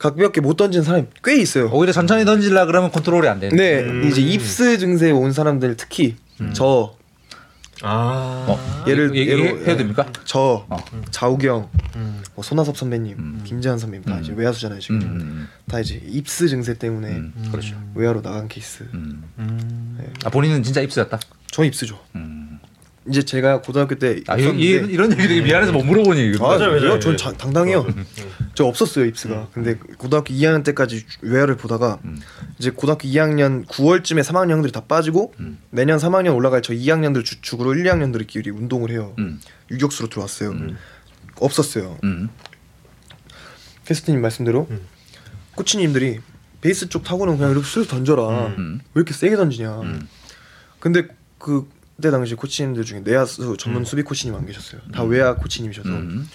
가볍게 0.00 0.40
못 0.40 0.56
던지는 0.56 0.82
사람이 0.82 1.06
꽤 1.22 1.36
있어요. 1.40 1.68
오히려 1.72 1.92
천천히 1.92 2.24
던질라 2.24 2.66
그러면 2.66 2.90
컨트롤이 2.90 3.28
안 3.28 3.38
되는. 3.38 3.54
네, 3.56 3.80
음. 3.80 4.08
이제 4.08 4.20
입스 4.22 4.78
증세 4.78 5.10
온 5.10 5.32
사람들 5.32 5.76
특히 5.76 6.16
저 6.54 6.94
아. 7.82 8.44
어, 8.48 8.84
예를- 8.86 9.14
얘기 9.14 9.30
예로- 9.30 9.60
해도 9.62 9.76
됩니까? 9.78 10.06
저, 10.24 10.66
어. 10.68 10.76
자욱영, 11.10 11.68
음. 11.96 12.22
뭐 12.34 12.44
손아섭 12.44 12.76
선배님, 12.76 13.16
음. 13.18 13.40
김재환 13.44 13.78
선배님 13.78 14.04
다 14.04 14.16
음. 14.16 14.22
이제 14.22 14.32
외야수잖아요 14.36 14.80
지금. 14.80 15.00
음, 15.00 15.48
다 15.66 15.80
이제 15.80 15.98
입스 16.06 16.48
증세 16.48 16.74
때문에 16.74 17.08
음, 17.08 17.48
그렇죠. 17.50 17.76
외야로 17.94 18.20
나간 18.20 18.48
케이스. 18.48 18.86
음. 18.92 19.22
음. 19.38 19.98
아 20.24 20.30
본인은 20.30 20.62
진짜 20.62 20.80
입수였다. 20.82 21.18
저 21.50 21.64
입스죠. 21.64 21.98
음. 22.16 22.49
이제 23.08 23.22
제가 23.22 23.62
고등학교 23.62 23.94
때 23.94 24.20
아 24.28 24.36
이, 24.36 24.44
이, 24.44 24.68
이런 24.72 25.10
얘기 25.12 25.26
되게 25.26 25.40
미안해서 25.40 25.72
못 25.72 25.82
물어보니. 25.84 26.34
아, 26.38 26.42
맞아요, 26.42 26.70
맞아요. 26.80 26.98
전 27.00 27.16
자- 27.16 27.32
당당해요. 27.32 27.86
저 28.54 28.64
없었어요 28.66 29.06
입스가. 29.06 29.48
근데 29.54 29.76
고등학교 29.96 30.34
2학년 30.34 30.62
때까지 30.64 31.06
외야를 31.22 31.56
보다가 31.56 31.98
음. 32.04 32.20
이제 32.58 32.70
고등학교 32.70 33.08
2학년 33.08 33.64
9월쯤에 33.66 34.22
3학년 34.22 34.50
형들이 34.50 34.70
다 34.72 34.82
빠지고 34.84 35.32
음. 35.40 35.58
내년 35.70 35.98
3학년 35.98 36.34
올라갈 36.36 36.60
저 36.60 36.74
2학년들 36.74 37.24
주축으로 37.24 37.74
1, 37.74 37.84
2학년들끼리 37.84 38.54
운동을 38.54 38.90
해요. 38.90 39.14
음. 39.18 39.40
유격수로 39.70 40.08
들어왔어요. 40.10 40.54
없었어요. 41.36 41.98
음. 42.04 42.28
캐스트님 43.86 44.20
말씀대로 44.20 44.66
음. 44.70 44.80
코치님들이 45.54 46.20
베이스 46.60 46.88
쪽 46.90 47.02
타구는 47.02 47.38
그냥 47.38 47.52
이렇게 47.52 47.66
슬 47.66 47.86
던져라. 47.86 48.48
음. 48.58 48.80
왜 48.94 49.00
이렇게 49.00 49.14
세게 49.14 49.36
던지냐. 49.36 49.80
음. 49.80 50.06
근데 50.78 51.08
그 51.38 51.66
때 52.00 52.10
당시 52.10 52.34
코치님들 52.34 52.84
중에 52.84 53.00
내야수 53.00 53.56
전문 53.58 53.84
수비 53.84 54.02
코치님 54.02 54.34
안 54.34 54.46
계셨어요. 54.46 54.80
다 54.92 55.02
외야 55.02 55.34
코치님이셔서. 55.34 55.88
음. 55.88 56.28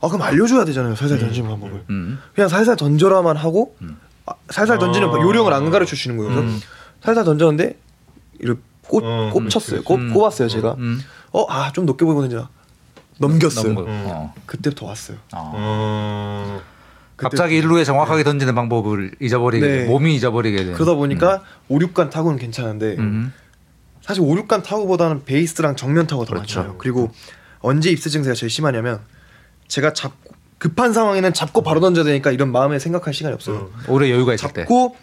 아 0.00 0.08
그럼 0.08 0.22
알려줘야 0.22 0.64
되잖아요. 0.64 0.96
살살 0.96 1.18
던지는 1.18 1.48
방법을. 1.50 1.84
음. 1.90 2.18
그냥 2.34 2.48
살살 2.48 2.76
던져라만 2.76 3.36
하고 3.36 3.76
음. 3.82 3.96
아, 4.26 4.32
살살 4.48 4.78
던지는 4.78 5.08
아. 5.08 5.12
요령을 5.12 5.52
안 5.52 5.70
가르쳐 5.70 5.90
주시는 5.94 6.16
거예요. 6.16 6.32
그래서 6.32 6.48
음. 6.48 6.60
살살 7.02 7.24
던졌는데 7.24 7.78
이렇게 8.38 8.60
꼽, 8.82 9.04
어, 9.04 9.30
꼽쳤어요. 9.32 9.82
꼽, 9.82 9.96
음. 9.96 10.12
꼽았어요 10.12 10.48
제가. 10.48 10.74
음. 10.78 11.00
어아 11.32 11.72
좀 11.72 11.86
높게 11.86 12.04
보이고 12.04 12.20
던지나 12.22 12.48
넘겼어요. 13.18 13.72
음. 13.72 13.76
어. 13.78 14.34
그때부터 14.46 14.86
왔어요. 14.86 15.18
어. 15.32 15.52
어. 15.54 16.62
갑자기 17.16 17.56
일루에 17.56 17.84
정확하게 17.84 18.24
던지는 18.24 18.54
방법을 18.54 19.12
잊어버리게 19.20 19.66
네. 19.66 19.78
돼. 19.80 19.86
몸이 19.86 20.14
잊어버리게 20.16 20.56
되는. 20.56 20.72
그러다 20.72 20.94
보니까 20.94 21.42
오 21.68 21.76
5, 21.76 21.78
6간 21.80 22.10
타구는 22.10 22.38
괜찮은데 22.38 22.96
음. 22.98 23.32
사실 24.10 24.24
5, 24.24 24.34
6간 24.34 24.64
타구보다는 24.64 25.24
베이스랑 25.24 25.76
정면 25.76 26.08
타구가 26.08 26.26
더 26.26 26.32
그렇죠. 26.34 26.58
많잖아요. 26.58 26.78
그리고 26.78 27.12
언제 27.60 27.90
입스 27.90 28.10
증세가 28.10 28.34
제일 28.34 28.50
심하냐면 28.50 28.98
제가 29.68 29.92
잡 29.92 30.14
급한 30.58 30.92
상황에는 30.92 31.32
잡고 31.32 31.62
바로 31.62 31.78
던져야 31.78 32.04
되니까 32.04 32.32
이런 32.32 32.50
마음에 32.50 32.80
생각할 32.80 33.14
시간이 33.14 33.32
없어요. 33.34 33.70
오래 33.86 34.10
여유가 34.10 34.34
있을 34.34 34.52
때. 34.52 34.62
잡고 34.62 34.96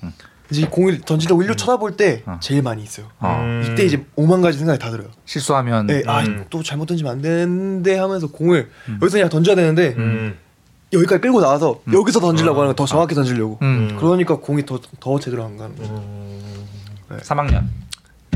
이제 0.52 0.68
공을 0.70 1.00
던지려고 1.02 1.42
일로 1.42 1.56
쳐다볼 1.56 1.96
때 1.96 2.22
어. 2.26 2.38
제일 2.42 2.62
많이 2.64 2.84
있어요. 2.84 3.06
어. 3.20 3.38
음. 3.40 3.66
이때 3.72 3.86
이제 3.86 4.06
오만 4.18 4.42
가지 4.42 4.58
생각이 4.58 4.78
다 4.78 4.92
들어요. 4.92 5.08
실수하면 5.26 5.88
네, 5.88 6.04
음. 6.06 6.10
아또 6.10 6.62
잘못 6.62 6.88
던지면 6.88 7.10
안 7.14 7.22
되는데 7.22 7.98
하면서 7.98 8.28
공을 8.28 8.70
여기서 9.02 9.14
그냥 9.20 9.30
던져야 9.30 9.56
되는데 9.56 9.96
음. 9.98 10.38
여기까지 10.92 11.22
끌고 11.22 11.40
나와서 11.40 11.80
여기서 11.94 12.20
던지려고 12.20 12.60
하는 12.60 12.72
거 12.74 12.76
더 12.76 12.86
정확히 12.86 13.16
던지려고. 13.16 13.58
음. 13.62 13.96
그러니까 13.98 14.36
공이 14.36 14.66
더 14.66 14.82
더 15.00 15.18
제대로 15.18 15.46
안 15.46 15.56
가는 15.56 15.74
거죠. 15.78 16.04
3학년. 17.24 17.64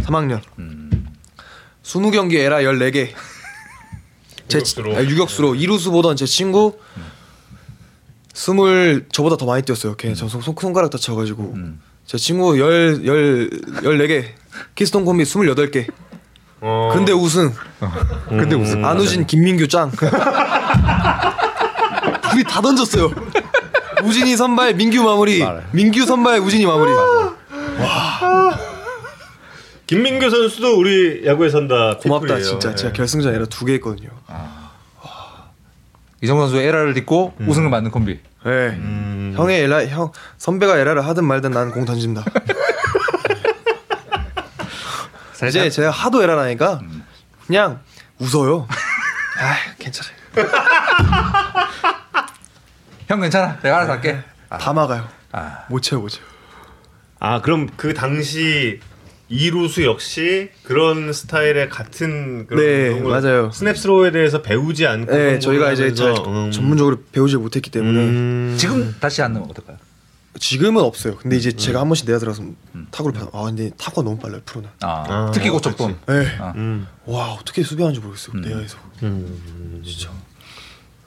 3학년 0.05 0.41
음. 0.59 1.07
20경기 1.83 2.35
에라 2.35 2.57
14개. 2.59 3.09
제 4.47 4.57
유격수로. 4.57 4.95
아, 4.97 5.03
유격수로 5.03 5.55
이루수 5.55 5.91
보던 5.91 6.15
제 6.15 6.25
친구 6.25 6.77
스물 8.33 9.05
저보다 9.11 9.35
더 9.37 9.45
많이 9.45 9.63
뛰었어요. 9.63 9.95
걔저 9.95 10.27
손, 10.27 10.41
손가락 10.41 10.89
다쳐가지고 10.91 11.53
음. 11.55 11.81
제 12.05 12.17
친구 12.17 12.59
열 12.59 13.01
열 13.05 13.49
열네 13.83 14.07
개 14.07 14.35
키스톤 14.75 15.05
콤비 15.05 15.23
28개. 15.23 15.87
어. 16.61 16.91
근데 16.93 17.11
우승. 17.11 17.51
근데 18.29 18.55
무슨 18.55 18.83
안우진 18.85 19.25
김민규 19.25 19.67
짱. 19.67 19.91
우리 22.33 22.43
다 22.43 22.61
던졌어요. 22.61 23.11
우진이 24.03 24.35
선발 24.37 24.75
민규 24.75 25.01
마무리. 25.03 25.39
말해. 25.43 25.61
민규 25.71 26.05
선발 26.05 26.39
우진이 26.39 26.65
마무리. 26.65 26.91
김민규 29.91 30.29
선수도 30.29 30.79
우리 30.79 31.25
야구에 31.25 31.49
산다. 31.49 31.97
고맙다 31.97 32.35
피플이에요. 32.35 32.45
진짜. 32.45 32.71
예. 32.71 32.75
제가 32.75 32.93
결승전 32.93 33.35
에라 33.35 33.43
두개 33.47 33.73
했거든요. 33.73 34.07
이정후 36.21 36.39
선수 36.43 36.61
에라를 36.61 36.93
딛고 36.93 37.33
우승을 37.41 37.69
만든 37.69 37.91
콤비. 37.91 38.13
네. 38.13 38.21
음. 38.45 39.33
형의 39.35 39.59
에라 39.63 39.85
형 39.87 40.13
선배가 40.37 40.77
에라를 40.77 41.05
하든 41.07 41.25
말든 41.25 41.51
나는 41.51 41.73
공 41.73 41.83
던진다. 41.83 42.23
이제 45.45 45.69
제가 45.69 45.91
하도 45.91 46.23
에라라니까 46.23 46.79
그냥 47.45 47.81
웃어요. 48.17 48.69
아 49.41 49.57
괜찮아. 49.77 50.09
형 53.09 53.19
괜찮아. 53.19 53.59
내가 53.59 53.75
알아서 53.75 53.91
할게. 53.91 54.23
다 54.49 54.71
막아요. 54.71 55.05
아. 55.33 55.65
못 55.67 55.81
채워 55.81 56.03
못 56.03 56.07
채워. 56.07 56.25
아 57.19 57.41
그럼 57.41 57.67
그 57.75 57.93
당시 57.93 58.79
이루수 59.31 59.85
역시 59.85 60.49
그런 60.63 61.13
스타일의 61.13 61.69
같은 61.69 62.45
그런 62.47 62.63
네, 62.65 62.99
맞아요. 62.99 63.49
스냅스로에 63.51 64.11
대해서 64.11 64.41
배우지 64.41 64.85
않고 64.85 65.09
네 65.11 65.39
저희가 65.39 65.71
이제 65.71 65.93
잘 65.93 66.13
음. 66.27 66.51
전문적으로 66.51 66.97
배우지 67.13 67.37
못했기 67.37 67.71
때문에 67.71 67.99
음. 67.99 68.55
지금 68.59 68.93
다시 68.99 69.21
안 69.21 69.31
넣으면 69.31 69.49
어떨까요? 69.49 69.77
지금은 70.37 70.81
없어요. 70.83 71.15
근데 71.15 71.37
이제 71.37 71.53
제가 71.53 71.79
한 71.79 71.87
번씩 71.87 72.07
내야 72.07 72.19
들어서 72.19 72.43
타구를 72.91 73.17
받아. 73.17 73.29
아 73.37 73.43
근데 73.45 73.69
타구가 73.77 74.03
너무 74.03 74.17
빨라요 74.17 74.41
프로는. 74.45 74.69
아, 74.81 75.05
아, 75.07 75.31
특히 75.33 75.49
고척돈. 75.49 75.97
네. 76.07 76.37
아. 76.39 76.51
음. 76.55 76.87
와 77.05 77.31
어떻게 77.31 77.63
수비하는지 77.63 78.01
모르겠어요 78.01 78.37
내야에서. 78.41 78.77
음. 79.03 79.81
진짜 79.85 80.09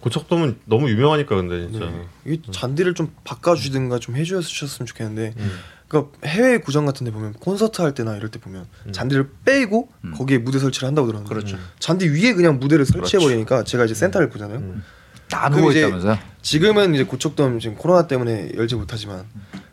고척돔은 0.00 0.60
너무 0.64 0.88
유명하니까 0.88 1.36
근데 1.36 1.70
진짜 1.70 1.90
이 2.26 2.40
잔디를 2.50 2.94
좀 2.94 3.14
바꿔주든가 3.24 3.98
좀 3.98 4.16
해주셨으면 4.16 4.86
좋겠는데 4.86 5.34
음. 5.36 5.58
그러니까 5.88 6.12
해외 6.24 6.58
구장 6.58 6.86
같은 6.86 7.04
데 7.04 7.10
보면 7.12 7.34
콘서트 7.34 7.82
할 7.82 7.94
때나 7.94 8.16
이럴 8.16 8.30
때 8.30 8.38
보면 8.40 8.66
잔디를 8.92 9.28
빼고 9.44 9.88
거기에 10.16 10.38
무대 10.38 10.58
설치를 10.58 10.86
한다고 10.88 11.06
들었는데 11.06 11.34
그렇죠. 11.34 11.56
잔디 11.78 12.08
위에 12.08 12.34
그냥 12.34 12.58
무대를 12.58 12.84
설치해 12.86 13.22
버리니까 13.22 13.64
제가 13.64 13.84
이제 13.84 13.94
센터를 13.94 14.28
보잖아요. 14.30 14.58
음. 14.58 14.82
다 15.30 15.48
누워 15.48 15.70
이제 15.70 15.80
있다면서요? 15.80 16.18
지금은 16.42 16.94
이제 16.94 17.04
고척돔 17.04 17.58
지금 17.60 17.76
코로나 17.76 18.06
때문에 18.06 18.52
열지 18.56 18.74
못하지만 18.74 19.24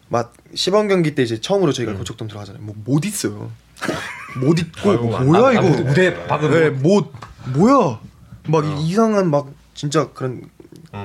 막 0.09 0.33
시범 0.53 0.87
경기 0.87 1.15
때 1.15 1.23
이제 1.23 1.39
처음으로 1.39 1.71
저희가 1.73 1.93
고척돔 1.93 2.27
들어가잖아요. 2.27 2.61
뭐 2.63 2.75
못 2.85 3.05
있어요. 3.05 3.51
못 4.39 4.59
있고 4.59 4.93
뭐야 5.23 5.47
아, 5.47 5.51
이거 5.53 5.61
무대- 5.63 5.83
무대 5.83 6.27
박은 6.27 6.51
네, 6.51 6.69
못. 6.69 7.11
못 7.47 7.57
뭐야 7.57 7.99
막 8.47 8.65
이- 8.65 8.87
이상한 8.89 9.29
막 9.31 9.47
진짜 9.73 10.09
그런 10.13 10.43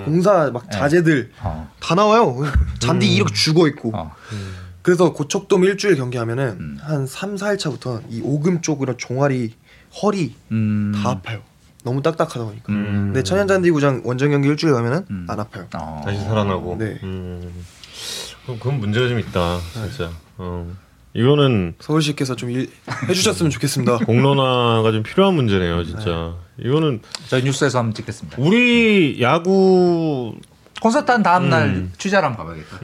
공사 0.04 0.50
막 0.52 0.70
자재들 0.70 1.30
어. 1.40 1.70
다 1.80 1.94
나와요. 1.94 2.36
잔디 2.80 3.14
이렇게 3.14 3.32
죽어 3.34 3.66
있고. 3.68 3.92
어. 3.94 4.12
그래서 4.86 5.12
고척돔 5.12 5.64
일주일 5.64 5.96
경기하면은 5.96 6.44
음. 6.60 6.78
한 6.80 7.08
3, 7.08 7.34
4일 7.34 7.58
차부터 7.58 8.02
이 8.08 8.20
오금 8.22 8.62
쪽으로 8.62 8.96
종아리, 8.96 9.52
허리 10.00 10.32
음. 10.52 10.92
다 10.94 11.10
아파요. 11.10 11.40
너무 11.82 12.02
딱딱하다 12.02 12.44
보니까. 12.44 12.72
음. 12.72 13.06
근데 13.06 13.24
천연잔디구장 13.24 14.02
원정 14.04 14.30
경기 14.30 14.46
일주일 14.46 14.74
가면은 14.74 15.04
음. 15.10 15.26
안 15.28 15.40
아파요. 15.40 15.66
어. 15.74 16.02
다시 16.04 16.20
살아나고. 16.20 16.76
네. 16.78 17.00
음. 17.02 17.52
그럼 18.44 18.60
그건 18.60 18.78
문제가 18.78 19.08
좀 19.08 19.18
있다, 19.18 19.58
진짜. 19.72 20.08
어. 20.38 20.72
이거는 21.14 21.74
서울시께서 21.80 22.36
좀 22.36 22.52
일, 22.52 22.70
해주셨으면 23.08 23.50
좋겠습니다. 23.50 23.98
공론화가 24.06 24.92
좀 24.92 25.02
필요한 25.02 25.34
문제네요, 25.34 25.82
진짜. 25.82 26.36
이거는 26.60 27.00
저희 27.26 27.42
뉴스에서 27.42 27.80
한번 27.80 27.92
찍겠습니다. 27.92 28.36
우리 28.40 29.20
야구 29.20 30.36
콘서트 30.80 31.10
한 31.10 31.24
다음 31.24 31.50
날 31.50 31.70
음. 31.70 31.92
취재를 31.98 32.24
한번 32.24 32.46
가봐야겠다. 32.46 32.78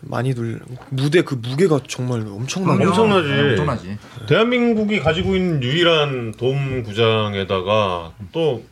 음, 0.00 0.08
많이 0.10 0.34
돌 0.34 0.60
무대 0.90 1.22
그 1.22 1.34
무게가 1.34 1.80
정말 1.88 2.20
그럼요. 2.20 2.36
엄청나지. 2.36 3.28
네, 3.28 3.50
엄청나지. 3.50 3.98
대한민국이 4.28 5.00
가지고 5.00 5.34
있는 5.36 5.62
유일한 5.62 6.32
돔 6.32 6.82
구장에다가 6.82 8.12
또 8.32 8.62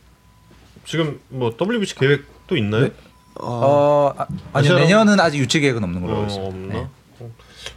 지금 0.85 1.19
뭐 1.29 1.55
WBC 1.59 1.95
계획도 1.95 2.55
있나요? 2.57 2.83
네. 2.83 2.93
아, 3.39 3.43
어, 3.43 4.13
아, 4.17 4.25
아니요 4.53 4.73
아시아 4.73 4.75
내년은 4.79 5.19
아직 5.19 5.39
유치 5.39 5.59
계획은 5.59 5.83
없는 5.83 6.01
걸로 6.01 6.13
어, 6.13 6.17
알고 6.21 6.27
있습니다. 6.27 6.55
없나? 6.55 6.73
네. 6.73 6.87
어. 7.19 7.31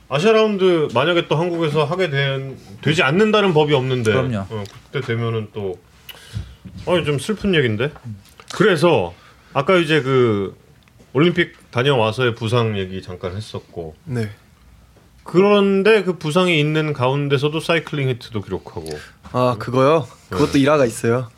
아시아 0.08 0.32
라운드 0.32 0.88
만약에 0.94 1.28
또 1.28 1.36
한국에서 1.36 1.84
하게 1.84 2.08
된 2.10 2.56
되지 2.82 3.02
않는다는 3.02 3.52
법이 3.52 3.74
없는데 3.74 4.12
그럼요. 4.12 4.46
어, 4.48 4.64
그때 4.92 5.06
되면은 5.06 5.48
또 5.52 5.78
어, 6.86 7.02
좀 7.02 7.18
슬픈 7.18 7.54
얘긴데. 7.54 7.90
그래서 8.54 9.12
아까 9.52 9.76
이제 9.76 10.00
그 10.02 10.56
올림픽 11.12 11.54
다녀와서의 11.70 12.34
부상 12.34 12.78
얘기 12.78 13.02
잠깐 13.02 13.36
했었고 13.36 13.94
네. 14.04 14.30
그런데 15.24 16.02
그 16.02 16.16
부상이 16.18 16.58
있는 16.58 16.92
가운데서도 16.92 17.60
사이클링 17.60 18.08
히트도 18.08 18.40
기록하고 18.42 18.86
아 19.32 19.56
그거요? 19.58 20.06
그것도 20.28 20.58
일화가 20.58 20.86
있어요. 20.86 21.28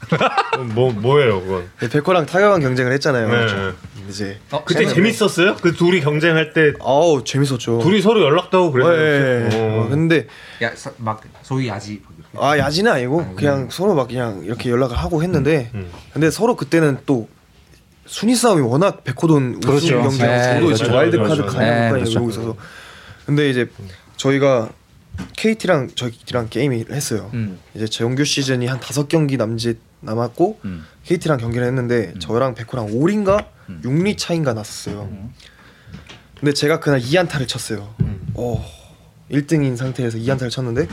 어, 0.57 0.63
뭐 0.63 0.93
뭐예요 0.93 1.43
그건? 1.43 1.69
네, 1.81 1.89
백호랑 1.89 2.25
타격왕 2.27 2.61
경쟁을 2.61 2.93
했잖아요. 2.93 3.29
네. 3.29 3.73
이제 4.09 4.39
어, 4.51 4.65
그때 4.65 4.87
재밌- 4.87 4.95
재밌었어요? 5.17 5.57
그 5.57 5.73
둘이 5.75 6.01
경쟁할 6.01 6.53
때 6.53 6.73
아우 6.81 7.23
재밌었죠. 7.25 7.81
둘이 7.81 8.01
서로 8.01 8.23
연락도 8.23 8.59
하고 8.59 8.69
어, 8.69 8.71
그랬어요. 8.71 8.97
예, 8.97 9.49
예. 9.53 9.61
어. 9.61 9.83
어, 9.83 9.89
근데 9.89 10.27
야, 10.63 10.73
사- 10.75 10.93
막 10.99 11.21
소위 11.43 11.69
야지. 11.69 12.03
아 12.39 12.57
야지는 12.57 12.91
아니고 12.93 13.35
그냥 13.35 13.69
서로 13.71 13.95
막 13.95 14.09
그냥 14.09 14.43
이렇게 14.45 14.71
연락을 14.71 14.97
하고 14.97 15.23
했는데 15.23 15.71
음. 15.75 15.91
근데 16.15 16.31
서로 16.31 16.57
그때는 16.57 16.99
또 17.05 17.29
순위 18.07 18.35
싸움이 18.35 18.61
워낙 18.63 19.05
백호도 19.05 19.61
그렇죠. 19.61 19.77
우승 19.77 20.03
경쟁 20.03 20.27
네, 20.27 20.55
저도 20.55 20.67
그렇죠. 20.67 20.85
이제 20.85 20.93
와일드 20.93 21.19
카드 21.19 21.43
그렇죠. 21.43 21.57
그렇죠. 21.93 22.11
이러고 22.11 22.31
있어서 22.31 22.57
근데 23.27 23.51
이제 23.51 23.71
저희가 24.17 24.71
KT랑 25.37 25.91
저희랑 25.95 26.49
게임을 26.49 26.87
했어요. 26.91 27.31
음. 27.35 27.59
이제 27.75 27.87
정규 27.87 28.25
시즌이 28.25 28.67
한 28.67 28.81
다섯 28.81 29.09
경기 29.09 29.37
남짓 29.37 29.79
남았고 30.01 30.61
음. 30.65 30.85
KT랑 31.05 31.39
경기를 31.39 31.67
했는데 31.67 32.15
저랑 32.19 32.55
백호랑 32.55 32.89
5리인가 32.89 33.47
음. 33.69 33.81
6리 33.85 34.19
차인가 34.19 34.53
났었어요. 34.55 35.09
근데 36.39 36.53
제가 36.53 36.81
그날 36.81 37.01
2안타를 37.01 37.47
쳤어요. 37.47 37.95
음. 38.01 38.27
어, 38.35 38.65
1등인 39.31 39.77
상태에서 39.77 40.19
2안타를 40.19 40.51
쳤는데 40.51 40.89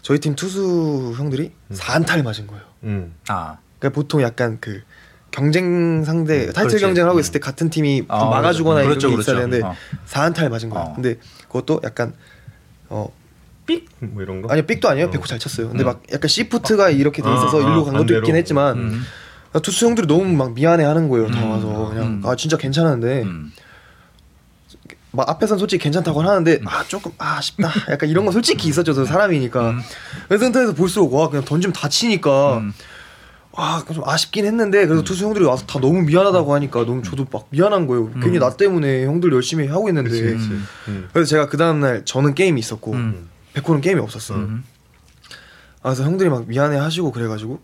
저희 0.00 0.18
팀 0.18 0.34
투수 0.34 1.14
형들이 1.16 1.52
음. 1.70 1.76
4안타를 1.76 2.22
맞은 2.22 2.46
거예요. 2.46 2.62
음. 2.84 3.14
아, 3.28 3.58
그러니까 3.78 3.94
보통 3.94 4.22
약간 4.22 4.58
그 4.60 4.82
경쟁 5.32 6.04
상대 6.04 6.46
타이틀 6.52 6.68
그렇지. 6.68 6.84
경쟁을 6.84 7.08
하고 7.08 7.18
음. 7.18 7.20
있을 7.20 7.32
때 7.32 7.38
같은 7.40 7.68
팀이 7.70 7.98
좀 8.00 8.06
아, 8.10 8.26
막아주거나 8.26 8.82
그렇죠, 8.82 9.08
이런 9.08 9.16
게 9.16 9.22
있어야 9.22 9.36
그렇죠. 9.36 9.50
되는데 9.50 9.66
어. 9.66 9.74
4안타를 10.08 10.48
맞은 10.50 10.70
거예요. 10.70 10.86
어. 10.86 10.94
근데 10.94 11.16
그것도 11.48 11.80
약간 11.84 12.12
어 12.88 13.08
삑! 13.66 13.88
뭐 13.98 14.22
이런 14.22 14.42
거? 14.42 14.48
아니요 14.52 14.66
삑도 14.66 14.88
아니에요. 14.88 15.08
어. 15.08 15.10
백호 15.10 15.24
잘 15.26 15.38
쳤어요. 15.38 15.68
근데 15.70 15.82
막 15.84 16.02
약간 16.12 16.28
시프트가 16.28 16.90
이렇게 16.90 17.22
돼 17.22 17.28
있어서 17.32 17.58
아, 17.58 17.60
일로 17.60 17.80
아, 17.80 17.84
간 17.84 17.84
것도 17.84 17.96
반대로. 17.98 18.18
있긴 18.20 18.36
했지만 18.36 18.76
음. 18.78 19.02
아, 19.54 19.58
투수 19.58 19.86
형들이 19.86 20.06
너무 20.06 20.24
막 20.24 20.52
미안해 20.54 20.84
하는 20.84 21.08
거예요. 21.08 21.28
다 21.30 21.44
와서 21.46 21.88
그냥 21.88 22.04
음. 22.06 22.22
아 22.24 22.36
진짜 22.36 22.56
괜찮은데 22.56 23.22
음. 23.22 23.52
막 25.12 25.28
앞에선 25.28 25.58
솔직히 25.58 25.82
괜찮다고 25.84 26.22
하는데 26.22 26.60
아 26.64 26.84
조금 26.88 27.12
아 27.18 27.36
아쉽다 27.36 27.70
약간 27.90 28.08
이런 28.08 28.24
거 28.24 28.32
솔직히 28.32 28.68
있었죠 28.68 28.94
저 28.94 29.04
사람이니까 29.04 29.74
그래서 30.26 30.46
인터넷에서 30.46 30.74
볼수록 30.74 31.12
와 31.12 31.28
그냥 31.28 31.44
던지면 31.44 31.74
다치니까 31.74 32.56
음. 32.58 32.72
아 33.54 33.82
좀 33.92 34.02
아쉽긴 34.08 34.46
했는데 34.46 34.86
그래도 34.86 35.04
투수 35.04 35.24
형들이 35.26 35.44
와서 35.44 35.66
다 35.66 35.78
너무 35.78 36.02
미안하다고 36.02 36.54
하니까 36.54 36.86
너무 36.86 37.02
저도 37.02 37.26
막 37.30 37.46
미안한 37.50 37.86
거예요 37.86 38.10
괜히 38.22 38.38
나 38.38 38.56
때문에 38.56 39.04
형들 39.04 39.32
열심히 39.32 39.66
하고 39.68 39.88
있는데 39.88 40.08
그치, 40.10 40.22
그치. 40.22 40.48
음. 40.88 41.08
그래서 41.12 41.28
제가 41.28 41.48
그 41.48 41.56
다음 41.56 41.80
날 41.80 42.04
저는 42.04 42.34
게임이 42.34 42.58
있었고 42.58 42.92
음. 42.92 43.28
백호는 43.52 43.82
게임이 43.82 44.00
없었어 44.00 44.34
음. 44.36 44.64
아, 45.82 45.90
그래서 45.90 46.04
형들이 46.04 46.30
막 46.30 46.46
미안해 46.46 46.78
하시고 46.78 47.12
그래가지고 47.12 47.60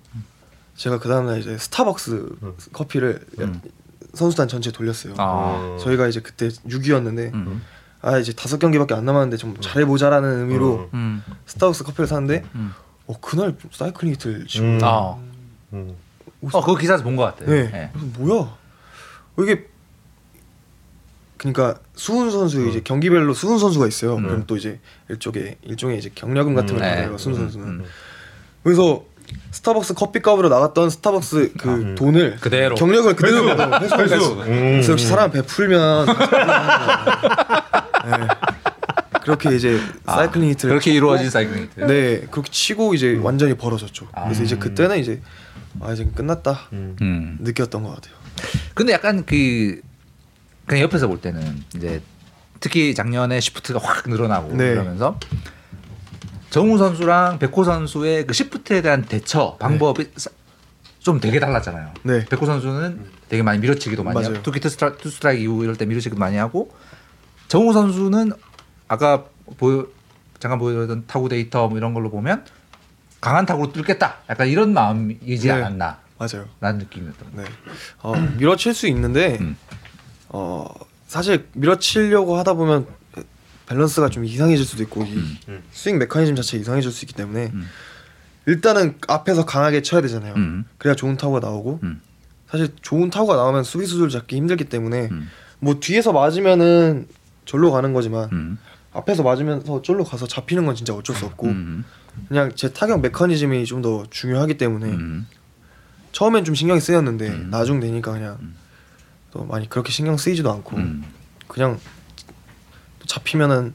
제가 0.77 0.99
그 0.99 1.09
다음 1.09 1.27
날 1.27 1.41
이제 1.41 1.57
스타벅스 1.57 2.29
커피를 2.73 3.21
음. 3.39 3.61
선수단 4.15 4.49
전체에 4.49 4.73
돌렸어요 4.73 5.15
아. 5.17 5.79
저희가 5.81 6.09
이제 6.09 6.21
그때 6.21 6.49
6위였는데 6.49 7.33
음. 7.33 7.63
아 8.03 8.19
이제 8.19 8.33
다섯 8.33 8.59
경기밖에 8.59 8.95
안 8.95 9.05
남았는데 9.05 9.39
좀 9.39 9.57
잘해보자라는 9.61 10.41
의미로 10.41 10.91
음. 10.95 11.23
스타벅스 11.47 11.85
커피를 11.85 12.07
샀는데 12.07 12.45
음. 12.55 12.73
어 13.07 13.15
그날 13.21 13.57
사이클링 13.73 14.13
히트를 14.15 14.47
치고 14.47 14.67
음. 14.67 14.79
아. 14.83 15.17
음. 15.73 15.95
어, 16.43 16.61
그거 16.61 16.77
기사에서 16.77 17.03
본 17.03 17.17
것 17.17 17.25
같아요. 17.25 17.49
네. 17.51 17.71
네. 17.71 17.91
그래서 17.93 18.07
뭐야 18.19 18.41
어, 18.43 18.59
이게 19.43 19.67
그러니까 21.37 21.79
수훈 21.95 22.31
선수 22.31 22.67
이제 22.69 22.81
경기별로 22.81 23.33
수훈 23.33 23.59
선수가 23.59 23.87
있어요 23.87 24.17
그럼 24.17 24.45
또 24.47 24.57
이제 24.57 24.81
일종의 25.09 25.57
일종의 25.63 25.99
이제 25.99 26.11
경력금 26.15 26.55
같은 26.55 26.75
걸 26.77 26.81
네. 26.85 26.97
받아요 26.97 27.17
수훈 27.19 27.37
선수는 27.37 27.67
음. 27.67 27.85
그래서 28.65 29.05
스타벅스 29.53 29.95
커피값으로 29.95 30.49
나갔던 30.49 30.91
스타벅스 30.91 31.53
그 31.59 31.95
돈을 31.97 32.37
그대로. 32.41 32.75
경력을 32.75 33.15
그대로 33.15 33.49
회수 33.81 33.95
회수 33.97 34.33
음. 34.33 34.45
그래서 34.47 34.93
역시 34.93 35.07
사람 35.07 35.31
베풀면 35.31 36.07
네. 36.07 36.13
그렇게 39.23 39.55
이제 39.55 39.79
사이클링 40.07 40.49
히트를 40.51 40.71
그렇게 40.75 40.93
이루어진 40.93 41.31
사이클링 41.31 41.65
히트. 41.65 41.81
네 41.85 42.21
그렇게 42.31 42.51
치고 42.51 42.95
이제 42.95 43.19
완전히 43.23 43.55
벌어졌죠 43.55 44.09
그래서 44.25 44.41
아. 44.41 44.45
이제 44.45 44.57
그때는 44.57 44.99
이제 44.99 45.21
아 45.81 45.93
이제 45.93 46.05
끝났다 46.05 46.69
음. 46.73 47.39
느꼈던 47.41 47.83
것 47.83 47.95
같아요 47.95 48.15
근데 48.75 48.93
약간 48.93 49.25
그 49.27 49.81
그냥 50.67 50.83
옆에서 50.85 51.09
볼 51.09 51.21
때는 51.21 51.63
이제 51.77 52.01
특히 52.61 52.95
작년에 52.95 53.41
시프트가 53.41 53.79
확 53.83 54.09
늘어나고 54.09 54.55
네. 54.55 54.71
그러면서 54.75 55.19
정후 56.51 56.79
선수랑 56.79 57.39
백호 57.39 57.65
선수의 57.65 58.27
그 58.27 58.35
시프트에 58.35 58.83
대한 58.83 59.03
대처 59.05 59.57
방법이 59.61 60.11
사- 60.17 60.31
좀 61.01 61.21
되게 61.21 61.39
달랐잖아요. 61.41 61.93
네. 62.03 62.25
백호 62.27 62.45
선수는 62.47 63.01
되게 63.29 63.43
많이 63.43 63.59
밀어치기도 63.61 64.03
많이 64.03 64.15
맞아요. 64.15 64.31
하고 64.35 64.43
투기 64.43 64.59
투 64.61 64.69
스트라, 64.69 64.97
투 64.97 65.11
스트라이크 65.11 65.43
이후 65.43 65.63
이럴 65.63 65.77
때 65.77 65.85
밀어치기도 65.87 66.19
많이 66.19 66.37
하고 66.37 66.75
정후 67.49 67.73
선수는 67.73 68.33
아까 68.89 69.25
보여 69.59 69.87
잠깐 70.39 70.59
보여드렸던 70.59 71.05
타구 71.07 71.29
데이터 71.29 71.69
뭐 71.69 71.79
이런 71.79 71.95
걸로 71.95 72.11
보면 72.11 72.45
강한 73.21 73.47
타구로 73.47 73.73
뚫겠다. 73.73 74.19
약간 74.29 74.49
이런 74.49 74.73
마음이지 74.73 75.49
네. 75.49 75.53
않았나 75.53 75.99
맞아요 76.19 76.49
라는 76.61 76.81
느낌이었던 76.81 77.29
네 77.35 77.45
어, 78.03 78.15
밀어칠 78.39 78.75
수 78.75 78.87
있는데 78.89 79.39
음. 79.41 79.57
어 80.29 80.67
사실 81.07 81.47
밀어치려고 81.55 82.37
하다 82.39 82.55
보면 82.55 82.87
밸런스가 83.67 84.09
좀 84.09 84.25
이상해질 84.25 84.65
수도 84.65 84.83
있고 84.83 85.05
이 85.05 85.15
음. 85.49 85.63
스윙 85.71 85.99
메커니즘 85.99 86.37
자체가 86.37 86.61
이상해질 86.61 86.91
수 86.91 87.05
있기 87.05 87.15
때문에 87.15 87.51
음. 87.53 87.67
일단은 88.47 88.99
앞에서 89.09 89.45
강하게 89.45 89.83
쳐야 89.83 90.01
되잖아요. 90.01 90.35
음. 90.35 90.65
그래야 90.79 90.95
좋은 90.95 91.17
타구가 91.17 91.41
나오고 91.41 91.81
음. 91.83 92.01
사실 92.49 92.71
좋은 92.81 93.11
타구가 93.11 93.37
나오면 93.37 93.63
수비수들 93.63 94.09
잡기 94.09 94.37
힘들기 94.37 94.65
때문에 94.65 95.09
음. 95.11 95.29
뭐 95.61 95.79
뒤에서 95.81 96.13
맞으면은 96.13 97.07
절로 97.45 97.71
가는 97.71 97.93
거지만 97.93 98.31
음. 98.33 98.59
앞에서 98.99 99.23
맞으면서 99.23 99.83
절로 99.83 100.05
가서 100.05 100.27
잡히는 100.27 100.67
건 100.67 100.75
진짜 100.75 100.95
어쩔 100.95 101.15
수 101.17 101.27
없고 101.27 101.47
음. 101.49 101.85
그냥 102.29 102.53
제 102.55 102.73
타격 102.73 103.01
메커니즘이 103.01 103.65
좀 103.67 103.83
더 103.83 104.05
중요하기 104.11 104.59
때문에 104.59 104.87
음. 104.87 105.27
처음엔 106.13 106.45
좀 106.45 106.55
신경이 106.55 106.81
쓰였는데 106.81 107.47
나중 107.51 107.81
되니까 107.81 108.13
그냥 108.13 108.39
또 109.31 109.45
많이 109.45 109.69
그렇게 109.69 109.93
신경 109.93 110.17
쓰이지도 110.17 110.51
않고 110.51 110.77
음. 110.77 111.05
그냥 111.47 111.79
또 112.99 113.07
잡히면은 113.07 113.75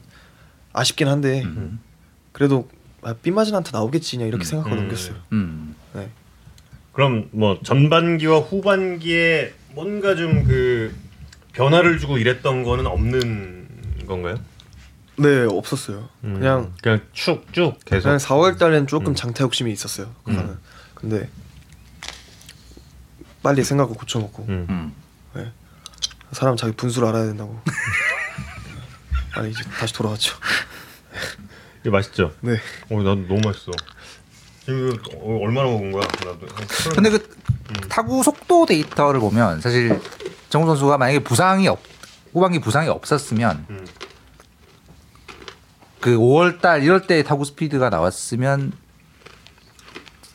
아쉽긴 0.72 1.08
한데 1.08 1.42
음. 1.44 1.80
그래도 2.32 2.68
아, 3.02 3.14
삐 3.14 3.30
맞은 3.30 3.54
한타 3.54 3.70
나오겠지 3.72 4.16
그냥 4.16 4.28
이렇게 4.28 4.44
생각하고 4.44 4.76
음. 4.76 4.80
넘겼어요. 4.80 5.14
음. 5.32 5.74
네. 5.94 6.10
그럼 6.92 7.28
뭐 7.32 7.58
전반기와 7.62 8.40
후반기에 8.40 9.54
뭔가 9.74 10.14
좀 10.14 10.44
그 10.44 10.94
변화를 11.54 11.98
주고 11.98 12.18
이랬던 12.18 12.64
거는 12.64 12.86
없는 12.86 13.68
건가요? 14.06 14.36
네 15.16 15.46
없었어요. 15.48 16.08
음, 16.24 16.34
그냥 16.38 16.72
그냥 16.82 17.00
쭉쭉 17.12 17.84
계속. 17.84 18.04
그냥 18.04 18.18
4월 18.18 18.58
달에는 18.58 18.86
조금 18.86 19.08
음. 19.08 19.14
장타 19.14 19.44
욕심이 19.44 19.70
있었어요. 19.72 20.12
그거는. 20.24 20.58
근데 20.94 21.28
빨리 23.42 23.62
생각을 23.62 23.94
고쳐먹고 23.94 24.46
음. 24.48 24.66
음. 24.68 25.52
사람 26.32 26.56
자기 26.56 26.72
분수를 26.72 27.08
알아야 27.08 27.26
된다고. 27.26 27.60
빨리 29.34 29.50
이제 29.50 29.62
다시 29.78 29.94
돌아왔죠. 29.94 30.36
이거 31.82 31.90
맛있죠? 31.90 32.32
네. 32.40 32.54
어, 32.90 33.02
난 33.02 33.28
너무 33.28 33.40
맛있어. 33.44 33.70
지금 34.64 34.96
어, 35.16 35.38
얼마나 35.42 35.68
먹은 35.68 35.92
거야? 35.92 36.02
나도. 36.24 36.46
한 36.54 36.94
근데 36.94 37.10
그 37.10 37.88
타구 37.88 38.22
속도 38.22 38.66
데이터를 38.66 39.20
보면 39.20 39.60
사실 39.60 40.00
정우 40.48 40.66
선수가 40.66 40.98
만약에 40.98 41.20
부상이 41.20 41.68
없 41.68 41.80
후반기 42.32 42.58
부상이 42.58 42.88
없었으면 42.88 43.66
음. 43.70 43.86
그 46.04 46.18
5월 46.18 46.60
달 46.60 46.82
이럴 46.82 47.06
때 47.06 47.22
타구 47.22 47.46
스피드가 47.46 47.88
나왔으면 47.88 48.72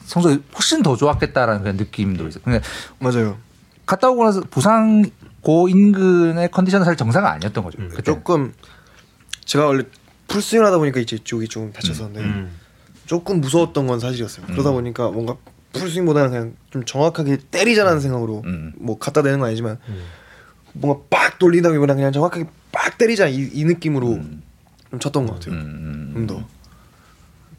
성적 0.04 0.42
훨씬 0.56 0.82
더 0.82 0.96
좋았겠다라는 0.96 1.62
그런 1.62 1.78
느낌도 1.78 2.28
있어요. 2.28 2.42
그러니까 2.44 2.68
맞아요. 2.98 3.38
갔다 3.86 4.10
오고 4.10 4.24
나서 4.24 4.42
부상 4.50 5.04
고 5.42 5.70
인근의 5.70 6.50
컨디션은 6.50 6.86
사실 6.86 6.98
정상은 6.98 7.30
아니었던 7.30 7.64
거죠. 7.64 7.78
음. 7.78 7.92
조금 8.04 8.52
제가 9.46 9.68
원래 9.68 9.84
풀스윙 10.28 10.66
하다 10.66 10.80
보니까 10.80 11.02
이제 11.02 11.20
쪽이 11.20 11.48
좀 11.48 11.72
다쳤었는데 11.72 12.20
음. 12.20 12.52
조금 13.06 13.40
무서웠던 13.40 13.86
건 13.86 14.00
사실이었어요. 14.00 14.48
그러다 14.48 14.72
보니까 14.72 15.12
뭔가 15.12 15.36
풀스윙보다는 15.74 16.32
그냥 16.32 16.56
좀 16.72 16.84
정확하게 16.84 17.38
때리자라는 17.52 18.00
생각으로 18.00 18.42
음. 18.44 18.74
뭐 18.80 18.98
갖다 18.98 19.22
대는 19.22 19.38
건 19.38 19.50
아니지만 19.50 19.78
음. 19.88 20.02
뭔가 20.74 21.04
빡 21.12 21.38
돌린다기보다 21.38 21.94
그냥 21.94 22.12
정확하게 22.12 22.48
빡 22.72 22.98
때리자 22.98 23.28
이, 23.28 23.52
이 23.54 23.66
느낌으로 23.66 24.14
음. 24.14 24.49
좀 24.92 25.00
쳤던 25.00 25.26
것 25.28 25.34
같아요. 25.36 25.56
음. 25.56 26.12
좀 26.14 26.28
더. 26.28 26.44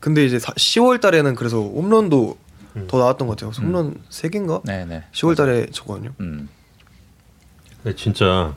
근데 0.01 0.25
이제 0.25 0.39
10월 0.39 1.01
달에는 1.01 1.35
그래서 1.35 1.59
홈런도 1.61 2.39
음. 2.77 2.87
더 2.89 2.99
나왔던 2.99 3.29
것 3.29 3.37
같아요. 3.37 3.51
홈런 3.65 3.97
3개인가? 4.11 4.65
네네. 4.65 5.05
10월 5.13 5.37
달에 5.37 5.67
쳤거든요. 5.71 6.13
음. 6.21 6.49
근데 7.83 7.97
진짜 7.97 8.55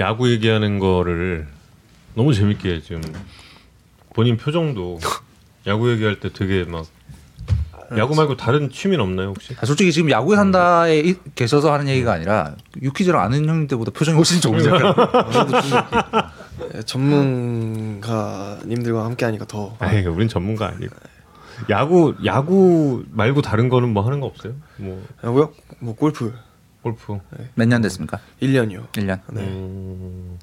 야구 0.00 0.30
얘기하는 0.30 0.78
거를 0.78 1.46
너무 2.14 2.32
재밌게 2.34 2.74
해, 2.74 2.80
지금 2.80 3.00
본인 4.14 4.36
표정도 4.36 4.98
야구 5.66 5.90
얘기할 5.92 6.20
때 6.20 6.32
되게 6.32 6.64
막 6.64 6.86
야구 7.96 8.14
말고 8.14 8.36
다른 8.36 8.70
취미는 8.70 9.02
없나요 9.02 9.28
혹시? 9.28 9.56
아, 9.60 9.64
솔직히 9.64 9.92
지금 9.92 10.10
야구에 10.10 10.36
산다에 10.36 10.98
이- 11.00 11.14
계셔서 11.34 11.72
하는 11.72 11.88
얘기가 11.88 12.12
아니라 12.12 12.54
유키즈랑 12.82 13.22
아는 13.22 13.48
형님 13.48 13.66
때보다 13.66 13.90
표정이 13.92 14.16
훨씬 14.16 14.40
좋으세요. 14.40 14.74
예, 16.74 16.82
전문가님들과 16.82 18.02
함께 19.04 19.24
하니까 19.24 19.44
더 19.46 19.76
아이, 19.78 20.04
우린 20.06 20.28
전문가 20.28 20.66
아니고 20.68 20.94
야구 21.70 22.14
야구 22.24 23.04
말고 23.10 23.42
다른 23.42 23.68
거는 23.68 23.88
뭐 23.90 24.04
하는 24.06 24.20
거 24.20 24.26
없어요? 24.26 24.54
뭐 24.76 25.04
야구요? 25.24 25.52
뭐 25.80 25.94
골프 25.96 26.32
골프. 26.82 27.18
몇년 27.54 27.82
됐습니까? 27.82 28.18
1년이요. 28.40 28.88
1년. 28.92 29.18
네. 29.32 29.42
음, 29.42 30.38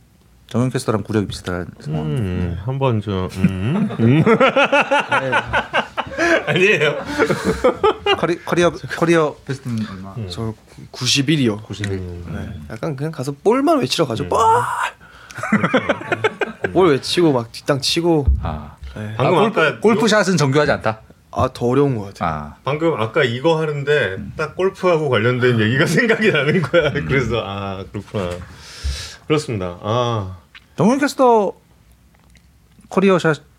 정현 0.47 0.69
캐스터랑 0.69 1.03
구력이 1.03 1.27
비슷한 1.27 1.65
상황. 1.79 2.03
음, 2.05 2.57
한번 2.65 3.01
저 3.01 3.29
음, 3.37 3.89
음. 3.99 4.23
아니에요. 6.47 6.95
커리, 8.17 8.37
커리어 8.43 8.71
커리어 8.71 9.35
베스트는 9.45 9.77
얼마? 9.89 10.13
저 10.29 10.53
91이요. 10.91 11.63
91. 11.63 11.97
네. 12.33 12.59
약간 12.69 12.95
그냥 12.95 13.11
가서 13.11 13.31
볼만 13.43 13.79
외치러 13.79 14.05
가죠. 14.05 14.25
음. 14.25 14.29
볼. 14.29 14.39
볼 16.73 16.89
외치고 16.91 17.31
막 17.31 17.51
뒷땅 17.51 17.81
치고 17.81 18.25
아. 18.41 18.75
네. 18.95 19.13
방금 19.17 19.39
아, 19.39 19.45
아까 19.47 19.61
골프, 19.63 19.79
골프샷은 19.81 20.37
정교하지 20.37 20.71
않다. 20.71 21.01
아 21.31 21.49
더 21.53 21.65
어려운 21.67 21.97
것 21.97 22.13
같아요. 22.13 22.29
아. 22.29 22.55
방금 22.63 22.93
아까 22.99 23.23
이거 23.23 23.59
하는데 23.59 24.17
딱 24.37 24.55
골프하고 24.55 25.09
관련된 25.09 25.59
얘기가 25.59 25.85
생각이 25.87 26.31
나는 26.31 26.61
거야. 26.61 26.91
그래서 26.91 27.41
아 27.45 27.83
그렇구나. 27.91 28.29
그렇습니다. 29.27 29.77
아, 29.81 30.37
정현 30.77 30.99
캐스터 30.99 31.53
커리어 32.89 33.19
샷 33.19 33.55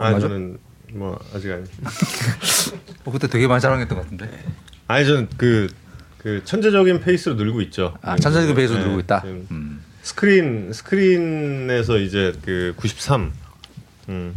아 0.00 0.12
맞아? 0.12 0.20
저는 0.28 0.58
뭐 0.94 1.18
아직 1.34 1.52
아니. 1.52 1.62
어, 3.04 3.12
그때 3.12 3.28
되게 3.28 3.46
많이 3.46 3.60
자랑했던 3.60 3.96
것 3.96 4.04
같은데. 4.04 4.44
아니 4.88 5.04
저는 5.06 5.28
그, 5.36 5.68
그 6.18 6.42
천재적인 6.44 7.00
페이스로 7.00 7.34
늘고 7.34 7.60
있죠. 7.62 7.96
아, 8.00 8.16
천천히 8.16 8.52
배에서 8.54 8.74
네, 8.74 8.80
누르고 8.80 9.00
있다. 9.00 9.20
지금 9.20 9.46
음. 9.50 9.79
스크린 10.02 10.72
스크린에서 10.72 11.98
이제 11.98 12.32
그 12.44 12.74
93. 12.76 13.32
음. 14.08 14.36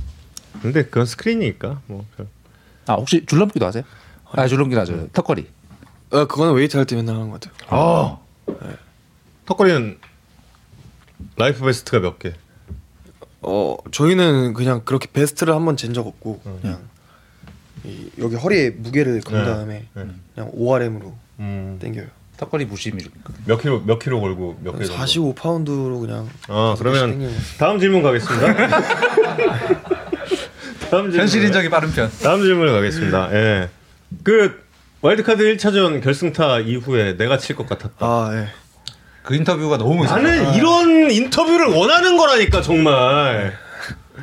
근데 0.61 0.83
그건 0.83 1.05
스크린이니까 1.05 1.81
뭐. 1.87 2.05
별- 2.15 2.27
아 2.85 2.93
혹시 2.95 3.25
줄넘기도 3.25 3.65
하세요? 3.65 3.83
아 4.31 4.47
줄넘기는 4.47 4.79
하죠. 4.81 5.07
턱걸이. 5.13 5.47
어, 6.11 6.25
그거는 6.25 6.53
웨이트 6.53 6.75
할 6.77 6.85
때 6.85 6.95
맨날 6.95 7.15
하는 7.15 7.29
것 7.29 7.39
같아요. 7.39 7.67
아. 7.69 8.19
턱걸이는 9.45 9.97
life 11.37 11.63
best가 11.65 11.99
몇 11.99 12.19
개? 12.19 12.33
어 13.41 13.75
저희는 13.91 14.53
그냥 14.53 14.81
그렇게 14.85 15.07
베스트를 15.11 15.53
한번 15.55 15.75
잰 15.75 15.93
적 15.93 16.05
없고 16.07 16.41
음. 16.45 16.59
그냥 16.61 16.81
이, 17.83 18.09
여기 18.19 18.35
허리에 18.35 18.69
무게를 18.71 19.21
건 19.21 19.39
네. 19.39 19.45
다음에 19.45 19.87
네. 19.93 20.05
그냥 20.35 20.49
ORM으로 20.53 21.13
음. 21.39 21.77
땡겨요. 21.81 22.07
턱걸이 22.43 22.65
무심이 22.65 23.01
몇 23.45 23.61
킬로 23.61 23.81
몇 23.85 23.99
킬로 23.99 24.19
걸고 24.19 24.59
몇 24.61 24.73
개? 24.77 24.83
정도? 24.85 24.97
45 24.99 25.35
파운드로 25.35 25.99
그냥 25.99 26.29
아 26.49 26.75
그러면 26.77 27.31
다음 27.57 27.79
질문 27.79 28.03
가겠습니다. 28.03 28.53
다음 30.91 31.03
질문. 31.05 31.19
현실 31.19 31.43
인정이 31.45 31.69
빠른 31.69 31.91
편. 31.93 32.11
다음 32.21 32.41
질문 32.41 32.71
가겠습니다. 32.71 33.29
예. 33.33 33.69
그 34.23 34.61
와일드카드 35.01 35.43
1차전 35.55 36.03
결승타 36.03 36.59
이후에 36.59 37.15
내가 37.17 37.37
칠 37.37 37.55
것 37.55 37.67
같았다. 37.67 37.95
아 38.05 38.31
예. 38.33 38.47
그 39.23 39.35
인터뷰가 39.35 39.77
너무. 39.77 40.03
나는 40.05 40.53
이런 40.55 41.09
인터뷰를 41.11 41.67
원하는 41.67 42.17
거라니까 42.17 42.61
정말. 42.61 43.53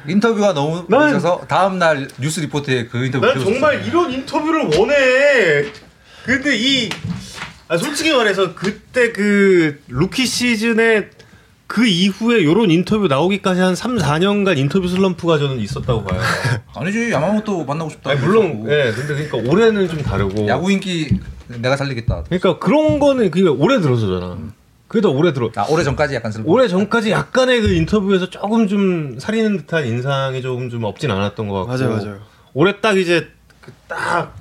인터뷰가 0.07 0.53
너무 0.55 0.85
난- 0.89 1.01
멋있어서 1.13 1.45
다음 1.49 1.79
날 1.79 2.07
뉴스 2.19 2.41
리포트에 2.41 2.87
그 2.89 3.05
인터뷰 3.07 3.27
난. 3.27 3.41
정말 3.41 3.85
이런 3.87 4.13
인터뷰를 4.13 4.71
원해. 4.77 5.65
근데 6.25 6.55
이 6.57 6.91
아, 7.71 7.77
솔직히 7.77 8.13
말해서 8.13 8.57
그때 8.57 9.13
그 9.13 9.81
루키 9.87 10.27
시즌에 10.27 11.09
그 11.69 11.87
이후에 11.87 12.43
요런 12.43 12.69
인터뷰 12.73 13.07
나오기까지 13.07 13.61
한 13.61 13.77
3, 13.77 13.97
4년간 13.97 14.59
인터뷰 14.59 14.89
슬럼프가 14.89 15.39
저는 15.39 15.61
있었다고 15.61 16.03
봐요. 16.03 16.21
아니지 16.75 17.13
야마모토 17.13 17.65
만나고 17.65 17.91
싶다. 17.91 18.11
아니, 18.11 18.19
물론 18.19 18.65
예. 18.69 18.91
근데 18.91 19.25
그러니까 19.29 19.37
올해는 19.49 19.89
좀 19.89 20.03
다르고 20.03 20.49
야구 20.49 20.73
인기 20.73 21.17
내가 21.47 21.77
살리겠다. 21.77 22.25
그러니까 22.25 22.59
그런 22.59 22.99
거는 22.99 23.31
그게 23.31 23.49
오래 23.49 23.81
들어서잖아. 23.81 24.37
그게 24.89 25.01
더 25.01 25.11
오래 25.11 25.33
들어. 25.33 25.49
아 25.55 25.65
오래 25.71 25.85
전까지 25.85 26.17
약간 26.17 26.33
슬. 26.33 26.43
오래 26.47 26.67
전까지 26.67 27.13
약간의 27.13 27.61
그 27.61 27.73
인터뷰에서 27.73 28.29
조금 28.31 28.67
좀 28.67 29.21
살리는 29.21 29.59
듯한 29.59 29.87
인상이 29.87 30.43
조금 30.43 30.71
좀 30.71 30.83
없진 30.83 31.13
않았던 31.13 31.47
것 31.47 31.67
같고. 31.67 31.85
맞아요 31.85 31.97
맞아요. 31.97 32.21
올해 32.53 32.81
딱 32.81 32.99
이제 32.99 33.29
그딱 33.61 34.35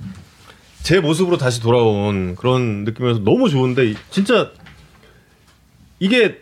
제 0.82 1.00
모습으로 1.00 1.36
다시 1.38 1.60
돌아온 1.60 2.34
그런 2.36 2.84
느낌이어서 2.84 3.20
너무 3.20 3.48
좋은데 3.48 3.90
이- 3.90 3.96
진짜 4.10 4.50
이게 5.98 6.40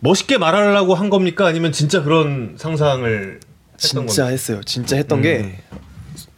멋있게 0.00 0.38
말하려고 0.38 0.94
한 0.94 1.08
겁니까 1.10 1.46
아니면 1.46 1.72
진짜 1.72 2.02
그런 2.02 2.54
상상을 2.58 3.40
했던 3.40 3.78
진짜 3.78 3.94
겁니까? 4.22 4.26
했어요. 4.26 4.60
진짜 4.64 4.96
했던 4.96 5.18
음. 5.18 5.22
게 5.22 5.60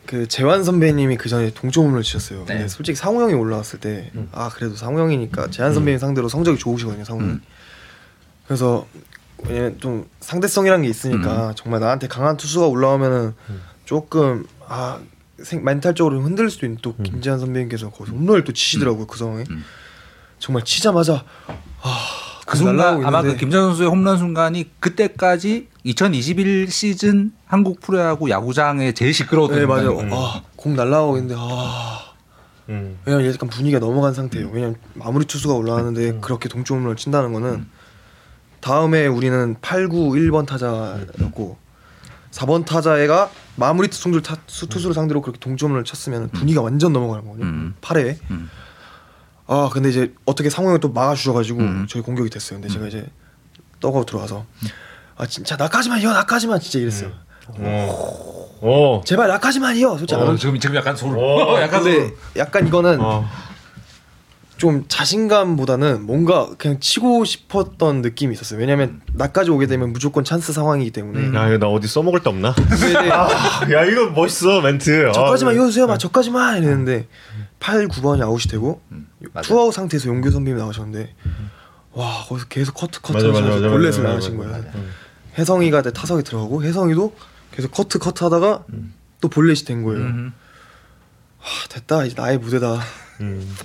그 0.08 0.26
재환 0.26 0.64
선배님이 0.64 1.18
그 1.18 1.28
전에 1.28 1.50
동점홈을 1.50 2.02
치셨어요. 2.02 2.38
네. 2.46 2.54
근데 2.54 2.68
솔직히 2.68 2.96
상우 2.96 3.20
형이 3.20 3.34
올라왔을 3.34 3.78
때 3.78 4.10
음. 4.14 4.30
아 4.32 4.48
그래도 4.48 4.74
상우 4.74 4.98
형이니까 4.98 5.50
재환 5.50 5.74
선배님 5.74 5.98
상대로 5.98 6.30
성적이 6.30 6.56
좋으시거든요. 6.58 7.04
상우 7.04 7.20
형이. 7.20 7.32
음. 7.32 7.42
그래서 8.46 8.86
왜냐면 9.44 9.78
좀 9.80 10.08
상대성이라는 10.20 10.82
게 10.84 10.88
있으니까 10.88 11.52
정말 11.58 11.80
나한테 11.80 12.08
강한 12.08 12.38
투수가 12.38 12.68
올라오면은 12.68 13.34
음. 13.50 13.60
조금 13.84 14.46
아 14.66 14.98
생, 15.42 15.64
멘탈적으로 15.64 16.20
흔들릴 16.20 16.50
수도 16.50 16.66
있는 16.66 16.78
또 16.82 16.94
음. 16.98 17.02
김재환 17.02 17.38
선배님께서 17.38 17.90
거기서 17.90 18.16
홈런을 18.16 18.44
또 18.44 18.52
치시더라고요 18.52 19.06
그 19.06 19.18
상황에 19.18 19.44
음. 19.50 19.64
정말 20.38 20.64
치자마자 20.64 21.24
그 22.46 22.56
순간 22.56 23.04
아마 23.04 23.22
그 23.22 23.36
김전 23.36 23.62
선수의 23.68 23.88
홈런 23.88 24.16
순간이 24.16 24.70
그때까지 24.80 25.68
2021 25.84 26.70
시즌 26.70 27.32
한국 27.46 27.80
프로야구 27.80 28.30
야구장에 28.30 28.92
제일 28.92 29.12
시끄러웠던 29.12 29.58
네 29.58 29.66
맞아요. 29.66 29.98
순간이에요. 29.98 30.14
아 30.16 30.42
공 30.56 30.74
날라오고 30.74 31.16
있는데 31.18 31.34
아 31.38 32.00
음. 32.68 32.98
왜냐면 33.04 33.32
약간 33.32 33.48
분위기가 33.48 33.78
넘어간 33.78 34.12
상태예요. 34.12 34.50
왜냐면 34.52 34.76
마무리 34.94 35.24
투수가 35.24 35.54
올라왔는데 35.54 36.18
그렇게 36.20 36.48
동점 36.48 36.78
홈런을 36.78 36.96
친다는 36.96 37.32
거는 37.32 37.66
다음에 38.60 39.06
우리는 39.06 39.56
8, 39.60 39.88
9, 39.88 40.10
1번 40.10 40.46
타자였고 40.46 41.56
4번 42.32 42.64
타자애가 42.66 43.30
마무리 43.58 43.88
수 43.90 44.66
투수를 44.68 44.94
상대로 44.94 45.20
그렇게 45.20 45.38
동점 45.40 45.70
홈런을 45.70 45.84
쳤으면 45.84 46.28
분위기가 46.30 46.62
완전 46.62 46.92
넘어가는 46.92 47.24
거거든요. 47.24 47.46
음. 47.46 47.74
8회. 47.80 48.16
음. 48.30 48.48
아 49.46 49.68
근데 49.72 49.88
이제 49.88 50.14
어떻게 50.26 50.48
상황을 50.50 50.78
또 50.80 50.90
막아주셔가지고 50.92 51.60
음. 51.60 51.86
저희 51.88 52.02
공격이 52.02 52.30
됐어요. 52.30 52.60
근데 52.60 52.72
제가 52.72 52.86
이제 52.86 53.06
떠고 53.80 54.04
들어와서 54.04 54.44
아 55.16 55.26
진짜 55.26 55.56
나까지만요 55.56 56.12
나까지만 56.12 56.60
진짜 56.60 56.78
이랬어요. 56.78 57.10
어. 57.48 58.48
어. 58.60 59.00
제발 59.04 59.28
나까지만요. 59.28 59.96
솔직히 59.98 60.14
안 60.20 60.26
어, 60.28 60.30
올- 60.30 60.36
지금 60.36 60.58
지금 60.60 60.76
약간 60.76 60.94
소름. 60.94 61.16
어, 61.18 61.58
약간 61.62 61.82
근데 61.82 61.94
소름. 61.96 62.16
약간 62.36 62.66
이거는 62.66 63.00
어. 63.00 63.24
좀 64.58 64.84
자신감보다는 64.88 66.04
뭔가 66.04 66.48
그냥 66.58 66.80
치고 66.80 67.24
싶었던 67.24 68.02
느낌이 68.02 68.34
있었어요. 68.34 68.58
왜냐면 68.58 69.00
나까지 69.14 69.50
오게 69.52 69.66
되면 69.68 69.92
무조건 69.92 70.24
찬스 70.24 70.52
상황이기 70.52 70.90
때문에. 70.90 71.32
야 71.38 71.48
이거 71.48 71.58
나 71.58 71.68
어디 71.68 71.86
써먹을 71.86 72.22
데 72.24 72.28
없나? 72.28 72.52
근데 72.54 72.90
이제 72.90 73.08
야 73.72 73.84
이거 73.84 74.10
멋있어 74.10 74.60
멘트. 74.60 75.12
저까지만 75.14 75.54
아, 75.54 75.56
이어주세요. 75.56 75.86
막 75.86 75.96
저까지만 75.98 76.58
이랬는데 76.58 77.06
8, 77.60 77.86
9번이 77.86 78.20
아웃이 78.20 78.50
되고 78.50 78.82
맞아요. 79.32 79.42
투아웃 79.44 79.72
상태에서 79.74 80.08
용규 80.08 80.30
선배님이 80.32 80.60
나오셨는데 80.60 81.14
와 81.92 82.24
거기서 82.28 82.48
계속 82.48 82.74
커트 82.74 83.00
커트 83.00 83.24
하시면서 83.26 83.68
볼넷을 83.70 84.02
나가신 84.02 84.36
거예요. 84.38 84.52
맞아. 84.52 84.68
혜성이가 85.38 85.82
내 85.82 85.92
타석에 85.92 86.22
들어가고 86.24 86.64
혜성이도 86.64 87.14
계속 87.52 87.70
커트 87.70 88.00
커트 88.00 88.24
하다가 88.24 88.64
또 89.20 89.28
볼넷이 89.28 89.64
된 89.66 89.84
거예요. 89.84 90.00
음. 90.00 90.32
아, 91.40 91.44
됐다 91.68 92.04
이제 92.06 92.20
나의 92.20 92.38
무대다. 92.38 92.80
음. 93.20 93.56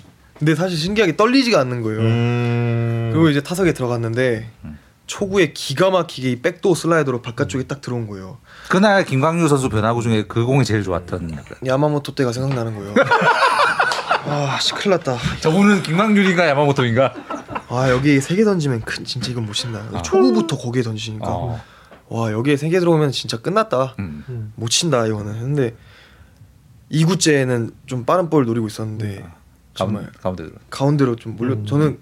근데 0.44 0.56
사실 0.56 0.78
신기하게 0.78 1.16
떨리지가 1.16 1.58
않는 1.62 1.82
거예요. 1.84 2.02
음. 2.02 3.10
그리고 3.14 3.30
이제 3.30 3.40
타석에 3.42 3.72
들어갔는데 3.74 4.50
초구에 5.08 5.54
기가 5.54 5.90
막히게 5.90 6.32
이 6.32 6.42
back 6.42 6.59
door 6.59 6.76
슬라이더로 6.76 7.22
바깥쪽에 7.22 7.64
딱 7.64 7.80
들어온 7.80 8.08
거예요. 8.08 8.40
그날 8.70 9.06
김광규 9.06 9.48
선수 9.48 9.70
변화구 9.70 10.02
중에 10.02 10.26
그 10.28 10.44
공이 10.46 10.66
제일 10.66 10.84
좋았던. 10.84 11.32
야마모토 11.66 12.14
때가 12.16 12.34
생각나는 12.34 12.76
거예요. 12.76 12.94
아, 14.28 14.58
씨, 14.60 14.74
큰일 14.74 14.98
났다. 14.98 15.18
저분은 15.40 15.82
김광규인가 15.84 16.46
야마모토인가? 16.50 17.14
아, 17.70 17.90
여기 17.90 18.20
세 18.20 18.36
개 18.36 18.44
던지면 18.44 18.82
큰, 18.82 19.06
진짜 19.06 19.32
이건 19.32 19.46
못 19.46 19.54
친다. 19.54 20.02
초구부터 20.02 20.58
거기에 20.58 20.82
던지니까. 20.84 21.26
어. 21.30 21.62
와, 22.10 22.32
여기에 22.34 22.58
세 22.58 22.70
개 22.70 22.80
들어오면 22.80 23.12
진짜 23.12 23.38
끝났다. 23.38 23.96
음. 24.00 24.52
못 24.58 24.70
친다, 24.70 25.06
이거는. 25.08 25.40
근데 25.40 25.76
2구째는 26.92 27.72
좀 27.86 28.04
빠른 28.06 28.30
볼 28.30 28.46
노리고 28.46 28.68
있었는데 28.68 29.16
정말 29.16 29.32
가운데 29.74 30.08
가운데 30.22 30.44
들어. 30.46 30.56
가운데로 30.70 31.16
좀 31.16 31.36
몰려. 31.36 31.64
저는 31.66 32.00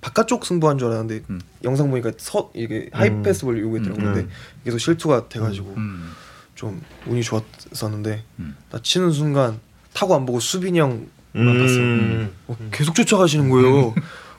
바깥쪽 0.00 0.44
승부한 0.44 0.78
줄 0.78 0.88
알았는데 0.88 1.24
음. 1.30 1.40
영상 1.62 1.90
보니까 1.90 2.12
서 2.18 2.50
이게 2.54 2.88
하이패스 2.92 3.44
볼 3.44 3.60
요구 3.60 3.76
했더라고요. 3.76 4.08
음. 4.08 4.14
근데 4.14 4.28
계속 4.64 4.78
실투가 4.78 5.28
돼가지고 5.28 5.74
음. 5.76 6.10
좀 6.54 6.82
운이 7.06 7.22
좋았었는데 7.22 8.24
음. 8.40 8.56
나 8.70 8.78
치는 8.82 9.12
순간 9.12 9.60
타고 9.92 10.14
안 10.14 10.26
보고 10.26 10.40
수빈이 10.40 10.80
형만 10.80 11.08
봤어요. 11.34 11.78
음. 11.78 12.32
어, 12.48 12.56
계속 12.72 12.94
쫓아가시는 12.94 13.48
거예요. 13.48 13.94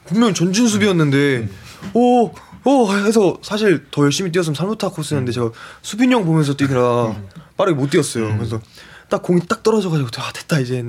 분명히 0.05 0.33
전진 0.33 0.67
수비였는데 0.67 1.47
오. 1.93 2.31
오 2.65 2.89
해서 2.93 3.37
사실 3.41 3.85
더 3.91 4.03
열심히 4.03 4.31
뛰었으면 4.31 4.55
살루타 4.55 4.89
코스였는데 4.89 5.33
제가 5.33 5.51
수빈이 5.81 6.13
형 6.13 6.23
보면서 6.25 6.55
뛰느라 6.55 7.13
빠르게 7.57 7.77
못 7.77 7.89
뛰었어요. 7.89 8.37
그래서 8.37 8.61
딱 9.09 9.21
공이 9.21 9.41
딱 9.47 9.63
떨어져가지고 9.63 10.07
아 10.17 10.31
됐다 10.31 10.59
이제 10.61 10.81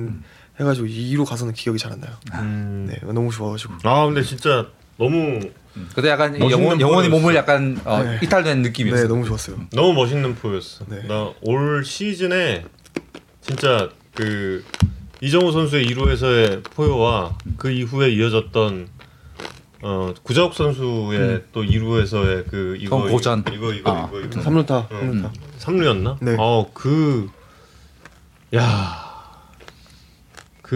해가지고 0.59 0.87
2로 0.87 1.25
가서는 1.25 1.53
기억이 1.53 1.77
잘 1.79 1.91
안 1.93 1.99
나요. 1.99 2.11
음. 2.35 2.87
네 2.89 2.99
너무 3.13 3.31
좋아가지고 3.31 3.73
아 3.83 4.05
근데 4.05 4.21
진짜 4.23 4.67
너무 4.97 5.39
근데 5.93 6.09
약간 6.09 6.39
영혼, 6.39 6.79
영혼이. 6.79 7.09
몸을 7.09 7.35
약간 7.35 7.79
어, 7.83 8.01
네. 8.01 8.19
이탈된 8.23 8.61
느낌이었어. 8.61 9.01
네 9.03 9.07
너무 9.07 9.25
좋았어요. 9.25 9.57
너무 9.73 9.93
멋있는 9.93 10.35
포였어. 10.35 10.85
네. 10.87 11.05
나올 11.07 11.83
시즌에 11.83 12.63
진짜 13.41 13.89
그 14.13 14.63
이정우 15.21 15.51
선수의 15.51 15.87
2루에서의 15.87 16.63
포효와 16.71 17.37
그 17.57 17.69
이후에 17.71 18.09
이어졌던 18.11 18.87
어 19.81 20.13
구자욱 20.23 20.53
선수의 20.53 21.43
또 21.51 21.63
2루에서의 21.63 22.49
그 22.49 22.77
이거 22.79 23.03
고전. 23.09 23.43
이거 23.53 23.73
이거 23.73 23.91
아. 23.91 24.07
이거 24.09 24.19
이거 24.21 24.39
3루타 24.41 24.91
음. 24.91 25.23
3루타 25.23 25.59
3루였나? 25.59 26.17
네. 26.21 26.35
어그 26.39 27.29
야. 28.55 29.04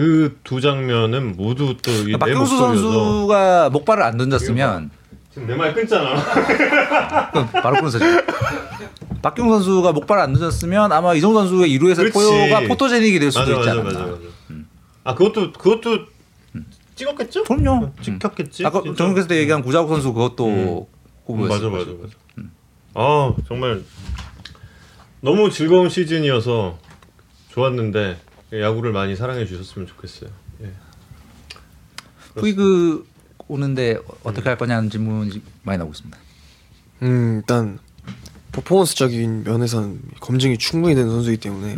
그 0.00 0.34
두 0.44 0.60
장면은 0.62 1.36
모두 1.36 1.76
또내 1.82 2.16
그러니까 2.16 2.46
선수가 2.46 3.70
목발을 3.70 4.02
안 4.02 4.16
던졌으면 4.16 4.90
지금 5.32 5.46
내 5.46 5.54
말 5.54 5.74
끊잖아. 5.74 6.16
바로 7.62 7.76
끊어서 7.76 7.98
박경 9.22 9.50
선수가 9.50 9.92
목발을 9.92 10.22
안 10.22 10.32
던졌으면 10.32 10.90
아마 10.92 11.12
이정 11.14 11.34
선수의 11.34 11.78
2루에서 11.78 11.96
그렇지. 11.98 12.12
포효가 12.12 12.60
포토제닉이 12.68 13.18
될 13.18 13.30
수도 13.30 13.58
맞아 13.58 13.72
있지. 13.74 13.82
맞아 13.82 13.98
맞아. 14.00 14.18
아 15.04 15.14
그것도 15.14 15.52
그것도 15.52 15.98
찍었겠죠? 16.94 17.44
그럼요. 17.44 17.92
찍혔겠지. 18.02 18.64
아까. 18.66 18.82
정국에서 18.96 19.28
때 19.28 19.36
얘기한 19.36 19.62
구자욱 19.62 19.88
선수 19.90 20.12
그것도 20.14 20.88
음, 21.28 21.40
맞아. 21.48 21.68
맞아 21.68 21.84
맞아. 22.00 22.14
아 22.94 23.34
정말 23.46 23.82
너무 25.20 25.50
즐거운 25.50 25.88
시즌이어서 25.90 26.78
좋았는데 27.50 28.16
야구를 28.52 28.92
많이 28.92 29.16
사랑해 29.16 29.46
주셨으면 29.46 29.86
좋겠어요. 29.86 30.30
예. 30.62 30.72
푸이그 32.34 33.06
오는데 33.48 33.98
어떻게 34.22 34.48
할 34.48 34.56
거냐는 34.56 34.90
질문이 34.90 35.42
많이 35.62 35.78
나오고 35.78 35.92
있습니다. 35.92 36.18
음 37.02 37.36
일단 37.40 37.78
퍼포먼스적인 38.52 39.44
면에서는 39.44 40.00
검증이 40.20 40.58
충분히 40.58 40.94
되는 40.94 41.10
선수이기 41.10 41.40
때문에 41.40 41.76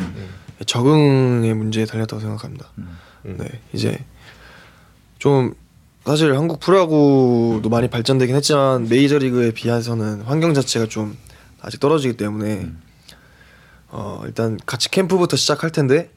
적응의 0.66 1.54
문제에 1.54 1.84
달렸다고 1.84 2.20
생각합니다. 2.20 2.68
음. 2.78 2.98
네 3.22 3.60
이제 3.72 4.04
좀 5.18 5.54
사실 6.04 6.34
한국 6.36 6.58
프로야구도 6.60 7.68
많이 7.70 7.88
발전되긴 7.88 8.34
했지만 8.36 8.88
메이저리그에 8.88 9.52
비해서는 9.52 10.22
환경 10.22 10.52
자체가 10.52 10.86
좀 10.86 11.16
아직 11.60 11.78
떨어지기 11.78 12.16
때문에 12.16 12.70
어 13.88 14.22
일단 14.26 14.58
같이 14.66 14.90
캠프부터 14.90 15.36
시작할 15.36 15.70
텐데 15.70 16.10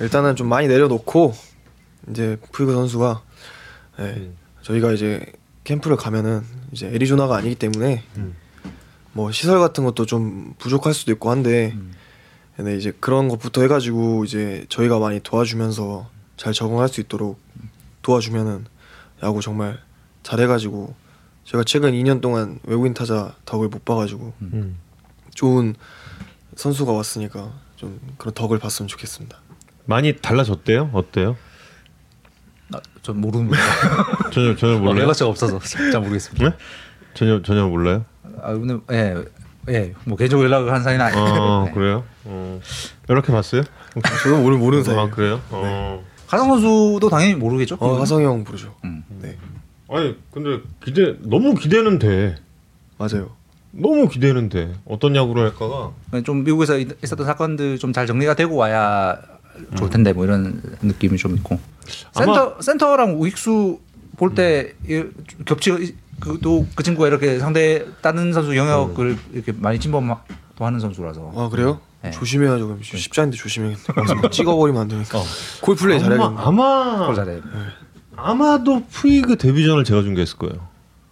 일단은 0.00 0.36
좀 0.36 0.48
많이 0.48 0.68
내려놓고 0.68 1.34
이제 2.10 2.38
푸이그 2.52 2.72
선수가 2.72 3.22
네, 3.98 4.04
음. 4.04 4.36
저희가 4.62 4.92
이제 4.92 5.24
캠프를 5.64 5.96
가면은 5.96 6.42
이제 6.72 6.86
애리조나가 6.86 7.36
아니기 7.36 7.54
때문에 7.54 8.02
음. 8.16 8.34
뭐 9.12 9.32
시설 9.32 9.58
같은 9.58 9.84
것도 9.84 10.06
좀 10.06 10.54
부족할 10.58 10.94
수도 10.94 11.12
있고 11.12 11.30
한데 11.30 11.76
근데 12.56 12.76
이제 12.76 12.92
그런 12.98 13.28
것부터 13.28 13.62
해가지고 13.62 14.24
이제 14.24 14.66
저희가 14.68 14.98
많이 14.98 15.20
도와주면서 15.20 16.08
잘 16.36 16.52
적응할 16.52 16.88
수 16.88 17.00
있도록 17.00 17.40
도와주면은 18.02 18.66
야구 19.22 19.40
정말 19.40 19.80
잘해가지고 20.22 20.94
제가 21.44 21.64
최근 21.64 21.92
2년 21.92 22.20
동안 22.20 22.60
외국인 22.64 22.94
타자 22.94 23.34
덕을 23.44 23.68
못 23.68 23.84
봐가지고 23.84 24.32
음. 24.42 24.76
좋은 25.34 25.74
선수가 26.56 26.92
왔으니까 26.92 27.52
좀 27.76 28.00
그런 28.18 28.34
덕을 28.34 28.58
봤으면 28.58 28.88
좋겠습니다. 28.88 29.38
많이 29.88 30.12
달라졌대요? 30.14 30.90
어때요? 30.92 31.34
아, 32.74 32.78
전 33.00 33.20
모르는 33.22 33.48
거예요. 33.48 33.64
전혀 34.30 34.54
전혀 34.54 34.78
몰라요. 34.78 35.02
연락처가 35.04 35.30
없어서 35.30 35.58
잘 35.60 35.98
모르겠습니다. 36.00 36.50
네? 36.50 36.54
전혀 37.14 37.40
전혀 37.40 37.66
몰라요. 37.66 38.04
아 38.42 38.52
근데 38.52 38.76
예. 38.92 39.14
예, 39.70 39.94
뭐 40.04 40.16
개인적으로 40.18 40.46
연락을 40.46 40.70
한 40.72 40.82
사이는 40.82 41.02
아니에요. 41.04 41.24
어 41.24 41.64
네. 41.68 41.72
그래요? 41.72 42.04
어. 42.24 42.60
연락해 43.08 43.32
봤어요? 43.32 43.62
저도 44.22 44.38
모르 44.42 44.56
모르는 44.58 44.84
사이. 44.84 44.96
아 44.98 45.08
그래요? 45.08 45.40
어. 45.50 46.04
하성 46.26 46.48
선수도 46.50 47.08
당연히 47.08 47.34
모르겠죠. 47.34 47.78
어 47.80 47.98
하성이 47.98 48.26
형 48.26 48.44
부르죠. 48.44 48.74
음. 48.84 49.02
네 49.22 49.36
아니 49.90 50.14
근데 50.30 50.62
기대 50.84 51.14
너무 51.20 51.54
기대는 51.54 51.98
돼. 51.98 52.36
맞아요. 52.98 53.30
너무 53.70 54.08
기대는 54.08 54.50
돼. 54.50 54.74
어떤 54.84 55.16
야구를 55.16 55.44
할까가. 55.44 55.92
좀 56.24 56.44
미국에서 56.44 56.76
있- 56.78 57.02
있었던 57.02 57.24
사건들 57.26 57.78
좀 57.78 57.92
잘 57.94 58.06
정리가 58.06 58.34
되고 58.34 58.54
와야 58.56 59.16
좋을 59.76 59.90
텐데 59.90 60.12
뭐 60.12 60.24
이런 60.24 60.62
느낌이 60.82 61.16
좀 61.18 61.34
있고 61.36 61.58
센터 62.14 62.60
센터랑 62.60 63.20
우익수 63.20 63.80
볼 64.16 64.34
때 64.34 64.74
겹치 65.44 65.94
그도 66.20 66.66
그 66.74 66.82
친구가 66.82 67.06
이렇게 67.08 67.38
상대 67.38 67.84
다른 68.02 68.32
선수 68.32 68.56
영역을 68.56 69.16
이렇게 69.32 69.52
많이 69.52 69.78
침범도 69.78 70.16
하는 70.58 70.80
선수라서 70.80 71.32
아 71.36 71.48
그래요? 71.48 71.80
네. 72.02 72.10
조심해야죠. 72.10 72.66
그럼 72.66 72.80
쉽지 72.82 73.20
않은데 73.20 73.36
막 74.22 74.30
찍어버리면 74.30 74.82
안 74.82 74.88
되니까. 74.88 75.20
골 75.60 75.74
플레이 75.76 75.98
잘해야겠네. 76.00 76.40
아마 76.42 77.12
잘해. 77.14 77.40
아마도 78.16 78.84
프리그 78.90 79.36
데뷔전을 79.36 79.84
제가 79.84 80.02
중계했을 80.02 80.38
거예요. 80.38 80.68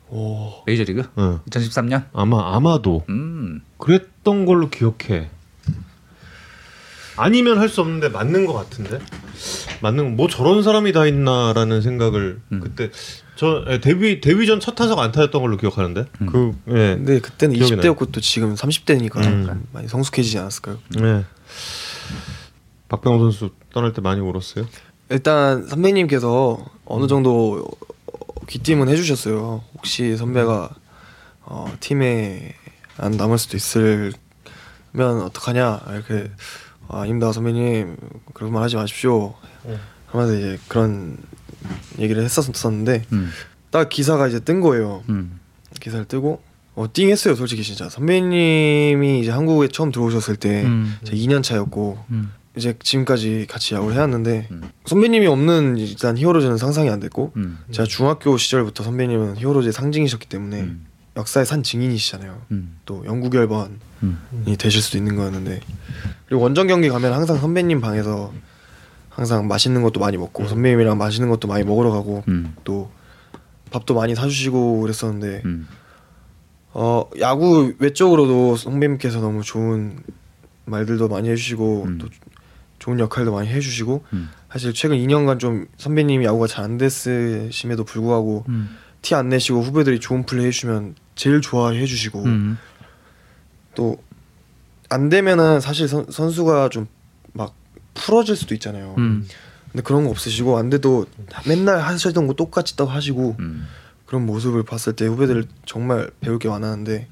오. 0.08 0.64
메이저리그 0.66 1.08
응. 1.18 1.40
2013년. 1.50 2.04
아마 2.12 2.54
아마도 2.56 3.04
음. 3.08 3.62
그랬던 3.78 4.46
걸로 4.46 4.68
기억해. 4.70 5.30
아니면 7.16 7.58
할 7.58 7.68
수 7.68 7.80
없는데 7.80 8.08
맞는 8.10 8.46
것 8.46 8.52
같은데 8.54 8.98
맞는 9.82 10.16
뭐 10.16 10.28
저런 10.28 10.62
사람이 10.62 10.92
다 10.92 11.06
있나라는 11.06 11.80
생각을 11.82 12.40
음. 12.52 12.60
그때 12.60 12.90
저 13.36 13.64
예, 13.68 13.80
데뷔 13.80 14.20
데뷔 14.20 14.46
전 14.46 14.60
첫 14.60 14.74
타석 14.74 14.98
안 14.98 15.12
타였던 15.12 15.40
걸로 15.42 15.56
기억하는데 15.56 16.06
음. 16.22 16.26
그 16.26 16.52
예. 16.68 16.94
근데 16.96 17.20
그때는 17.20 17.54
기억이 17.56 17.74
20대였고 17.76 18.12
또 18.12 18.20
지금 18.20 18.54
30대니까 18.54 19.16
음. 19.24 19.66
많이 19.72 19.88
성숙해지지 19.88 20.38
않았을까요? 20.38 20.78
네. 21.00 21.24
박병호 22.88 23.18
선수 23.18 23.50
떠날 23.72 23.92
때 23.92 24.00
많이 24.00 24.20
울었어요. 24.20 24.66
일단 25.10 25.66
선배님께서 25.66 26.64
어느 26.84 27.06
정도 27.06 27.66
귀띔은 28.48 28.88
해주셨어요. 28.88 29.64
혹시 29.74 30.16
선배가 30.16 30.70
어, 31.42 31.72
팀에 31.80 32.54
안 32.96 33.12
남을 33.12 33.38
수도 33.38 33.56
있으면 33.56 34.12
어떡하냐 34.94 35.80
이렇게 35.92 36.30
아, 36.88 37.00
아닙니다 37.00 37.32
선배님 37.32 37.96
그런 38.32 38.52
말 38.52 38.62
하지 38.62 38.76
마십시오 38.76 39.34
하면서 40.06 40.34
이제 40.34 40.58
그런 40.68 41.18
얘기를 41.98 42.22
했었었는데 42.22 43.04
음. 43.12 43.30
딱 43.70 43.88
기사가 43.88 44.28
이제 44.28 44.40
뜬 44.40 44.60
거예요 44.60 45.02
음. 45.08 45.40
기사를 45.80 46.04
뜨고 46.06 46.40
어, 46.74 46.86
띵했어요 46.92 47.34
솔직히 47.34 47.62
진짜 47.62 47.88
선배님이 47.88 49.20
이제 49.20 49.30
한국에 49.30 49.68
처음 49.68 49.90
들어오셨을 49.90 50.36
때 50.36 50.64
음. 50.64 50.96
제 51.04 51.12
2년 51.14 51.42
차였고 51.42 51.98
음. 52.10 52.32
이제 52.56 52.74
지금까지 52.78 53.46
같이 53.48 53.74
야구를 53.74 53.94
해왔는데 53.94 54.48
음. 54.50 54.62
선배님이 54.86 55.26
없는 55.26 55.76
일단 55.76 56.16
히어로즈는 56.16 56.56
상상이 56.56 56.88
안 56.88 57.00
됐고 57.00 57.32
음. 57.36 57.58
제가 57.70 57.86
중학교 57.86 58.36
시절부터 58.36 58.82
선배님은 58.82 59.36
히어로즈의 59.36 59.72
상징이셨기 59.72 60.26
때문에 60.28 60.60
음. 60.60 60.85
역사의 61.16 61.46
산 61.46 61.62
증인이시잖아요. 61.62 62.42
음. 62.50 62.78
또 62.84 63.04
영구 63.06 63.30
결번이 63.30 63.70
음. 64.02 64.18
되실 64.58 64.82
수도 64.82 64.98
있는 64.98 65.16
거였는데 65.16 65.60
그리고 66.26 66.42
원정 66.42 66.66
경기 66.66 66.88
가면 66.88 67.12
항상 67.12 67.38
선배님 67.38 67.80
방에서 67.80 68.32
항상 69.08 69.48
맛있는 69.48 69.82
것도 69.82 69.98
많이 69.98 70.16
먹고 70.18 70.46
선배님이랑 70.46 70.98
맛있는 70.98 71.30
것도 71.30 71.48
많이 71.48 71.64
먹으러 71.64 71.90
가고 71.90 72.22
음. 72.28 72.54
또 72.64 72.90
밥도 73.70 73.94
많이 73.94 74.14
사주시고 74.14 74.80
그랬었는데 74.80 75.42
음. 75.46 75.66
어 76.72 77.08
야구 77.20 77.72
외적으로도 77.78 78.56
선배님께서 78.56 79.20
너무 79.20 79.42
좋은 79.42 79.98
말들도 80.66 81.08
많이 81.08 81.30
해주시고 81.30 81.84
음. 81.84 81.98
또 81.98 82.08
좋은 82.78 82.98
역할도 82.98 83.32
많이 83.32 83.48
해주시고 83.48 84.04
음. 84.12 84.28
사실 84.50 84.74
최근 84.74 84.98
2년간 84.98 85.38
좀 85.38 85.66
선배님이 85.78 86.26
야구가 86.26 86.46
잘 86.46 86.64
안 86.66 86.76
됐음에도 86.76 87.84
불구하고 87.84 88.44
음. 88.48 88.76
티안 89.00 89.28
내시고 89.30 89.62
후배들이 89.62 90.00
좋은 90.00 90.26
플레이 90.26 90.46
해주면 90.46 90.94
제일 91.16 91.40
좋아해 91.40 91.84
주시고 91.86 92.22
음. 92.24 92.58
또안 93.74 95.08
되면은 95.08 95.60
사실 95.60 95.88
선, 95.88 96.06
선수가 96.10 96.68
좀 96.70 96.86
막 97.32 97.54
풀어질 97.92 98.34
수도 98.34 98.54
있잖아요. 98.54 98.94
음. 98.96 99.28
근데 99.70 99.82
그런 99.82 100.04
거 100.04 100.10
없으시고 100.10 100.56
안 100.56 100.70
돼도 100.70 101.04
맨날 101.46 101.80
하시던 101.80 102.26
거 102.26 102.32
똑같이 102.32 102.76
또 102.76 102.86
하시고 102.86 103.36
음. 103.40 103.66
그런 104.06 104.24
모습을 104.24 104.62
봤을 104.62 104.94
때 104.94 105.04
후배들 105.06 105.44
정말 105.66 106.10
배울 106.20 106.38
게 106.38 106.48
많았는데 106.48 107.08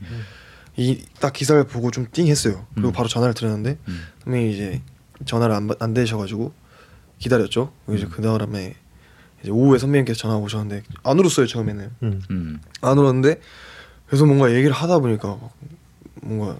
이 0.78 1.04
딱 1.20 1.34
기사를 1.34 1.62
보고 1.64 1.90
좀 1.90 2.06
띵했어요. 2.10 2.66
그리고 2.72 2.88
음. 2.88 2.92
바로 2.92 3.06
전화를 3.06 3.34
드렸는데 3.34 3.76
음. 3.86 4.06
선배님이 4.24 4.54
이제 4.54 4.82
전화를 5.26 5.54
안, 5.54 5.66
받- 5.68 5.82
안 5.82 5.92
대셔가지고 5.92 6.54
기다렸죠. 7.18 7.70
이제 7.90 8.06
그 8.10 8.22
다음에 8.22 8.74
이제 9.42 9.50
오후에 9.50 9.78
선배님께서 9.78 10.18
전화 10.18 10.36
오셨는데 10.36 10.84
안 11.02 11.18
울었어요 11.18 11.46
처음에는 11.46 11.90
음. 12.02 12.60
안 12.80 12.96
울었는데 12.98 13.40
계속 14.10 14.26
뭔가 14.26 14.52
얘기를 14.52 14.72
하다 14.72 14.98
보니까 14.98 15.28
막 15.28 15.50
뭔가 16.22 16.56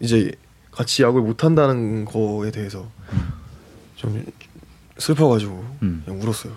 이제 0.00 0.32
같이 0.70 1.02
야구를 1.02 1.26
못 1.26 1.44
한다는 1.44 2.04
거에 2.04 2.50
대해서 2.50 2.88
좀 3.96 4.24
슬퍼가지고 4.98 5.76
음. 5.82 6.02
그냥 6.04 6.20
울었어요. 6.22 6.54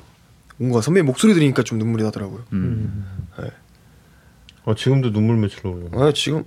뭔가 0.58 0.82
선배님 0.82 1.06
목소리 1.08 1.34
들으니까 1.34 1.64
좀 1.64 1.80
눈물이 1.80 2.04
나더라고요. 2.04 2.44
음. 2.54 3.06
네. 3.40 3.50
어, 4.64 4.76
지금도 4.76 5.12
눈물 5.12 5.38
맺히려고 5.38 5.90
그래요. 5.90 6.04
아 6.04 6.12
지금 6.14 6.44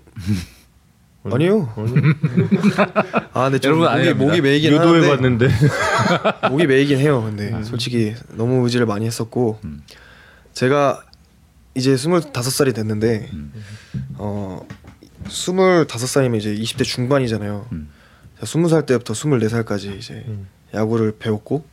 아니요. 1.24 1.72
아니, 1.76 1.92
아 3.32 3.44
근데 3.44 3.58
좀 3.58 3.72
여러분, 3.72 3.86
목이 3.86 3.88
아닙니다. 3.88 4.24
목이 4.24 4.40
메이긴 4.40 4.72
유도해 4.72 5.08
봤는데 5.08 5.48
목이 6.50 6.66
메이긴 6.66 6.98
해요. 6.98 7.22
근데 7.22 7.62
솔직히 7.64 8.14
너무 8.36 8.62
의지를 8.64 8.86
많이 8.86 9.06
했었고 9.06 9.58
음. 9.64 9.82
제가 10.52 11.02
이제 11.74 11.96
스물다섯 11.96 12.52
살이 12.52 12.72
됐는데 12.72 13.30
음. 13.32 13.52
어 14.16 14.66
스물다섯 15.28 16.08
살이면 16.08 16.38
이제 16.40 16.54
20대 16.54 16.84
중반이잖아요. 16.84 17.68
음. 17.72 17.90
제가 18.34 18.46
스무 18.46 18.68
살 18.68 18.86
때부터 18.86 19.14
스물네 19.14 19.48
살까지 19.48 19.96
이제 19.98 20.24
음. 20.28 20.48
야구를 20.74 21.16
배웠고 21.18 21.64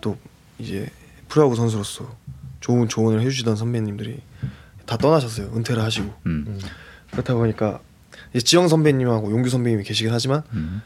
또 0.00 0.16
이제 0.58 0.88
프로야구 1.28 1.54
선수로서 1.54 2.16
좋은 2.60 2.88
조언을 2.88 3.20
해주시던 3.20 3.56
선배님들이 3.56 4.20
다 4.86 4.96
떠나셨어요. 4.96 5.52
은퇴를 5.54 5.82
하시고 5.82 6.12
음. 6.26 6.58
그렇다 7.10 7.34
보니까 7.34 7.80
이제 8.32 8.40
지영 8.40 8.68
선배님하고 8.68 9.30
용규 9.30 9.48
선배님이 9.48 9.84
계시긴 9.84 10.12
하지만 10.12 10.42
음. 10.52 10.82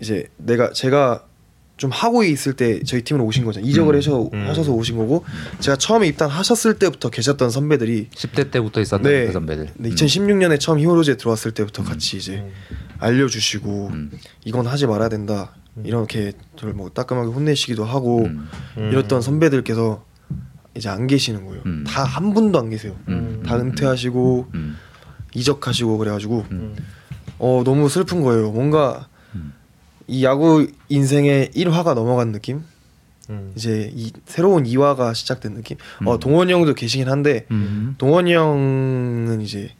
이제 0.00 0.28
내가 0.36 0.72
제가 0.72 1.27
좀 1.78 1.90
하고 1.92 2.24
있을 2.24 2.54
때 2.54 2.82
저희 2.82 3.02
팀으로 3.02 3.24
오신 3.24 3.44
거잖아요. 3.44 3.70
이적을 3.70 3.96
하셔, 3.96 4.28
음. 4.32 4.46
하셔서 4.46 4.72
오신 4.72 4.98
거고 4.98 5.24
제가 5.60 5.76
처음에 5.76 6.08
입단하셨을 6.08 6.78
때부터 6.78 7.08
계셨던 7.08 7.50
선배들이 7.50 8.08
10대 8.10 8.50
때부터 8.50 8.80
있었던 8.80 9.02
네, 9.10 9.26
그 9.26 9.32
선배들. 9.32 9.68
네 9.76 9.88
2016년에 9.90 10.58
처음 10.60 10.80
히어로즈에 10.80 11.16
들어왔을 11.16 11.52
때부터 11.52 11.82
음. 11.82 11.84
같이 11.86 12.16
이제 12.16 12.44
알려주시고 12.98 13.90
음. 13.92 14.10
이건 14.44 14.66
하지 14.66 14.86
말아야 14.86 15.08
된다 15.08 15.54
이렇게 15.84 16.32
저를 16.56 16.74
뭐 16.74 16.90
따끔하게 16.90 17.30
혼내시기도 17.30 17.84
하고 17.84 18.24
음. 18.24 18.48
이랬던 18.76 19.22
선배들께서 19.22 20.04
이제 20.76 20.88
안 20.88 21.06
계시는 21.06 21.46
거예요. 21.46 21.62
음. 21.66 21.84
다한 21.86 22.34
분도 22.34 22.58
안 22.58 22.70
계세요. 22.70 22.96
음. 23.06 23.42
다 23.46 23.56
은퇴하시고 23.56 24.48
음. 24.54 24.76
이적하시고 25.34 25.96
그래가지고 25.98 26.44
음. 26.50 26.76
어 27.38 27.62
너무 27.64 27.88
슬픈 27.88 28.22
거예요. 28.22 28.50
뭔가 28.50 29.06
음. 29.36 29.52
이 30.08 30.24
야구 30.24 30.66
인생의 30.88 31.50
1화가 31.50 31.94
넘어간 31.94 32.32
느낌? 32.32 32.62
음. 33.30 33.52
이제 33.54 33.90
이 33.94 34.10
새로운 34.24 34.64
2화가 34.64 35.14
시작된 35.14 35.54
느낌? 35.54 35.76
어 36.04 36.14
음. 36.14 36.18
동원이 36.18 36.52
형도 36.52 36.74
계시긴 36.74 37.08
한데 37.08 37.46
음. 37.50 37.94
동원이 37.98 38.32
형은 38.32 39.40
이제 39.42 39.70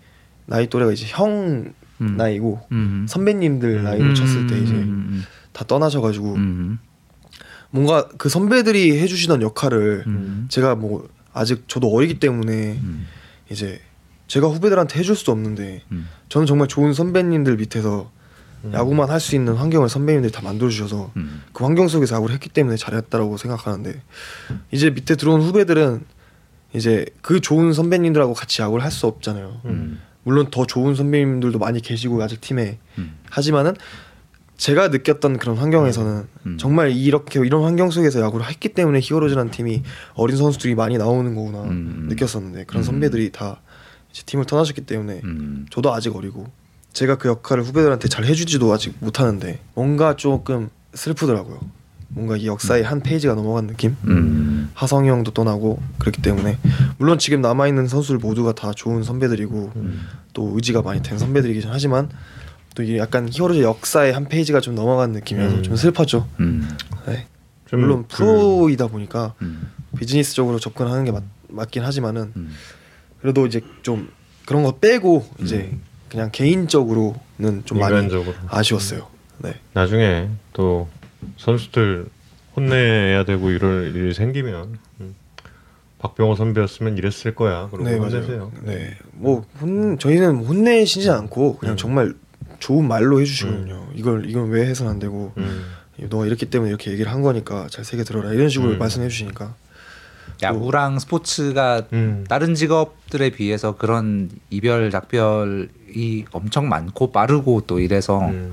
나이 0.44 0.68
또래가 0.68 0.92
이제 0.92 1.06
형 1.08 1.72
음. 2.00 2.16
나이고 2.16 2.60
음. 2.72 3.06
선배님들 3.08 3.82
나이로 3.82 4.14
쳤을 4.14 4.46
때 4.46 4.58
이제 4.58 4.74
음. 4.74 5.24
다 5.52 5.64
떠나셔가지고 5.66 6.34
음. 6.34 6.78
뭔가 7.70 8.08
그 8.18 8.28
선배들이 8.28 9.00
해주시던 9.00 9.42
역할을 9.42 10.04
음. 10.06 10.46
제가 10.50 10.74
뭐 10.74 11.08
아직 11.32 11.68
저도 11.68 11.88
어리기 11.88 12.18
때문에 12.20 12.78
음. 12.82 13.06
이제 13.50 13.80
제가 14.26 14.48
후배들한테 14.48 14.98
해줄 14.98 15.16
수도 15.16 15.32
없는데 15.32 15.82
음. 15.90 16.06
저는 16.28 16.46
정말 16.46 16.68
좋은 16.68 16.92
선배님들 16.92 17.56
밑에서 17.56 18.10
야구만 18.72 19.08
할 19.10 19.20
수 19.20 19.34
있는 19.36 19.54
환경을 19.54 19.88
선배님들이 19.88 20.32
다 20.32 20.42
만들어 20.42 20.68
주셔서 20.70 21.10
음. 21.16 21.42
그 21.52 21.64
환경 21.64 21.88
속에서 21.88 22.16
야구를 22.16 22.34
했기 22.34 22.48
때문에 22.48 22.76
잘했다라고 22.76 23.36
생각하는데 23.36 24.00
이제 24.72 24.90
밑에 24.90 25.14
들어온 25.16 25.40
후배들은 25.42 26.04
이제 26.74 27.06
그 27.22 27.40
좋은 27.40 27.72
선배님들하고 27.72 28.34
같이 28.34 28.62
야구를 28.62 28.84
할 28.84 28.90
수 28.90 29.06
없잖아요. 29.06 29.60
음. 29.66 30.00
물론 30.24 30.48
더 30.50 30.66
좋은 30.66 30.94
선배님들도 30.94 31.58
많이 31.58 31.80
계시고 31.80 32.22
아직 32.22 32.40
팀에 32.40 32.78
음. 32.98 33.16
하지만은 33.30 33.74
제가 34.56 34.88
느꼈던 34.88 35.38
그런 35.38 35.56
환경에서는 35.56 36.26
음. 36.46 36.58
정말 36.58 36.90
이렇게 36.90 37.38
이런 37.38 37.62
환경 37.62 37.90
속에서 37.90 38.20
야구를 38.20 38.46
했기 38.48 38.70
때문에 38.70 38.98
히어로즈라는 39.00 39.52
팀이 39.52 39.82
어린 40.14 40.36
선수들이 40.36 40.74
많이 40.74 40.98
나오는 40.98 41.32
거구나 41.34 41.62
음. 41.62 42.06
느꼈었는데 42.08 42.64
그런 42.64 42.82
음. 42.82 42.84
선배들이 42.84 43.30
다 43.30 43.60
이제 44.10 44.24
팀을 44.26 44.46
떠나셨기 44.46 44.80
때문에 44.82 45.20
음. 45.22 45.66
저도 45.70 45.94
아직 45.94 46.14
어리고 46.16 46.50
제가 46.92 47.16
그 47.18 47.28
역할을 47.28 47.62
후배들한테 47.64 48.08
잘 48.08 48.24
해주지도 48.24 48.72
아직 48.72 48.94
못하는데 49.00 49.60
뭔가 49.74 50.16
조금 50.16 50.70
슬프더라고요. 50.94 51.60
뭔가 52.10 52.36
이 52.36 52.46
역사의 52.46 52.82
한 52.82 53.00
페이지가 53.00 53.34
넘어간 53.34 53.66
느낌? 53.66 53.94
음. 54.04 54.70
하성이 54.74 55.08
형도 55.10 55.30
떠나고 55.32 55.80
그렇기 55.98 56.22
때문에 56.22 56.58
물론 56.96 57.18
지금 57.18 57.40
남아 57.42 57.68
있는 57.68 57.86
선수들 57.86 58.18
모두가 58.18 58.52
다 58.54 58.72
좋은 58.74 59.02
선배들이고 59.02 59.72
또 60.32 60.52
의지가 60.54 60.82
많이 60.82 61.02
된 61.02 61.18
선배들이긴 61.18 61.64
하지만 61.70 62.08
또 62.74 62.82
이게 62.82 62.96
약간 62.98 63.28
히어로즈 63.30 63.60
역사의 63.62 64.12
한 64.14 64.26
페이지가 64.28 64.60
좀 64.60 64.74
넘어간 64.74 65.12
느낌이어서 65.12 65.56
음. 65.56 65.62
좀 65.62 65.76
슬펐죠. 65.76 66.26
음. 66.40 66.68
네. 67.06 67.26
좀 67.66 67.80
물론 67.80 68.04
그- 68.08 68.16
프로이다 68.16 68.86
보니까 68.86 69.34
음. 69.42 69.70
비즈니스적으로 69.98 70.58
접근하는 70.58 71.04
게 71.04 71.12
맞, 71.12 71.22
맞긴 71.48 71.82
하지만은 71.84 72.32
음. 72.36 72.50
그래도 73.20 73.46
이제 73.46 73.60
좀 73.82 74.08
그런 74.46 74.62
거 74.62 74.78
빼고 74.78 75.26
이제 75.40 75.70
음. 75.72 75.82
그냥 76.08 76.30
개인적으로는 76.32 77.62
좀 77.64 77.78
많이 77.78 77.94
인간적으로 77.94 78.34
아쉬웠어요. 78.48 79.06
네. 79.38 79.54
나중에 79.72 80.28
또 80.52 80.88
선수들 81.36 82.06
혼내야 82.56 83.24
되고 83.24 83.50
이럴 83.50 83.94
일이 83.94 84.14
생기면 84.14 84.78
음, 85.00 85.14
박병호 85.98 86.34
선배였으면 86.36 86.96
이랬을 86.96 87.34
거야. 87.34 87.68
그러고 87.70 87.88
네 87.88 87.96
혼내세요. 87.98 88.52
네. 88.62 88.96
뭐 89.12 89.44
혼 89.60 89.98
저희는 89.98 90.44
혼내시지 90.44 91.10
않고 91.10 91.58
그냥 91.58 91.74
음. 91.74 91.76
정말 91.76 92.14
좋은 92.58 92.86
말로 92.88 93.20
해주시거든요. 93.20 93.88
이걸 93.94 94.28
이건 94.28 94.48
왜 94.50 94.66
해서는 94.66 94.90
안 94.92 94.98
되고 94.98 95.32
음. 95.36 95.64
너가 96.10 96.26
이렇기 96.26 96.46
때문에 96.46 96.70
이렇게 96.70 96.90
얘기를 96.92 97.10
한 97.12 97.22
거니까 97.22 97.66
잘 97.70 97.84
새겨 97.84 98.04
들어라 98.04 98.32
이런 98.32 98.48
식으로 98.48 98.72
음. 98.72 98.78
말씀해 98.78 99.08
주시니까 99.08 99.54
야구랑 100.42 100.98
스포츠가 100.98 101.82
음. 101.92 102.24
다른 102.28 102.54
직업들에 102.54 103.30
비해서 103.30 103.76
그런 103.76 104.30
이별 104.50 104.90
작별이 104.90 106.24
엄청 106.32 106.68
많고 106.68 107.12
빠르고 107.12 107.62
또 107.66 107.80
이래서 107.80 108.20
음. 108.20 108.52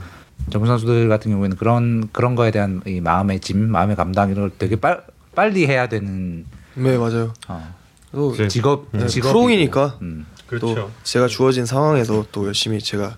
전문 0.49 0.67
선수들 0.67 1.09
같은 1.09 1.31
경우에는 1.31 1.57
그런 1.57 2.09
그런 2.11 2.35
거에 2.35 2.51
대한 2.51 2.81
이 2.85 3.01
마음의 3.01 3.39
짐, 3.39 3.69
마음의 3.71 3.95
감당 3.95 4.29
이런 4.29 4.49
걸 4.49 4.57
되게 4.57 4.75
빨, 4.75 5.03
빨리 5.33 5.65
해야 5.65 5.87
되는 5.87 6.45
네 6.75 6.97
맞아요. 6.97 7.33
어, 7.47 8.33
직업 8.49 8.87
네, 8.91 9.07
직업 9.07 9.29
프로이니까 9.29 9.97
음. 10.01 10.25
그렇죠. 10.47 10.75
또 10.75 10.91
제가 11.03 11.27
주어진 11.27 11.65
상황에서 11.65 12.25
또 12.31 12.45
열심히 12.45 12.79
제가 12.79 13.15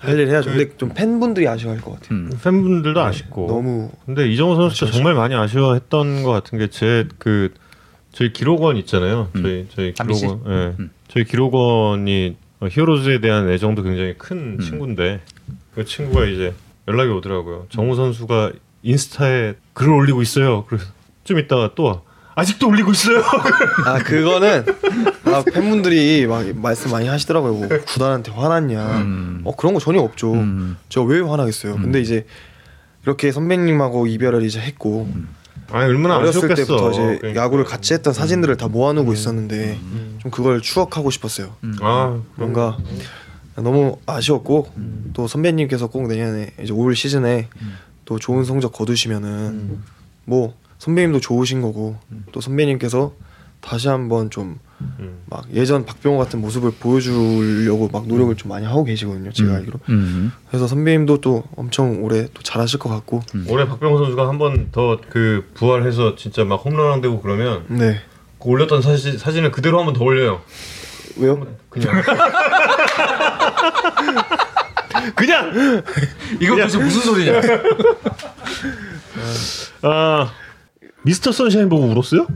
할 0.00 0.18
일 0.18 0.28
해야죠. 0.28 0.50
근데 0.50 0.76
좀 0.78 0.90
팬분들이 0.94 1.46
아쉬워할 1.46 1.80
것 1.80 1.92
같아요. 1.94 2.18
음. 2.18 2.30
팬분들도 2.42 3.00
아쉽고 3.00 3.46
너무 3.48 3.90
근데 4.06 4.28
이정우 4.30 4.56
선수가 4.56 4.90
정말 4.92 5.14
많이 5.14 5.34
아쉬워했던 5.34 6.22
것 6.22 6.30
같은 6.32 6.58
게 6.58 6.68
제 6.68 7.04
그 7.18 7.52
저희 8.12 8.32
기록원 8.32 8.76
있잖아요. 8.78 9.28
음. 9.36 9.42
저희 9.42 9.66
저희 9.74 9.92
기록원, 9.92 10.40
예, 10.46 10.74
음. 10.80 10.90
저희 11.08 11.24
기록원이 11.24 12.36
어, 12.60 12.66
히어로즈에 12.70 13.20
대한 13.20 13.48
애정도 13.50 13.82
굉장히 13.82 14.14
큰 14.18 14.56
음. 14.58 14.60
친구인데 14.60 15.20
그 15.74 15.84
친구가 15.84 16.24
이제 16.26 16.54
연락이 16.88 17.10
오더라고요. 17.10 17.66
정우 17.70 17.94
선수가 17.94 18.52
인스타에 18.82 19.54
글을 19.74 19.92
올리고 19.92 20.22
있어요. 20.22 20.64
그래서 20.66 20.86
좀 21.24 21.38
있다가 21.38 21.72
또 21.74 21.84
와. 21.84 22.00
아직도 22.34 22.68
올리고 22.68 22.92
있어요. 22.92 23.18
아 23.86 23.98
그거는 23.98 24.64
아, 25.34 25.42
팬분들이 25.42 26.26
막 26.26 26.44
말씀 26.56 26.90
많이 26.90 27.06
하시더라고요. 27.08 27.52
뭐 27.52 27.68
구단한테 27.86 28.32
화났냐? 28.32 29.00
음. 29.02 29.40
어 29.44 29.54
그런 29.56 29.74
거 29.74 29.80
전혀 29.80 30.00
없죠. 30.00 30.32
음. 30.32 30.76
저왜 30.88 31.20
화나겠어요? 31.20 31.74
근데 31.76 32.00
이제 32.00 32.26
이렇게 33.04 33.32
선배님하고 33.32 34.06
이별을 34.06 34.42
이제 34.44 34.60
했고 34.60 35.08
아니 35.70 35.84
얼마나 35.84 36.16
어렸을 36.18 36.38
아쉬웠겠어. 36.50 36.66
때부터 36.66 36.90
이제 36.90 37.18
그러니까. 37.18 37.42
야구를 37.42 37.64
같이 37.64 37.94
했던 37.94 38.12
사진들을 38.12 38.56
다 38.56 38.68
모아놓고 38.68 39.12
있었는데 39.12 39.78
좀 40.18 40.30
그걸 40.30 40.60
추억하고 40.60 41.10
싶었어요. 41.10 41.54
아 41.80 42.20
뭔가 42.36 42.76
너무 43.56 43.98
아쉬웠고 44.06 44.68
또 45.12 45.26
선배님께서 45.26 45.88
꼭 45.88 46.08
내년에 46.08 46.50
이제 46.62 46.72
올 46.72 46.94
시즌에 46.96 47.48
또 48.04 48.18
좋은 48.18 48.44
성적 48.44 48.72
거두시면은 48.72 49.78
뭐 50.24 50.54
선배님도 50.78 51.20
좋으신 51.20 51.60
거고 51.60 51.96
또 52.32 52.40
선배님께서 52.40 53.12
다시 53.60 53.88
한번 53.88 54.30
좀 54.30 54.58
막 55.26 55.44
음. 55.46 55.50
예전 55.54 55.84
박병호 55.84 56.18
같은 56.18 56.40
모습을 56.40 56.70
보여주려고 56.72 57.88
막 57.92 58.06
노력을 58.06 58.34
좀 58.36 58.48
많이 58.50 58.66
하고 58.66 58.84
계시거든요. 58.84 59.32
제가 59.32 59.54
알기로. 59.56 59.78
음. 59.90 60.32
그래서 60.48 60.66
선배님도 60.66 61.20
또 61.20 61.44
엄청 61.56 62.02
올해 62.02 62.26
또 62.34 62.42
잘하실 62.42 62.78
것 62.78 62.88
같고. 62.88 63.22
올해 63.48 63.66
박병호 63.66 63.98
선수가 63.98 64.28
한 64.28 64.38
번 64.38 64.68
더 64.72 64.98
그 65.10 65.44
부활해서 65.54 66.16
진짜 66.16 66.44
막 66.44 66.56
홈런 66.64 67.00
되고 67.00 67.20
그러면 67.20 67.64
네. 67.68 68.00
그 68.40 68.48
올렸던 68.48 68.82
사진 68.82 69.18
사진을 69.18 69.50
그대로 69.50 69.78
한 69.78 69.86
번 69.86 69.94
더 69.94 70.04
올려요. 70.04 70.40
왜요? 71.16 71.46
그냥 71.68 72.02
그냥 75.14 75.52
이거 76.40 76.56
도대체 76.56 76.78
무슨 76.78 77.00
소리냐? 77.02 77.40
아 79.82 80.32
미스터 81.02 81.32
선샤인 81.32 81.68
보고 81.68 81.84
울었어요? 81.86 82.26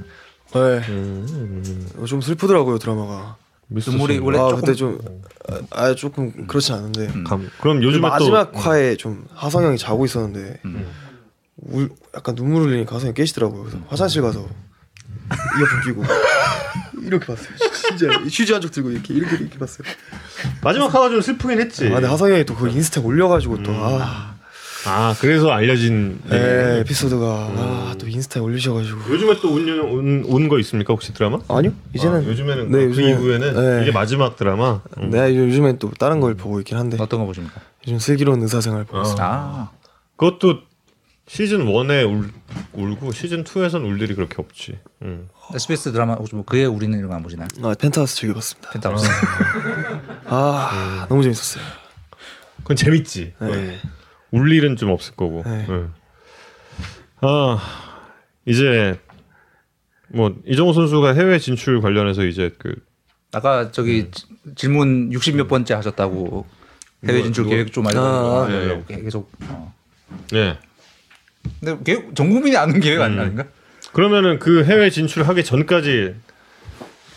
네. 0.55 0.61
음. 0.89 1.89
어, 1.99 2.05
좀 2.07 2.21
슬프더라고요 2.21 2.79
드라마가. 2.79 3.37
눈물이. 3.69 4.19
원래 4.19 4.39
아 4.39 4.49
조금 4.49 4.61
그때 4.61 4.75
좀아 4.75 5.95
조금 5.97 6.47
그렇진 6.47 6.75
않은데 6.75 7.13
감- 7.27 7.49
그럼 7.61 7.83
요즘에 7.83 8.03
또 8.03 8.09
마지막 8.09 8.51
화에 8.55 8.97
좀 8.97 9.27
하성 9.35 9.65
형이 9.65 9.79
자고 9.79 10.05
있었는데 10.05 10.61
음. 10.67 10.87
울 11.71 11.89
약간 12.15 12.35
눈물 12.35 12.63
흘리니까 12.63 12.95
하성 12.97 13.09
형이 13.09 13.15
깨시더라고요. 13.15 13.63
그래서 13.63 13.79
화장실 13.89 14.23
가서 14.23 14.41
이어폰 14.41 15.81
끼고 15.87 16.05
이렇게 17.05 17.27
봤어요. 17.27 17.49
진짜 17.89 18.13
휴지 18.25 18.53
한 18.53 18.61
쪽 18.63 18.71
들고 18.71 18.91
이렇게 18.91 19.15
이렇게 19.15 19.37
이렇게 19.37 19.59
봤어요. 19.59 19.87
마지막 20.63 20.93
화가 20.95 21.09
좀 21.09 21.21
슬프긴 21.23 21.61
했지. 21.61 21.87
아 21.89 21.95
근데 21.95 22.07
하성 22.07 22.31
형이 22.31 22.45
또 22.45 22.55
그걸 22.55 22.71
인스타에 22.71 23.03
올려가지고 23.03 23.63
또 23.63 23.73
아, 23.75 24.34
아 24.87 25.15
그래서 25.21 25.51
알려진 25.51 26.21
네, 26.29 26.81
에피소드가 26.81 27.25
아, 27.27 27.95
또 27.99 28.07
인스타에 28.07 28.43
올리셔가지고 28.43 29.01
요즘에 29.11 29.41
또온온 29.41 30.49
거 30.49 30.59
있습니까 30.61 30.93
혹시 30.93 31.13
드라마? 31.15 31.39
아니요 31.49 31.73
이제는 31.95 32.21
아, 32.21 32.25
요즘에는 32.25 32.71
네, 32.71 32.87
그 32.87 32.93
요즘에- 32.93 33.09
이후에는 33.11 33.55
네. 33.79 33.83
이게 33.83 33.93
마지막 33.93 34.37
드라마. 34.37 34.81
음. 34.99 35.11
네 35.11 35.37
요즘엔 35.37 35.79
또 35.79 35.91
다른 35.99 36.21
걸 36.21 36.35
보고 36.35 36.59
있긴 36.61 36.77
한데 36.77 36.97
어떤 37.01 37.21
거 37.21 37.27
보십니까? 37.27 37.61
요즘 37.87 37.99
슬기로운 37.99 38.43
의사생활 38.43 38.85
보고 38.85 39.03
있어요. 39.03 39.17
아. 39.21 39.71
그것도 40.17 40.61
시즌 41.27 41.65
1에 41.65 42.05
울, 42.07 42.31
울고 42.75 43.13
시즌 43.13 43.45
2에선 43.45 43.87
울 43.89 44.01
일이 44.03 44.15
그렇게 44.15 44.37
없지. 44.39 44.79
음. 45.03 45.29
SBS 45.55 45.93
드라마 45.93 46.15
혹시 46.15 46.35
뭐 46.35 46.45
그의 46.45 46.67
우리는 46.67 46.97
이런 46.99 47.09
거 47.11 47.17
안 47.17 47.23
보시나요? 47.23 47.49
아 47.63 47.75
펜트하우스 47.79 48.17
즐겨봤습니다. 48.17 48.71
펜타우스. 48.73 49.07
아 50.27 51.07
너무 51.09 51.23
재밌었어요. 51.23 51.65
그건 52.59 52.77
재밌지. 52.77 53.33
네. 53.41 53.79
울 54.35 54.51
일은 54.53 54.75
좀 54.77 54.91
없을 54.91 55.15
거고. 55.15 55.43
네. 55.47 55.65
네. 55.69 55.85
아 57.21 57.59
이제 58.47 58.99
뭐 60.09 60.35
이정우 60.45 60.73
선수가 60.75 61.15
해외 61.15 61.39
진출 61.39 61.81
관련해서 61.81 62.25
이제 62.25 62.51
그 62.59 62.75
아까 63.33 63.71
저기 63.71 64.11
지- 64.11 64.27
질문 64.57 65.11
60몇 65.11 65.49
번째 65.49 65.75
하셨다고 65.75 66.47
해외 67.07 67.23
진출 67.23 67.47
계획 67.47 67.73
좀 67.73 67.87
아, 67.87 67.91
알려달라고 67.91 68.85
계속. 68.87 69.31
어. 69.43 69.73
네. 70.33 70.59
근데 71.61 71.79
계획 71.85 72.15
전 72.17 72.31
국민이 72.31 72.57
아는 72.57 72.81
계획 72.81 73.01
아니- 73.01 73.19
아닌가? 73.19 73.45
그러면은 73.93 74.41
그 74.41 74.65
해외 74.65 74.91
진출하기 74.91 75.45
전까지 75.45 76.15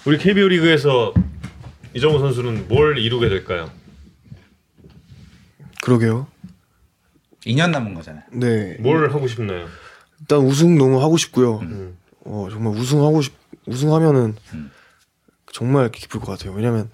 우리 0.06 0.18
KBO 0.20 0.48
리그에서 0.50 1.14
이정우 1.96 2.20
선수는 2.20 2.68
뭘 2.68 3.00
이루게 3.00 3.28
될까요? 3.28 3.72
그러게요. 5.82 6.28
2년 7.46 7.72
남은 7.72 7.94
거잖아요. 7.94 8.24
네. 8.32 8.78
뭘 8.80 9.12
하고 9.12 9.28
싶나요? 9.28 9.68
일단 10.20 10.40
우승 10.40 10.78
너무 10.78 11.02
하고 11.02 11.18
싶고요. 11.18 11.60
음. 11.60 11.98
어 12.26 12.48
정말 12.50 12.74
우승하고 12.74 13.22
싶 13.22 13.34
우승하면은 13.66 14.36
정말 15.52 15.92
기쁠 15.92 16.20
것 16.20 16.28
같아요. 16.28 16.54
왜냐면 16.54 16.90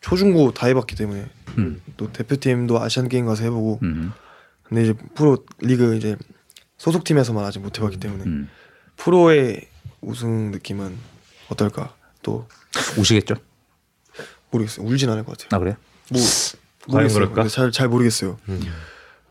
초중고 0.00 0.52
다 0.52 0.66
해봤기 0.66 0.94
때문에 0.94 1.26
음. 1.58 1.82
또 1.96 2.12
대표팀도 2.12 2.80
아시안 2.80 3.08
게임 3.08 3.26
가서 3.26 3.42
해보고 3.44 3.80
음. 3.82 4.12
근데 4.62 4.82
이제 4.84 4.94
프로 5.14 5.44
리그 5.58 5.96
이제 5.96 6.16
소속 6.76 7.04
팀에서만 7.04 7.44
아직 7.44 7.58
못 7.60 7.76
해봤기 7.78 7.98
때문에 7.98 8.24
음. 8.24 8.48
프로의 8.96 9.68
우승 10.00 10.50
느낌은 10.52 10.96
어떨까? 11.48 11.94
또 12.22 12.46
우시겠죠? 12.98 13.34
모르겠어요. 14.50 14.86
울진 14.86 15.10
않을 15.10 15.24
것 15.24 15.36
같아요. 15.36 15.48
아 15.56 15.58
그래요? 15.58 15.76
뭐 16.10 16.20
과연 16.88 17.08
모르겠어요. 17.08 17.20
그럴까? 17.32 17.42
음. 17.42 17.48
잘, 17.48 17.72
잘 17.72 17.88
모르겠어요. 17.88 18.38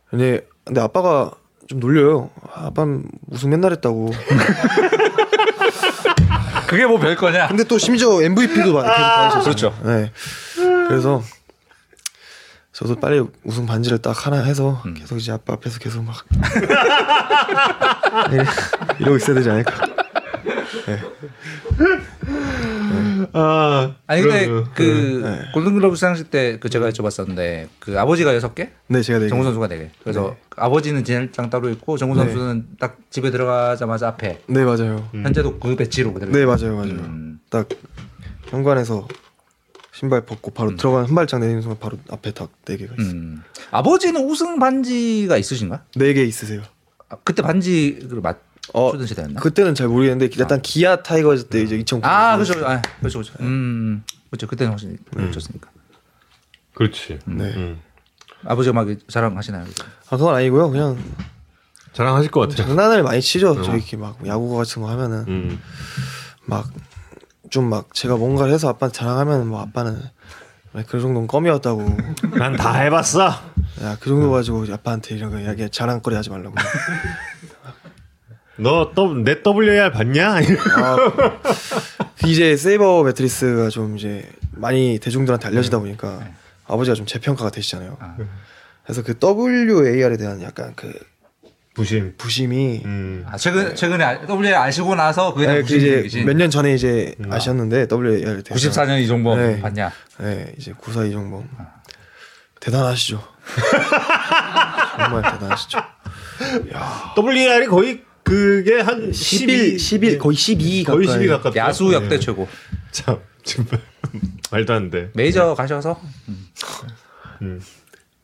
근데 0.09 0.47
근데 0.67 0.81
아빠가 0.81 1.31
좀 1.67 1.79
놀려요. 1.79 2.29
아빠는 2.53 3.05
우승 3.29 3.49
맨날 3.49 3.71
했다고. 3.73 4.11
그게 6.67 6.85
뭐 6.85 6.99
별 6.99 7.15
거냐? 7.15 7.47
근데 7.47 7.63
또 7.63 7.77
심지어 7.77 8.21
MVP도 8.21 8.73
받으셨어요. 8.73 9.43
그렇죠. 9.43 9.73
네. 9.83 10.11
그래서 10.87 11.21
저도 12.73 12.95
빨리 12.97 13.23
우승 13.43 13.65
반지를 13.65 13.97
딱 13.99 14.25
하나 14.25 14.43
해서 14.43 14.81
음. 14.85 14.93
계속 14.93 15.17
이제 15.17 15.31
아빠 15.31 15.53
앞에서 15.53 15.79
계속 15.79 16.03
막 16.03 16.25
이러- 18.31 18.43
이러고 18.99 19.17
있어야 19.17 19.35
되지 19.35 19.49
않을까. 19.49 19.87
아 23.33 23.95
아니 24.07 24.21
근데 24.21 24.45
그러면- 24.47 24.69
그 24.73 25.21
네. 25.23 25.51
골든글러브 25.53 25.95
시상식 25.95 26.31
때 26.31 26.57
그 26.59 26.69
제가 26.69 26.89
여쭤봤었는데 26.89 27.67
그 27.79 27.99
아버지가 27.99 28.33
여섯 28.35 28.53
개, 28.55 28.69
네, 28.87 29.01
제가 29.01 29.19
네. 29.19 29.27
정우 29.27 29.43
선수가 29.43 29.67
네 29.67 29.77
개. 29.77 29.89
그래서 30.03 30.35
아버지는 30.55 31.03
진열장 31.03 31.49
따로 31.49 31.69
있고 31.69 31.97
정우 31.97 32.15
네. 32.15 32.21
선수는 32.23 32.67
딱 32.79 32.97
집에 33.09 33.31
들어가자마자 33.31 34.07
앞에 34.09 34.41
네 34.47 34.63
맞아요. 34.65 35.07
현재도 35.13 35.59
그 35.59 35.75
배치로 35.75 36.13
그대로. 36.13 36.31
네 36.31 36.45
맞아요, 36.45 36.75
맞아요. 36.75 36.91
음. 36.91 37.39
딱 37.49 37.67
현관에서 38.47 39.07
신발 39.93 40.21
벗고 40.25 40.51
바로 40.51 40.75
들어가는 40.75 41.07
한 41.07 41.15
발짝 41.15 41.39
내리는 41.39 41.61
순간 41.61 41.79
바로 41.79 41.97
앞에 42.09 42.31
딱 42.31 42.49
네 42.65 42.77
개가 42.77 42.93
있어요. 42.99 43.13
음. 43.13 43.43
아버지는 43.71 44.23
우승 44.25 44.59
반지가 44.59 45.37
있으신가? 45.37 45.83
네 45.95 46.13
개 46.13 46.23
있으세요. 46.23 46.61
아, 47.09 47.15
그때 47.23 47.41
반지를 47.41 48.21
맞 48.21 48.37
어, 48.73 48.91
추던 48.91 49.07
시대였나? 49.07 49.39
그때는 49.39 49.75
잘 49.75 49.87
모르겠는데 49.87 50.29
일단 50.37 50.61
기아 50.61 50.97
타이거즈 51.03 51.45
때 51.47 51.61
이제 51.61 51.75
2009. 51.77 52.05
아 52.07 52.35
그렇죠, 52.35 52.53
아, 52.67 52.81
그렇죠, 52.99 53.19
그렇죠. 53.19 53.33
음, 53.41 54.03
그렇죠. 54.29 54.47
그때는 54.47 54.71
훨씬 54.73 54.97
좋으니까. 55.13 55.69
그렇지. 56.73 57.19
네. 57.25 57.43
음. 57.55 57.81
아버지가 58.45 58.73
막 58.73 58.87
자랑하시나요? 59.07 59.63
아 60.09 60.17
그건 60.17 60.35
아니고요. 60.35 60.69
그냥 60.69 60.97
자랑하실 61.93 62.29
것 62.31 62.41
같아. 62.41 62.55
장난을 62.63 63.01
많이 63.03 63.21
치죠. 63.21 63.61
저희 63.63 63.77
이렇게 63.77 63.97
막 63.97 64.17
야구 64.27 64.55
같은 64.55 64.81
거 64.81 64.89
하면은 64.91 65.25
음. 65.27 65.59
막좀 66.45 67.69
막 67.69 67.93
제가 67.93 68.15
뭔가를 68.17 68.53
해서 68.53 68.69
아빠한테 68.69 68.95
자랑하면 68.97 69.47
뭐 69.47 69.61
아빠는 69.61 69.99
왜그 70.73 70.99
정도는 71.01 71.27
껌이었다고. 71.27 71.81
난 72.37 72.55
다 72.55 72.73
해봤어. 72.81 73.31
야 73.81 73.97
그 73.99 74.09
정도 74.09 74.29
가지고 74.31 74.65
아빠한테 74.71 75.15
이런 75.15 75.31
거 75.31 75.39
이야기 75.39 75.67
자랑거리 75.69 76.15
하지 76.15 76.29
말라고. 76.29 76.55
너내 78.57 79.35
WR 79.45 79.91
봤냐? 79.91 80.35
아, 80.37 80.97
이제 82.25 82.57
세이버 82.57 83.03
매트리스가 83.03 83.69
좀 83.69 83.97
이제 83.97 84.27
많이 84.51 84.99
대중들한테 84.99 85.47
알려지다 85.47 85.79
보니까 85.79 86.19
아버지가 86.67 86.95
좀 86.95 87.05
재평가가 87.05 87.51
되시잖아요. 87.51 87.97
그래서 88.83 89.03
그 89.03 89.13
WAR에 89.21 90.17
대한 90.17 90.41
약간 90.41 90.73
그 90.75 90.91
부심. 91.75 92.15
부심이 92.17 92.81
음. 92.85 93.23
아, 93.29 93.37
최근 93.37 93.75
최근에 93.75 94.03
알- 94.03 94.25
WA 94.27 94.53
아시고 94.55 94.95
나서 94.95 95.33
그게 95.35 95.45
다 95.45 95.53
네, 95.53 95.61
그 95.61 95.75
이제? 95.75 96.23
몇 96.23 96.33
년 96.35 96.49
전에 96.49 96.73
이제 96.73 97.13
아셨는데 97.29 97.85
WAR 97.91 98.41
94년 98.41 98.99
이종범 99.01 99.37
네. 99.37 99.61
봤냐? 99.61 99.91
네, 100.19 100.53
이제 100.57 100.73
구사 100.75 101.03
이종범 101.03 101.47
대단하시죠. 102.59 103.21
정말 104.97 105.21
대단하시죠. 105.31 105.77
WR이 107.15 107.67
거의 107.67 108.03
그게 108.27 108.79
한 108.81 109.11
11, 109.11 109.79
11 109.79 110.17
거의 110.17 110.35
12 110.35 110.83
거의 110.83 111.05
가까이. 111.07 111.13
12 111.19 111.27
가깝죠. 111.29 111.57
야수 111.59 111.93
역대 111.93 112.09
네. 112.09 112.19
최고. 112.19 112.47
참 112.91 113.17
정말 113.43 113.81
말도 114.51 114.73
안 114.73 114.89
돼. 114.89 115.11
메이저 115.13 115.53
가셔서 115.55 115.99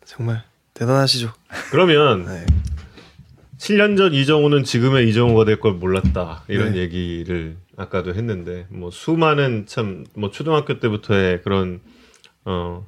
정말 0.05 0.43
대단하시죠. 0.73 1.33
그러면 1.71 2.25
네. 2.25 2.45
7년 3.57 3.95
전 3.97 4.13
이정후는 4.13 4.63
지금의 4.65 5.07
이정후가 5.09 5.45
될 5.45 5.59
걸 5.59 5.73
몰랐다 5.73 6.43
이런 6.49 6.73
네. 6.73 6.79
얘기를 6.79 7.55
아까도 7.77 8.13
했는데 8.13 8.65
뭐 8.69 8.91
수많은 8.91 9.65
참 9.67 10.03
뭐 10.15 10.31
초등학교 10.31 10.79
때부터의 10.79 11.41
그런 11.43 11.79
어 12.45 12.85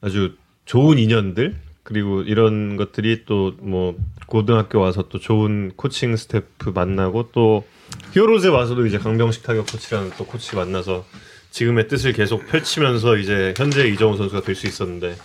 아주 0.00 0.36
좋은 0.64 0.98
인연들 0.98 1.56
그리고 1.90 2.22
이런 2.22 2.76
것들이 2.76 3.24
또 3.26 3.52
뭐 3.60 3.96
고등학교 4.26 4.78
와서 4.78 5.08
또 5.08 5.18
좋은 5.18 5.72
코칭 5.74 6.14
스태프 6.16 6.70
만나고 6.70 7.30
또 7.32 7.66
히어로즈에 8.12 8.48
와서도 8.50 8.86
이제 8.86 8.96
강병식 8.96 9.42
타격 9.42 9.66
코치라는 9.66 10.12
또 10.16 10.24
코치 10.24 10.54
만나서 10.54 11.04
지금의 11.50 11.88
뜻을 11.88 12.12
계속 12.12 12.46
펼치면서 12.46 13.16
이제 13.16 13.52
현재 13.56 13.88
이정후 13.88 14.16
선수가 14.16 14.42
될 14.42 14.54
수 14.54 14.68
있었는데 14.68 15.16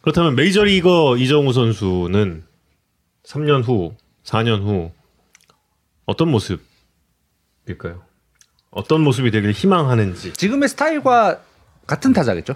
그렇다면 0.00 0.36
메이저리거 0.36 1.16
이정우 1.18 1.52
선수는 1.52 2.44
3년 3.24 3.64
후, 3.64 3.96
4년 4.22 4.62
후 4.62 4.92
어떤 6.06 6.28
모습일까요? 6.30 8.04
어떤 8.70 9.00
모습이 9.02 9.32
되길 9.32 9.50
희망하는지. 9.50 10.34
지금의 10.34 10.68
스타일과 10.68 11.40
같은 11.86 12.12
타자겠죠? 12.12 12.54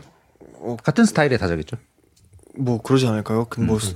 같은 0.85 1.05
스타일의 1.05 1.39
타자겠죠? 1.39 1.77
뭐 2.59 2.83
그러지 2.83 3.07
않을까요? 3.07 3.47
그뭐 3.47 3.77
음. 3.77 3.91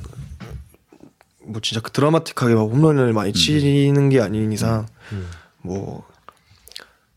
뭐 1.44 1.60
진짜 1.60 1.80
그 1.80 1.90
드라마틱하게 1.90 2.54
막 2.54 2.62
홈런을 2.62 3.12
많이 3.12 3.32
치는 3.32 4.08
게 4.08 4.20
아닌 4.20 4.52
이상 4.52 4.86
음. 5.12 5.28
뭐 5.60 6.06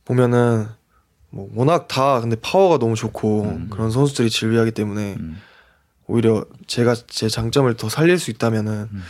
보면은 0.03 0.67
뭐 1.29 1.49
워낙 1.53 1.87
다 1.87 2.21
근데 2.21 2.35
파워가 2.35 2.79
너무 2.79 2.95
좋고 2.95 3.43
음. 3.43 3.67
그런 3.69 3.91
선수들이 3.91 4.29
질비하기 4.29 4.71
때문에 4.71 5.15
음. 5.19 5.41
오히려 6.07 6.45
제가 6.67 6.95
제 7.07 7.29
장점을 7.29 7.71
더 7.75 7.89
살릴 7.89 8.19
수 8.19 8.31
있다면은 8.31 8.89
음. 8.91 9.03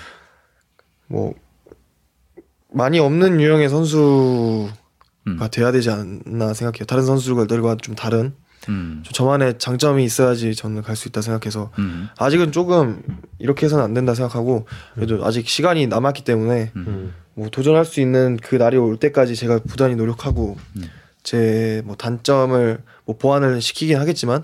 뭐 1.08 1.34
많이 2.72 3.00
없는 3.00 3.40
유형의 3.40 3.70
선수가 3.70 4.74
음. 5.28 5.40
돼야 5.52 5.72
되지 5.72 5.90
않나 5.90 6.54
생각해요. 6.54 6.86
다른 6.88 7.06
선수들과 7.06 7.78
좀 7.82 7.96
다른 7.96 8.36
음. 8.70 9.02
좀 9.04 9.14
저만의 9.14 9.58
장점이 9.60 10.04
있어야지 10.04 10.56
저는 10.56 10.82
갈 10.82 10.96
수 10.96 11.08
있다 11.08 11.22
생각해서 11.22 11.72
음. 11.80 12.10
아직은 12.18 12.52
조금 12.52 13.04
이렇게 13.40 13.66
해서는 13.66 13.84
안 13.84 13.94
된다 13.94 14.14
생각하고 14.16 14.66
그래도 14.96 15.26
아직 15.26 15.48
시간이 15.48 15.88
남았기 15.88 16.24
때문에 16.24 16.72
음. 16.76 17.14
뭐 17.34 17.50
도전할 17.50 17.84
수 17.86 18.00
있는 18.00 18.38
그 18.38 18.56
날이 18.56 18.78
올 18.78 18.98
때까지 18.98 19.36
제가 19.36 19.60
부단히 19.68 19.96
노력하고 19.96 20.58
음. 20.78 20.90
제뭐 21.24 21.96
단점을 21.98 22.82
뭐 23.06 23.18
보완을 23.18 23.62
시키긴 23.62 23.98
하겠지만 23.98 24.44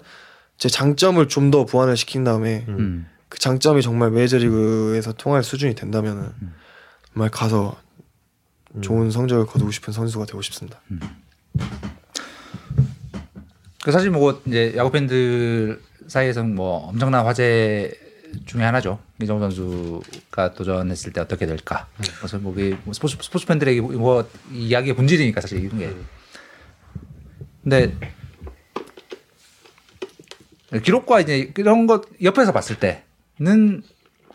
제 0.58 0.68
장점을 0.70 1.26
좀 1.28 1.52
더 1.52 1.66
보완을 1.66 1.96
시킨 1.98 2.24
다음에 2.24 2.66
음. 2.68 3.08
그 3.30 3.40
장점이 3.40 3.82
정말 3.82 4.12
메이저리그에서 4.12 5.14
통할 5.14 5.44
수준이 5.44 5.74
된다면은 5.76 6.30
정말 7.14 7.30
가서 7.30 7.78
좋은 8.82 9.10
성적을 9.12 9.46
거두고 9.46 9.72
싶은 9.72 9.94
선수가 9.94 10.26
되고 10.26 10.42
싶습니다. 10.42 10.80
그 13.84 13.92
사실 13.92 14.12
뭐 14.12 14.42
이제 14.46 14.74
야구 14.76 14.92
팬들 14.92 15.82
사이에서는 16.08 16.56
뭐 16.56 16.88
엄청난 16.88 17.26
화제 17.26 17.92
중에 18.46 18.64
하나죠. 18.64 19.00
이정우 19.22 19.40
선수가 19.40 20.54
도전했을 20.54 21.14
때 21.14 21.22
어떻게 21.22 21.46
될까. 21.46 21.88
그래서 22.18 22.38
뭐뭐 22.38 22.94
스포츠 22.94 23.18
스포츠 23.22 23.46
팬들에게 23.46 23.82
뭐 23.82 24.30
이야기의 24.52 24.96
본질이니까 24.96 25.42
사실 25.42 25.64
이런 25.64 25.80
게. 25.80 25.94
근데 27.64 27.96
기록과 30.84 31.20
이제 31.20 31.52
이런 31.58 31.88
것 31.88 32.04
옆에서 32.24 32.52
봤을 32.52 32.78
때는 32.78 33.84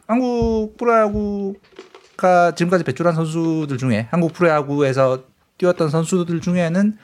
한국 0.07 0.77
프로야구가 0.77 2.55
지금까지 2.55 2.85
배출한 2.85 3.15
선수들 3.15 3.79
중에 3.79 4.09
한국 4.11 4.33
프로야구에서 4.33 5.25
뛰었던 5.59 5.89
선수들 5.89 6.41
중에는 6.41 6.99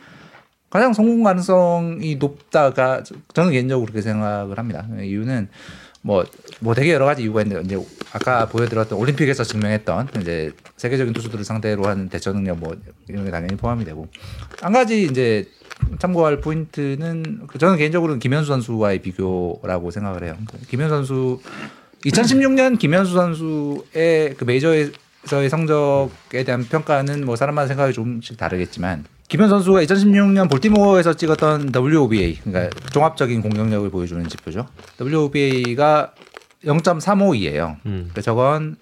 가장 0.73 0.95
성공 0.95 1.23
가능성이 1.23 2.17
높다가 2.17 3.03
저는 3.35 3.53
개인적으로 3.53 3.85
그렇게 3.85 4.01
생각을 4.01 4.57
합니다. 4.57 4.87
이유는 4.99 5.49
뭐, 6.01 6.25
뭐 6.61 6.75
되게 6.75 6.95
여러 6.95 7.05
가지 7.05 7.23
이유가 7.23 7.43
있는데 7.43 7.63
이제 7.63 7.87
아까 8.15 8.47
보여드렸던 8.47 8.99
올림픽에서 8.99 9.45
증명했던 9.45 10.09
이제 10.23 10.51
세계적인 10.79 11.13
투수들을 11.13 11.45
상대로 11.45 11.85
하는 11.85 12.09
대처 12.09 12.33
능력 12.33 12.59
뭐 12.59 12.75
이런 13.07 13.27
게 13.27 13.31
당연히 13.31 13.55
포함이 13.55 13.85
되고 13.85 14.09
한 14.63 14.73
가지 14.73 15.03
이제 15.03 15.47
참고할 15.99 16.41
포인트는 16.41 17.43
그 17.49 17.59
저는 17.59 17.77
개인적으로는 17.77 18.19
김현수 18.19 18.49
선수와의 18.49 19.01
비교라고 19.01 19.91
생각을 19.91 20.25
해요. 20.25 20.39
김현수 20.71 20.95
선수 20.95 21.41
2016년 22.07 22.79
김현수 22.79 23.13
선수의 23.13 24.37
그 24.39 24.45
메이저에서의 24.47 25.51
성적에 25.51 26.45
대한 26.45 26.65
평가는 26.65 27.27
뭐 27.27 27.37
사람마다 27.37 27.69
생각이 27.69 27.93
조금씩 27.93 28.39
다르겠지만 28.39 29.05
김현수 29.33 29.49
선수가 29.49 29.83
2016년 29.85 30.51
볼티모어에서 30.51 31.15
찍었던 31.15 31.73
WOBA 31.75 32.41
그러니까 32.45 32.69
종합적인 32.91 33.41
공격력을 33.41 33.89
보여주는 33.89 34.29
지표죠. 34.29 34.67
WOBA가 35.01 36.13
0.352예요. 36.65 37.77
음. 37.87 38.11
그 38.13 38.21
저건 38.21 38.77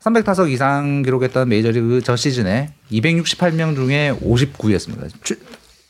300타석 0.00 0.50
이상 0.50 1.00
기록했던 1.00 1.48
메이저리그 1.48 2.02
저 2.02 2.14
시즌에 2.14 2.74
268명 2.92 3.74
중에 3.74 4.14
59위였습니다. 4.20 5.10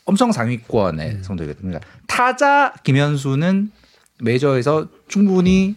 엄청 0.05 0.30
상위권의 0.30 1.18
성적이거든요. 1.22 1.68
그러니까 1.68 1.90
타자 2.06 2.72
김현수는 2.85 3.72
메이저에서 4.22 4.86
충분히 5.09 5.74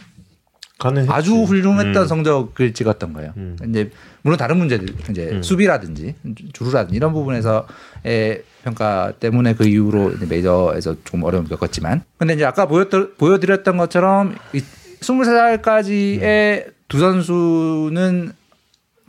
가능했지. 0.78 1.12
아주 1.12 1.34
훌륭했던 1.34 2.04
음. 2.04 2.08
성적을 2.08 2.76
찍었던 2.76 3.14
거예요. 3.14 3.34
음. 3.38 3.58
이제 3.68 3.90
물론 4.24 4.38
다른 4.38 4.58
문제들 4.58 4.88
이제 5.10 5.30
음. 5.32 5.44
수비라든지 5.44 6.16
주루라든지 6.54 6.96
이런 6.96 7.14
부분에서의 7.14 8.44
평가 8.64 9.14
때문에 9.20 9.56
그 9.56 9.68
이후로 9.68 10.14
메이저에서 10.30 10.96
조금 11.04 11.24
어려움을 11.24 11.50
겪었지만 11.50 12.04
근데 12.18 12.34
이제 12.36 12.46
아까 12.46 12.68
보였던 12.68 13.16
보여드렸던 13.18 13.78
것처럼 13.78 14.36
이 14.54 14.62
23살까지의 15.02 16.72
두 16.88 17.00
선수는 17.00 18.34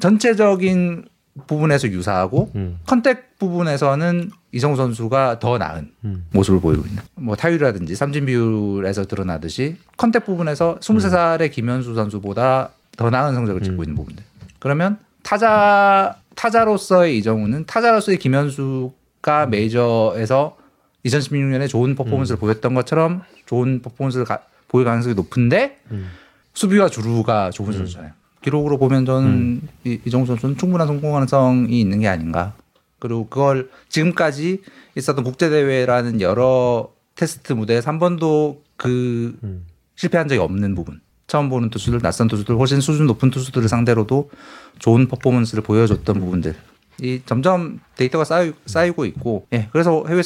전체적인 0.01 1.05
부분에서 1.47 1.89
유사하고 1.89 2.51
음. 2.55 2.79
contact 2.87 3.39
부분에서는 3.39 4.31
이정후 4.53 4.77
선수가 4.77 5.39
더 5.39 5.59
나은 5.59 5.91
음. 6.05 6.27
모습을 6.33 6.61
보이고 6.61 6.85
있는. 6.87 7.03
뭐 7.15 7.37
타율이라든지 7.37 7.95
삼진 7.95 8.27
비율에서 8.27 9.05
드러나듯이 9.05 9.77
contact 9.97 10.27
부분에서 10.27 10.79
23살의 10.81 11.51
김현수 11.51 11.95
선수보다 11.95 12.71
더 12.97 13.11
나은 13.11 13.35
성적을 13.35 13.63
찍고 13.63 13.83
있는 13.83 13.97
부분들. 13.97 14.23
그러면 14.63 14.97
타자 15.25 16.15
타자로서의 16.37 17.19
이정후는 17.19 17.67
타자로서의 17.67 18.19
김현수가 18.19 19.47
메이저에서 19.51 20.57
2016년에 21.05 21.69
좋은 21.69 21.97
퍼포먼스를 21.97 22.39
보였던 22.39 22.73
것처럼 22.75 23.23
좋은 23.47 23.83
퍼포먼스를 23.83 24.25
가, 24.25 24.45
보일 24.69 24.85
가능성이 24.85 25.17
높은데 25.17 25.81
음. 25.91 26.11
수비와 26.55 26.91
주루가 26.91 27.51
좋은 27.51 27.73
선수잖아요. 27.73 28.13
기록으로 28.43 28.79
보면 28.79 29.05
저는 29.05 29.63
이, 29.83 29.99
이정우 30.05 30.27
선수는 30.27 30.57
충분한 30.57 30.87
성공 30.87 31.11
가능성이 31.11 31.81
있는 31.81 31.99
게 31.99 32.07
아닌가. 32.07 32.55
그리고 33.01 33.27
그걸 33.27 33.69
지금까지 33.89 34.63
있었던 34.97 35.25
국제 35.25 35.51
대회라는 35.51 36.21
여러 36.21 36.93
테스트 37.17 37.53
무대에서 37.53 37.91
한 37.91 37.99
번도 37.99 38.63
그 38.77 39.37
음. 39.43 39.67
실패한 39.97 40.29
적이 40.29 40.41
없는 40.41 40.77
부분. 40.77 41.01
처음 41.33 41.49
보는 41.49 41.71
투수들, 41.71 42.01
낯선 42.01 42.29
투수들, 42.29 42.59
훨씬 42.59 42.83
수준 42.83 43.07
높은 43.07 43.31
투수들을 43.31 43.67
상대로도 43.67 44.31
좋은 44.79 45.09
퍼포먼스를 45.09 45.63
보여줬던 45.63 46.21
부분들. 46.21 46.55
이 47.01 47.23
점점 47.25 47.81
데이터가 47.97 48.25
쌓이, 48.25 48.53
쌓이고 48.67 49.07
있고, 49.07 49.47
예, 49.55 49.71
그래서 49.73 50.05
해외 50.07 50.21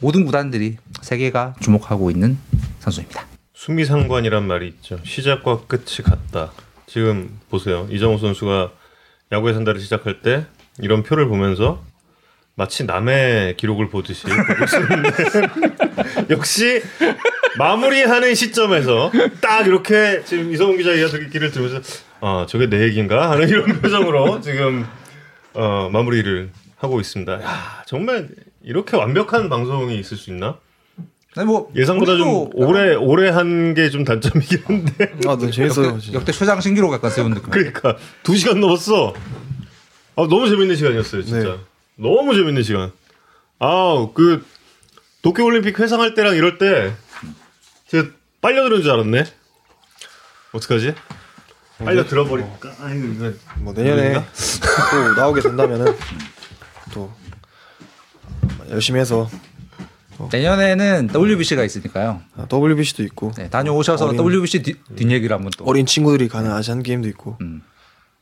모든 0.00 0.26
구단들이 0.26 0.76
세계가 1.00 1.54
주목하고 1.60 2.10
있는 2.10 2.36
선수입니다. 2.80 3.26
수미상관이란 3.54 4.46
말이 4.46 4.68
있죠. 4.68 4.98
시작과 5.02 5.62
끝이 5.66 6.04
같다. 6.04 6.52
지금 6.86 7.40
보세요. 7.48 7.88
이정우 7.90 8.18
선수가 8.18 8.70
야구의 9.32 9.54
산다를 9.54 9.80
시작할 9.80 10.20
때 10.20 10.44
이런 10.78 11.04
표를 11.04 11.26
보면서 11.26 11.82
마치 12.54 12.84
남의 12.84 13.56
기록을 13.56 13.88
보듯이 13.88 14.26
보고 14.26 14.64
있었는데 14.64 15.10
역시 16.28 16.82
마무리하는 17.58 18.34
시점에서 18.34 19.10
딱 19.40 19.66
이렇게 19.66 20.22
지금 20.24 20.52
이성훈 20.52 20.76
기자 20.76 20.92
이야기를 20.92 21.50
들으면서 21.50 21.80
아 22.20 22.46
저게 22.48 22.68
내 22.68 22.82
얘기인가 22.82 23.30
하는 23.30 23.48
이런 23.48 23.80
표정으로 23.80 24.40
지금 24.40 24.86
어, 25.54 25.88
마무리를 25.92 26.50
하고 26.76 27.00
있습니다. 27.00 27.42
야, 27.42 27.82
정말 27.86 28.28
이렇게 28.62 28.96
완벽한 28.96 29.48
방송이 29.48 29.98
있을 29.98 30.16
수 30.16 30.30
있나? 30.30 30.58
아니 31.36 31.46
뭐 31.46 31.70
예상보다 31.74 32.16
좀 32.16 32.48
오래 32.54 32.94
오래 32.94 33.28
한 33.28 33.74
게 33.74 33.90
좀 33.90 34.04
단점이긴 34.04 34.62
한데. 34.66 35.12
아 35.26 35.36
너무 35.36 35.50
재밌어요 35.50 35.86
역대. 35.88 36.12
역대 36.12 36.32
최장 36.32 36.60
신기록 36.60 36.92
약간 36.92 37.10
세운 37.10 37.34
느낌. 37.34 37.50
그러니까 37.50 37.96
두 38.22 38.36
시간 38.36 38.60
넘었어. 38.60 39.14
아 40.16 40.22
너무 40.28 40.48
재밌는 40.48 40.76
시간이었어요, 40.76 41.22
진짜. 41.24 41.48
네. 41.48 41.56
너무 41.96 42.34
재밌는 42.34 42.62
시간. 42.62 42.92
아 43.58 44.06
그 44.14 44.44
도쿄 45.22 45.44
올림픽 45.44 45.78
회상할 45.80 46.14
때랑 46.14 46.36
이럴 46.36 46.58
때 46.58 46.92
제가 47.94 48.08
빨려 48.40 48.64
들은 48.64 48.82
줄 48.82 48.90
알았네. 48.90 49.24
어떡하지? 50.52 50.94
빨려 51.78 52.04
들어버릴까? 52.06 52.74
아이고 52.80 53.06
이거 53.06 53.32
뭐 53.58 53.72
내년에 53.72 54.14
또 54.14 55.14
나오게 55.14 55.40
된다면은 55.40 55.94
또 56.92 57.12
열심히 58.70 58.98
해서 59.00 59.30
내년에는 60.32 61.10
WBC가 61.14 61.62
있으니까요. 61.64 62.20
아, 62.36 62.46
WBC도 62.52 63.04
있고 63.04 63.30
네, 63.36 63.48
다녀오셔서 63.48 64.06
어린- 64.06 64.18
WBC 64.20 64.62
뒤, 64.64 64.74
뒷얘기를 64.96 65.34
한번 65.36 65.52
또. 65.56 65.64
어린 65.64 65.86
친구들이 65.86 66.28
가는 66.28 66.50
아시안 66.50 66.82
게임도 66.82 67.06
있고 67.10 67.36
음. 67.42 67.62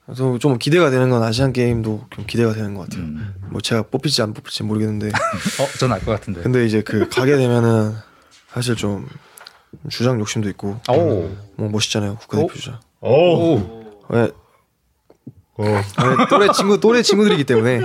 그래서 0.05 0.39
좀 0.39 0.59
기대가 0.59 0.90
되는 0.90 1.09
건 1.09 1.23
아시안 1.23 1.53
게임도 1.55 2.09
좀 2.15 2.27
기대가 2.27 2.53
되는 2.53 2.74
것 2.74 2.82
같아요. 2.90 3.05
음. 3.05 3.35
뭐 3.51 3.61
제가 3.62 3.82
뽑힐지 3.85 4.20
안 4.20 4.35
뽑힐지 4.35 4.65
모르겠는데 4.65 5.09
어, 5.61 5.78
전 5.78 5.93
알 5.93 6.01
것 6.01 6.11
같은데. 6.12 6.43
근데 6.43 6.66
이제 6.66 6.82
그 6.82 7.09
가게 7.09 7.36
되면은 7.39 7.94
사실 8.53 8.74
좀 8.77 9.09
주장 9.89 10.20
욕심도 10.20 10.49
있고 10.51 10.78
오. 10.90 11.31
뭐 11.57 11.69
멋있잖아요 11.70 12.16
국가대표 12.16 12.55
주장. 12.55 12.78
오. 13.01 13.61
왜 14.09 14.31
어. 15.59 15.65
네, 15.65 16.27
또래 16.31 16.49
친구 16.53 16.81
또래 16.81 17.03
친구들이기 17.03 17.44
때문에 17.44 17.81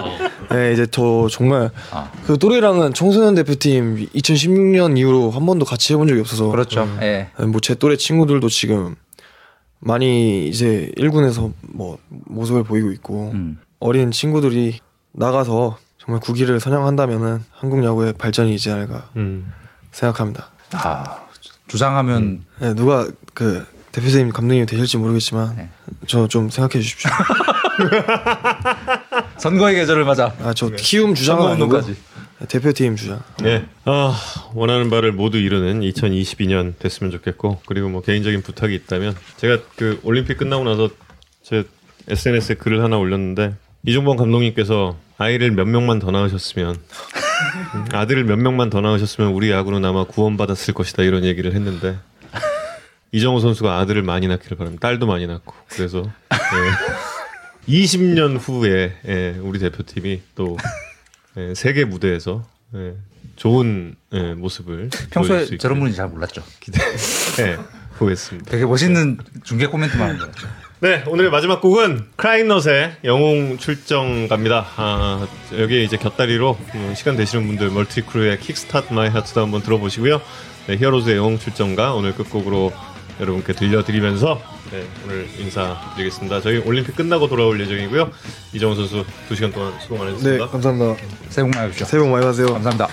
네, 0.52 0.74
이제 0.74 0.88
저 0.90 1.28
정말 1.30 1.70
아. 1.92 2.12
그 2.26 2.38
또래랑은 2.38 2.94
청소년 2.94 3.36
대표팀 3.36 4.08
2016년 4.16 4.98
이후로 4.98 5.32
한 5.32 5.46
번도 5.46 5.66
같이 5.66 5.94
해본 5.94 6.08
적이 6.08 6.22
없어서 6.22 6.48
그렇죠. 6.50 6.88
예. 7.02 7.30
뭐제 7.40 7.76
또래 7.76 7.98
친구들도 7.98 8.48
지금 8.50 8.96
많이 9.80 10.48
이제 10.48 10.92
1군에서 10.98 11.52
뭐 11.62 11.98
모습을 12.10 12.64
보이고 12.64 12.92
있고 12.92 13.32
음. 13.34 13.60
어린 13.80 14.12
친구들이 14.12 14.80
나가서 15.12 15.78
정말 16.00 16.22
국기를 16.22 16.60
선양한다면은 16.60 17.44
한국 17.52 17.84
야구의 17.84 18.14
발전이 18.14 18.54
있지 18.56 18.72
않을까 18.72 19.10
음. 19.18 19.52
생각합니다. 19.92 20.50
아, 20.74 21.27
주장하면 21.68 22.44
네, 22.60 22.74
누가 22.74 23.08
그 23.34 23.66
대표님 23.92 24.30
감독님이 24.30 24.66
되실지 24.66 24.98
모르겠지만 24.98 25.56
네. 25.56 25.70
저좀 26.08 26.50
생각해 26.50 26.82
주십시오. 26.84 27.12
선거의 29.38 29.76
계절을 29.76 30.06
맞아. 30.06 30.34
아저 30.44 30.70
키움 30.70 31.16
주장은 31.16 31.52
아니고 31.52 31.82
선거운동까지. 31.82 31.96
대표팀 32.48 32.96
주장. 32.96 33.22
네. 33.42 33.66
아, 33.86 34.16
원하는 34.54 34.92
바를 34.92 35.12
모두 35.12 35.40
이루는 35.40 35.82
2022년 35.82 36.78
됐으면 36.78 37.12
좋겠고 37.12 37.62
그리고 37.66 37.90
뭐 37.90 38.02
개인적인 38.02 38.44
부탁이 38.44 38.76
있다면 38.76 39.16
제가 39.38 39.58
그 39.76 40.00
올림픽 40.04 40.38
끝나고 40.38 40.64
나서 40.64 40.90
제 41.42 41.64
SNS에 42.08 42.56
글을 42.56 42.84
하나 42.84 42.98
올렸는데 42.98 43.56
이종범 43.86 44.18
감독님께서 44.18 44.96
아이를 45.18 45.52
몇 45.52 45.66
명만 45.66 46.00
더 46.00 46.12
낳으셨으면 46.12 46.76
음, 46.76 47.86
아들을 47.92 48.24
몇 48.24 48.38
명만 48.38 48.70
더 48.70 48.82
낳으셨으면 48.82 49.32
우리 49.32 49.50
야구는 49.52 49.84
아마 49.84 50.04
구원받았을 50.04 50.74
것이다 50.74 51.04
이런 51.04 51.24
얘기를 51.24 51.54
했는데 51.54 51.98
이정우 53.12 53.40
선수가 53.40 53.80
아들을 53.80 54.04
많이 54.04 54.28
낳기를 54.28 54.58
바랍니다. 54.58 54.88
딸도 54.88 55.08
많이 55.08 55.26
낳고 55.28 55.54
그래서 55.70 56.04
예, 56.34 57.74
20년 57.74 58.38
후에 58.40 58.98
예, 59.08 59.38
우리 59.42 59.60
대표팀이 59.60 60.22
또 60.36 60.58
예, 61.38 61.54
세계 61.56 61.86
무대에서 61.86 62.46
예, 62.76 62.96
좋은 63.38 63.96
예, 64.14 64.34
모습을 64.34 64.90
평소에 65.12 65.58
저런 65.58 65.80
분인지 65.80 65.98
잘 65.98 66.10
몰랐죠. 66.10 66.44
기대해 66.60 67.58
보겠습니다. 67.98 68.52
되게 68.52 68.66
멋있는 68.66 69.18
중계 69.44 69.66
코멘트만 69.66 70.10
하는 70.10 70.20
거예요. 70.20 70.67
네, 70.80 71.04
오늘의 71.08 71.32
마지막 71.32 71.60
곡은 71.60 72.06
크라잉넛의 72.18 72.98
영웅 73.04 73.58
출정가입니다. 73.58 74.68
아, 74.76 75.28
여기에 75.58 75.82
이제 75.84 75.98
곁다리로 75.98 76.56
음, 76.76 76.94
시간 76.96 77.16
되시는 77.16 77.48
분들 77.48 77.72
머틀리 77.72 78.10
크루의 78.10 78.40
Kickstart 78.40 78.94
My 78.94 79.10
Heart도 79.10 79.42
한번 79.42 79.64
들어보시고요. 79.64 80.22
네, 80.68 80.78
히어로즈의 80.78 81.18
영웅 81.18 81.40
출정가 81.40 81.96
오늘 81.96 82.14
끝곡으로 82.14 82.72
여러분께 83.20 83.54
들려드리면서 83.54 84.40
네, 84.72 84.86
오늘 85.04 85.28
인사드리겠습니다. 85.40 86.42
저희 86.42 86.60
올림픽 86.60 86.96
끝나고 86.96 87.28
돌아올 87.28 87.60
예정이고요. 87.60 88.12
이정후 88.54 88.76
선수 88.76 89.04
2시간 89.32 89.52
동안 89.52 89.74
수고 89.80 89.96
네 89.96 90.04
많으셨습니다. 90.04 90.48
감사합니다. 90.48 90.96
새해 91.30 91.44
복 91.44 91.56
많이 91.56 91.70
받으십시오. 91.70 91.86
새해 91.88 92.04
복 92.04 92.10
많이 92.12 92.24
받으세요. 92.24 92.54
감사합니다. 92.54 92.88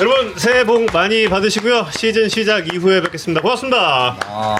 여러분 0.00 0.38
새해 0.38 0.64
복 0.64 0.86
많이 0.92 1.28
받으시고요. 1.28 1.88
시즌 1.90 2.28
시작 2.28 2.72
이후에 2.72 3.00
뵙겠습니다. 3.00 3.40
고맙습니다. 3.40 4.16
아. 4.24 4.56